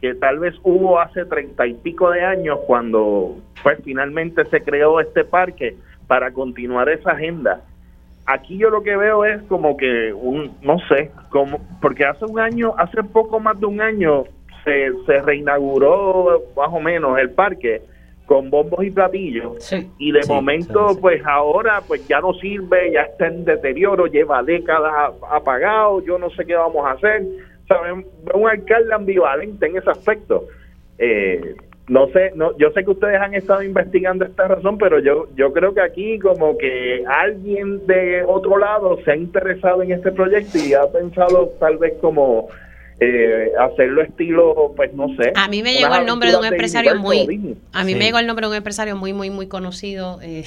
que 0.00 0.14
tal 0.14 0.38
vez 0.38 0.54
hubo 0.62 1.00
hace 1.00 1.24
treinta 1.24 1.66
y 1.66 1.74
pico 1.74 2.10
de 2.10 2.22
años 2.22 2.60
cuando 2.66 3.36
pues 3.62 3.78
finalmente 3.82 4.44
se 4.46 4.60
creó 4.62 5.00
este 5.00 5.24
parque 5.24 5.76
para 6.06 6.32
continuar 6.32 6.88
esa 6.88 7.12
agenda. 7.12 7.62
Aquí 8.26 8.56
yo 8.58 8.70
lo 8.70 8.82
que 8.82 8.96
veo 8.96 9.24
es 9.24 9.42
como 9.44 9.76
que 9.76 10.12
un, 10.14 10.56
no 10.62 10.78
sé, 10.88 11.10
como 11.30 11.58
porque 11.82 12.04
hace 12.04 12.24
un 12.24 12.38
año, 12.38 12.74
hace 12.78 13.02
poco 13.02 13.38
más 13.40 13.58
de 13.60 13.66
un 13.66 13.80
año 13.80 14.24
se, 14.64 14.90
se 15.06 15.20
reinauguró 15.22 16.42
más 16.56 16.68
o 16.72 16.80
menos 16.80 17.18
el 17.18 17.30
parque 17.30 17.82
con 18.26 18.48
bombos 18.48 18.82
y 18.82 18.90
platillos 18.90 19.62
Sí. 19.62 19.90
y 19.98 20.10
de 20.12 20.22
Sí, 20.22 20.32
momento 20.32 20.88
sí, 20.90 20.98
pues 21.02 21.22
ahora 21.26 21.82
pues 21.86 22.08
ya 22.08 22.20
no 22.20 22.32
sirve, 22.34 22.90
ya 22.92 23.02
está 23.02 23.26
en 23.26 23.44
deterioro, 23.44 24.06
lleva 24.06 24.42
décadas 24.42 25.12
apagado, 25.30 26.02
yo 26.02 26.16
no 26.18 26.30
sé 26.30 26.46
qué 26.46 26.54
vamos 26.54 26.86
a 26.86 26.92
hacer. 26.92 27.22
¿Saben? 27.68 28.06
Un 28.34 28.48
alcalde 28.48 28.94
ambivalente 28.94 29.66
en 29.66 29.76
ese 29.76 29.90
aspecto. 29.90 30.44
Eh, 30.98 31.54
no 31.88 32.08
sé, 32.08 32.32
no, 32.34 32.56
yo 32.56 32.70
sé 32.70 32.82
que 32.84 32.90
ustedes 32.92 33.20
han 33.20 33.34
estado 33.34 33.62
investigando 33.62 34.24
esta 34.24 34.48
razón, 34.48 34.78
pero 34.78 35.00
yo 35.00 35.28
yo 35.36 35.52
creo 35.52 35.74
que 35.74 35.82
aquí 35.82 36.18
como 36.18 36.56
que 36.56 37.04
alguien 37.06 37.86
de 37.86 38.22
otro 38.26 38.56
lado 38.58 38.98
se 39.04 39.10
ha 39.12 39.16
interesado 39.16 39.82
en 39.82 39.92
este 39.92 40.10
proyecto 40.12 40.56
y 40.58 40.72
ha 40.72 40.86
pensado 40.90 41.52
tal 41.60 41.76
vez 41.76 41.92
como 42.00 42.48
eh, 43.00 43.50
hacerlo 43.60 44.02
estilo, 44.02 44.72
pues 44.76 44.94
no 44.94 45.08
sé. 45.16 45.32
A 45.34 45.48
mí 45.48 45.62
me 45.62 45.74
llegó 45.74 45.94
el 45.96 46.06
nombre 46.06 46.30
de 46.30 46.36
un 46.36 46.42
de 46.42 46.48
empresario 46.48 46.94
muy. 46.96 47.56
A 47.72 47.84
mí 47.84 47.92
Sí. 47.92 47.98
me 47.98 48.04
llegó 48.04 48.18
el 48.18 48.26
nombre 48.26 48.46
de 48.46 48.50
un 48.50 48.56
empresario 48.56 48.96
muy, 48.96 49.12
muy, 49.12 49.30
muy 49.30 49.46
conocido. 49.48 50.20
eh, 50.22 50.44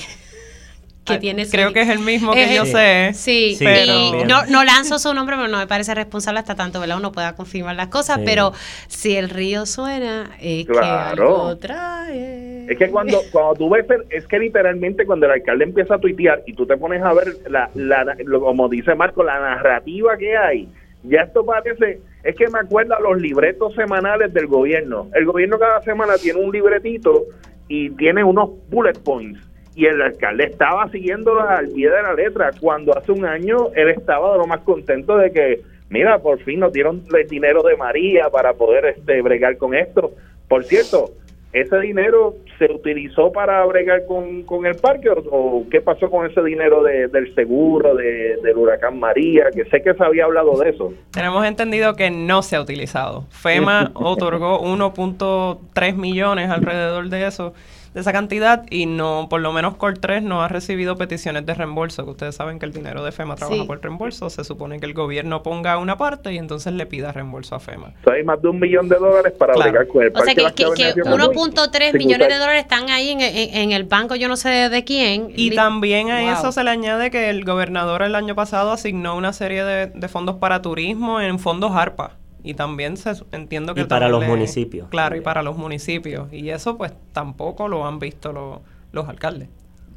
que 1.07 1.13
Ah, 1.15 1.19
tiene 1.19 1.45
su- 1.45 1.51
Creo 1.51 1.73
que 1.73 1.81
es 1.81 1.89
el 1.89 1.99
mismo 1.99 2.33
que 2.33 2.43
Es 2.43 2.55
yo 2.55 2.63
el- 2.63 2.67
sé. 2.67 3.11
Sí, 3.13 3.55
Sí, 3.55 3.65
y 3.65 4.11
también. 4.11 4.27
no, 4.27 4.45
no 4.47 4.63
lanzo 4.63 4.99
su 4.99 5.13
nombre, 5.13 5.35
pero 5.35 5.47
no 5.47 5.57
me 5.57 5.67
parece 5.67 5.95
responsable 5.95 6.39
hasta 6.39 6.55
tanto, 6.55 6.79
¿verdad? 6.79 6.97
Uno 6.97 7.11
pueda 7.11 7.35
confirmar 7.35 7.75
las 7.75 7.87
cosas, 7.87 8.17
Sí. 8.17 8.23
pero 8.25 8.51
si 8.87 9.15
el 9.15 9.29
río 9.29 9.65
suena, 9.65 10.31
es 10.39 10.65
que 10.67 10.73
Claro. 10.73 11.47
algo 11.47 11.57
trae. 11.57 12.65
Es 12.69 12.77
que 12.77 12.89
cuando, 12.89 13.19
cuando 13.31 13.53
tú 13.55 13.69
ves, 13.69 13.85
el- 13.89 14.05
es 14.09 14.27
que 14.27 14.39
literalmente 14.39 15.05
cuando 15.05 15.25
el 15.25 15.31
alcalde 15.33 15.63
empieza 15.63 15.95
a 15.95 15.99
tuitear 15.99 16.43
y 16.45 16.53
tú 16.53 16.65
te 16.65 16.75
pones 16.77 17.01
a 17.01 17.13
ver, 17.13 17.27
la, 17.49 17.69
la, 17.75 18.15
lo- 18.25 18.41
como 18.41 18.67
dice 18.67 18.93
Marco, 18.95 19.23
la 19.23 19.39
narrativa 19.39 20.17
que 20.17 20.35
hay, 20.35 20.67
ya 21.03 21.21
esto 21.21 21.45
parece, 21.45 22.01
es 22.23 22.35
que 22.35 22.47
me 22.49 22.59
acuerda 22.59 22.99
los 22.99 23.21
libretos 23.21 23.73
semanales 23.75 24.33
del 24.33 24.47
gobierno. 24.47 25.07
El 25.13 25.25
gobierno 25.25 25.57
cada 25.57 25.81
semana 25.83 26.15
tiene 26.21 26.39
un 26.41 26.51
libretito 26.51 27.23
y 27.69 27.89
tiene 27.91 28.23
unos 28.23 28.49
bullet 28.69 28.97
points. 29.03 29.39
Y 29.77 29.85
el 29.85 30.01
alcalde 30.01 30.45
estaba 30.45 30.89
siguiéndolos 30.89 31.43
al 31.47 31.67
pie 31.69 31.89
de 31.89 32.01
la 32.01 32.13
letra, 32.13 32.49
cuando 32.59 32.97
hace 32.97 33.11
un 33.11 33.25
año 33.25 33.67
él 33.75 33.89
estaba 33.89 34.31
de 34.33 34.39
lo 34.39 34.47
más 34.47 34.61
contento 34.61 35.15
de 35.17 35.31
que, 35.31 35.61
mira, 35.89 36.17
por 36.19 36.39
fin 36.39 36.59
nos 36.59 36.73
dieron 36.73 37.03
el 37.15 37.27
dinero 37.27 37.61
de 37.61 37.77
María 37.77 38.29
para 38.31 38.53
poder 38.53 38.85
este 38.85 39.21
bregar 39.21 39.55
con 39.57 39.75
esto. 39.75 40.11
Por 40.49 40.63
cierto, 40.63 41.11
¿ese 41.53 41.77
dinero 41.79 42.35
se 42.57 42.65
utilizó 42.73 43.31
para 43.31 43.63
bregar 43.65 44.05
con, 44.07 44.41
con 44.43 44.65
el 44.65 44.75
parque 44.77 45.09
o, 45.11 45.19
o 45.31 45.65
qué 45.69 45.79
pasó 45.79 46.09
con 46.09 46.25
ese 46.25 46.41
dinero 46.43 46.81
de- 46.83 47.07
del 47.07 47.33
seguro 47.35 47.93
de, 47.95 48.37
del 48.43 48.57
huracán 48.57 48.99
María? 48.99 49.45
Que 49.53 49.63
sé 49.65 49.81
que 49.83 49.93
se 49.93 50.03
había 50.03 50.25
hablado 50.25 50.57
de 50.57 50.71
eso. 50.71 50.91
Tenemos 51.11 51.45
entendido 51.45 51.95
que 51.95 52.09
no 52.09 52.41
se 52.41 52.55
ha 52.55 52.61
utilizado. 52.61 53.25
FEMA 53.29 53.91
otorgó 53.93 54.59
1.3 54.63 55.95
millones 55.95 56.49
alrededor 56.49 57.09
de 57.09 57.27
eso, 57.27 57.53
de 57.97 58.01
esa 58.01 58.13
cantidad, 58.13 58.63
y 58.69 58.85
no, 58.85 59.25
por 59.27 59.41
lo 59.41 59.51
menos 59.51 59.75
Cor 59.75 59.97
3 59.97 60.21
no 60.21 60.43
ha 60.43 60.47
recibido 60.47 60.97
peticiones 60.97 61.47
de 61.47 61.55
reembolso, 61.55 62.05
que 62.05 62.11
ustedes 62.11 62.35
saben 62.35 62.59
que 62.59 62.67
el 62.67 62.71
dinero 62.71 63.03
de 63.03 63.11
FEMA 63.11 63.33
trabaja 63.35 63.61
Sí. 63.61 63.65
por 63.67 63.81
reembolso. 63.81 64.29
Se 64.29 64.43
supone 64.43 64.79
que 64.79 64.85
el 64.85 64.93
gobierno 64.93 65.41
ponga 65.41 65.79
una 65.79 65.97
parte 65.97 66.31
y 66.31 66.37
entonces 66.37 66.73
le 66.73 66.85
pida 66.85 67.11
reembolso 67.11 67.55
a 67.55 67.59
FEMA. 67.59 67.87
Entonces 67.87 68.13
hay 68.19 68.23
más 68.23 68.39
de 68.39 68.49
un 68.49 68.59
millón 68.59 68.87
de 68.87 68.97
dólares 68.97 69.33
para 69.35 69.53
Claro. 69.55 69.87
con 69.87 70.03
el 70.03 70.11
O 70.15 70.21
sea 70.23 70.35
que, 70.35 70.45
que, 70.53 70.65
que 70.75 70.93
de 70.93 71.01
Camuy 71.01 71.17
1.3 71.35 71.89
sin 71.91 71.97
millones 71.97 72.27
de 72.27 72.37
dólares 72.37 72.61
están 72.61 72.91
ahí 72.91 73.09
en, 73.09 73.21
en- 73.21 73.55
en 73.55 73.71
el 73.71 73.85
banco, 73.85 74.13
yo 74.15 74.27
no 74.27 74.37
sé 74.37 74.49
de, 74.49 74.69
de 74.69 74.83
quién. 74.83 75.31
Y 75.35 75.49
Li- 75.49 75.55
también 75.55 76.11
a 76.11 76.21
Wow. 76.21 76.29
eso 76.33 76.51
se 76.51 76.63
le 76.63 76.69
añade 76.69 77.09
que 77.09 77.31
el 77.31 77.43
gobernador 77.45 78.03
el 78.03 78.13
año 78.13 78.35
pasado 78.35 78.71
asignó 78.71 79.15
una 79.17 79.33
serie 79.33 79.63
de, 79.63 79.87
de 79.87 80.07
fondos 80.07 80.35
para 80.35 80.61
turismo 80.61 81.19
en 81.19 81.39
fondos 81.39 81.71
ARPA. 81.71 82.11
Y 82.43 82.53
también 82.53 82.97
se 82.97 83.11
entiendo 83.31 83.73
que 83.73 83.81
Y 83.81 83.85
para 83.85 84.07
los 84.09 84.25
municipios. 84.25 84.87
Claro, 84.89 85.15
y 85.15 85.21
para 85.21 85.43
los 85.43 85.57
municipios. 85.57 86.31
Y 86.31 86.49
eso 86.49 86.77
pues 86.77 86.93
tampoco 87.13 87.67
lo 87.67 87.85
han 87.85 87.99
visto 87.99 88.31
lo- 88.31 88.61
los 88.91 89.07
alcaldes. 89.09 89.49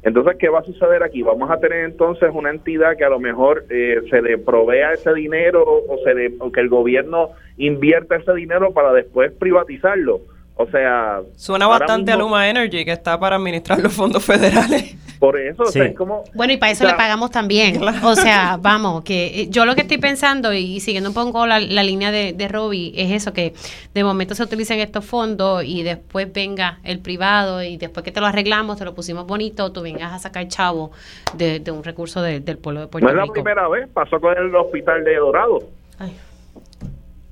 Entonces, 0.03 0.35
¿qué 0.39 0.49
va 0.49 0.59
a 0.59 0.63
suceder 0.63 1.03
aquí? 1.03 1.21
Vamos 1.21 1.51
a 1.51 1.59
tener 1.59 1.85
entonces 1.85 2.29
una 2.33 2.49
entidad 2.49 2.97
que 2.97 3.03
a 3.05 3.09
lo 3.09 3.19
mejor 3.19 3.65
eh, 3.69 4.01
se 4.09 4.21
le 4.23 4.39
provea 4.39 4.93
ese 4.93 5.13
dinero 5.13 5.63
o, 5.63 5.97
se 6.03 6.15
le, 6.15 6.33
o 6.39 6.51
que 6.51 6.59
el 6.59 6.69
gobierno 6.69 7.29
invierta 7.57 8.15
ese 8.15 8.33
dinero 8.33 8.71
para 8.73 8.91
después 8.93 9.31
privatizarlo. 9.33 10.21
O 10.63 10.67
sea, 10.71 11.21
Suena 11.35 11.67
bastante 11.67 12.11
a 12.11 12.15
Luma 12.17 12.47
Energy, 12.49 12.83
que 12.85 12.91
está 12.91 13.19
para 13.19 13.35
administrar 13.37 13.79
los 13.79 13.93
fondos 13.93 14.23
federales. 14.25 14.95
Por 15.19 15.39
eso, 15.39 15.61
o 15.63 15.65
sea, 15.67 15.85
es 15.85 15.95
como... 15.95 16.23
Bueno, 16.33 16.51
y 16.53 16.57
para 16.57 16.71
eso 16.71 16.83
o 16.83 16.87
sea, 16.87 16.95
le 16.95 16.97
pagamos 16.97 17.29
también. 17.29 17.79
O 18.03 18.15
sea, 18.15 18.57
vamos, 18.61 19.03
que 19.03 19.41
eh, 19.41 19.47
yo 19.51 19.65
lo 19.65 19.75
que 19.75 19.81
estoy 19.81 19.99
pensando 19.99 20.51
y 20.51 20.79
siguiendo 20.79 21.11
un 21.11 21.13
poco 21.13 21.45
la, 21.45 21.59
la 21.59 21.83
línea 21.83 22.09
de, 22.11 22.33
de 22.33 22.47
Robbie 22.47 22.91
es 22.95 23.11
eso, 23.11 23.31
que 23.31 23.53
de 23.93 24.03
momento 24.03 24.33
se 24.33 24.41
utilicen 24.41 24.79
estos 24.79 25.05
fondos 25.05 25.63
y 25.63 25.83
después 25.83 26.31
venga 26.33 26.79
el 26.83 26.97
privado 26.99 27.61
y 27.61 27.77
después 27.77 28.03
que 28.03 28.11
te 28.11 28.19
lo 28.19 28.25
arreglamos, 28.25 28.77
te 28.79 28.85
lo 28.85 28.95
pusimos 28.95 29.27
bonito, 29.27 29.71
tú 29.71 29.81
vengas 29.83 30.11
a 30.11 30.17
sacar 30.17 30.47
chavo 30.47 30.91
de, 31.35 31.59
de 31.59 31.69
un 31.71 31.83
recurso 31.83 32.21
de- 32.23 32.39
del 32.39 32.57
pueblo 32.57 32.81
de 32.81 32.87
Puerto 32.87 33.05
No 33.05 33.11
es 33.11 33.15
la 33.17 33.21
Rico. 33.23 33.33
primera 33.33 33.67
vez, 33.67 33.87
pasó 33.93 34.19
con 34.19 34.35
el 34.35 34.55
hospital 34.55 35.03
de 35.03 35.15
Dorado. 35.17 35.59
Ay. 35.99 36.17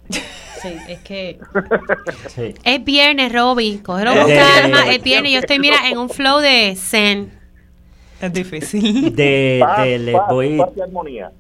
Sí, 0.10 0.70
es 0.90 1.00
que 1.00 1.40
Sí. 2.28 2.54
es 2.64 2.84
viernes, 2.84 3.32
Robbie, 3.32 3.82
cógelo 3.82 4.12
Eh, 4.12 4.20
con 4.22 4.30
calma, 4.32 4.92
eh, 4.92 4.96
es 4.96 5.04
viernes, 5.04 5.32
yo 5.34 5.40
estoy, 5.40 5.60
mira, 5.60 5.90
en 5.90 5.98
un 5.98 6.10
flow 6.10 6.40
de 6.40 6.76
zen. 6.76 7.32
Es 8.22 8.34
difícil. 8.34 9.16
De, 9.16 9.60
Paz, 9.62 9.86
de- 9.86 10.00
les, 10.00 10.16
paz, 10.16 10.26
voy, 10.30 10.58
paz 10.58 10.70
y 10.76 10.82
armonía. 10.82 11.32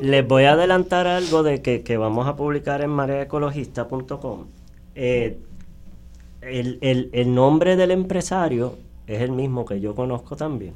les 0.00 0.26
voy 0.28 0.44
a 0.44 0.52
adelantar 0.52 1.06
algo 1.06 1.42
de 1.42 1.62
que, 1.62 1.82
que 1.82 1.96
vamos 1.96 2.26
a 2.26 2.36
publicar 2.36 2.82
en 2.82 2.90
mareaecologista.com. 2.90 4.46
Eh, 4.94 5.38
el, 6.42 6.78
el, 6.82 7.08
el 7.12 7.34
nombre 7.34 7.76
del 7.76 7.90
empresario 7.92 8.76
es 9.06 9.22
el 9.22 9.30
mismo 9.32 9.64
que 9.64 9.80
yo 9.80 9.94
conozco 9.94 10.36
también. 10.36 10.74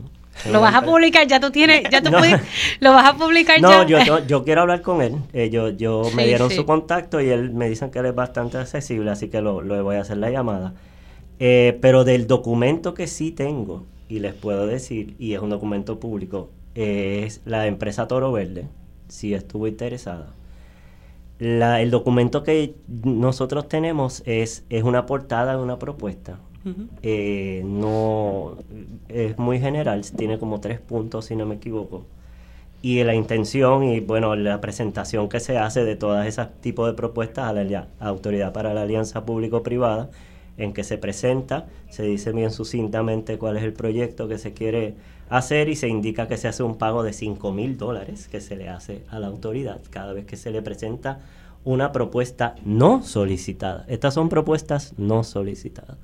Lo 0.53 0.61
vas 0.61 0.75
a 0.75 0.83
publicar, 0.83 1.27
ya 1.27 1.41
tú 1.41 1.51
tienes, 1.51 1.83
ya 1.91 2.03
tú 2.03 2.11
No. 2.13 2.19
puedes, 2.19 2.41
lo 2.81 2.93
vas 2.93 3.07
a 3.07 3.17
publicar 3.17 3.61
No, 3.61 3.83
ya. 3.87 4.05
yo, 4.05 4.05
yo, 4.19 4.27
yo 4.27 4.45
quiero 4.45 4.61
hablar 4.63 4.83
con 4.83 5.01
él. 5.03 5.15
Eh, 5.33 5.51
yo 5.51 5.71
yo 5.71 6.03
me 6.15 6.27
dieron 6.27 6.51
sí. 6.51 6.57
su 6.57 6.67
contacto 6.67 7.21
y 7.21 7.29
él 7.31 7.51
me 7.53 7.69
dicen 7.69 7.91
que 7.91 7.99
él 8.01 8.07
es 8.07 8.15
bastante 8.15 8.59
accesible, 8.59 9.11
así 9.11 9.29
que 9.29 9.41
lo, 9.41 9.63
lo 9.63 9.83
voy 9.83 9.97
a 9.97 10.01
hacer 10.03 10.19
la 10.19 10.31
llamada. 10.31 10.75
Eh, 11.39 11.79
pero 11.81 12.05
del 12.05 12.27
documento 12.27 12.95
que 12.95 13.07
sí 13.07 13.31
tengo, 13.33 13.85
y 14.09 14.21
les 14.21 14.35
puedo 14.35 14.67
decir, 14.67 15.15
y 15.19 15.35
es 15.35 15.41
un 15.41 15.51
documento 15.51 15.99
público, 16.01 16.51
es 16.75 17.41
la 17.45 17.67
empresa 17.67 18.07
Toro 18.07 18.31
Verde, 18.33 18.67
si 19.09 19.35
estuvo 19.35 19.67
interesada. 19.67 20.29
La- 21.39 21.83
el 21.83 21.91
documento 21.91 22.43
que 22.43 22.75
nosotros 23.05 23.69
tenemos 23.69 24.23
es, 24.27 24.65
es 24.71 24.83
una 24.85 25.05
portada 25.07 25.57
de 25.57 25.63
una 25.63 25.79
propuesta 25.79 26.39
eh, 27.03 27.63
no 27.65 28.57
es 29.09 29.39
muy 29.39 29.61
general, 29.61 30.03
tiene 30.17 30.39
como 30.39 30.61
tres 30.61 30.81
puntos 30.81 31.27
si 31.27 31.37
no 31.37 31.47
me 31.47 31.57
equivoco. 31.57 32.07
Y 32.83 33.03
la 33.05 33.15
intención 33.15 33.85
y 33.85 34.01
bueno, 34.01 34.37
la 34.37 34.61
presentación 34.61 35.29
que 35.29 35.41
se 35.41 35.59
hace 35.59 35.85
de 35.85 35.97
todas 35.97 36.27
esas 36.27 36.61
tipos 36.61 36.87
de 36.87 36.95
propuestas 36.95 37.47
a 37.47 37.53
la 37.53 37.89
Autoridad 38.01 38.53
para 38.53 38.75
la 38.75 38.83
Alianza 38.83 39.25
Público-Privada, 39.25 40.11
en 40.59 40.73
que 40.73 40.85
se 40.85 40.99
presenta, 40.99 41.67
se 41.91 42.03
dice 42.05 42.33
bien 42.33 42.51
sucintamente 42.51 43.39
cuál 43.39 43.57
es 43.57 43.63
el 43.63 43.73
proyecto 43.73 44.29
que 44.29 44.39
se 44.39 44.53
quiere 44.53 44.95
hacer 45.29 45.69
y 45.69 45.77
se 45.77 45.89
indica 45.89 46.29
que 46.29 46.37
se 46.37 46.49
hace 46.49 46.63
un 46.63 46.77
pago 46.77 47.03
de 47.03 47.13
5 47.13 47.53
mil 47.53 47.77
dólares 47.77 48.29
que 48.29 48.41
se 48.41 48.57
le 48.57 48.69
hace 48.69 49.03
a 49.09 49.19
la 49.19 49.27
autoridad 49.27 49.81
cada 49.91 50.13
vez 50.13 50.25
que 50.25 50.37
se 50.37 50.51
le 50.51 50.63
presenta 50.63 51.21
una 51.65 51.93
propuesta 51.93 52.55
no 52.65 53.03
solicitada. 53.03 53.85
Estas 53.89 54.15
son 54.15 54.29
propuestas 54.29 54.95
no 54.97 55.25
solicitadas. 55.25 55.99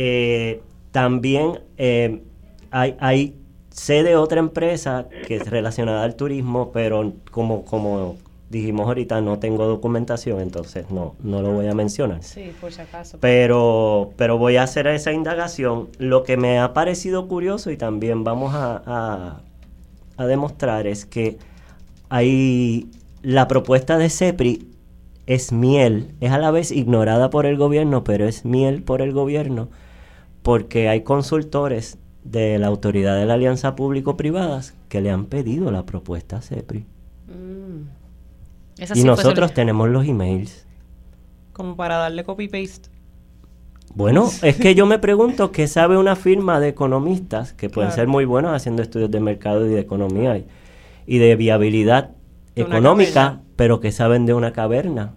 Eh, 0.00 0.60
también 0.92 1.58
eh, 1.76 2.22
hay, 2.70 2.96
hay 3.00 3.34
sé 3.70 4.04
de 4.04 4.14
otra 4.14 4.38
empresa 4.38 5.08
que 5.26 5.34
es 5.34 5.50
relacionada 5.50 6.04
al 6.04 6.14
turismo, 6.14 6.70
pero 6.70 7.14
como, 7.32 7.64
como 7.64 8.14
dijimos 8.48 8.86
ahorita, 8.86 9.20
no 9.20 9.40
tengo 9.40 9.66
documentación, 9.66 10.40
entonces 10.40 10.88
no, 10.92 11.16
no 11.18 11.42
lo 11.42 11.50
voy 11.50 11.66
a 11.66 11.74
mencionar. 11.74 12.22
Sí, 12.22 12.52
por 12.60 12.70
si 12.70 12.80
acaso. 12.80 13.18
Pero, 13.20 14.12
pero 14.16 14.38
voy 14.38 14.56
a 14.56 14.62
hacer 14.62 14.86
esa 14.86 15.10
indagación. 15.10 15.88
Lo 15.98 16.22
que 16.22 16.36
me 16.36 16.60
ha 16.60 16.74
parecido 16.74 17.26
curioso 17.26 17.72
y 17.72 17.76
también 17.76 18.22
vamos 18.22 18.54
a, 18.54 19.40
a, 20.16 20.26
demostrar 20.26 20.86
es 20.86 21.06
que 21.06 21.38
hay 22.08 22.88
la 23.22 23.48
propuesta 23.48 23.98
de 23.98 24.10
CEPRI 24.10 24.68
es 25.26 25.50
miel, 25.50 26.14
es 26.20 26.30
a 26.30 26.38
la 26.38 26.52
vez 26.52 26.70
ignorada 26.70 27.30
por 27.30 27.46
el 27.46 27.56
gobierno, 27.56 28.04
pero 28.04 28.28
es 28.28 28.44
miel 28.44 28.84
por 28.84 29.02
el 29.02 29.12
gobierno, 29.12 29.68
porque 30.42 30.88
hay 30.88 31.02
consultores 31.02 31.98
de 32.24 32.58
la 32.58 32.66
Autoridad 32.66 33.16
de 33.16 33.26
la 33.26 33.34
Alianza 33.34 33.76
Público-Privadas 33.76 34.74
que 34.88 35.00
le 35.00 35.10
han 35.10 35.26
pedido 35.26 35.70
la 35.70 35.86
propuesta 35.86 36.38
a 36.38 36.42
CEPRI. 36.42 36.86
Mm 37.26 37.98
y 38.94 39.04
nosotros 39.04 39.52
tenemos 39.52 39.88
los 39.88 40.06
emails. 40.06 40.66
Como 41.52 41.76
para 41.76 41.96
darle 41.96 42.24
copy-paste. 42.24 42.90
Bueno, 43.94 44.30
es 44.42 44.56
que 44.56 44.74
yo 44.74 44.86
me 44.86 44.98
pregunto 44.98 45.50
qué 45.50 45.66
sabe 45.66 45.96
una 45.96 46.16
firma 46.16 46.60
de 46.60 46.68
economistas 46.68 47.52
que 47.52 47.70
pueden 47.70 47.92
ser 47.92 48.06
muy 48.06 48.24
buenos 48.24 48.52
haciendo 48.54 48.82
estudios 48.82 49.10
de 49.10 49.20
mercado 49.20 49.66
y 49.66 49.70
de 49.70 49.80
economía 49.80 50.42
y, 51.06 51.18
de 51.18 51.36
viabilidad 51.36 52.10
económica, 52.54 53.40
pero 53.56 53.80
que 53.80 53.92
saben 53.92 54.26
de 54.26 54.34
una 54.34 54.52
caverna 54.52 55.14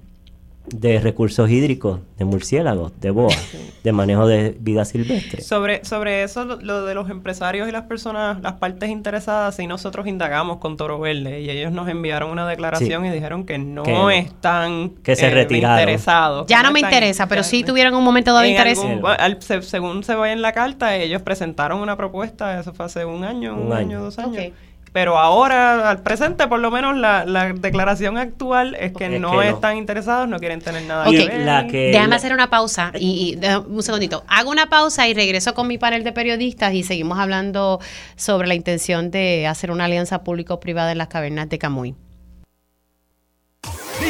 de 0.71 0.99
recursos 0.99 1.49
hídricos, 1.49 1.99
de 2.17 2.25
murciélagos, 2.25 2.91
de 2.99 3.11
boas, 3.11 3.37
de 3.83 3.91
manejo 3.91 4.27
de 4.27 4.55
vida 4.59 4.85
silvestre. 4.85 5.41
Sobre, 5.41 5.83
sobre 5.85 6.23
eso, 6.23 6.45
lo, 6.45 6.85
de 6.85 6.93
los 6.93 7.09
empresarios 7.09 7.67
y 7.67 7.71
las 7.71 7.83
personas, 7.83 8.41
las 8.41 8.53
partes 8.53 8.89
interesadas, 8.89 9.55
sí 9.55 9.67
nosotros 9.67 10.07
indagamos 10.07 10.57
con 10.57 10.77
Toro 10.77 10.99
Verde 10.99 11.41
y 11.41 11.49
ellos 11.49 11.71
nos 11.71 11.89
enviaron 11.89 12.31
una 12.31 12.47
declaración 12.47 13.05
y 13.05 13.09
dijeron 13.09 13.45
que 13.45 13.57
no, 13.57 14.09
están 14.09 14.89
que 15.03 15.15
se 15.15 15.27
eh, 15.27 15.47
interesados. 15.49 16.47
Ya 16.47 16.63
no, 16.63 16.71
me 16.71 16.79
interesa, 16.79 17.27
pero 17.27 17.43
sí 17.43 17.63
tuvieron 17.63 17.93
un 17.93 18.03
momento 18.03 18.37
de 18.37 18.49
interés. 18.49 18.81
según 19.61 20.03
se 20.03 20.15
ve 20.15 20.31
en 20.31 20.41
la 20.41 20.53
carta, 20.53 20.95
ellos 20.95 21.21
presentaron 21.21 21.79
una 21.79 21.97
propuesta, 21.97 22.59
eso 22.59 22.73
fue 22.73 22.85
hace 22.85 23.05
un 23.05 23.23
año, 23.23 23.55
un, 23.55 23.73
año, 23.73 24.01
dos 24.01 24.17
años. 24.19 24.53
Pero 24.93 25.17
ahora, 25.17 25.89
al 25.89 26.01
presente, 26.01 26.47
por 26.47 26.59
lo 26.59 26.69
menos 26.69 26.97
la, 26.97 27.53
declaración 27.53 28.17
actual 28.17 28.75
es 28.75 28.91
que 28.91 29.19
no 29.19 29.41
están 29.41 29.77
interesados, 29.77 30.27
no 30.27 30.37
quieren 30.37 30.59
tener 30.59 30.83
nada 30.83 31.05
que 31.09 31.27
ver. 31.27 31.71
Déjame 31.71 32.15
hacer 32.15 32.33
una 32.33 32.49
pausa 32.49 32.91
y, 32.99 33.39
un 33.67 33.83
segundito. 33.83 34.23
Hago 34.27 34.51
una 34.51 34.69
pausa 34.69 35.07
y 35.07 35.13
regreso 35.13 35.53
con 35.53 35.67
mi 35.67 35.77
panel 35.77 36.03
de 36.03 36.11
periodistas 36.11 36.73
y 36.73 36.83
seguimos 36.83 37.19
hablando 37.19 37.79
sobre 38.17 38.47
la 38.49 38.55
intención 38.55 39.11
de 39.11 39.47
hacer 39.47 39.71
una 39.71 39.85
alianza 39.85 40.23
público-privada 40.23 40.91
en 40.91 40.97
las 40.97 41.07
cavernas 41.07 41.47
de 41.47 41.57
Camuy. 41.57 41.95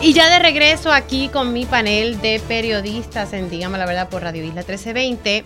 Y 0.00 0.12
ya 0.12 0.30
de 0.30 0.38
regreso 0.38 0.92
aquí 0.92 1.28
con 1.28 1.52
mi 1.52 1.66
panel 1.66 2.20
de 2.20 2.40
periodistas 2.48 3.32
en 3.32 3.50
Dígame 3.50 3.78
la 3.78 3.86
Verdad 3.86 4.08
por 4.08 4.22
Radio 4.22 4.42
Isla 4.42 4.62
1320, 4.62 5.44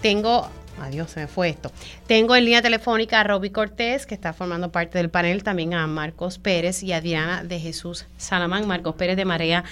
tengo 0.00 0.48
Adiós, 0.80 1.10
se 1.10 1.20
me 1.20 1.26
fue 1.26 1.48
esto. 1.48 1.72
Tengo 2.06 2.36
en 2.36 2.44
línea 2.44 2.60
telefónica 2.60 3.20
a 3.20 3.24
Roby 3.24 3.50
Cortés, 3.50 4.04
que 4.04 4.14
está 4.14 4.34
formando 4.34 4.70
parte 4.70 4.98
del 4.98 5.08
panel, 5.08 5.42
también 5.42 5.72
a 5.74 5.86
Marcos 5.86 6.38
Pérez 6.38 6.82
y 6.82 6.92
a 6.92 7.00
Diana 7.00 7.42
de 7.42 7.58
Jesús 7.58 8.06
Salamán. 8.18 8.66
Marcos 8.66 8.94
Pérez 8.94 9.16
de 9.16 9.24
Marea 9.24 9.64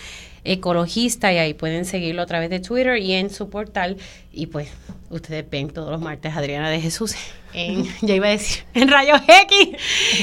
Ecologista, 0.44 1.32
y 1.32 1.38
ahí 1.38 1.54
pueden 1.54 1.84
seguirlo 1.84 2.22
a 2.22 2.26
través 2.26 2.50
de 2.50 2.60
Twitter 2.60 2.98
y 2.98 3.14
en 3.14 3.30
su 3.30 3.48
portal. 3.50 3.96
Y 4.32 4.46
pues 4.46 4.68
ustedes 5.10 5.48
ven 5.48 5.70
todos 5.70 5.90
los 5.90 6.00
martes 6.00 6.36
Adriana 6.36 6.70
de 6.70 6.80
Jesús 6.80 7.14
en, 7.54 7.84
ya 8.02 8.14
iba 8.14 8.26
a 8.26 8.30
decir, 8.30 8.64
en 8.74 8.88
Rayos 8.88 9.20
X. 9.26 9.68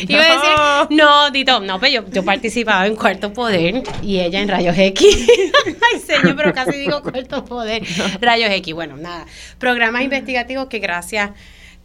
Iba 0.08 0.22
a 0.22 0.28
decir, 0.28 0.98
no, 0.98 1.32
Dito, 1.32 1.60
no, 1.62 1.80
pero 1.80 2.04
yo, 2.04 2.10
yo 2.12 2.24
participaba 2.24 2.86
en 2.86 2.96
Cuarto 2.96 3.34
Poder 3.34 3.84
y 4.04 4.20
ella 4.20 4.42
en 4.42 4.50
Rayos 4.50 4.78
X. 4.78 5.08
Ay, 5.66 6.00
señor, 6.00 6.36
pero 6.36 6.54
casi 6.54 6.78
digo 6.78 7.02
Cuarto 7.02 7.44
Poder. 7.46 7.84
Rayos 8.20 8.52
X, 8.52 8.74
bueno, 8.74 8.98
nada. 8.98 9.26
Programas 9.58 10.04
investigativos 10.04 10.68
que 10.68 10.80
gracias 10.80 11.32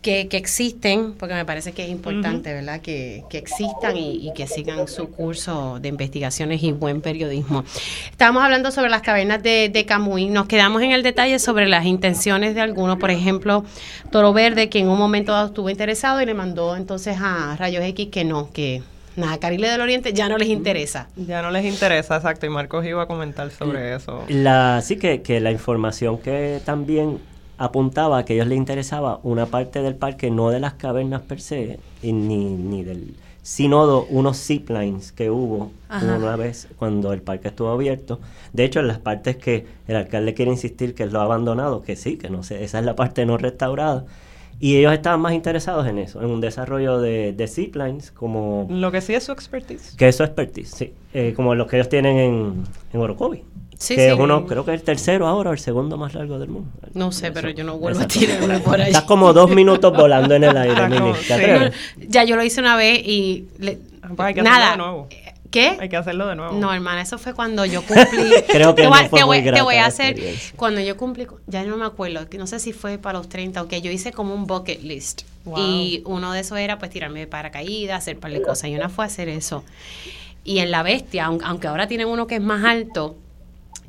que, 0.07 0.37
existen, 0.37 1.15
porque 1.15 1.35
me 1.35 1.45
parece 1.45 1.73
que 1.73 1.83
es 1.85 1.91
importante, 1.91 2.53
¿verdad? 2.53 2.81
Que, 2.81 3.25
existan 3.33 3.97
y, 3.97 4.33
que 4.35 4.47
sigan 4.47 4.87
su 4.87 5.11
curso 5.11 5.81
de 5.81 5.89
investigaciones 5.89 6.63
y 6.63 6.71
buen 6.71 7.01
periodismo. 7.01 7.65
Estábamos 8.11 8.45
hablando 8.45 8.71
sobre 8.71 8.89
las 8.89 9.03
cavernas 9.03 9.43
de, 9.43 9.69
de 9.69 9.85
Camuy. 9.85 10.27
Nos 10.27 10.47
quedamos 10.47 10.83
en 10.83 10.93
el 10.93 11.03
detalle 11.03 11.41
sobre 11.41 11.67
las 11.67 11.87
intenciones 11.87 12.55
de 12.55 12.61
algunos. 12.61 12.99
Por 12.99 13.11
ejemplo, 13.11 13.65
Toro 14.11 14.33
Verde, 14.33 14.69
que 14.69 14.79
en 14.79 14.89
un 14.89 14.99
momento 14.99 15.45
estuvo 15.45 15.71
interesado 15.71 16.23
y 16.23 16.27
le 16.27 16.35
mandó 16.35 16.77
entonces 16.77 17.17
a 17.21 17.57
Rayos 17.57 17.83
X 17.85 18.09
que 18.13 18.25
no, 18.25 18.53
que 18.53 18.83
nada, 19.17 19.39
Carile 19.39 19.69
del 19.69 19.81
Oriente 19.81 20.13
ya 20.13 20.29
no 20.29 20.39
les 20.39 20.49
interesa. 20.49 21.09
Ya 21.17 21.43
no 21.43 21.51
les 21.51 21.65
interesa, 21.65 22.17
exacto. 22.17 22.47
Y 22.47 22.51
Marcos 22.51 22.87
iba 22.87 23.03
a 23.03 23.07
comentar 23.07 23.51
sobre 23.51 23.97
eso. 23.97 24.23
La, 24.29 24.81
sí 24.83 24.99
que, 24.99 25.23
que 25.23 25.41
la 25.41 25.51
información 25.51 26.19
que 26.19 26.61
también 26.65 27.19
apuntaba 27.59 28.19
a 28.19 28.25
que 28.25 28.35
a 28.35 28.37
ellos 28.37 28.49
les 28.49 28.59
interesaba 28.59 29.21
una 29.23 29.47
parte 29.47 29.83
del 29.83 29.95
parque, 29.95 30.31
no 30.31 30.51
de 30.51 30.61
las 30.61 30.75
cavernas 30.75 31.23
per 31.23 31.41
se, 31.41 31.79
ni, 32.03 32.13
ni 32.13 32.85
del 32.85 33.15
sino 33.47 34.03
unos 34.11 34.39
ziplines 34.39 35.13
que 35.13 35.31
hubo 35.31 35.71
una 35.89 36.35
vez 36.35 36.67
cuando 36.81 37.13
el 37.13 37.23
parque 37.23 37.47
estuvo 37.47 37.69
abierto. 37.69 38.19
De 38.53 38.65
hecho, 38.65 38.81
en 38.81 38.89
las 38.89 38.99
partes 38.99 39.37
que 39.37 39.65
el 39.87 39.95
alcalde 39.95 40.35
quiere 40.35 40.51
insistir 40.51 40.97
que 40.97 41.07
lo 41.07 41.21
ha 41.21 41.23
abandonado, 41.23 41.81
que 41.83 41.95
sí, 41.95 42.17
que 42.17 42.29
no 42.29 42.43
sé, 42.43 42.65
esa 42.65 42.81
es 42.81 42.85
la 42.85 42.97
parte 42.97 43.25
no 43.25 43.39
restaurada. 43.39 44.05
Y 44.59 44.77
ellos 44.77 44.93
estaban 44.93 45.21
más 45.21 45.35
interesados 45.35 45.87
en 45.87 45.99
eso, 45.99 46.23
en 46.23 46.31
un 46.31 46.41
desarrollo 46.41 46.99
de, 46.99 47.33
de 47.33 47.47
ziplines 47.47 48.11
como... 48.11 48.67
Lo 48.71 48.91
que 48.91 49.01
sí 49.01 49.15
es 49.15 49.25
su 49.25 49.33
expertise. 49.33 49.95
Que 49.97 50.09
es 50.09 50.17
su 50.17 50.23
expertise, 50.23 50.71
sí. 50.71 50.95
Eh, 51.13 51.35
como 51.37 51.55
los 51.55 51.67
que 51.67 51.77
ellos 51.77 51.89
tienen 51.89 52.17
en, 52.17 52.65
en 52.93 53.01
Orocovi 53.01 53.43
que 53.79 54.09
es 54.09 54.19
uno, 54.19 54.47
creo 54.47 54.65
que 54.65 54.73
es 54.73 54.81
el 54.81 54.85
tercero 54.85 55.27
ahora 55.27 55.51
o 55.51 55.53
el 55.53 55.59
segundo 55.59 55.97
más 55.97 56.15
largo 56.15 56.39
del 56.39 56.49
mundo. 56.49 56.71
No 56.95 57.13
sé, 57.13 57.31
pero 57.31 57.51
yo 57.51 57.65
no 57.65 57.79
vuelvo 57.79 58.01
a 58.01 58.07
tirarme 58.07 58.59
por 58.61 58.81
ahí. 58.81 58.89
Estás 58.89 59.05
como 59.05 59.33
dos 59.33 59.51
minutos 59.51 59.95
volando 59.95 60.35
en 60.35 60.45
el 60.45 60.57
aire, 60.57 60.89
Mimi. 60.89 61.13
ya 62.09 62.25
yo 62.25 62.37
lo 62.37 62.43
hice 62.43 62.61
una 62.61 62.77
vez 62.77 63.01
y... 63.05 63.47
Pues 63.61 64.21
hay 64.21 64.35
que 64.35 64.43
nada. 64.43 64.77
Hay 65.61 65.89
que 65.89 65.97
hacerlo 65.97 66.27
de 66.27 66.37
nuevo. 66.37 66.55
No, 66.55 66.73
hermana, 66.73 67.03
eso 67.03 67.19
fue 67.19 67.35
cuando 67.35 67.65
yo 67.65 67.83
cumplí. 67.83 68.29
Creo 68.49 68.75
que 68.75 68.83
te, 68.83 68.89
no 68.89 68.95
fue 68.95 69.19
te, 69.19 69.25
voy, 69.25 69.43
te 69.43 69.63
voy 69.63 69.77
a 69.77 69.87
hacer. 69.87 70.17
Cuando 70.57 70.81
yo 70.81 70.97
cumplí, 70.97 71.27
ya 71.47 71.65
no 71.65 71.77
me 71.77 71.87
acuerdo, 71.87 72.27
no 72.39 72.47
sé 72.47 72.59
si 72.59 72.73
fue 72.73 72.99
para 72.99 73.19
los 73.19 73.29
30, 73.29 73.61
aunque 73.61 73.81
yo 73.81 73.91
hice 73.91 74.13
como 74.13 74.35
un 74.35 74.47
bucket 74.47 74.83
list. 74.83 75.23
Y 75.57 76.03
uno 76.07 76.33
de 76.33 76.41
esos 76.41 76.59
era 76.59 76.79
pues 76.79 76.91
tirarme 76.91 77.21
de 77.21 77.27
paracaídas, 77.27 77.99
hacer 77.99 78.17
un 78.17 78.21
par 78.21 78.33
de 78.33 78.43
cosas. 78.43 78.69
Y 78.69 78.75
una 78.75 78.89
fue 78.89 79.05
hacer 79.05 79.29
eso. 79.29 79.65
Y 80.45 80.59
en 80.59 80.71
la 80.71 80.83
bestia, 80.83 81.27
aunque 81.27 81.67
ahora 81.67 81.87
tienen 81.87 82.09
uno 82.09 82.27
que 82.27 82.37
es 82.37 82.43
más 82.43 82.65
alto, 82.65 83.17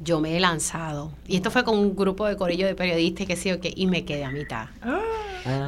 yo 0.03 0.19
me 0.19 0.37
he 0.37 0.39
lanzado. 0.39 1.11
Y 1.27 1.35
esto 1.35 1.51
fue 1.51 1.63
con 1.63 1.77
un 1.77 1.95
grupo 1.95 2.27
de 2.27 2.35
corillo 2.35 2.67
de 2.67 2.75
periodistas 2.75 3.21
y 3.21 3.25
que 3.25 3.35
sí 3.35 3.51
o 3.51 3.59
qué, 3.59 3.73
y 3.75 3.87
me 3.87 4.05
quedé 4.05 4.23
a 4.23 4.31
mitad. 4.31 4.67
Ah. 4.81 5.01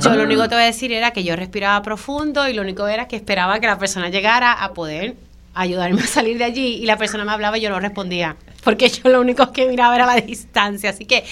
Yo 0.01 0.15
lo 0.15 0.23
único 0.23 0.41
que 0.43 0.49
te 0.49 0.55
voy 0.55 0.63
a 0.63 0.67
decir 0.67 0.91
era 0.91 1.11
que 1.11 1.23
yo 1.23 1.35
respiraba 1.35 1.81
profundo 1.81 2.47
y 2.47 2.53
lo 2.53 2.61
único 2.61 2.87
era 2.87 3.07
que 3.07 3.15
esperaba 3.15 3.59
que 3.59 3.67
la 3.67 3.79
persona 3.79 4.09
llegara 4.09 4.51
a 4.51 4.73
poder 4.73 5.15
ayudarme 5.61 6.01
a 6.03 6.07
salir 6.07 6.37
de 6.37 6.45
allí 6.45 6.75
y 6.81 6.85
la 6.85 6.97
persona 6.97 7.25
me 7.25 7.31
hablaba 7.31 7.57
y 7.57 7.61
yo 7.61 7.69
no 7.69 7.79
respondía. 7.79 8.35
porque 8.63 8.89
yo 8.89 9.09
lo 9.09 9.21
único 9.21 9.51
que 9.51 9.67
miraba 9.67 9.95
era 9.95 10.05
la 10.05 10.15
distancia, 10.15 10.89
así 10.89 11.05
que 11.05 11.23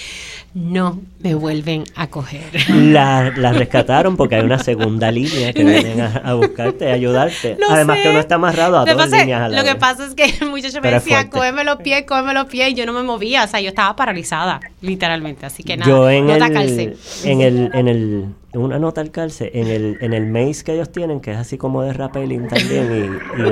no 0.58 1.00
me 1.20 1.34
vuelven 1.34 1.84
a 1.94 2.08
coger. 2.08 2.42
La, 2.68 3.32
la 3.36 3.52
rescataron 3.52 4.16
porque 4.16 4.34
hay 4.36 4.42
una 4.44 4.58
segunda 4.58 5.10
línea 5.10 5.52
que 5.52 5.64
vienen 5.64 6.00
a, 6.00 6.16
a 6.24 6.34
buscarte, 6.34 6.90
a 6.90 6.94
ayudarte. 6.94 7.56
Lo 7.58 7.70
Además 7.70 7.96
sé. 7.98 8.02
que 8.02 8.08
uno 8.10 8.18
está 8.18 8.34
amarrado 8.36 8.78
a 8.78 8.84
Lo 8.84 8.92
dos 8.94 9.04
pasa- 9.04 9.18
líneas 9.20 9.42
a 9.42 9.48
la 9.48 9.58
Lo 9.58 9.64
que 9.68 9.74
pasa 9.76 10.06
es 10.06 10.14
que 10.14 10.24
el 10.40 10.50
muchacho 10.50 10.80
me 10.80 10.90
decía, 10.90 11.30
cógeme 11.30 11.64
los 11.64 11.76
pies, 11.78 12.04
cógeme 12.06 12.34
los 12.34 12.46
pies, 12.46 12.70
y 12.70 12.74
yo 12.74 12.86
no 12.86 12.92
me 12.92 13.02
movía, 13.02 13.44
o 13.44 13.46
sea, 13.48 13.60
yo 13.60 13.68
estaba 13.68 13.94
paralizada, 13.96 14.60
literalmente, 14.80 15.46
así 15.46 15.62
que 15.62 15.76
nada, 15.76 15.88
Yo 15.90 16.10
en 16.10 16.26
nota 16.26 16.46
el, 16.46 16.52
calce. 16.52 16.96
en 17.24 17.40
el, 17.40 17.70
en 17.74 17.88
el, 17.88 18.24
una 18.54 18.78
nota 18.78 19.00
al 19.00 19.10
calce, 19.10 19.50
en 19.54 19.68
el, 19.68 19.98
en 20.00 20.12
el 20.12 20.26
maze 20.26 20.64
que 20.64 20.74
ellos 20.74 20.90
tienen, 20.90 21.20
que 21.20 21.32
es 21.32 21.36
así 21.38 21.56
como 21.58 21.82
de 21.82 21.92
rappelling 21.92 22.48
también, 22.48 23.20
y, 23.36 23.40
y 23.40 23.44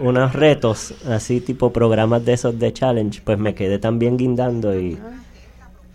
unos 0.00 0.32
retos, 0.32 0.94
así 1.08 1.40
tipo 1.40 1.72
programas 1.72 2.24
de 2.24 2.32
esos 2.34 2.58
de 2.58 2.72
challenge, 2.72 3.20
pues 3.24 3.38
me 3.38 3.54
quedé 3.54 3.78
también 3.78 4.16
guindando 4.16 4.78
y, 4.78 4.96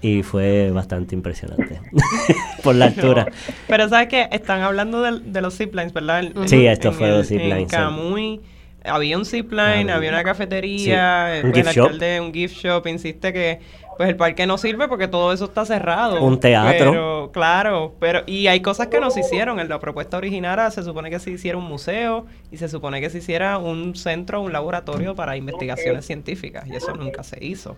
y 0.01 0.23
fue 0.23 0.71
bastante 0.71 1.15
impresionante 1.15 1.79
por 2.63 2.75
la 2.75 2.85
altura. 2.85 3.27
Pero 3.67 3.87
sabes 3.89 4.07
que 4.07 4.27
están 4.31 4.61
hablando 4.61 5.01
del- 5.01 5.31
de, 5.31 5.41
los 5.41 5.55
ziplines, 5.57 5.93
¿verdad? 5.93 6.19
En- 6.23 6.47
Sí, 6.47 6.65
esto 6.65 6.89
en 6.89 6.93
fue 6.95 7.09
el- 7.09 7.17
los 7.17 7.27
ziplines, 7.27 7.71
En 7.73 8.15
sí. 8.15 8.41
Había 8.83 9.15
un 9.15 9.25
zipline, 9.25 9.61
Había. 9.91 9.95
había 9.95 10.09
una 10.09 10.23
cafetería, 10.23 11.33
Sí. 11.41 11.45
Un 11.47 11.49
el 11.49 11.53
gift 11.55 11.71
shop. 11.75 11.91
un 12.25 12.33
gift 12.33 12.55
shop, 12.55 12.87
insiste 12.87 13.31
que 13.31 13.59
pues 13.97 14.09
el 14.09 14.15
parque 14.15 14.47
no 14.47 14.57
sirve 14.57 14.87
porque 14.87 15.07
todo 15.07 15.31
eso 15.31 15.45
está 15.45 15.63
cerrado. 15.65 16.23
Un 16.23 16.39
teatro. 16.39 16.89
Pero, 16.91 17.29
claro, 17.31 17.93
pero 17.99 18.23
y 18.25 18.47
hay 18.47 18.61
cosas 18.61 18.87
que 18.87 18.99
no 18.99 19.11
se 19.11 19.19
hicieron. 19.19 19.59
En 19.59 19.69
la 19.69 19.77
propuesta 19.79 20.17
originaria 20.17 20.71
se 20.71 20.81
supone 20.81 21.11
que 21.11 21.19
se 21.19 21.29
hiciera 21.29 21.59
un 21.59 21.65
museo 21.65 22.25
y 22.51 22.57
se 22.57 22.67
supone 22.69 22.99
que 23.01 23.11
se 23.11 23.19
hiciera 23.19 23.59
un 23.59 23.95
centro, 23.95 24.41
un 24.41 24.51
laboratorio 24.51 25.13
para 25.13 25.37
investigaciones 25.37 26.07
científicas 26.07 26.65
y 26.67 26.75
eso 26.75 26.93
nunca 26.95 27.21
se 27.21 27.45
hizo. 27.45 27.77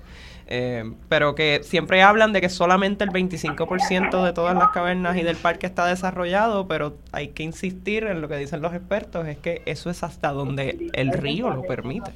Eh, 0.55 0.83
pero 1.09 1.33
que 1.33 1.61
siempre 1.63 2.03
hablan 2.03 2.31
de 2.31 2.39
que 2.39 2.47
solamente 2.47 3.03
el 3.03 3.09
25% 3.09 4.23
de 4.23 4.33
todas 4.33 4.53
las 4.53 4.69
cavernas 4.69 5.17
y 5.17 5.23
del 5.23 5.35
parque 5.35 5.65
está 5.65 5.87
desarrollado, 5.87 6.67
pero 6.67 6.93
hay 7.11 7.29
que 7.29 7.41
insistir 7.41 8.03
en 8.03 8.21
lo 8.21 8.27
que 8.27 8.37
dicen 8.37 8.61
los 8.61 8.71
expertos, 8.75 9.27
es 9.27 9.39
que 9.39 9.63
eso 9.65 9.89
es 9.89 10.03
hasta 10.03 10.31
donde 10.31 10.91
el 10.93 11.11
río 11.11 11.49
lo 11.49 11.63
permite. 11.63 12.11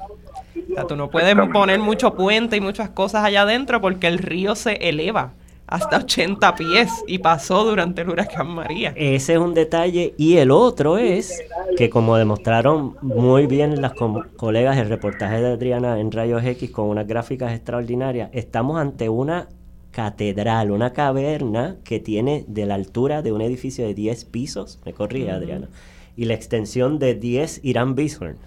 O 0.70 0.76
sea, 0.76 0.84
tú 0.84 0.96
no 0.96 1.10
puedes 1.10 1.36
poner 1.52 1.80
mucho 1.80 2.14
puente 2.14 2.56
y 2.56 2.62
muchas 2.62 2.92
cosas 2.92 3.24
allá 3.24 3.42
adentro 3.42 3.82
porque 3.82 4.06
el 4.06 4.20
río 4.20 4.54
se 4.54 4.88
eleva 4.88 5.32
hasta 5.68 5.98
80 5.98 6.56
pies 6.56 6.90
y 7.08 7.18
pasó 7.20 7.66
durante 7.66 8.02
el 8.02 8.10
huracán 8.10 8.48
María. 8.48 8.94
Ese 8.96 9.34
es 9.34 9.40
un 9.40 9.54
detalle. 9.54 10.14
Y 10.18 10.38
el 10.38 10.50
otro 10.52 10.98
es 10.98 11.44
que 11.78 11.90
como 11.90 12.16
demostraron 12.18 12.96
muy 13.02 13.48
bien 13.48 13.82
las 13.82 13.94
colegas 13.94 14.78
el 14.78 14.88
reportaje 14.90 15.42
de 15.42 15.52
Adriana 15.54 16.00
en 16.00 16.12
Rayos 16.12 16.44
X 16.46 16.72
con 16.72 16.88
unas 16.88 17.06
gráficas 17.06 17.52
extraordinarias, 17.54 18.30
estamos 18.34 18.80
ante 18.80 19.10
una 19.10 19.50
catedral, 19.92 20.72
una 20.72 20.94
caverna 20.94 21.76
que 21.84 22.00
tiene 22.00 22.46
de 22.48 22.66
la 22.66 22.76
altura 22.76 23.22
de 23.22 23.32
un 23.32 23.42
edificio 23.42 23.86
de 23.86 23.94
10 23.94 24.26
pisos, 24.26 24.80
me 24.86 24.94
corrige 24.94 25.32
Adriana, 25.32 25.70
y 26.16 26.26
la 26.26 26.34
extensión 26.36 27.00
de 27.00 27.16
10 27.16 27.62
Irán 27.64 27.96
Bishorn. 27.96 28.38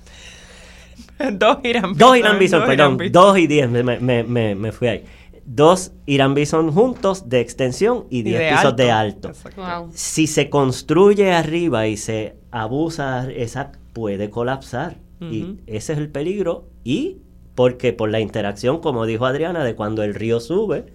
Dos 1.32 1.58
Irán 1.64 1.94
Dos 1.96 2.12
Bison, 2.12 2.16
Irán 2.16 2.38
Bison, 2.38 2.60
dos 2.60 2.68
perdón, 2.68 2.74
Irán 2.86 2.96
Bison. 2.98 3.12
dos 3.12 3.38
y 3.38 3.46
10, 3.46 3.70
me, 3.70 3.82
me- 3.82 3.98
me- 4.00 4.22
me- 4.24 4.54
me 4.54 4.72
fui 4.72 4.88
ahí. 4.88 5.04
Dos 5.52 5.90
Irán 6.06 6.34
Bison 6.34 6.70
juntos 6.70 7.28
de 7.28 7.40
extensión 7.40 8.04
y 8.08 8.22
10 8.22 8.38
de 8.38 8.50
pisos 8.52 8.76
de 8.76 8.92
alto. 8.92 9.32
Wow. 9.56 9.90
Si 9.92 10.28
se 10.28 10.48
construye 10.48 11.32
arriba 11.32 11.88
y 11.88 11.96
se 11.96 12.36
abusa, 12.52 13.28
esa 13.28 13.72
puede 13.92 14.30
colapsar. 14.30 14.98
Y 15.20 15.56
ese 15.66 15.94
es 15.94 15.98
el 15.98 16.08
peligro. 16.08 16.68
Y 16.84 17.18
porque 17.56 17.92
por 17.92 18.10
la 18.10 18.20
interacción, 18.20 18.78
como 18.78 19.06
dijo 19.06 19.26
Adriana, 19.26 19.64
de 19.64 19.74
cuando 19.74 20.04
el 20.04 20.14
río 20.14 20.38
sube 20.38 20.86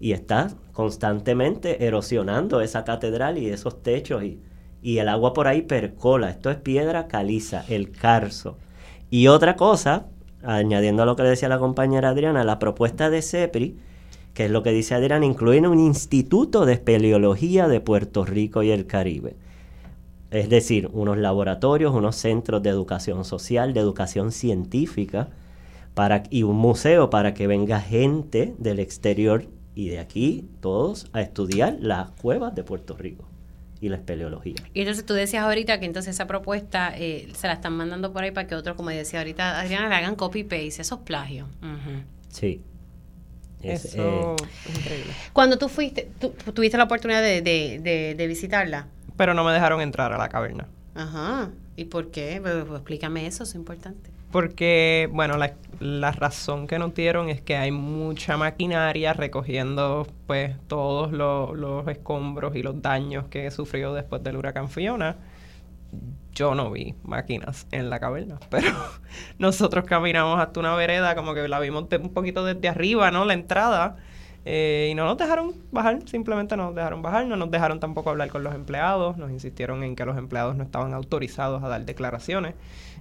y 0.00 0.12
está 0.12 0.48
constantemente 0.72 1.84
erosionando 1.84 2.62
esa 2.62 2.84
catedral 2.84 3.36
y 3.36 3.50
esos 3.50 3.82
techos 3.82 4.24
y, 4.24 4.40
y 4.80 4.96
el 4.96 5.10
agua 5.10 5.34
por 5.34 5.46
ahí 5.46 5.60
percola. 5.60 6.30
Esto 6.30 6.50
es 6.50 6.56
piedra 6.56 7.06
caliza, 7.06 7.66
el 7.68 7.90
carso. 7.90 8.56
Y 9.10 9.26
otra 9.26 9.56
cosa, 9.56 10.06
añadiendo 10.42 11.02
a 11.02 11.06
lo 11.06 11.16
que 11.16 11.22
le 11.22 11.28
decía 11.28 11.50
la 11.50 11.58
compañera 11.58 12.08
Adriana, 12.08 12.44
la 12.44 12.58
propuesta 12.58 13.10
de 13.10 13.20
CEPRI, 13.20 13.89
que 14.34 14.46
es 14.46 14.50
lo 14.50 14.62
que 14.62 14.72
dice 14.72 14.94
Adriana, 14.94 15.26
incluye 15.26 15.66
un 15.66 15.78
instituto 15.78 16.66
de 16.66 16.74
espeleología 16.74 17.68
de 17.68 17.80
Puerto 17.80 18.24
Rico 18.24 18.62
y 18.62 18.70
el 18.70 18.86
Caribe. 18.86 19.36
Es 20.30 20.48
decir, 20.48 20.88
unos 20.92 21.18
laboratorios, 21.18 21.94
unos 21.94 22.16
centros 22.16 22.62
de 22.62 22.70
educación 22.70 23.24
social, 23.24 23.74
de 23.74 23.80
educación 23.80 24.30
científica, 24.30 25.28
para, 25.94 26.22
y 26.30 26.44
un 26.44 26.56
museo 26.56 27.10
para 27.10 27.34
que 27.34 27.46
venga 27.48 27.80
gente 27.80 28.54
del 28.58 28.78
exterior 28.78 29.46
y 29.74 29.88
de 29.88 29.98
aquí, 29.98 30.48
todos, 30.60 31.06
a 31.12 31.20
estudiar 31.20 31.78
las 31.80 32.10
cuevas 32.12 32.54
de 32.54 32.62
Puerto 32.62 32.96
Rico 32.96 33.24
y 33.80 33.88
la 33.88 33.96
espeleología. 33.96 34.56
Y 34.74 34.80
entonces 34.80 35.04
tú 35.04 35.14
decías 35.14 35.42
ahorita 35.42 35.80
que 35.80 35.86
entonces 35.86 36.14
esa 36.14 36.26
propuesta 36.26 36.92
eh, 36.96 37.28
se 37.34 37.46
la 37.46 37.54
están 37.54 37.72
mandando 37.72 38.12
por 38.12 38.22
ahí 38.22 38.30
para 38.30 38.46
que 38.46 38.54
otros, 38.54 38.76
como 38.76 38.90
decía 38.90 39.20
ahorita 39.20 39.60
Adriana, 39.60 39.88
le 39.88 39.94
hagan 39.94 40.14
copy-paste, 40.14 40.80
eso 40.80 40.94
es 40.94 41.00
plagio. 41.00 41.46
Ujú. 41.62 42.02
Sí. 42.28 42.62
Es, 43.62 43.84
Eso 43.86 44.36
eh, 44.40 44.46
es 44.68 44.78
increíble. 44.78 45.12
Cuando 45.32 45.58
tú 45.58 45.68
fuiste, 45.68 46.08
tú 46.20 46.30
tuviste 46.54 46.76
la 46.78 46.84
oportunidad 46.84 47.20
de, 47.22 47.42
de, 47.42 47.78
de- 47.80 48.14
de 48.14 48.26
visitarla. 48.26 48.86
Pero 49.16 49.34
no 49.34 49.44
me 49.44 49.52
dejaron 49.52 49.80
entrar 49.80 50.12
a 50.12 50.18
la 50.18 50.28
caverna. 50.28 50.66
Ajá. 50.94 51.50
¿Y 51.76 51.84
por 51.84 52.10
qué? 52.10 52.38
Pues, 52.40 52.54
pues, 52.66 52.80
explícame 52.80 53.26
eso, 53.26 53.44
es 53.44 53.54
importante. 53.54 54.10
Porque, 54.32 55.08
bueno, 55.12 55.36
la, 55.36 55.54
la 55.80 56.12
razón 56.12 56.66
que 56.68 56.78
nos 56.78 56.94
dieron 56.94 57.28
es 57.28 57.40
que 57.42 57.56
hay 57.56 57.70
mucha 57.72 58.36
maquinaria 58.36 59.12
recogiendo, 59.12 60.06
pues, 60.26 60.56
todos 60.68 61.12
lo- 61.12 61.54
los 61.54 61.86
escombros 61.88 62.54
y 62.56 62.62
los 62.62 62.80
daños 62.80 63.26
que 63.28 63.50
sufrió 63.50 63.92
después 63.92 64.22
del 64.22 64.36
huracán 64.36 64.68
Fiona. 64.68 65.16
Yo 66.34 66.54
no 66.54 66.70
vi 66.70 66.94
máquinas 67.02 67.66
en 67.72 67.90
la 67.90 67.98
caverna, 68.00 68.38
pero 68.50 68.72
nosotros 69.38 69.84
caminamos 69.84 70.38
hasta 70.40 70.60
una 70.60 70.74
vereda, 70.74 71.14
como 71.14 71.34
que 71.34 71.46
la 71.48 71.58
vimos 71.60 71.86
un 72.00 72.10
poquito 72.10 72.44
desde 72.44 72.68
arriba, 72.68 73.10
¿no? 73.10 73.24
La 73.24 73.34
entrada. 73.34 73.96
eh, 74.46 74.88
y 74.90 74.94
no 74.94 75.04
nos 75.04 75.18
dejaron 75.18 75.54
bajar, 75.70 75.98
simplemente 76.06 76.56
no 76.56 76.66
nos 76.66 76.74
dejaron 76.74 77.02
bajar, 77.02 77.26
no 77.26 77.36
nos 77.36 77.50
dejaron 77.50 77.78
tampoco 77.78 78.08
hablar 78.10 78.30
con 78.30 78.42
los 78.42 78.54
empleados, 78.54 79.18
nos 79.18 79.30
insistieron 79.30 79.82
en 79.84 79.94
que 79.96 80.04
los 80.06 80.16
empleados 80.16 80.56
no 80.56 80.64
estaban 80.64 80.94
autorizados 80.94 81.62
a 81.62 81.68
dar 81.68 81.84
declaraciones. 81.84 82.54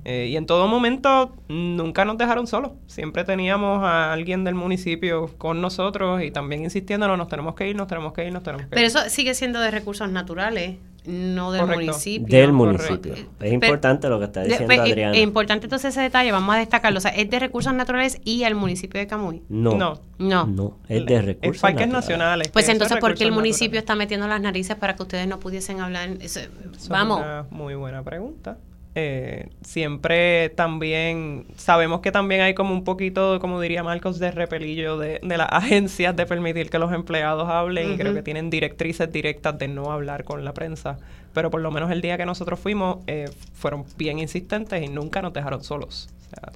Eh, 0.06 0.28
y 0.32 0.38
en 0.38 0.46
todo 0.46 0.68
momento 0.68 1.34
nunca 1.50 2.04
nos 2.06 2.18
dejaron 2.18 2.46
solos. 2.48 2.72
Siempre 2.88 3.24
teníamos 3.26 3.84
a 3.84 4.12
alguien 4.14 4.44
del 4.44 4.56
municipio 4.56 5.28
con 5.38 5.62
nosotros 5.62 6.22
y 6.24 6.32
también 6.32 6.64
insistiéndonos, 6.64 7.18
nos 7.18 7.28
tenemos 7.30 7.54
que 7.56 7.70
ir, 7.70 7.76
nos 7.76 7.88
tenemos 7.88 8.12
que 8.14 8.26
ir, 8.26 8.34
nos 8.34 8.44
tenemos 8.44 8.66
que 8.66 8.70
Pero 8.72 8.82
ir. 8.82 8.88
eso 8.88 9.00
sigue 9.10 9.34
siendo 9.34 9.60
de 9.62 9.72
recursos 9.72 10.10
naturales, 10.10 10.78
no 11.06 11.52
del 11.52 11.62
Correcto. 11.62 11.82
municipio. 11.86 12.38
del 12.38 12.52
municipio. 12.54 13.14
Eh, 13.14 13.26
Es 13.42 13.54
importante 13.54 14.10
lo 14.10 14.20
que 14.20 14.26
está 14.26 14.42
diciendo 14.44 14.66
pues, 14.68 14.80
Adriana. 14.80 15.16
Es 15.16 15.24
importante 15.24 15.66
entonces 15.66 15.94
ese 15.94 16.02
detalle, 16.02 16.32
vamos 16.32 16.56
a 16.56 16.60
destacarlo. 16.60 16.98
O 16.98 17.02
sea, 17.02 17.12
es 17.12 17.30
de 17.30 17.40
recursos 17.40 17.74
naturales 17.74 18.20
y 18.24 18.44
al 18.44 18.56
municipio 18.56 19.00
de 19.00 19.08
Camuy. 19.08 19.42
No, 19.50 19.76
No. 19.76 20.00
No. 20.18 20.46
no, 20.46 20.78
es 20.90 21.06
de 21.06 21.22
recursos 21.22 21.56
Es 21.56 21.62
parques 21.62 21.88
naturales. 21.88 22.10
nacionales. 22.10 22.48
Pues 22.50 22.68
entonces, 22.70 22.98
¿por 23.00 23.16
qué 23.16 23.24
el 23.24 23.32
municipio 23.32 23.68
naturales. 23.80 23.84
está 23.84 23.96
metiendo 23.96 24.28
las 24.28 24.42
narices 24.42 24.76
para 24.76 24.96
que 24.96 25.04
ustedes 25.04 25.28
no 25.28 25.40
pudiesen 25.40 25.80
hablar? 25.80 26.10
Eso- 26.20 26.40
Eso 26.42 26.50
es 26.76 26.90
vamos. 26.90 27.20
una 27.20 27.46
muy 27.52 27.76
buena 27.76 28.04
pregunta. 28.04 28.58
Eh, 29.02 29.50
siempre 29.62 30.50
también 30.50 31.48
sabemos 31.56 32.02
que 32.02 32.12
también 32.12 32.42
hay 32.42 32.54
como 32.54 32.74
un 32.74 32.84
poquito, 32.84 33.40
como 33.40 33.62
diría 33.62 33.82
Marcos, 33.82 34.20
de 34.20 34.32
repelillo 34.32 34.98
de, 34.98 35.22
de 35.24 35.38
las 35.38 35.48
agencias 35.52 36.16
de 36.18 36.26
permitir 36.26 36.70
que 36.70 36.80
los 36.80 36.92
empleados 36.92 37.48
hablen 37.48 37.92
y 37.92 37.98
creo 37.98 38.14
que 38.14 38.24
tienen 38.24 38.50
directrices 38.50 39.10
directas 39.12 39.58
de 39.58 39.70
no 39.70 39.92
hablar 39.92 40.26
con 40.26 40.44
la 40.44 40.54
prensa. 40.54 41.00
Pero 41.34 41.50
por 41.50 41.62
lo 41.62 41.72
menos 41.72 41.92
el 41.92 42.02
día 42.02 42.18
que 42.18 42.26
nosotros 42.26 42.60
fuimos 42.60 43.00
eh, 43.08 43.30
fueron 43.54 43.86
bien 43.98 44.20
insistentes 44.20 44.84
y 44.84 44.90
nunca 44.90 45.22
nos 45.22 45.32
dejaron 45.34 45.64
solos. 45.64 46.10
O 46.18 46.30
sea, 46.30 46.52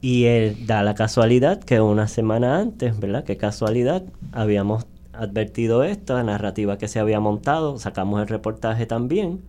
Y 0.00 0.24
él 0.26 0.66
da 0.66 0.82
la 0.82 0.94
casualidad 0.94 1.62
que 1.62 1.80
una 1.80 2.08
semana 2.08 2.58
antes, 2.58 2.98
¿verdad? 2.98 3.24
Qué 3.24 3.36
casualidad, 3.36 4.04
habíamos 4.32 4.86
advertido 5.12 5.84
esto, 5.84 6.14
la 6.14 6.24
narrativa 6.24 6.78
que 6.78 6.88
se 6.88 7.00
había 7.00 7.20
montado, 7.20 7.78
sacamos 7.78 8.20
el 8.22 8.28
reportaje 8.28 8.86
también, 8.86 9.42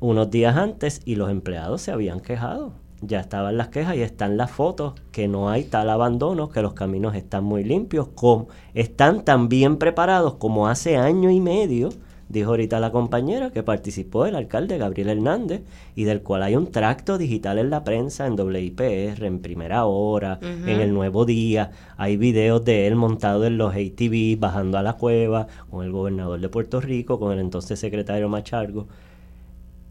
unos 0.00 0.30
días 0.30 0.56
antes, 0.56 1.00
y 1.04 1.16
los 1.16 1.30
empleados 1.30 1.82
se 1.82 1.92
habían 1.92 2.20
quejado. 2.20 2.72
Ya 3.02 3.20
estaban 3.20 3.58
las 3.58 3.68
quejas 3.68 3.96
y 3.96 4.02
están 4.02 4.36
las 4.36 4.50
fotos 4.50 4.94
que 5.12 5.28
no 5.28 5.50
hay 5.50 5.64
tal 5.64 5.90
abandono, 5.90 6.48
que 6.48 6.62
los 6.62 6.72
caminos 6.72 7.14
están 7.14 7.44
muy 7.44 7.62
limpios, 7.62 8.08
como, 8.14 8.48
están 8.74 9.24
tan 9.24 9.48
bien 9.48 9.76
preparados 9.76 10.34
como 10.34 10.66
hace 10.66 10.96
año 10.96 11.30
y 11.30 11.40
medio, 11.40 11.90
dijo 12.28 12.50
ahorita 12.50 12.80
la 12.80 12.92
compañera 12.92 13.50
que 13.50 13.62
participó 13.62 14.26
el 14.26 14.34
alcalde 14.34 14.78
Gabriel 14.78 15.10
Hernández 15.10 15.62
y 15.94 16.04
del 16.04 16.22
cual 16.22 16.42
hay 16.42 16.56
un 16.56 16.72
tracto 16.72 17.18
digital 17.18 17.58
en 17.58 17.70
la 17.70 17.84
prensa, 17.84 18.26
en 18.26 18.40
WIPR, 18.40 19.24
en 19.24 19.40
Primera 19.40 19.84
Hora, 19.84 20.38
en 20.42 20.80
El 20.80 20.92
Nuevo 20.92 21.24
Día. 21.24 21.70
Hay 21.98 22.16
videos 22.16 22.64
de 22.64 22.86
él 22.86 22.96
montado 22.96 23.44
en 23.44 23.58
los 23.58 23.74
ATV, 23.74 24.38
bajando 24.38 24.78
a 24.78 24.82
la 24.82 24.94
cueva, 24.94 25.46
con 25.70 25.84
el 25.84 25.92
gobernador 25.92 26.40
de 26.40 26.48
Puerto 26.48 26.80
Rico, 26.80 27.20
con 27.20 27.32
el 27.32 27.40
entonces 27.40 27.78
secretario 27.78 28.28
Machargo. 28.28 28.88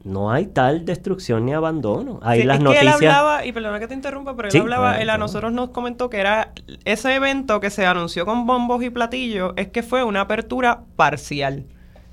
No 0.05 0.31
hay 0.31 0.45
tal 0.45 0.85
destrucción 0.85 1.45
ni 1.45 1.53
abandono. 1.53 2.19
Hay 2.23 2.41
Sí, 2.41 2.45
las 2.47 2.55
es 2.55 2.59
que 2.59 2.63
noticias. 2.63 3.01
él 3.01 3.07
hablaba, 3.07 3.45
y 3.45 3.51
perdona 3.51 3.79
que 3.79 3.87
te 3.87 3.93
interrumpa, 3.95 4.35
pero 4.35 4.47
él 4.47 4.51
Sí, 4.53 4.59
hablaba, 4.59 4.89
claro, 4.91 5.01
él 5.01 5.09
a 5.09 5.17
nosotros 5.17 5.51
nos 5.51 5.71
comentó 5.71 6.09
que 6.09 6.19
era 6.19 6.51
ese 6.85 7.15
evento 7.15 7.59
que 7.59 7.69
se 7.71 7.85
anunció 7.85 8.25
con 8.25 8.45
bombos 8.45 8.81
y 8.83 8.89
platillos, 8.89 9.51
es 9.57 9.67
que 9.69 9.83
fue 9.83 10.03
una 10.03 10.21
apertura 10.21 10.81
parcial. 10.95 11.65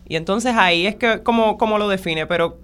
Y 0.08 0.16
entonces 0.16 0.54
ahí 0.56 0.86
es 0.86 0.96
que, 0.96 1.22
como, 1.22 1.56
como 1.58 1.78
lo 1.78 1.88
define, 1.88 2.26
pero 2.26 2.58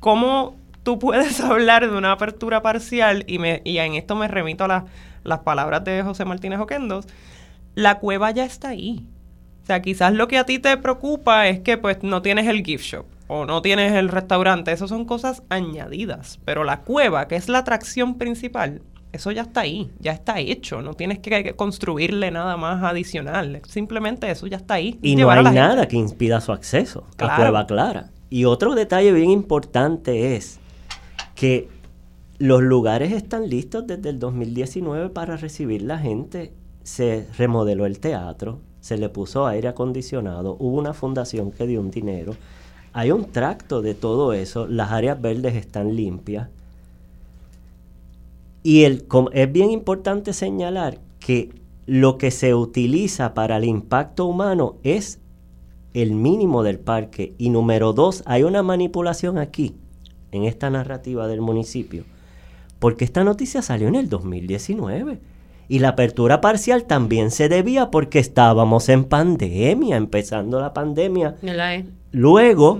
¿cómo 0.00 0.56
tú 0.82 0.98
puedes 0.98 1.40
hablar 1.42 1.88
de 1.90 1.96
una 1.96 2.12
apertura 2.12 2.60
parcial? 2.62 3.24
Y, 3.26 3.38
me, 3.38 3.62
y 3.64 3.78
en 3.78 3.94
esto 3.94 4.14
me 4.16 4.28
remito 4.28 4.64
a 4.64 4.68
las- 4.68 4.84
las 5.24 5.40
palabras 5.40 5.82
de 5.84 6.02
José 6.02 6.24
Martínez 6.24 6.60
Oquendos. 6.60 7.06
La 7.74 7.98
cueva 7.98 8.30
ya 8.30 8.44
está 8.44 8.68
ahí. 8.70 9.06
O 9.62 9.66
sea, 9.66 9.82
quizás 9.82 10.12
lo 10.12 10.28
que 10.28 10.38
a 10.38 10.44
ti 10.46 10.58
te 10.60 10.76
preocupa 10.76 11.48
es 11.48 11.60
que 11.60 11.76
pues 11.78 12.02
no 12.02 12.22
tienes 12.22 12.46
el 12.46 12.64
gift 12.64 12.84
shop 12.84 13.06
o 13.28 13.46
no 13.46 13.62
tienes 13.62 13.92
el 13.92 14.08
restaurante. 14.08 14.72
Esas 14.72 14.88
son 14.88 15.04
cosas 15.04 15.42
añadidas. 15.48 16.38
Pero 16.44 16.64
la 16.64 16.80
cueva, 16.82 17.28
que 17.28 17.36
es 17.36 17.48
la 17.48 17.58
atracción 17.58 18.16
principal, 18.18 18.82
eso 19.12 19.30
ya 19.30 19.42
está 19.42 19.62
ahí, 19.62 19.90
ya 19.98 20.12
está 20.12 20.38
hecho. 20.40 20.82
No 20.82 20.94
tienes 20.94 21.18
que, 21.18 21.54
construirle 21.54 22.30
nada 22.30 22.56
más 22.56 22.82
adicional. 22.82 23.62
Simplemente 23.66 24.30
eso 24.30 24.46
ya 24.46 24.58
está 24.58 24.74
ahí. 24.74 24.98
Y 25.02 25.16
no 25.16 25.30
a 25.30 25.34
hay 25.34 25.44
gente. 25.44 25.58
nada 25.58 25.88
que 25.88 25.96
impida 25.96 26.40
su 26.40 26.52
acceso 26.52 27.06
a 27.12 27.16
Claro. 27.16 27.36
Cueva 27.36 27.66
Clara. 27.66 28.10
Y 28.28 28.44
otro 28.44 28.74
detalle 28.74 29.12
bien 29.12 29.30
importante 29.30 30.36
es 30.36 30.58
que 31.34 31.68
los 32.38 32.62
lugares 32.62 33.12
están 33.12 33.48
listos 33.48 33.86
desde 33.86 34.10
el 34.10 34.18
2019 34.18 35.10
para 35.10 35.36
recibir 35.36 35.82
la 35.82 35.98
gente. 35.98 36.52
Se 36.82 37.26
remodeló 37.38 37.86
el 37.86 37.98
teatro, 37.98 38.60
se 38.80 38.98
le 38.98 39.08
puso 39.08 39.46
aire 39.46 39.68
acondicionado, 39.68 40.56
hubo 40.60 40.76
una 40.76 40.92
fundación 40.92 41.50
que 41.50 41.66
dio 41.66 41.80
un 41.80 41.90
dinero. 41.90 42.36
Hay 42.96 43.10
un 43.10 43.26
tracto 43.26 43.82
de 43.82 43.92
todo 43.92 44.32
eso, 44.32 44.66
las 44.66 44.90
áreas 44.90 45.20
verdes 45.20 45.54
están 45.54 45.96
limpias. 45.96 46.48
Y 48.62 48.84
es 48.84 49.52
bien 49.52 49.70
importante 49.70 50.32
señalar 50.32 50.98
que 51.20 51.50
lo 51.84 52.16
que 52.16 52.30
se 52.30 52.54
utiliza 52.54 53.34
para 53.34 53.58
el 53.58 53.64
impacto 53.64 54.24
humano 54.24 54.76
es 54.82 55.20
el 55.92 56.12
mínimo 56.12 56.62
del 56.62 56.78
parque. 56.78 57.34
Y 57.36 57.50
número 57.50 57.92
dos, 57.92 58.22
hay 58.24 58.44
una 58.44 58.62
manipulación 58.62 59.36
aquí, 59.36 59.74
en 60.32 60.44
esta 60.44 60.70
narrativa 60.70 61.28
del 61.28 61.42
municipio, 61.42 62.04
porque 62.78 63.04
esta 63.04 63.24
noticia 63.24 63.60
salió 63.60 63.88
en 63.88 63.96
el 63.96 64.08
2019. 64.08 65.20
Y 65.68 65.80
la 65.80 65.90
apertura 65.90 66.40
parcial 66.40 66.84
también 66.84 67.30
se 67.30 67.48
debía 67.48 67.90
porque 67.90 68.18
estábamos 68.18 68.88
en 68.88 69.04
pandemia, 69.04 69.96
empezando 69.96 70.60
la 70.60 70.72
pandemia. 70.72 71.36
Eh? 71.42 71.86
Luego, 72.12 72.78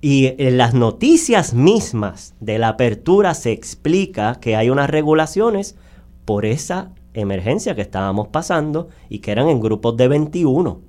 y 0.00 0.34
en 0.38 0.58
las 0.58 0.74
noticias 0.74 1.54
mismas 1.54 2.34
de 2.40 2.58
la 2.58 2.68
apertura 2.68 3.34
se 3.34 3.52
explica 3.52 4.36
que 4.40 4.56
hay 4.56 4.70
unas 4.70 4.90
regulaciones 4.90 5.76
por 6.24 6.46
esa 6.46 6.90
emergencia 7.14 7.74
que 7.74 7.82
estábamos 7.82 8.28
pasando 8.28 8.88
y 9.08 9.18
que 9.18 9.32
eran 9.32 9.48
en 9.48 9.60
grupos 9.60 9.96
de 9.96 10.08
21 10.08 10.80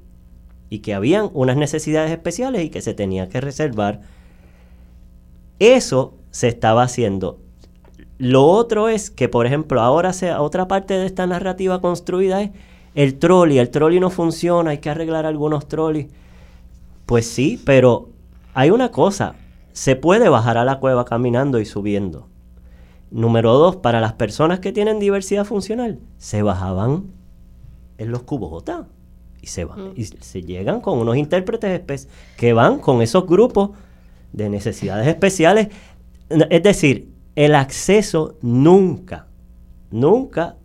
y 0.69 0.80
que 0.80 0.93
habían 0.93 1.30
unas 1.34 1.57
necesidades 1.57 2.11
especiales 2.11 2.64
y 2.64 2.69
que 2.69 2.81
se 2.81 2.93
tenía 2.93 3.27
que 3.27 3.41
reservar. 3.41 4.02
Eso 5.60 6.15
se 6.31 6.48
estaba 6.48 6.84
haciendo. 6.84 7.39
Lo 8.22 8.45
otro 8.45 8.88
es 8.88 9.10
que, 9.10 9.30
por 9.30 9.48
ejemplo, 9.48 9.81
ahora 9.81 10.14
se, 10.14 10.31
otra 10.31 10.68
parte 10.68 10.93
de 10.93 11.07
esta 11.07 11.26
narrativa 11.26 11.81
construida 11.81 12.43
es 12.43 12.52
el 12.93 13.18
trolley. 13.18 13.57
El 13.57 13.72
trolley 13.72 13.99
no 13.99 14.11
funciona, 14.11 14.69
hay 14.69 14.77
que 14.77 14.91
arreglar 14.91 15.26
algunos 15.26 15.68
trolleys. 15.68 16.06
Pues 17.07 17.26
sí, 17.26 17.60
pero 17.65 18.10
hay 18.53 18.69
una 18.69 18.91
cosa, 18.91 19.34
se 19.73 19.95
puede 19.95 20.30
bajar 20.30 20.60
a 20.60 20.65
la 20.65 20.77
cueva 20.80 21.03
caminando 21.03 21.60
y 21.60 21.65
subiendo. 21.65 22.27
Número 23.10 23.53
dos, 23.53 23.77
para 23.77 23.99
las 23.99 24.14
personas 24.14 24.60
que 24.60 24.72
tienen 24.72 24.99
diversidad 24.99 25.43
funcional, 25.43 25.98
se 26.19 26.43
bajaban 26.43 27.06
en 27.98 28.11
los 28.11 28.22
cubotas 28.22 28.85
y 29.41 29.48
se 29.48 29.65
van 29.65 29.93
y 29.95 30.06
se 30.06 30.43
llegan 30.43 30.80
con 30.80 30.99
unos 30.99 31.18
intérpretes 31.18 32.07
que 32.38 32.53
van 32.53 32.77
con 32.77 33.02
esos 33.02 33.26
grupos 33.26 33.72
de 34.31 34.48
necesidades 34.48 35.07
especiales. 35.07 35.69
Es 36.30 36.61
decir, 36.61 37.10
el 37.35 37.55
acceso 37.55 38.35
nunca, 38.41 39.27
nunca 39.91 40.55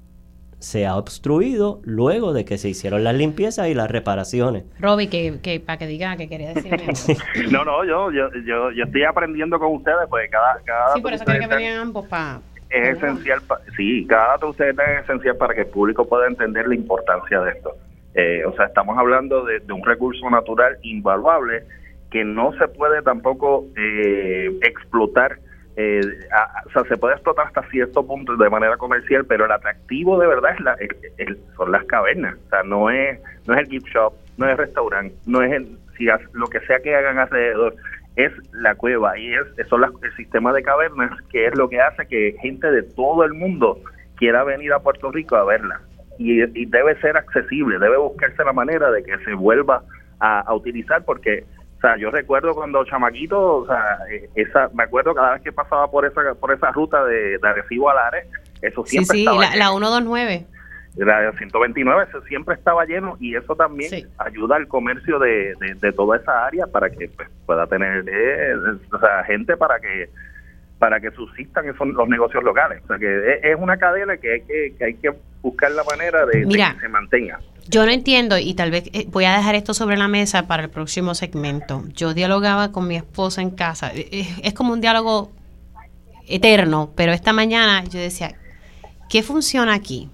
se 0.59 0.86
ha 0.86 0.97
obstruido 0.97 1.80
luego 1.84 2.32
de 2.32 2.44
que 2.44 2.59
se 2.59 2.68
hicieron 2.68 3.05
las 3.05 3.14
limpiezas 3.14 3.68
y 3.68 3.74
las 3.74 3.90
reparaciones. 3.90 4.64
Robbie, 4.80 5.09
que, 5.09 5.38
que 5.43 5.60
para 5.60 5.78
que 5.78 5.86
diga 5.86 6.16
que 6.16 6.28
quería 6.28 6.55
decirme. 6.55 6.94
sí, 6.97 7.14
No, 7.51 7.64
no, 7.64 7.84
yo, 7.84 8.10
yo, 8.10 8.28
yo, 8.44 8.70
yo 8.72 8.84
estoy 8.84 9.05
aprendiendo 9.05 9.59
con 9.59 9.74
ustedes, 9.76 10.09
pues 10.09 10.28
cada, 10.30 10.59
cada 10.64 10.88
dato 10.88 11.02
por 11.02 11.12
eso 11.12 11.24
quería 11.24 11.40
que 11.48 11.55
venían 11.55 11.78
ambos 11.80 12.06
para... 12.09 12.40
es 12.70 12.97
esencial, 12.97 13.43
pa- 13.43 13.60
sí, 13.76 14.06
cada 14.09 14.28
dato 14.28 14.47
de 14.47 14.51
ustedes 14.52 14.76
es 14.78 15.05
esencial 15.05 15.36
para 15.36 15.55
que 15.55 15.60
el 15.60 15.66
público 15.68 16.09
pueda 16.09 16.26
entender 16.26 16.66
la 16.66 16.74
importancia 16.74 17.40
de 17.43 17.52
esto. 17.52 17.76
Eh, 18.14 18.43
o 18.47 18.56
sea, 18.56 18.64
estamos 18.66 18.97
hablando 18.98 19.44
de, 19.44 19.60
de 19.60 19.72
un 19.72 19.84
recurso 19.84 20.28
natural 20.30 20.78
invaluable 20.82 21.64
que 22.10 22.24
no 22.24 22.52
se 22.59 22.66
puede 22.68 23.02
tampoco 23.02 23.66
eh, 23.76 24.59
explotar. 24.62 25.38
Eh, 25.77 26.01
o 26.66 26.70
sea, 26.70 26.85
se 26.89 26.97
puede 26.97 27.15
explotar 27.15 27.47
hasta 27.47 27.62
cierto 27.70 28.07
punto 28.07 28.36
de 28.36 28.51
manera 28.51 28.77
comercial, 28.77 29.24
pero 29.27 29.44
el 29.44 29.53
atractivo 29.53 30.19
de 30.19 30.27
verdad 30.27 30.53
es 30.55 30.61
la, 30.61 30.77
son 31.57 31.73
las 31.73 31.85
cavernas. 31.85 32.36
O 32.47 32.48
sea, 32.51 32.62
no 32.62 32.90
es 32.90 33.19
no 33.47 33.55
es 33.55 33.61
el 33.61 33.66
gift 33.69 33.86
shop, 33.89 34.15
no 34.39 34.47
es 34.47 34.53
el 34.53 34.59
restaurante, 34.59 35.15
no 35.27 35.43
es 35.43 35.53
el, 35.53 35.78
si 35.97 36.09
ha- 36.09 36.19
lo 36.32 36.47
que 36.47 36.61
sea 36.61 36.81
que 36.81 36.94
hagan 36.94 37.19
alrededor 37.19 37.74
es 38.16 38.32
la 38.53 38.74
cueva 38.74 39.19
y 39.19 39.35
es 39.35 39.69
son 39.69 39.85
el 40.03 40.16
sistema 40.16 40.53
de 40.53 40.62
cavernas 40.62 41.11
que 41.31 41.47
es 41.47 41.57
lo 41.57 41.69
que 41.69 41.81
hace 41.81 42.07
que 42.07 42.35
gente 42.40 42.70
de 42.70 42.82
todo 42.82 43.24
el 43.24 43.35
mundo 43.35 43.78
quiera 44.16 44.43
venir 44.44 44.73
a 44.73 44.78
Puerto 44.78 45.12
Rico 45.12 45.36
a 45.36 45.44
verla 45.44 45.82
y, 46.19 46.43
y 46.59 46.65
debe 46.65 46.98
ser 47.03 47.19
accesible 47.19 47.78
debe 47.78 47.98
buscarse 47.98 48.43
la 48.43 48.55
manera 48.55 48.90
de 48.90 49.03
que 49.03 49.19
se 49.19 49.35
vuelva 49.35 49.82
a, 50.20 50.40
a 50.40 50.55
utilizar 50.55 51.05
porque 51.05 51.44
o 51.77 51.81
sea 51.81 51.97
yo 51.98 52.11
recuerdo 52.11 52.55
cuando 52.55 52.85
chamaquito 52.85 53.57
o 53.59 53.66
sea 53.66 53.98
eh, 54.11 54.28
esa 54.35 54.69
me 54.74 54.85
acuerdo 54.85 55.15
cada 55.15 55.35
vez 55.35 55.43
que 55.43 55.53
pasaba 55.53 55.90
por 55.90 56.07
esa 56.07 56.35
por 56.35 56.53
esa 56.53 56.70
ruta 56.73 57.05
de, 57.05 57.39
de 57.39 57.48
Arecibo 57.48 57.90
a 57.90 57.94
Lares 57.94 58.27
eso 58.62 58.82
Sí, 58.86 58.93
siempre 59.05 59.15
sí, 59.16 59.20
estaba 59.20 59.36
la, 59.43 59.57
la 59.57 59.70
lleno. 59.70 59.89
129. 59.89 60.47
La 60.97 61.31
129 61.32 62.05
eso 62.09 62.23
siempre 62.23 62.55
estaba 62.55 62.86
lleno 62.86 63.16
y 63.20 63.36
eso 63.36 63.55
también 63.55 63.90
Sí. 63.90 64.07
ayuda 64.19 64.57
al 64.57 64.66
comercio 64.66 65.19
de, 65.19 65.53
de, 65.61 65.74
de 65.74 65.93
toda 65.93 66.16
esa 66.16 66.47
área 66.47 66.66
para 66.66 66.89
que 66.89 67.09
pues, 67.09 67.28
pueda 67.44 67.66
tener 67.66 68.03
eh, 68.09 68.55
o 68.93 68.98
sea, 68.98 69.23
gente 69.24 69.57
para 69.59 69.78
que 69.78 70.09
para 70.78 71.01
que 71.01 71.11
subsistan 71.11 71.66
esos, 71.69 71.89
los 71.89 72.09
negocios 72.09 72.43
locales. 72.44 72.82
O 72.85 72.86
sea 72.89 72.98
que 72.98 73.07
es, 73.35 73.44
es 73.44 73.57
una 73.59 73.77
cadena 73.78 74.16
que 74.16 74.32
hay 74.35 74.40
que, 74.43 74.74
que 74.78 74.85
hay 74.85 74.94
que 74.94 75.11
buscar 75.43 75.70
la 75.73 75.85
manera 75.85 76.24
de, 76.27 76.47
que 76.47 76.81
se 76.81 76.89
mantenga. 76.89 77.39
Yo 77.68 77.84
no 77.84 77.93
entiendo 77.93 78.38
y 78.38 78.55
tal 78.55 78.70
vez 78.70 78.84
eh, 78.93 79.06
voy 79.09 79.24
a 79.24 79.36
dejar 79.36 79.55
esto 79.55 79.74
sobre 79.74 79.97
la 79.97 80.09
mesa 80.09 80.47
para 80.47 80.64
el 80.64 80.70
próximo 80.70 81.14
segmento. 81.14 81.84
Yo 81.94 82.14
dialogaba 82.14 82.72
con 82.72 82.86
mi 82.86 82.97
esposa 82.97 83.43
en 83.43 83.51
casa. 83.51 83.93
Eh, 83.93 84.09
eh, 84.12 84.28
Es 84.43 84.55
como 84.55 84.72
un 84.72 84.80
diálogo 84.80 85.32
eterno, 86.28 86.90
pero 86.94 87.12
esta 87.12 87.32
mañana 87.32 87.84
yo 87.84 87.98
decía, 87.98 88.34
¿qué 89.09 89.22
funciona 89.22 89.74
aquí? 89.74 90.09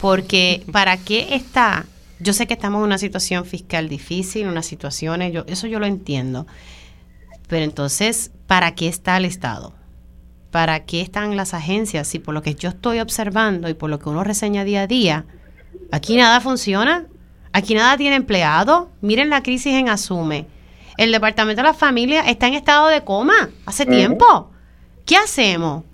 Porque 0.00 0.64
¿para 0.72 0.96
qué 0.96 1.34
está? 1.34 1.86
Yo 2.20 2.32
sé 2.32 2.46
que 2.46 2.54
estamos 2.54 2.80
en 2.80 2.84
una 2.84 2.98
situación 2.98 3.44
fiscal 3.44 3.88
difícil, 3.88 4.46
unas 4.46 4.66
situaciones, 4.66 5.32
yo, 5.32 5.44
eso 5.46 5.66
yo 5.66 5.78
lo 5.78 5.86
entiendo. 5.86 6.46
Pero 7.48 7.64
entonces, 7.64 8.30
¿para 8.46 8.74
qué 8.74 8.88
está 8.88 9.16
el 9.16 9.24
Estado? 9.24 9.74
¿Para 10.50 10.84
qué 10.84 11.00
están 11.00 11.36
las 11.36 11.52
agencias? 11.54 12.08
Si 12.08 12.18
por 12.18 12.34
lo 12.34 12.42
que 12.42 12.54
yo 12.54 12.68
estoy 12.68 13.00
observando 13.00 13.68
y 13.68 13.74
por 13.74 13.90
lo 13.90 13.98
que 13.98 14.08
uno 14.08 14.24
reseña 14.24 14.64
día 14.64 14.82
a 14.82 14.86
día, 14.86 15.26
aquí 15.92 16.16
nada 16.16 16.40
funciona, 16.40 17.06
aquí 17.52 17.74
nada 17.74 17.96
tiene 17.96 18.16
empleado. 18.16 18.90
Miren 19.00 19.30
la 19.30 19.42
crisis 19.42 19.74
en 19.74 19.88
Asume. 19.88 20.46
El 20.96 21.10
Departamento 21.12 21.62
de 21.62 21.68
la 21.68 21.74
Familia 21.74 22.20
está 22.22 22.46
en 22.46 22.54
estado 22.54 22.88
de 22.88 23.02
coma 23.02 23.50
hace 23.66 23.84
tiempo. 23.84 24.50
¿Qué 25.04 25.16
hacemos? 25.16 25.84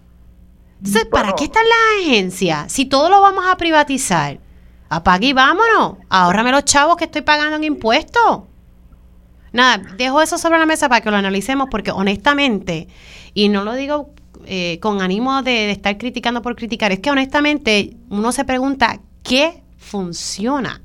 Entonces, 0.79 1.07
¿para 1.07 1.25
Bueno. 1.25 1.37
qué 1.37 1.45
están 1.45 1.65
las 1.65 2.07
agencias? 2.07 2.73
Si 2.73 2.85
todo 2.87 3.09
lo 3.09 3.21
vamos 3.21 3.45
a 3.47 3.57
privatizar, 3.57 4.39
apague 4.89 5.29
y 5.29 5.33
vámonos. 5.33 5.97
Ahórrame 6.09 6.53
los 6.53 6.65
chavos 6.65 6.97
que 6.97 7.05
estoy 7.05 7.23
pagando 7.23 7.57
en 7.57 7.65
impuestos. 7.65 8.43
Nada, 9.53 9.79
dejo 9.97 10.23
eso 10.23 10.39
sobre 10.39 10.59
la 10.59 10.67
mesa 10.67 10.89
para 10.89 11.01
que 11.01 11.11
lo 11.11 11.17
analicemos 11.17 11.69
porque 11.71 11.91
honestamente, 11.91 12.89
y 13.35 13.49
no 13.49 13.65
lo 13.65 13.75
digo 13.75 14.11
eh, 14.47 14.79
con 14.81 15.01
ánimo 15.03 15.43
de, 15.43 15.51
de 15.51 15.71
estar 15.73 15.99
criticando 15.99 16.41
por 16.41 16.57
criticar, 16.57 16.93
es 16.93 17.01
que 17.01 17.11
honestamente 17.11 17.97
uno 18.11 18.33
se 18.33 18.45
pregunta, 18.45 19.01
¿qué 19.23 19.60
funciona? 19.81 20.82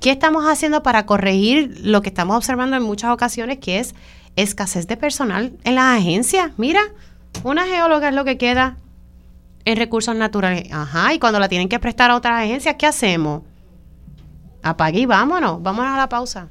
¿Qué 0.00 0.10
estamos 0.10 0.44
haciendo 0.44 0.82
para 0.82 1.06
corregir 1.06 1.80
lo 1.82 2.02
que 2.02 2.10
estamos 2.10 2.36
observando 2.36 2.76
en 2.76 2.82
muchas 2.82 3.10
ocasiones, 3.12 3.58
que 3.58 3.78
es 3.78 3.94
escasez 4.36 4.86
de 4.86 4.98
personal 4.98 5.56
en 5.64 5.76
las 5.76 5.98
agencias? 5.98 6.50
Mira, 6.58 6.82
una 7.42 7.64
geóloga 7.64 8.10
es 8.10 8.14
lo 8.14 8.24
que 8.24 8.36
queda 8.36 8.76
en 9.64 9.78
recursos 9.78 10.14
naturales. 10.14 10.70
Ajá, 10.70 11.14
y 11.14 11.18
cuando 11.18 11.40
la 11.40 11.48
tienen 11.48 11.68
que 11.68 11.78
prestar 11.78 12.10
a 12.10 12.16
otras 12.16 12.42
agencias, 12.42 12.76
¿qué 12.78 12.86
hacemos? 12.86 13.42
Apague 14.62 15.00
y 15.00 15.06
vámonos, 15.06 15.62
vámonos 15.62 15.94
a 15.94 15.96
la 15.96 16.08
pausa. 16.08 16.50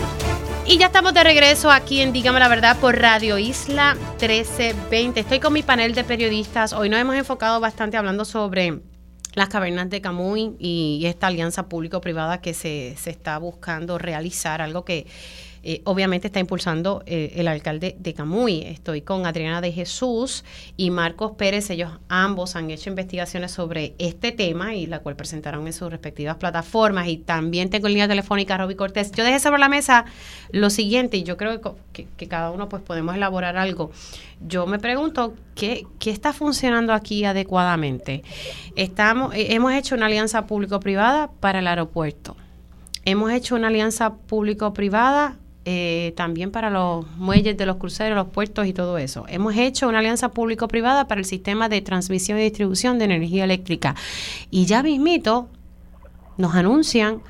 Y 0.71 0.77
ya 0.77 0.85
estamos 0.85 1.13
de 1.13 1.21
regreso 1.21 1.69
aquí 1.69 1.99
en 1.99 2.13
Dígame 2.13 2.39
la 2.39 2.47
Verdad 2.47 2.77
por 2.77 2.97
Radio 2.97 3.37
Isla 3.37 3.93
1320. 4.21 5.19
Estoy 5.19 5.41
con 5.41 5.51
mi 5.51 5.63
panel 5.63 5.93
de 5.93 6.05
periodistas. 6.05 6.71
Hoy 6.71 6.87
nos 6.87 6.97
hemos 6.97 7.17
enfocado 7.17 7.59
bastante 7.59 7.97
hablando 7.97 8.23
sobre 8.23 8.79
las 9.33 9.49
cavernas 9.49 9.89
de 9.89 9.99
Camuy 9.99 10.55
y 10.59 11.03
esta 11.07 11.27
alianza 11.27 11.67
público-privada 11.67 12.39
que 12.39 12.53
se, 12.53 12.95
se 12.95 13.09
está 13.09 13.37
buscando 13.37 13.97
realizar, 13.97 14.61
algo 14.61 14.85
que 14.85 15.07
eh, 15.63 15.81
obviamente 15.85 16.27
está 16.27 16.39
impulsando 16.39 17.03
eh, 17.05 17.33
el 17.35 17.47
alcalde 17.47 17.95
de 17.99 18.13
Camuy. 18.15 18.63
Estoy 18.63 19.01
con 19.01 19.27
Adriana 19.27 19.61
de 19.61 19.71
Jesús 19.71 20.43
y 20.75 20.89
Marcos 20.89 21.33
Pérez. 21.37 21.69
Ellos 21.69 21.91
ambos 22.09 22.55
han 22.55 22.71
hecho 22.71 22.89
investigaciones 22.89 23.51
sobre 23.51 23.93
este 23.99 24.31
tema 24.31 24.73
y 24.73 24.87
la 24.87 24.99
cual 24.99 25.15
presentaron 25.15 25.67
en 25.67 25.73
sus 25.73 25.91
respectivas 25.91 26.37
plataformas. 26.37 27.07
Y 27.07 27.17
también 27.17 27.69
tengo 27.69 27.87
en 27.87 27.93
línea 27.93 28.07
telefónica 28.07 28.55
a 28.55 28.57
Roby 28.57 28.75
Cortés. 28.75 29.11
Yo 29.11 29.23
dejé 29.23 29.39
sobre 29.39 29.59
la 29.59 29.69
mesa 29.69 30.05
lo 30.51 30.71
siguiente 30.71 31.17
y 31.17 31.23
yo 31.23 31.37
creo 31.37 31.61
que, 31.93 32.07
que, 32.17 32.27
cada 32.27 32.49
uno 32.49 32.67
pues 32.67 32.81
podemos 32.81 33.15
elaborar 33.15 33.55
algo. 33.57 33.91
Yo 34.47 34.65
me 34.65 34.79
pregunto 34.79 35.35
qué, 35.53 35.85
qué 35.99 36.09
está 36.09 36.33
funcionando 36.33 36.93
aquí 36.93 37.23
adecuadamente. 37.23 38.23
Estamos, 38.75 39.35
eh, 39.35 39.53
hemos 39.53 39.73
hecho 39.73 39.93
una 39.93 40.07
alianza 40.07 40.47
público-privada 40.47 41.29
para 41.39 41.59
el 41.59 41.67
aeropuerto. 41.67 42.35
Hemos 43.05 43.31
hecho 43.31 43.55
una 43.55 43.67
alianza 43.67 44.15
público-privada 44.15 45.37
eh, 45.63 46.13
también 46.15 46.49
para 46.51 46.69
los 46.69 47.05
muelles 47.17 47.55
de 47.55 47.65
los 47.65 47.77
cruceros, 47.77 48.15
los 48.15 48.27
puertos 48.27 48.65
y 48.65 48.73
todo 48.73 48.97
eso. 48.97 49.25
Hemos 49.27 49.55
hecho 49.55 49.87
una 49.87 49.99
alianza 49.99 50.29
público-privada 50.29 51.07
para 51.07 51.19
el 51.19 51.25
sistema 51.25 51.69
de 51.69 51.81
transmisión 51.81 52.39
y 52.39 52.43
distribución 52.43 52.97
de 52.97 53.05
energía 53.05 53.43
eléctrica. 53.43 53.95
Y 54.49 54.65
ya 54.65 54.81
mismito 54.81 55.49
nos 56.37 56.55
anuncian 56.55 57.21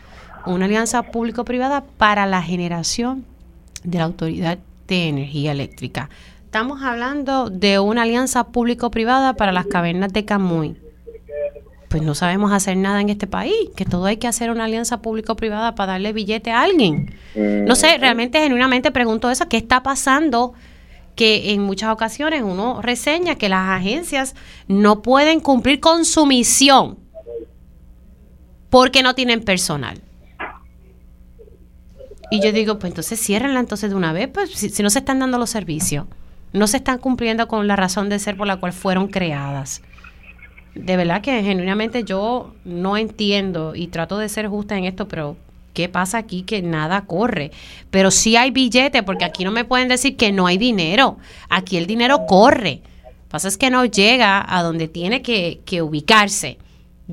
una 0.46 0.66
alianza 0.66 1.04
público-privada 1.04 1.84
para 1.98 2.26
la 2.26 2.42
generación 2.42 3.26
de 3.84 3.98
la 3.98 4.06
Autoridad 4.06 4.60
de 4.88 5.10
Energía 5.10 5.52
Eléctrica. 5.52 6.10
Estamos 6.46 6.82
hablando 6.84 7.50
de 7.50 7.80
una 7.80 8.04
alianza 8.04 8.48
público-privada 8.48 9.34
para 9.34 9.52
las 9.52 9.66
cavernas 9.66 10.14
de 10.14 10.26
Camuy 10.26 10.78
pues 11.92 12.02
no 12.02 12.16
sabemos 12.16 12.54
hacer 12.54 12.78
nada 12.78 13.02
en 13.02 13.10
este 13.10 13.28
país, 13.28 13.54
que 13.76 13.84
todo 13.84 14.06
hay 14.06 14.16
que 14.16 14.26
hacer 14.26 14.50
una 14.50 14.64
alianza 14.64 15.02
público-privada 15.02 15.76
para 15.76 15.92
darle 15.92 16.14
billete 16.14 16.50
a 16.50 16.62
alguien. 16.62 17.14
No 17.36 17.76
sé, 17.76 17.98
realmente 17.98 18.40
genuinamente 18.40 18.92
pregunto 18.92 19.30
eso, 19.30 19.50
¿qué 19.50 19.58
está 19.58 19.84
pasando? 19.84 20.54
Que 21.16 21.52
en 21.52 21.62
muchas 21.62 21.92
ocasiones 21.92 22.44
uno 22.44 22.82
reseña 22.82 23.36
que 23.36 23.50
las 23.50 23.70
agencias 23.70 24.36
no 24.70 25.02
pueden 25.02 25.42
cumplir 25.42 25.82
con 25.82 26.06
su 26.06 26.26
misión 26.26 26.98
porque 28.70 29.04
no 29.04 29.14
tienen 29.14 29.44
personal. 29.44 30.00
Y 32.32 32.42
yo 32.42 32.54
digo, 32.54 32.80
pues 32.80 32.92
entonces 32.92 33.20
ciérrenla 33.20 33.60
entonces 33.60 33.90
de 33.90 33.98
una 33.98 34.14
vez, 34.14 34.30
pues 34.30 34.50
si, 34.52 34.70
si 34.70 34.82
no 34.82 34.90
se 34.90 35.00
están 35.00 35.20
dando 35.20 35.38
los 35.38 35.50
servicios, 35.50 36.06
no 36.54 36.68
se 36.68 36.78
están 36.78 37.00
cumpliendo 37.00 37.50
con 37.50 37.68
la 37.68 37.76
razón 37.76 38.08
de 38.08 38.18
ser 38.18 38.38
por 38.38 38.48
la 38.48 38.62
cual 38.62 38.72
fueron 38.72 39.10
creadas 39.10 39.82
de 40.76 40.98
verdad 40.98 41.22
que 41.22 41.44
genuinamente 41.44 42.04
yo 42.04 42.54
no 42.64 42.98
entiendo 42.98 43.76
y 43.76 43.88
trato 43.88 44.18
de 44.18 44.30
ser 44.30 44.48
justa 44.48 44.78
en 44.78 44.86
esto, 44.86 45.08
pero 45.08 45.36
¿qué 45.74 45.90
pasa 45.90 46.18
aquí? 46.18 46.44
Que 46.44 46.62
nada 46.62 47.02
corre. 47.02 47.52
Pero 47.90 48.12
sí 48.12 48.36
hay 48.38 48.52
billete, 48.52 49.04
porque 49.04 49.26
aquí 49.26 49.44
no 49.44 49.52
me 49.52 49.66
pueden 49.66 49.88
decir 49.88 50.16
que 50.16 50.32
no 50.32 50.48
hay 50.48 50.58
dinero. 50.58 51.18
Aquí 51.50 51.78
el 51.78 51.88
dinero 51.88 52.26
corre. 52.28 52.82
Lo 53.04 53.10
que 53.10 53.30
pasa 53.30 53.48
es 53.48 53.58
que 53.58 53.70
no 53.70 53.86
llega 53.86 54.46
a 54.48 54.64
donde 54.64 54.88
tiene 54.88 55.22
que, 55.22 55.62
que 55.66 55.82
ubicarse. 55.82 56.58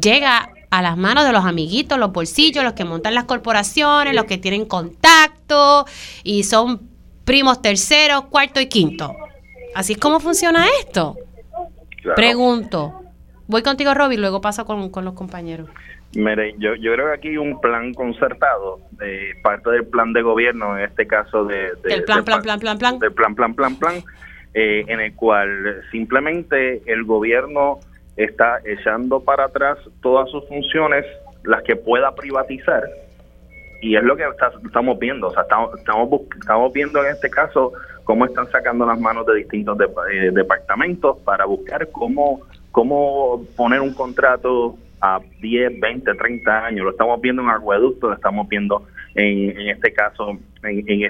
Llega 0.01 0.51
a 0.71 0.83
las 0.83 0.97
manos 0.97 1.25
de 1.25 1.33
los 1.33 1.45
amiguitos, 1.45 1.99
los 1.99 2.13
bolsillos, 2.13 2.63
los 2.63 2.75
que 2.75 2.85
montan 2.85 3.15
las 3.15 3.25
corporaciones, 3.25 4.15
los 4.15 4.25
que 4.27 4.39
tienen 4.39 4.67
contacto 4.67 5.87
y 6.23 6.45
son 6.45 6.89
primos 7.25 7.61
terceros, 7.61 8.27
cuarto 8.27 8.61
y 8.61 8.67
quinto. 8.67 9.17
Así 9.75 9.95
es 9.95 9.99
como 9.99 10.21
funciona 10.21 10.67
esto. 10.81 11.17
Pregunto. 12.15 13.08
Voy 13.49 13.63
contigo, 13.63 13.95
Robbie, 13.95 14.19
luego 14.19 14.43
paso 14.43 14.67
con, 14.67 14.91
los 15.05 15.15
compañeros. 15.15 15.69
Mire, 16.15 16.55
yo, 16.59 16.75
yo 16.75 16.93
creo 16.93 17.07
que 17.07 17.15
aquí 17.15 17.39
un 17.39 17.59
plan 17.61 17.95
concertado, 17.95 18.79
de 18.93 19.35
parte 19.43 19.71
del 19.71 19.87
plan 19.87 20.13
de 20.13 20.21
gobierno, 20.21 20.77
en 20.77 20.85
este 20.85 21.07
caso 21.07 21.45
de... 21.45 21.73
del 21.83 22.05
plan, 22.05 22.25
plan, 22.25 22.43
plan, 22.43 22.61
plan, 22.61 22.79
plan. 22.79 22.99
Del 22.99 23.13
plan, 23.13 23.35
plan, 23.35 23.55
plan, 23.55 23.77
plan, 23.77 23.95
eh, 24.53 24.85
en 24.87 25.01
el 25.01 25.15
cual 25.15 25.83
simplemente 25.91 26.83
el 26.87 27.05
gobierno 27.05 27.81
está 28.17 28.61
echando 28.67 29.21
para 29.21 29.45
atrás 29.45 29.79
todas 30.03 30.31
sus 30.31 30.47
funciones, 30.47 31.07
las 31.45 31.63
que 31.63 31.77
pueda 31.77 32.15
privatizar, 32.15 32.83
y 33.81 33.97
es 33.97 34.03
lo 34.03 34.17
que 34.17 34.25
estamos 34.65 34.99
viendo, 34.99 35.29
o 35.29 35.33
sea, 35.33 35.43
estamos, 35.43 35.71
estamos, 35.79 36.73
viendo 36.73 37.03
en 37.05 37.13
este 37.13 37.31
caso 37.31 37.73
cómo 38.05 38.27
están 38.27 38.51
sacando 38.51 38.85
las 38.85 39.01
manos 39.01 39.25
de 39.27 39.37
distintos 39.37 39.79
eh, 40.13 40.31
departamentos 40.33 41.19
para 41.21 41.45
buscar 41.45 41.89
cómo 41.93 42.41
cómo 42.79 43.45
poner 43.57 43.81
un 43.81 43.93
contrato 43.93 44.77
a 45.01 45.19
10, 45.41 45.81
20, 45.81 46.15
30 46.15 46.67
años. 46.67 46.85
Lo 46.85 46.93
estamos 46.93 47.21
viendo 47.21 47.43
en 47.43 47.49
acueductos, 47.49 48.11
lo 48.11 48.15
estamos 48.15 48.49
viendo 48.49 48.87
en, 49.17 49.51
en 49.59 49.69
este 49.71 49.93
caso, 49.93 50.31
en, 50.63 50.89
en, 50.89 51.03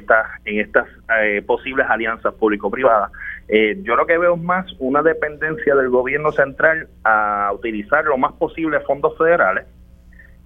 en 0.46 0.60
estas 0.60 0.88
eh, 1.20 1.42
posibles 1.46 1.84
alianzas 1.90 2.32
público-privadas. 2.36 3.12
Eh, 3.48 3.76
yo 3.82 3.96
lo 3.96 4.06
que 4.06 4.16
veo 4.16 4.36
es 4.36 4.40
más 4.40 4.64
una 4.78 5.02
dependencia 5.02 5.74
del 5.74 5.90
gobierno 5.90 6.32
central 6.32 6.88
a 7.04 7.50
utilizar 7.52 8.02
lo 8.06 8.16
más 8.16 8.32
posible 8.32 8.80
fondos 8.80 9.18
federales 9.18 9.66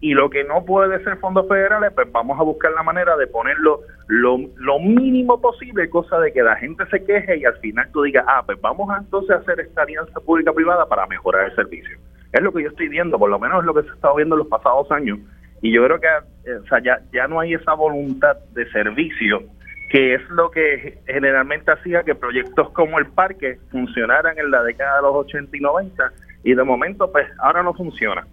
y 0.02 0.14
lo 0.14 0.28
que 0.30 0.42
no 0.42 0.64
puede 0.64 1.02
ser 1.04 1.16
fondos 1.18 1.46
federales, 1.46 1.92
pues 1.94 2.10
vamos 2.10 2.38
a 2.38 2.42
buscar 2.42 2.72
la 2.72 2.82
manera 2.82 3.16
de 3.16 3.28
ponerlo 3.28 3.82
lo, 4.08 4.36
mínimo 4.80 5.40
posible, 5.40 5.88
cosa 5.88 6.18
de 6.18 6.32
que 6.32 6.42
la 6.42 6.56
gente 6.56 6.84
se 6.90 7.04
queje 7.04 7.38
y 7.38 7.44
al 7.44 7.56
final 7.58 7.88
tú 7.92 8.02
digas, 8.02 8.24
ah, 8.26 8.42
pues 8.44 8.60
vamos 8.60 8.90
entonces 8.98 9.30
a 9.30 9.38
hacer 9.38 9.60
esta 9.60 9.82
alianza 9.82 10.18
pública-privada 10.18 10.86
para 10.88 11.06
mejorar 11.06 11.46
el 11.46 11.54
servicio. 11.54 11.96
Es 12.32 12.42
lo 12.42 12.52
que 12.52 12.64
yo 12.64 12.70
estoy 12.70 12.88
viendo, 12.88 13.16
por 13.16 13.30
lo 13.30 13.38
menos 13.38 13.60
es 13.60 13.64
lo 13.64 13.74
que 13.74 13.84
se 13.84 13.90
ha 13.90 13.94
estado 13.94 14.16
viendo 14.16 14.34
en 14.34 14.40
los 14.40 14.48
pasados 14.48 14.90
años. 14.90 15.20
Y 15.60 15.72
yo 15.72 15.84
creo 15.84 16.00
que 16.00 16.50
eh, 16.50 16.56
o 16.56 16.66
sea, 16.66 16.82
ya, 16.82 17.00
ya 17.12 17.28
no 17.28 17.38
hay 17.38 17.54
esa 17.54 17.74
voluntad 17.74 18.36
de 18.54 18.68
servicio 18.72 19.40
que 19.88 20.14
es 20.14 20.22
lo 20.30 20.50
que 20.50 20.98
generalmente 21.06 21.70
hacía 21.70 22.02
que 22.02 22.16
proyectos 22.16 22.70
como 22.70 22.98
el 22.98 23.06
parque 23.06 23.58
funcionaran 23.70 24.36
en 24.36 24.50
la 24.50 24.64
década 24.64 24.96
de 24.96 25.02
los 25.02 25.14
80 25.14 25.56
y 25.56 25.60
90 25.60 26.12
y 26.42 26.54
de 26.54 26.64
momento 26.64 27.12
pues 27.12 27.28
ahora 27.38 27.62
no 27.62 27.72
funciona. 27.72 28.26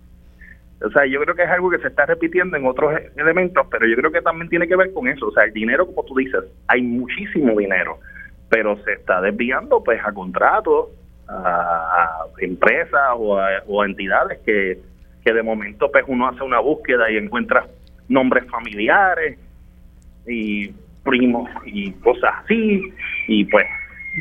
O 0.82 0.90
sea, 0.92 1.06
yo 1.06 1.20
creo 1.22 1.36
que 1.36 1.44
es 1.44 1.50
algo 1.50 1.70
que 1.70 1.80
se 1.80 1.88
está 1.88 2.06
repitiendo 2.06 2.56
en 2.56 2.66
otros 2.66 2.94
elementos, 3.18 3.68
pero 3.70 3.86
yo 3.86 3.96
creo 3.98 4.12
que 4.12 4.22
también 4.22 4.50
tiene 4.50 4.68
que 4.68 4.76
ver 4.76 4.94
con 4.94 5.08
eso. 5.08 5.28
O 5.28 5.32
sea, 5.32 5.44
el 5.44 5.54
dinero, 5.54 5.86
como 5.86 6.04
tú 6.04 6.16
dices, 6.16 6.44
hay 6.68 6.82
muchísimo 6.82 7.58
dinero, 7.58 8.00
pero 8.50 8.78
se 8.84 8.94
está 8.94 9.22
desviando 9.22 9.84
pues 9.84 10.00
a 10.04 10.14
contratos, 10.14 10.90
a, 11.28 12.26
empresas 12.40 13.10
o 13.16 13.38
a, 13.38 13.86
entidades 13.86 14.40
que, 14.46 14.80
que 15.24 15.34
de 15.34 15.44
momento 15.44 15.92
pues 15.92 16.06
uno 16.08 16.28
hace 16.28 16.44
una 16.44 16.60
búsqueda 16.60 17.12
y 17.12 17.18
encuentra 17.18 17.68
nombres 18.08 18.46
familiares 18.50 19.38
y 20.28 20.74
primos 21.04 21.50
y 21.66 21.92
cosas 21.94 22.32
así, 22.44 22.94
y 23.28 23.46
pues 23.46 23.66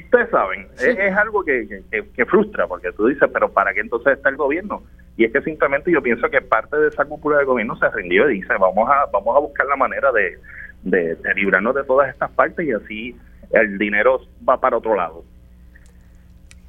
ustedes 0.05 0.31
saben, 0.31 0.67
es, 0.81 1.17
algo 1.17 1.43
que, 1.45 1.83
que, 1.91 2.27
frustra, 2.27 2.67
porque 2.67 2.93
tú 2.93 3.07
dices, 3.07 3.29
pero 3.33 3.51
¿para 3.51 3.75
qué 3.75 3.81
entonces 3.81 4.17
está 4.17 4.29
el 4.29 4.37
gobierno? 4.37 4.83
Y 5.19 5.25
es 5.25 5.33
que 5.33 5.43
simplemente 5.43 5.91
yo 5.91 6.01
pienso 6.01 6.31
que 6.31 6.41
parte 6.41 6.77
de 6.77 6.89
esa 6.89 7.05
cúpula 7.05 7.39
del 7.39 7.47
gobierno 7.47 7.77
se 7.77 7.91
rindió 7.91 8.31
y 8.31 8.35
dice, 8.35 8.55
vamos 8.59 8.89
a, 8.89 9.07
vamos 9.13 9.37
a 9.37 9.41
buscar 9.41 9.67
la 9.67 9.75
manera 9.75 10.13
de, 10.13 10.39
de, 10.85 11.35
librarnos 11.35 11.75
de 11.75 11.83
todas 11.83 12.09
estas 12.09 12.31
partes 12.31 12.65
y 12.65 12.71
así 12.71 13.17
el 13.51 13.79
dinero 13.79 14.21
va 14.49 14.61
para 14.61 14.77
otro 14.77 14.95
lado. 14.95 15.25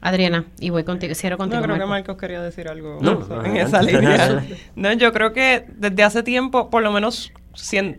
Adriana, 0.02 0.46
y 0.60 0.72
voy 0.72 0.84
contigo, 0.84 1.14
cierro 1.14 1.38
contigo. 1.38 1.62
No, 1.62 1.68
creo 1.68 1.78
que 1.78 1.86
Marcos 1.86 2.18
quería 2.18 2.42
decir 2.42 2.68
algo 2.68 2.98
en 3.46 3.56
esa 3.58 3.84
línea. 3.84 4.44
no, 4.76 4.94
yo 4.94 5.14
creo 5.14 5.32
que 5.32 5.66
desde 5.68 6.02
hace 6.02 6.24
tiempo, 6.24 6.72
por 6.72 6.82
lo 6.82 6.92
menos 6.92 7.32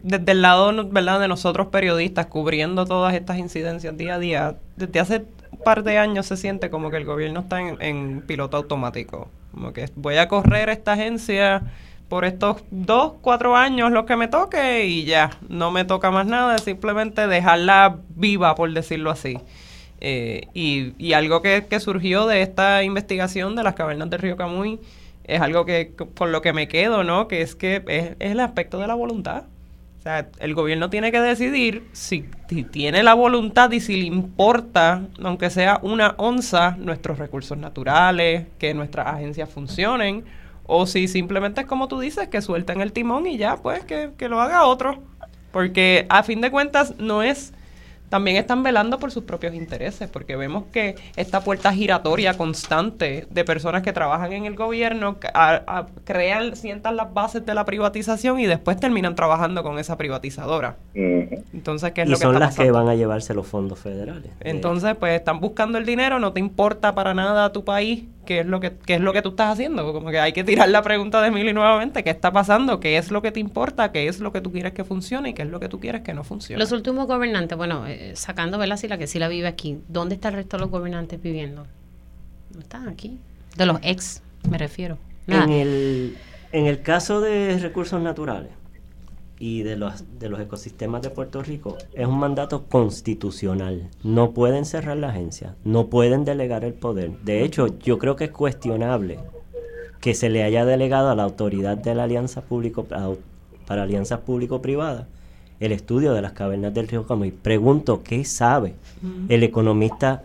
desde 0.03 0.33
el 0.33 0.43
lado 0.43 0.89
¿verdad? 0.89 1.21
de 1.21 1.29
nosotros 1.29 1.69
periodistas, 1.69 2.27
cubriendo 2.27 2.87
todas 2.87 3.15
estas 3.15 3.39
incidencias 3.39 3.97
día 3.97 4.15
a 4.15 4.19
día, 4.19 4.57
desde 4.77 5.01
hace 5.01 5.25
un 5.53 5.59
par 5.65 5.83
de 5.83 5.99
años 5.99 6.27
se 6.27 6.37
siente 6.37 6.71
como 6.71 6.91
que 6.91 6.97
el 6.97 7.05
gobierno 7.05 7.41
está 7.41 7.61
en 7.61 8.23
piloto 8.27 8.57
automático. 8.57 9.29
Como 9.53 9.73
que 9.73 9.89
voy 9.97 10.17
a 10.17 10.29
correr 10.29 10.69
esta 10.69 10.93
agencia 10.93 11.63
por 12.11 12.25
estos 12.25 12.63
dos, 12.71 13.15
cuatro 13.21 13.57
años 13.57 13.93
lo 13.93 14.05
que 14.05 14.17
me 14.17 14.29
toque 14.29 14.85
y 14.87 15.05
ya, 15.05 15.31
no 15.49 15.71
me 15.71 15.85
toca 15.85 16.11
más 16.11 16.27
nada, 16.27 16.59
simplemente 16.59 17.27
dejarla 17.29 17.99
viva, 18.11 18.55
por 18.57 18.71
decirlo 18.73 19.11
así. 19.11 19.39
Eh, 20.01 20.49
y, 20.53 21.13
algo 21.13 21.41
que, 21.41 21.67
que, 21.69 21.79
surgió 21.79 22.27
de 22.27 22.43
esta 22.43 22.83
investigación 22.83 23.55
de 23.55 23.63
las 23.63 23.75
cavernas 23.75 24.11
del 24.11 24.21
río 24.21 24.37
Camuy 24.37 24.81
es 25.25 25.41
algo 25.41 25.65
que 25.65 25.93
por 26.15 26.29
lo 26.29 26.43
que 26.43 26.53
me 26.53 26.69
quedo, 26.69 27.05
¿no? 27.05 27.29
Que 27.29 27.43
es 27.43 27.55
que 27.55 27.83
es, 27.87 28.17
es 28.19 28.33
el 28.33 28.41
aspecto 28.41 28.79
de 28.79 28.87
la 28.87 28.95
voluntad. 28.95 29.45
O 30.01 30.03
sea, 30.03 30.29
el 30.39 30.55
gobierno 30.55 30.89
tiene 30.89 31.13
que 31.13 31.21
decidir 31.21 31.87
si, 31.93 32.25
si, 32.49 32.65
tiene 32.65 33.03
la 33.03 33.13
voluntad 33.13 33.71
y 33.71 33.81
si 33.81 33.97
le 34.01 34.07
importa, 34.07 35.03
aunque 35.23 35.51
sea 35.51 35.79
una 35.83 36.15
onza, 36.17 36.75
nuestros 36.79 37.19
recursos 37.19 37.59
naturales, 37.59 38.47
que 38.59 38.73
nuestras 38.73 39.09
agencias 39.09 39.51
funcionen, 39.51 40.25
o 40.65 40.87
si 40.87 41.07
simplemente 41.07 41.61
es 41.61 41.67
como 41.67 41.87
tú 41.87 42.01
dices, 42.01 42.29
que 42.29 42.41
suelten 42.41 42.81
el 42.81 42.93
timón 42.93 43.27
y 43.27 43.37
ya, 43.37 43.57
pues 43.59 43.85
que, 43.85 44.11
que 44.17 44.31
lo 44.31 44.41
haga 44.41 44.65
otro. 44.65 45.03
Porque 45.53 46.07
a 46.09 46.23
fin 46.23 46.41
de 46.41 46.51
cuentas 46.51 46.95
no 46.99 47.23
es 47.23 47.53
también 48.11 48.37
están 48.37 48.63
velando 48.63 48.99
por 48.99 49.13
sus 49.13 49.25
propios 49.25 49.55
intereses, 49.55 50.11
porque 50.11 50.37
vemos 50.37 50.65
que 50.73 50.97
esta 51.17 51.43
puerta 51.43 51.73
giratoria 51.73 52.37
constante 52.37 53.27
de 53.31 53.45
personas 53.45 53.83
que 53.83 53.93
trabajan 53.93 54.33
en 54.33 54.45
el 54.45 54.57
gobierno 54.57 55.17
crean, 56.05 56.57
sientan 56.57 56.97
las 56.97 57.15
bases 57.15 57.47
de 57.47 57.55
la 57.55 57.65
privatización 57.65 58.41
y 58.41 58.47
después 58.47 58.79
terminan 58.79 59.15
trabajando 59.15 59.63
con 59.63 59.79
esa 59.79 59.97
privatizadora. 59.97 60.77
Entonces, 60.93 61.93
¿qué 61.93 62.03
es 62.03 62.09
y 62.09 62.11
lo 62.11 62.19
que 62.19 62.25
son 62.25 62.39
las 62.39 62.57
que 62.57 62.71
van 62.71 62.89
a 62.89 62.97
llevarse 62.97 63.33
los 63.33 63.47
fondos 63.47 63.79
federales. 63.79 64.33
Entonces, 64.41 64.97
pues 64.97 65.15
están 65.15 65.39
buscando 65.39 65.79
el 65.79 65.87
dinero, 65.87 66.19
no 66.19 66.33
te 66.33 66.41
importa 66.41 66.95
para 66.95 67.15
nada 67.15 67.45
a 67.45 67.53
tu 67.53 67.65
país 67.65 68.05
qué 68.31 68.39
es 68.39 68.47
lo 68.47 68.61
que 68.61 68.77
qué 68.87 68.95
es 68.95 69.01
lo 69.01 69.13
que 69.13 69.23
tú 69.23 69.31
estás 69.31 69.55
haciendo. 69.55 69.93
Como 69.93 70.09
que 70.11 70.21
hay 70.21 70.33
que 70.33 70.45
tirar 70.45 70.69
la 70.69 70.83
pregunta 70.83 71.21
de 71.21 71.27
Emily 71.27 71.53
nuevamente, 71.53 72.05
¿qué 72.05 72.11
está 72.11 72.31
pasando? 72.31 72.79
¿Qué 72.79 72.97
es 72.97 73.11
lo 73.11 73.23
que 73.23 73.33
te 73.33 73.41
importa? 73.41 73.91
¿Qué 73.91 74.07
es 74.07 74.21
lo 74.21 74.31
que 74.31 74.41
tú 74.41 74.53
quieres 74.53 74.73
que 74.73 74.85
funcione 74.85 75.31
y 75.31 75.35
qué 75.35 75.43
es 75.43 75.49
lo 75.49 75.59
que 75.59 75.69
tú 75.69 75.81
quieres 75.81 76.03
que 76.03 76.15
no 76.15 76.23
funcione? 76.23 76.61
Los 76.61 76.71
últimos 76.71 77.09
gobernantes, 77.09 77.59
bueno, 77.59 77.89
eh, 77.89 78.13
sacando 78.15 78.57
¿verdad? 78.57 78.77
Si 78.77 78.87
la 78.87 78.99
que 78.99 79.09
sí 79.09 79.19
la 79.19 79.27
vive 79.27 79.49
aquí, 79.49 79.81
¿dónde 79.89 80.15
está 80.15 80.29
el 80.29 80.35
resto 80.35 80.59
de 80.59 80.61
los 80.61 80.71
gobernantes 80.71 81.21
viviendo? 81.21 81.67
No 82.55 82.61
están 82.61 82.89
aquí. 82.89 83.19
De 83.57 83.67
los 83.67 83.81
ex, 83.83 84.23
me 84.49 84.59
refiero. 84.59 84.97
En 85.27 85.51
el, 85.51 86.17
en 86.53 86.67
el 86.67 86.83
caso 86.83 87.21
de 87.21 87.59
recursos 87.59 88.01
naturales 88.01 88.60
y 89.41 89.63
de 89.63 89.75
los, 89.75 90.05
de 90.19 90.29
los 90.29 90.39
ecosistemas 90.39 91.03
de 91.03 91.11
Puerto 91.11 91.43
Rico, 91.43 91.77
es 91.95 92.07
un 92.07 92.19
mandato 92.19 92.67
constitucional. 92.67 93.89
No 94.05 94.31
pueden 94.31 94.65
cerrar 94.65 94.99
la 94.99 95.09
agencia, 95.09 95.57
no 95.65 95.89
pueden 95.89 96.25
delegar 96.25 96.63
el 96.63 96.75
poder. 96.75 97.19
De 97.23 97.43
hecho, 97.43 97.79
yo 97.79 97.99
creo 97.99 98.15
que 98.15 98.25
es 98.25 98.31
cuestionable 98.31 99.19
que 100.01 100.15
se 100.15 100.29
le 100.29 100.45
haya 100.45 100.65
delegado 100.65 101.11
a 101.11 101.17
la 101.17 101.25
autoridad 101.25 101.79
de 101.79 101.95
la 101.95 102.05
Alianza 102.05 102.43
Público 102.43 102.85
para 102.85 103.83
Alianzas 103.83 104.21
Público-Privadas 104.21 105.07
el 105.61 105.73
estudio 105.73 106.15
de 106.15 106.23
las 106.23 106.33
cavernas 106.33 106.73
del 106.73 106.89
río 106.89 107.07
Camuy. 107.07 107.31
Pregunto, 107.31 108.03
¿qué 108.03 108.25
sabe 108.25 108.75
el 109.29 109.43
economista 109.43 110.23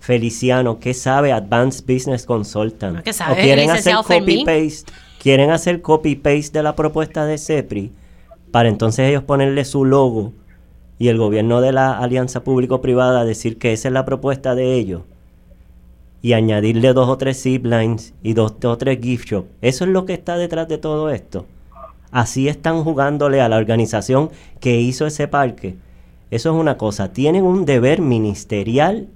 Feliciano? 0.00 0.80
¿Qué 0.80 0.94
sabe 0.94 1.32
Advanced 1.32 1.84
Business 1.86 2.24
Consultant? 2.24 3.02
¿Qué 3.02 3.12
sabe? 3.12 3.34
¿O 3.34 3.36
quieren 3.36 3.70
hacer 3.70 3.94
copy-paste? 3.96 4.92
¿Quieren 5.22 5.50
hacer 5.50 5.82
copy-paste 5.82 6.58
de 6.58 6.62
la 6.62 6.74
propuesta 6.74 7.26
de 7.26 7.36
CEPRI? 7.36 7.92
Para 8.56 8.70
entonces 8.70 9.10
ellos 9.10 9.22
ponerle 9.22 9.66
su 9.66 9.84
logo 9.84 10.32
y 10.98 11.08
el 11.08 11.18
gobierno 11.18 11.60
de 11.60 11.72
la 11.72 11.98
alianza 11.98 12.42
público-privada 12.42 13.26
decir 13.26 13.58
que 13.58 13.74
esa 13.74 13.88
es 13.88 13.92
la 13.92 14.06
propuesta 14.06 14.54
de 14.54 14.76
ellos 14.76 15.02
y 16.22 16.32
añadirle 16.32 16.94
dos 16.94 17.06
o 17.10 17.18
tres 17.18 17.42
ziplines 17.42 18.14
y 18.22 18.32
dos, 18.32 18.54
o 18.64 18.78
tres 18.78 18.98
gift 19.02 19.28
shops. 19.28 19.50
Eso 19.60 19.84
es 19.84 19.90
lo 19.90 20.06
que 20.06 20.14
está 20.14 20.38
detrás 20.38 20.68
de 20.68 20.78
todo 20.78 21.10
esto. 21.10 21.44
Así 22.10 22.48
están 22.48 22.82
jugándole 22.82 23.42
a 23.42 23.50
la 23.50 23.58
organización 23.58 24.30
que 24.58 24.80
hizo 24.80 25.04
ese 25.04 25.28
parque. 25.28 25.76
Eso 26.30 26.48
es 26.48 26.56
una 26.58 26.78
cosa. 26.78 27.12
Tienen 27.12 27.44
un 27.44 27.66
deber 27.66 28.00
ministerial 28.00 29.08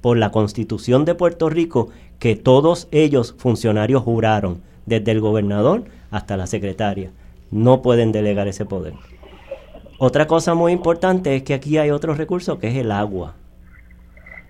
por 0.00 0.16
la 0.16 0.30
constitución 0.30 1.04
de 1.04 1.14
Puerto 1.14 1.50
Rico 1.50 1.90
que 2.18 2.34
todos 2.34 2.88
ellos 2.92 3.34
funcionarios 3.36 4.02
juraron, 4.02 4.62
desde 4.86 5.12
el 5.12 5.20
gobernador 5.20 5.84
hasta 6.10 6.38
la 6.38 6.46
secretaria 6.46 7.10
no 7.50 7.82
pueden 7.82 8.12
delegar 8.12 8.48
ese 8.48 8.64
poder. 8.64 8.94
Otra 9.98 10.26
cosa 10.26 10.54
muy 10.54 10.72
importante 10.72 11.34
es 11.36 11.42
que 11.42 11.54
aquí 11.54 11.78
hay 11.78 11.90
otro 11.90 12.14
recurso 12.14 12.58
que 12.58 12.68
es 12.68 12.76
el 12.76 12.92
agua. 12.92 13.34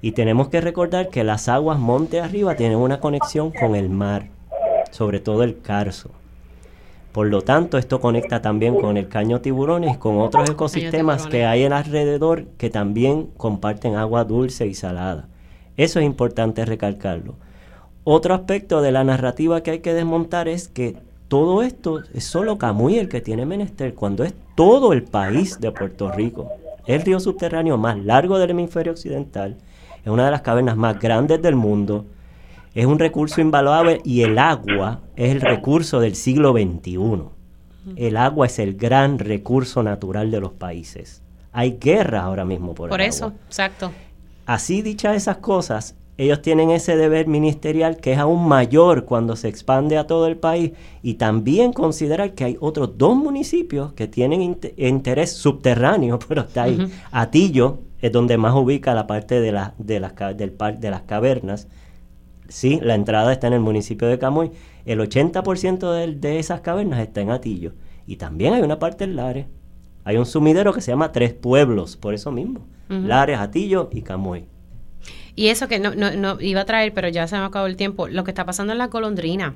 Y 0.00 0.12
tenemos 0.12 0.48
que 0.48 0.60
recordar 0.60 1.08
que 1.08 1.24
las 1.24 1.48
aguas 1.48 1.78
monte 1.78 2.20
arriba 2.20 2.56
tienen 2.56 2.78
una 2.78 3.00
conexión 3.00 3.52
con 3.52 3.74
el 3.74 3.88
mar, 3.88 4.28
sobre 4.90 5.20
todo 5.20 5.42
el 5.42 5.60
Carso. 5.60 6.10
Por 7.12 7.28
lo 7.28 7.40
tanto, 7.40 7.78
esto 7.78 7.98
conecta 8.00 8.42
también 8.42 8.78
con 8.78 8.98
el 8.98 9.08
caño 9.08 9.40
tiburones 9.40 9.94
y 9.94 9.98
con 9.98 10.18
otros 10.18 10.50
ecosistemas 10.50 11.26
que 11.26 11.46
hay 11.46 11.64
alrededor 11.64 12.44
que 12.58 12.68
también 12.68 13.28
comparten 13.38 13.94
agua 13.94 14.24
dulce 14.24 14.66
y 14.66 14.74
salada. 14.74 15.28
Eso 15.76 15.98
es 15.98 16.04
importante 16.04 16.64
recalcarlo. 16.64 17.36
Otro 18.04 18.34
aspecto 18.34 18.82
de 18.82 18.92
la 18.92 19.02
narrativa 19.02 19.62
que 19.62 19.70
hay 19.70 19.78
que 19.78 19.94
desmontar 19.94 20.46
es 20.46 20.68
que 20.68 20.96
todo 21.28 21.62
esto 21.62 22.02
es 22.14 22.24
solo 22.24 22.58
Camuy 22.58 22.98
el 22.98 23.08
que 23.08 23.20
tiene 23.20 23.46
menester, 23.46 23.94
cuando 23.94 24.24
es 24.24 24.34
todo 24.54 24.92
el 24.92 25.02
país 25.02 25.58
de 25.60 25.72
Puerto 25.72 26.10
Rico. 26.10 26.50
El 26.86 27.02
río 27.02 27.18
subterráneo 27.18 27.76
más 27.78 27.98
largo 27.98 28.38
del 28.38 28.50
hemisferio 28.50 28.92
occidental, 28.92 29.56
es 30.04 30.08
una 30.08 30.26
de 30.26 30.30
las 30.30 30.42
cavernas 30.42 30.76
más 30.76 31.00
grandes 31.00 31.42
del 31.42 31.56
mundo, 31.56 32.06
es 32.74 32.86
un 32.86 32.98
recurso 32.98 33.40
invaluable 33.40 34.00
y 34.04 34.22
el 34.22 34.38
agua 34.38 35.00
es 35.16 35.32
el 35.32 35.40
recurso 35.40 35.98
del 35.98 36.14
siglo 36.14 36.52
XXI. 36.52 36.98
El 37.96 38.16
agua 38.16 38.46
es 38.46 38.58
el 38.58 38.76
gran 38.76 39.18
recurso 39.18 39.82
natural 39.82 40.30
de 40.30 40.40
los 40.40 40.52
países. 40.52 41.22
Hay 41.52 41.78
guerras 41.80 42.24
ahora 42.24 42.44
mismo 42.44 42.74
por, 42.74 42.90
por 42.90 43.00
el 43.00 43.08
eso, 43.08 43.32
exacto. 43.46 43.92
Así 44.44 44.82
dichas 44.82 45.16
esas 45.16 45.38
cosas, 45.38 45.96
ellos 46.18 46.40
tienen 46.40 46.70
ese 46.70 46.96
deber 46.96 47.26
ministerial 47.26 47.98
que 47.98 48.12
es 48.12 48.18
aún 48.18 48.48
mayor 48.48 49.04
cuando 49.04 49.36
se 49.36 49.48
expande 49.48 49.98
a 49.98 50.06
todo 50.06 50.26
el 50.26 50.36
país 50.36 50.72
y 51.02 51.14
también 51.14 51.72
considerar 51.72 52.32
que 52.32 52.44
hay 52.44 52.56
otros 52.60 52.96
dos 52.96 53.16
municipios 53.16 53.92
que 53.92 54.08
tienen 54.08 54.56
interés 54.76 55.32
subterráneo, 55.32 56.18
pero 56.28 56.42
está 56.42 56.64
ahí. 56.64 56.90
Atillo 57.10 57.80
es 58.00 58.12
donde 58.12 58.38
más 58.38 58.54
ubica 58.54 58.94
la 58.94 59.06
parte 59.06 59.40
de, 59.40 59.52
la, 59.52 59.74
de, 59.78 60.00
las, 60.00 60.14
del 60.36 60.56
de 60.78 60.90
las 60.90 61.02
cavernas. 61.02 61.68
Sí, 62.48 62.78
la 62.82 62.94
entrada 62.94 63.32
está 63.32 63.48
en 63.48 63.52
el 63.52 63.60
municipio 63.60 64.08
de 64.08 64.18
Camuy. 64.18 64.52
El 64.86 65.00
80% 65.00 65.92
de, 65.92 66.14
de 66.14 66.38
esas 66.38 66.60
cavernas 66.60 67.00
está 67.00 67.20
en 67.20 67.30
Atillo. 67.30 67.72
Y 68.06 68.16
también 68.16 68.54
hay 68.54 68.62
una 68.62 68.78
parte 68.78 69.04
en 69.04 69.16
Lares. 69.16 69.46
Hay 70.04 70.16
un 70.16 70.26
sumidero 70.26 70.72
que 70.72 70.80
se 70.80 70.92
llama 70.92 71.10
Tres 71.10 71.34
Pueblos, 71.34 71.96
por 71.96 72.14
eso 72.14 72.30
mismo. 72.30 72.60
Lares, 72.88 73.38
Atillo 73.40 73.90
y 73.92 74.02
Camuy. 74.02 74.44
Y 75.36 75.48
eso 75.48 75.68
que 75.68 75.78
no, 75.78 75.94
no, 75.94 76.10
no, 76.12 76.40
iba 76.40 76.62
a 76.62 76.64
traer, 76.64 76.92
pero 76.94 77.08
ya 77.08 77.28
se 77.28 77.36
me 77.36 77.44
acabó 77.44 77.66
el 77.66 77.76
tiempo, 77.76 78.08
lo 78.08 78.24
que 78.24 78.30
está 78.30 78.46
pasando 78.46 78.72
en 78.72 78.78
la 78.78 78.88
golondrina. 78.88 79.54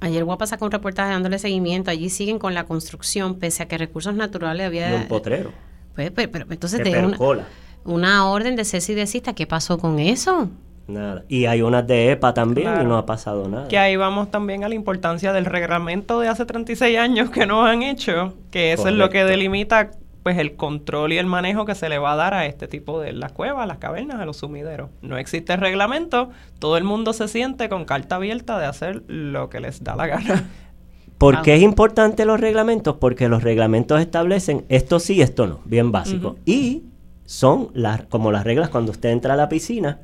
Ayer 0.00 0.22
Guapa 0.22 0.46
sacó 0.46 0.66
un 0.66 0.70
reportaje 0.70 1.10
dándole 1.10 1.38
seguimiento. 1.38 1.90
Allí 1.90 2.10
siguen 2.10 2.38
con 2.38 2.52
la 2.52 2.64
construcción, 2.64 3.36
pese 3.36 3.62
a 3.62 3.68
que 3.68 3.78
recursos 3.78 4.14
naturales 4.14 4.66
había. 4.66 4.90
Y 4.90 4.94
un 4.94 5.08
potrero. 5.08 5.50
Pues, 5.94 6.10
pero, 6.10 6.30
pero 6.30 6.46
entonces 6.50 6.84
de 6.84 6.90
una, 6.98 7.46
una, 7.84 8.28
orden 8.28 8.54
de 8.54 8.66
cese 8.66 8.92
y 8.92 8.94
desista. 8.94 9.34
¿Qué 9.34 9.46
pasó 9.46 9.78
con 9.78 9.98
eso? 9.98 10.50
Nada. 10.88 11.24
Y 11.28 11.46
hay 11.46 11.62
unas 11.62 11.86
de 11.86 12.12
EPA 12.12 12.34
también 12.34 12.82
y 12.82 12.84
no 12.84 12.98
ha 12.98 13.06
pasado 13.06 13.48
nada. 13.48 13.66
Que 13.68 13.78
ahí 13.78 13.96
vamos 13.96 14.30
también 14.30 14.62
a 14.62 14.68
la 14.68 14.74
importancia 14.74 15.32
del 15.32 15.46
reglamento 15.46 16.20
de 16.20 16.28
hace 16.28 16.44
36 16.44 16.98
años 16.98 17.30
que 17.30 17.46
nos 17.46 17.66
han 17.66 17.82
hecho, 17.82 18.34
que 18.50 18.72
eso 18.74 18.88
es 18.88 18.94
lo 18.94 19.08
que 19.08 19.24
delimita 19.24 19.90
pues 20.26 20.38
el 20.38 20.56
control 20.56 21.12
y 21.12 21.18
el 21.18 21.26
manejo 21.26 21.66
que 21.66 21.76
se 21.76 21.88
le 21.88 22.00
va 22.00 22.14
a 22.14 22.16
dar 22.16 22.34
a 22.34 22.46
este 22.46 22.66
tipo 22.66 23.00
de 23.00 23.12
las 23.12 23.30
cuevas, 23.30 23.64
las 23.68 23.78
cavernas, 23.78 24.18
a 24.18 24.24
los 24.24 24.38
sumideros. 24.38 24.90
No 25.00 25.18
existe 25.18 25.56
reglamento, 25.56 26.30
todo 26.58 26.76
el 26.76 26.82
mundo 26.82 27.12
se 27.12 27.28
siente 27.28 27.68
con 27.68 27.84
carta 27.84 28.16
abierta 28.16 28.58
de 28.58 28.66
hacer 28.66 29.04
lo 29.06 29.50
que 29.50 29.60
les 29.60 29.84
da 29.84 29.94
la 29.94 30.08
gana. 30.08 30.50
¿Por 31.16 31.42
qué 31.42 31.54
es 31.54 31.62
importante 31.62 32.24
los 32.24 32.40
reglamentos? 32.40 32.96
Porque 32.96 33.28
los 33.28 33.44
reglamentos 33.44 34.00
establecen 34.00 34.64
esto 34.68 34.98
sí, 34.98 35.22
esto 35.22 35.46
no, 35.46 35.60
bien 35.64 35.92
básico. 35.92 36.34
Y 36.44 36.82
son 37.24 37.68
las, 37.72 38.02
como 38.06 38.32
las 38.32 38.42
reglas 38.42 38.68
cuando 38.68 38.90
usted 38.90 39.10
entra 39.10 39.34
a 39.34 39.36
la 39.36 39.48
piscina, 39.48 40.00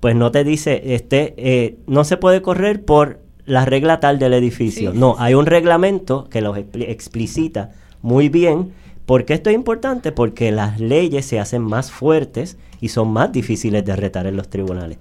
pues 0.00 0.16
no 0.16 0.30
te 0.30 0.42
dice, 0.42 0.94
este, 0.94 1.34
eh, 1.36 1.76
no 1.86 2.04
se 2.04 2.16
puede 2.16 2.40
correr 2.40 2.82
por 2.82 3.20
la 3.44 3.66
regla 3.66 4.00
tal 4.00 4.18
del 4.18 4.32
edificio. 4.32 4.94
No, 4.94 5.16
hay 5.18 5.34
un 5.34 5.44
reglamento 5.44 6.30
que 6.30 6.40
los 6.40 6.56
explicita 6.56 7.72
muy 8.00 8.30
bien 8.30 8.72
¿Por 9.06 9.24
qué 9.24 9.34
esto 9.34 9.50
es 9.50 9.56
importante? 9.56 10.10
Porque 10.10 10.50
las 10.50 10.80
leyes 10.80 11.24
se 11.24 11.38
hacen 11.38 11.62
más 11.62 11.92
fuertes 11.92 12.58
y 12.80 12.88
son 12.88 13.12
más 13.12 13.30
difíciles 13.32 13.84
de 13.84 13.94
retar 13.94 14.26
en 14.26 14.34
los 14.36 14.48
tribunales. 14.48 14.98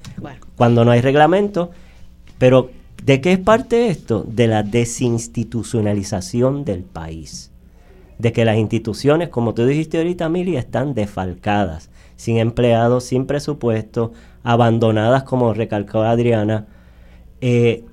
Cuando 0.56 0.86
no 0.86 0.92
hay 0.92 1.02
reglamento, 1.02 1.72
pero 2.38 2.70
¿de 3.04 3.20
qué 3.20 3.32
es 3.34 3.40
parte 3.40 3.88
esto? 3.88 4.24
De 4.28 4.46
la 4.48 4.62
desinstitucionalización 4.62 6.66
del 6.66 6.84
país. 6.84 7.52
De 8.20 8.32
que 8.32 8.46
las 8.46 8.58
instituciones, 8.58 9.30
como 9.30 9.56
tú 9.56 9.66
dijiste 9.66 9.98
ahorita, 9.98 10.30
Mili, 10.30 10.56
están 10.56 10.94
defalcadas, 10.94 11.90
sin 12.16 12.38
empleados, 12.38 13.06
sin 13.06 13.26
presupuesto, 13.26 14.14
abandonadas, 14.44 15.24
como 15.24 15.56
recalcó 15.56 16.04
Adriana, 16.04 16.68
eh, 17.42 17.86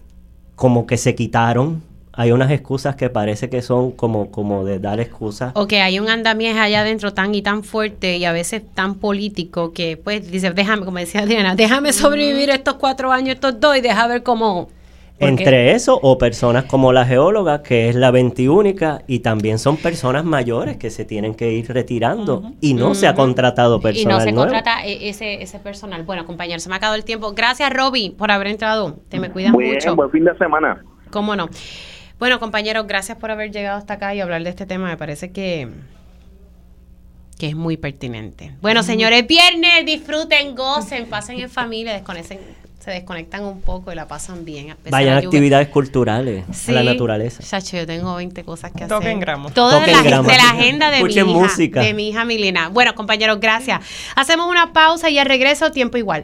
como 0.57 0.87
que 0.87 0.99
se 0.99 1.15
quitaron 1.15 1.81
hay 2.15 2.31
unas 2.33 2.51
excusas 2.51 2.95
que 2.97 3.09
parece 3.11 3.49
que 3.49 3.63
son 3.63 3.93
como, 3.93 4.31
como 4.31 4.65
de 4.65 4.79
dar 4.79 5.01
excusas. 5.01 5.53
O 5.55 5.67
que 5.67 5.81
hay 5.81 5.99
un 5.99 6.09
andamiaje 6.09 6.59
allá 6.61 6.81
adentro 6.81 7.15
tan 7.15 7.35
y 7.35 7.43
tan 7.43 7.65
fuerte 7.65 8.17
y 8.19 8.25
a 8.25 8.33
veces 8.33 8.63
tan 8.75 8.97
político 8.97 9.73
que 9.73 9.97
pues 9.97 10.31
dice, 10.31 10.51
déjame, 10.51 10.85
como 10.85 10.99
decía 10.99 11.25
Diana, 11.25 11.55
déjame 11.57 11.93
sobrevivir 11.93 12.51
estos 12.51 12.75
cuatro 12.75 13.13
años, 13.13 13.35
estos 13.37 13.59
dos 13.61 13.77
y 13.77 13.81
deja 13.81 14.07
ver 14.07 14.23
cómo... 14.23 14.69
Entre 15.19 15.71
eso 15.71 16.01
o 16.03 16.19
personas 16.19 16.65
como 16.65 16.93
la 16.93 17.05
geóloga, 17.07 17.63
que 17.63 17.89
es 17.89 17.95
la 17.95 18.11
veintiúnica, 18.11 19.03
y 19.07 19.21
también 19.21 19.61
son 19.61 19.77
personas 19.77 20.25
mayores 20.25 20.79
que 20.79 20.91
se 20.91 21.05
tienen 21.05 21.37
que 21.37 21.53
ir 21.53 21.73
retirando 21.73 22.51
y 22.61 22.75
no 22.75 22.97
se 22.97 23.07
ha 23.07 23.15
contratado 23.15 23.77
Y 23.77 23.79
no 23.79 23.83
personal 23.83 24.21
se 24.23 24.33
nuevo. 24.33 24.47
contrata 24.51 24.85
e- 24.85 25.09
ese, 25.11 25.41
ese 25.41 25.61
personal. 25.61 26.03
Bueno, 26.03 26.27
compañero, 26.27 26.59
se 26.59 26.69
me 26.69 26.75
ha 26.75 26.79
acabado 26.79 26.97
el 26.97 27.05
tiempo. 27.05 27.35
Gracias, 27.35 27.73
Roby, 27.73 28.11
por 28.11 28.33
haber 28.33 28.49
entrado. 28.49 28.97
Te 29.09 29.21
me 29.21 29.31
cuidas 29.31 29.53
Muy 29.53 29.67
mucho. 29.67 29.79
bien, 29.85 29.97
buen 29.97 30.11
fin 30.11 30.25
de 30.25 30.37
semana. 30.39 30.83
¿Cómo 31.11 31.37
no? 31.37 31.49
Bueno, 32.23 32.39
compañeros, 32.39 32.87
gracias 32.87 33.19
por 33.19 33.33
haber 33.33 33.51
llegado 33.51 33.77
hasta 33.79 33.95
acá 33.95 34.15
y 34.15 34.21
hablar 34.21 34.45
de 34.45 34.51
este 34.51 34.65
tema. 34.65 34.87
Me 34.89 34.97
parece 34.97 35.33
que, 35.33 35.67
que 37.37 37.49
es 37.49 37.57
muy 37.57 37.77
pertinente. 37.77 38.55
Bueno, 38.61 38.85
señores, 38.85 39.27
viernes, 39.27 39.85
disfruten, 39.85 40.55
gocen, 40.55 41.07
pasen 41.07 41.41
en 41.41 41.51
familia, 41.51 41.95
desconecten, 41.95 42.39
se 42.79 42.93
desconectan 42.93 43.45
un 43.45 43.61
poco 43.61 43.91
y 43.91 43.97
la 43.97 44.07
pasan 44.07 44.45
bien. 44.45 44.71
a 44.71 44.77
pesar 44.77 44.93
Vayan 44.93 45.07
de 45.15 45.19
a 45.19 45.21
la 45.23 45.27
actividades 45.27 45.67
culturales, 45.69 46.45
Sí. 46.53 46.71
a 46.71 46.75
la 46.75 46.93
naturaleza. 46.93 47.43
Chacho, 47.43 47.77
yo 47.79 47.87
tengo 47.89 48.15
20 48.15 48.45
cosas 48.45 48.71
que 48.71 48.85
hacer. 48.85 48.97
Toquen 48.97 49.19
gramo. 49.19 49.51
Todas 49.51 49.81
Toquen 49.81 49.93
las- 49.95 50.05
gramo. 50.05 50.29
de 50.29 50.37
la 50.37 50.51
agenda 50.51 50.91
de 50.93 51.03
mi, 51.03 51.13
hija, 51.13 51.25
música. 51.25 51.81
de 51.81 51.93
mi 51.93 52.09
hija 52.11 52.25
Milena. 52.25 52.69
Bueno, 52.69 52.95
compañeros, 52.95 53.41
gracias. 53.41 53.81
Hacemos 54.15 54.49
una 54.49 54.73
pausa 54.73 55.11
y 55.11 55.19
al 55.19 55.27
regreso, 55.27 55.73
tiempo 55.73 55.97
igual. 55.99 56.21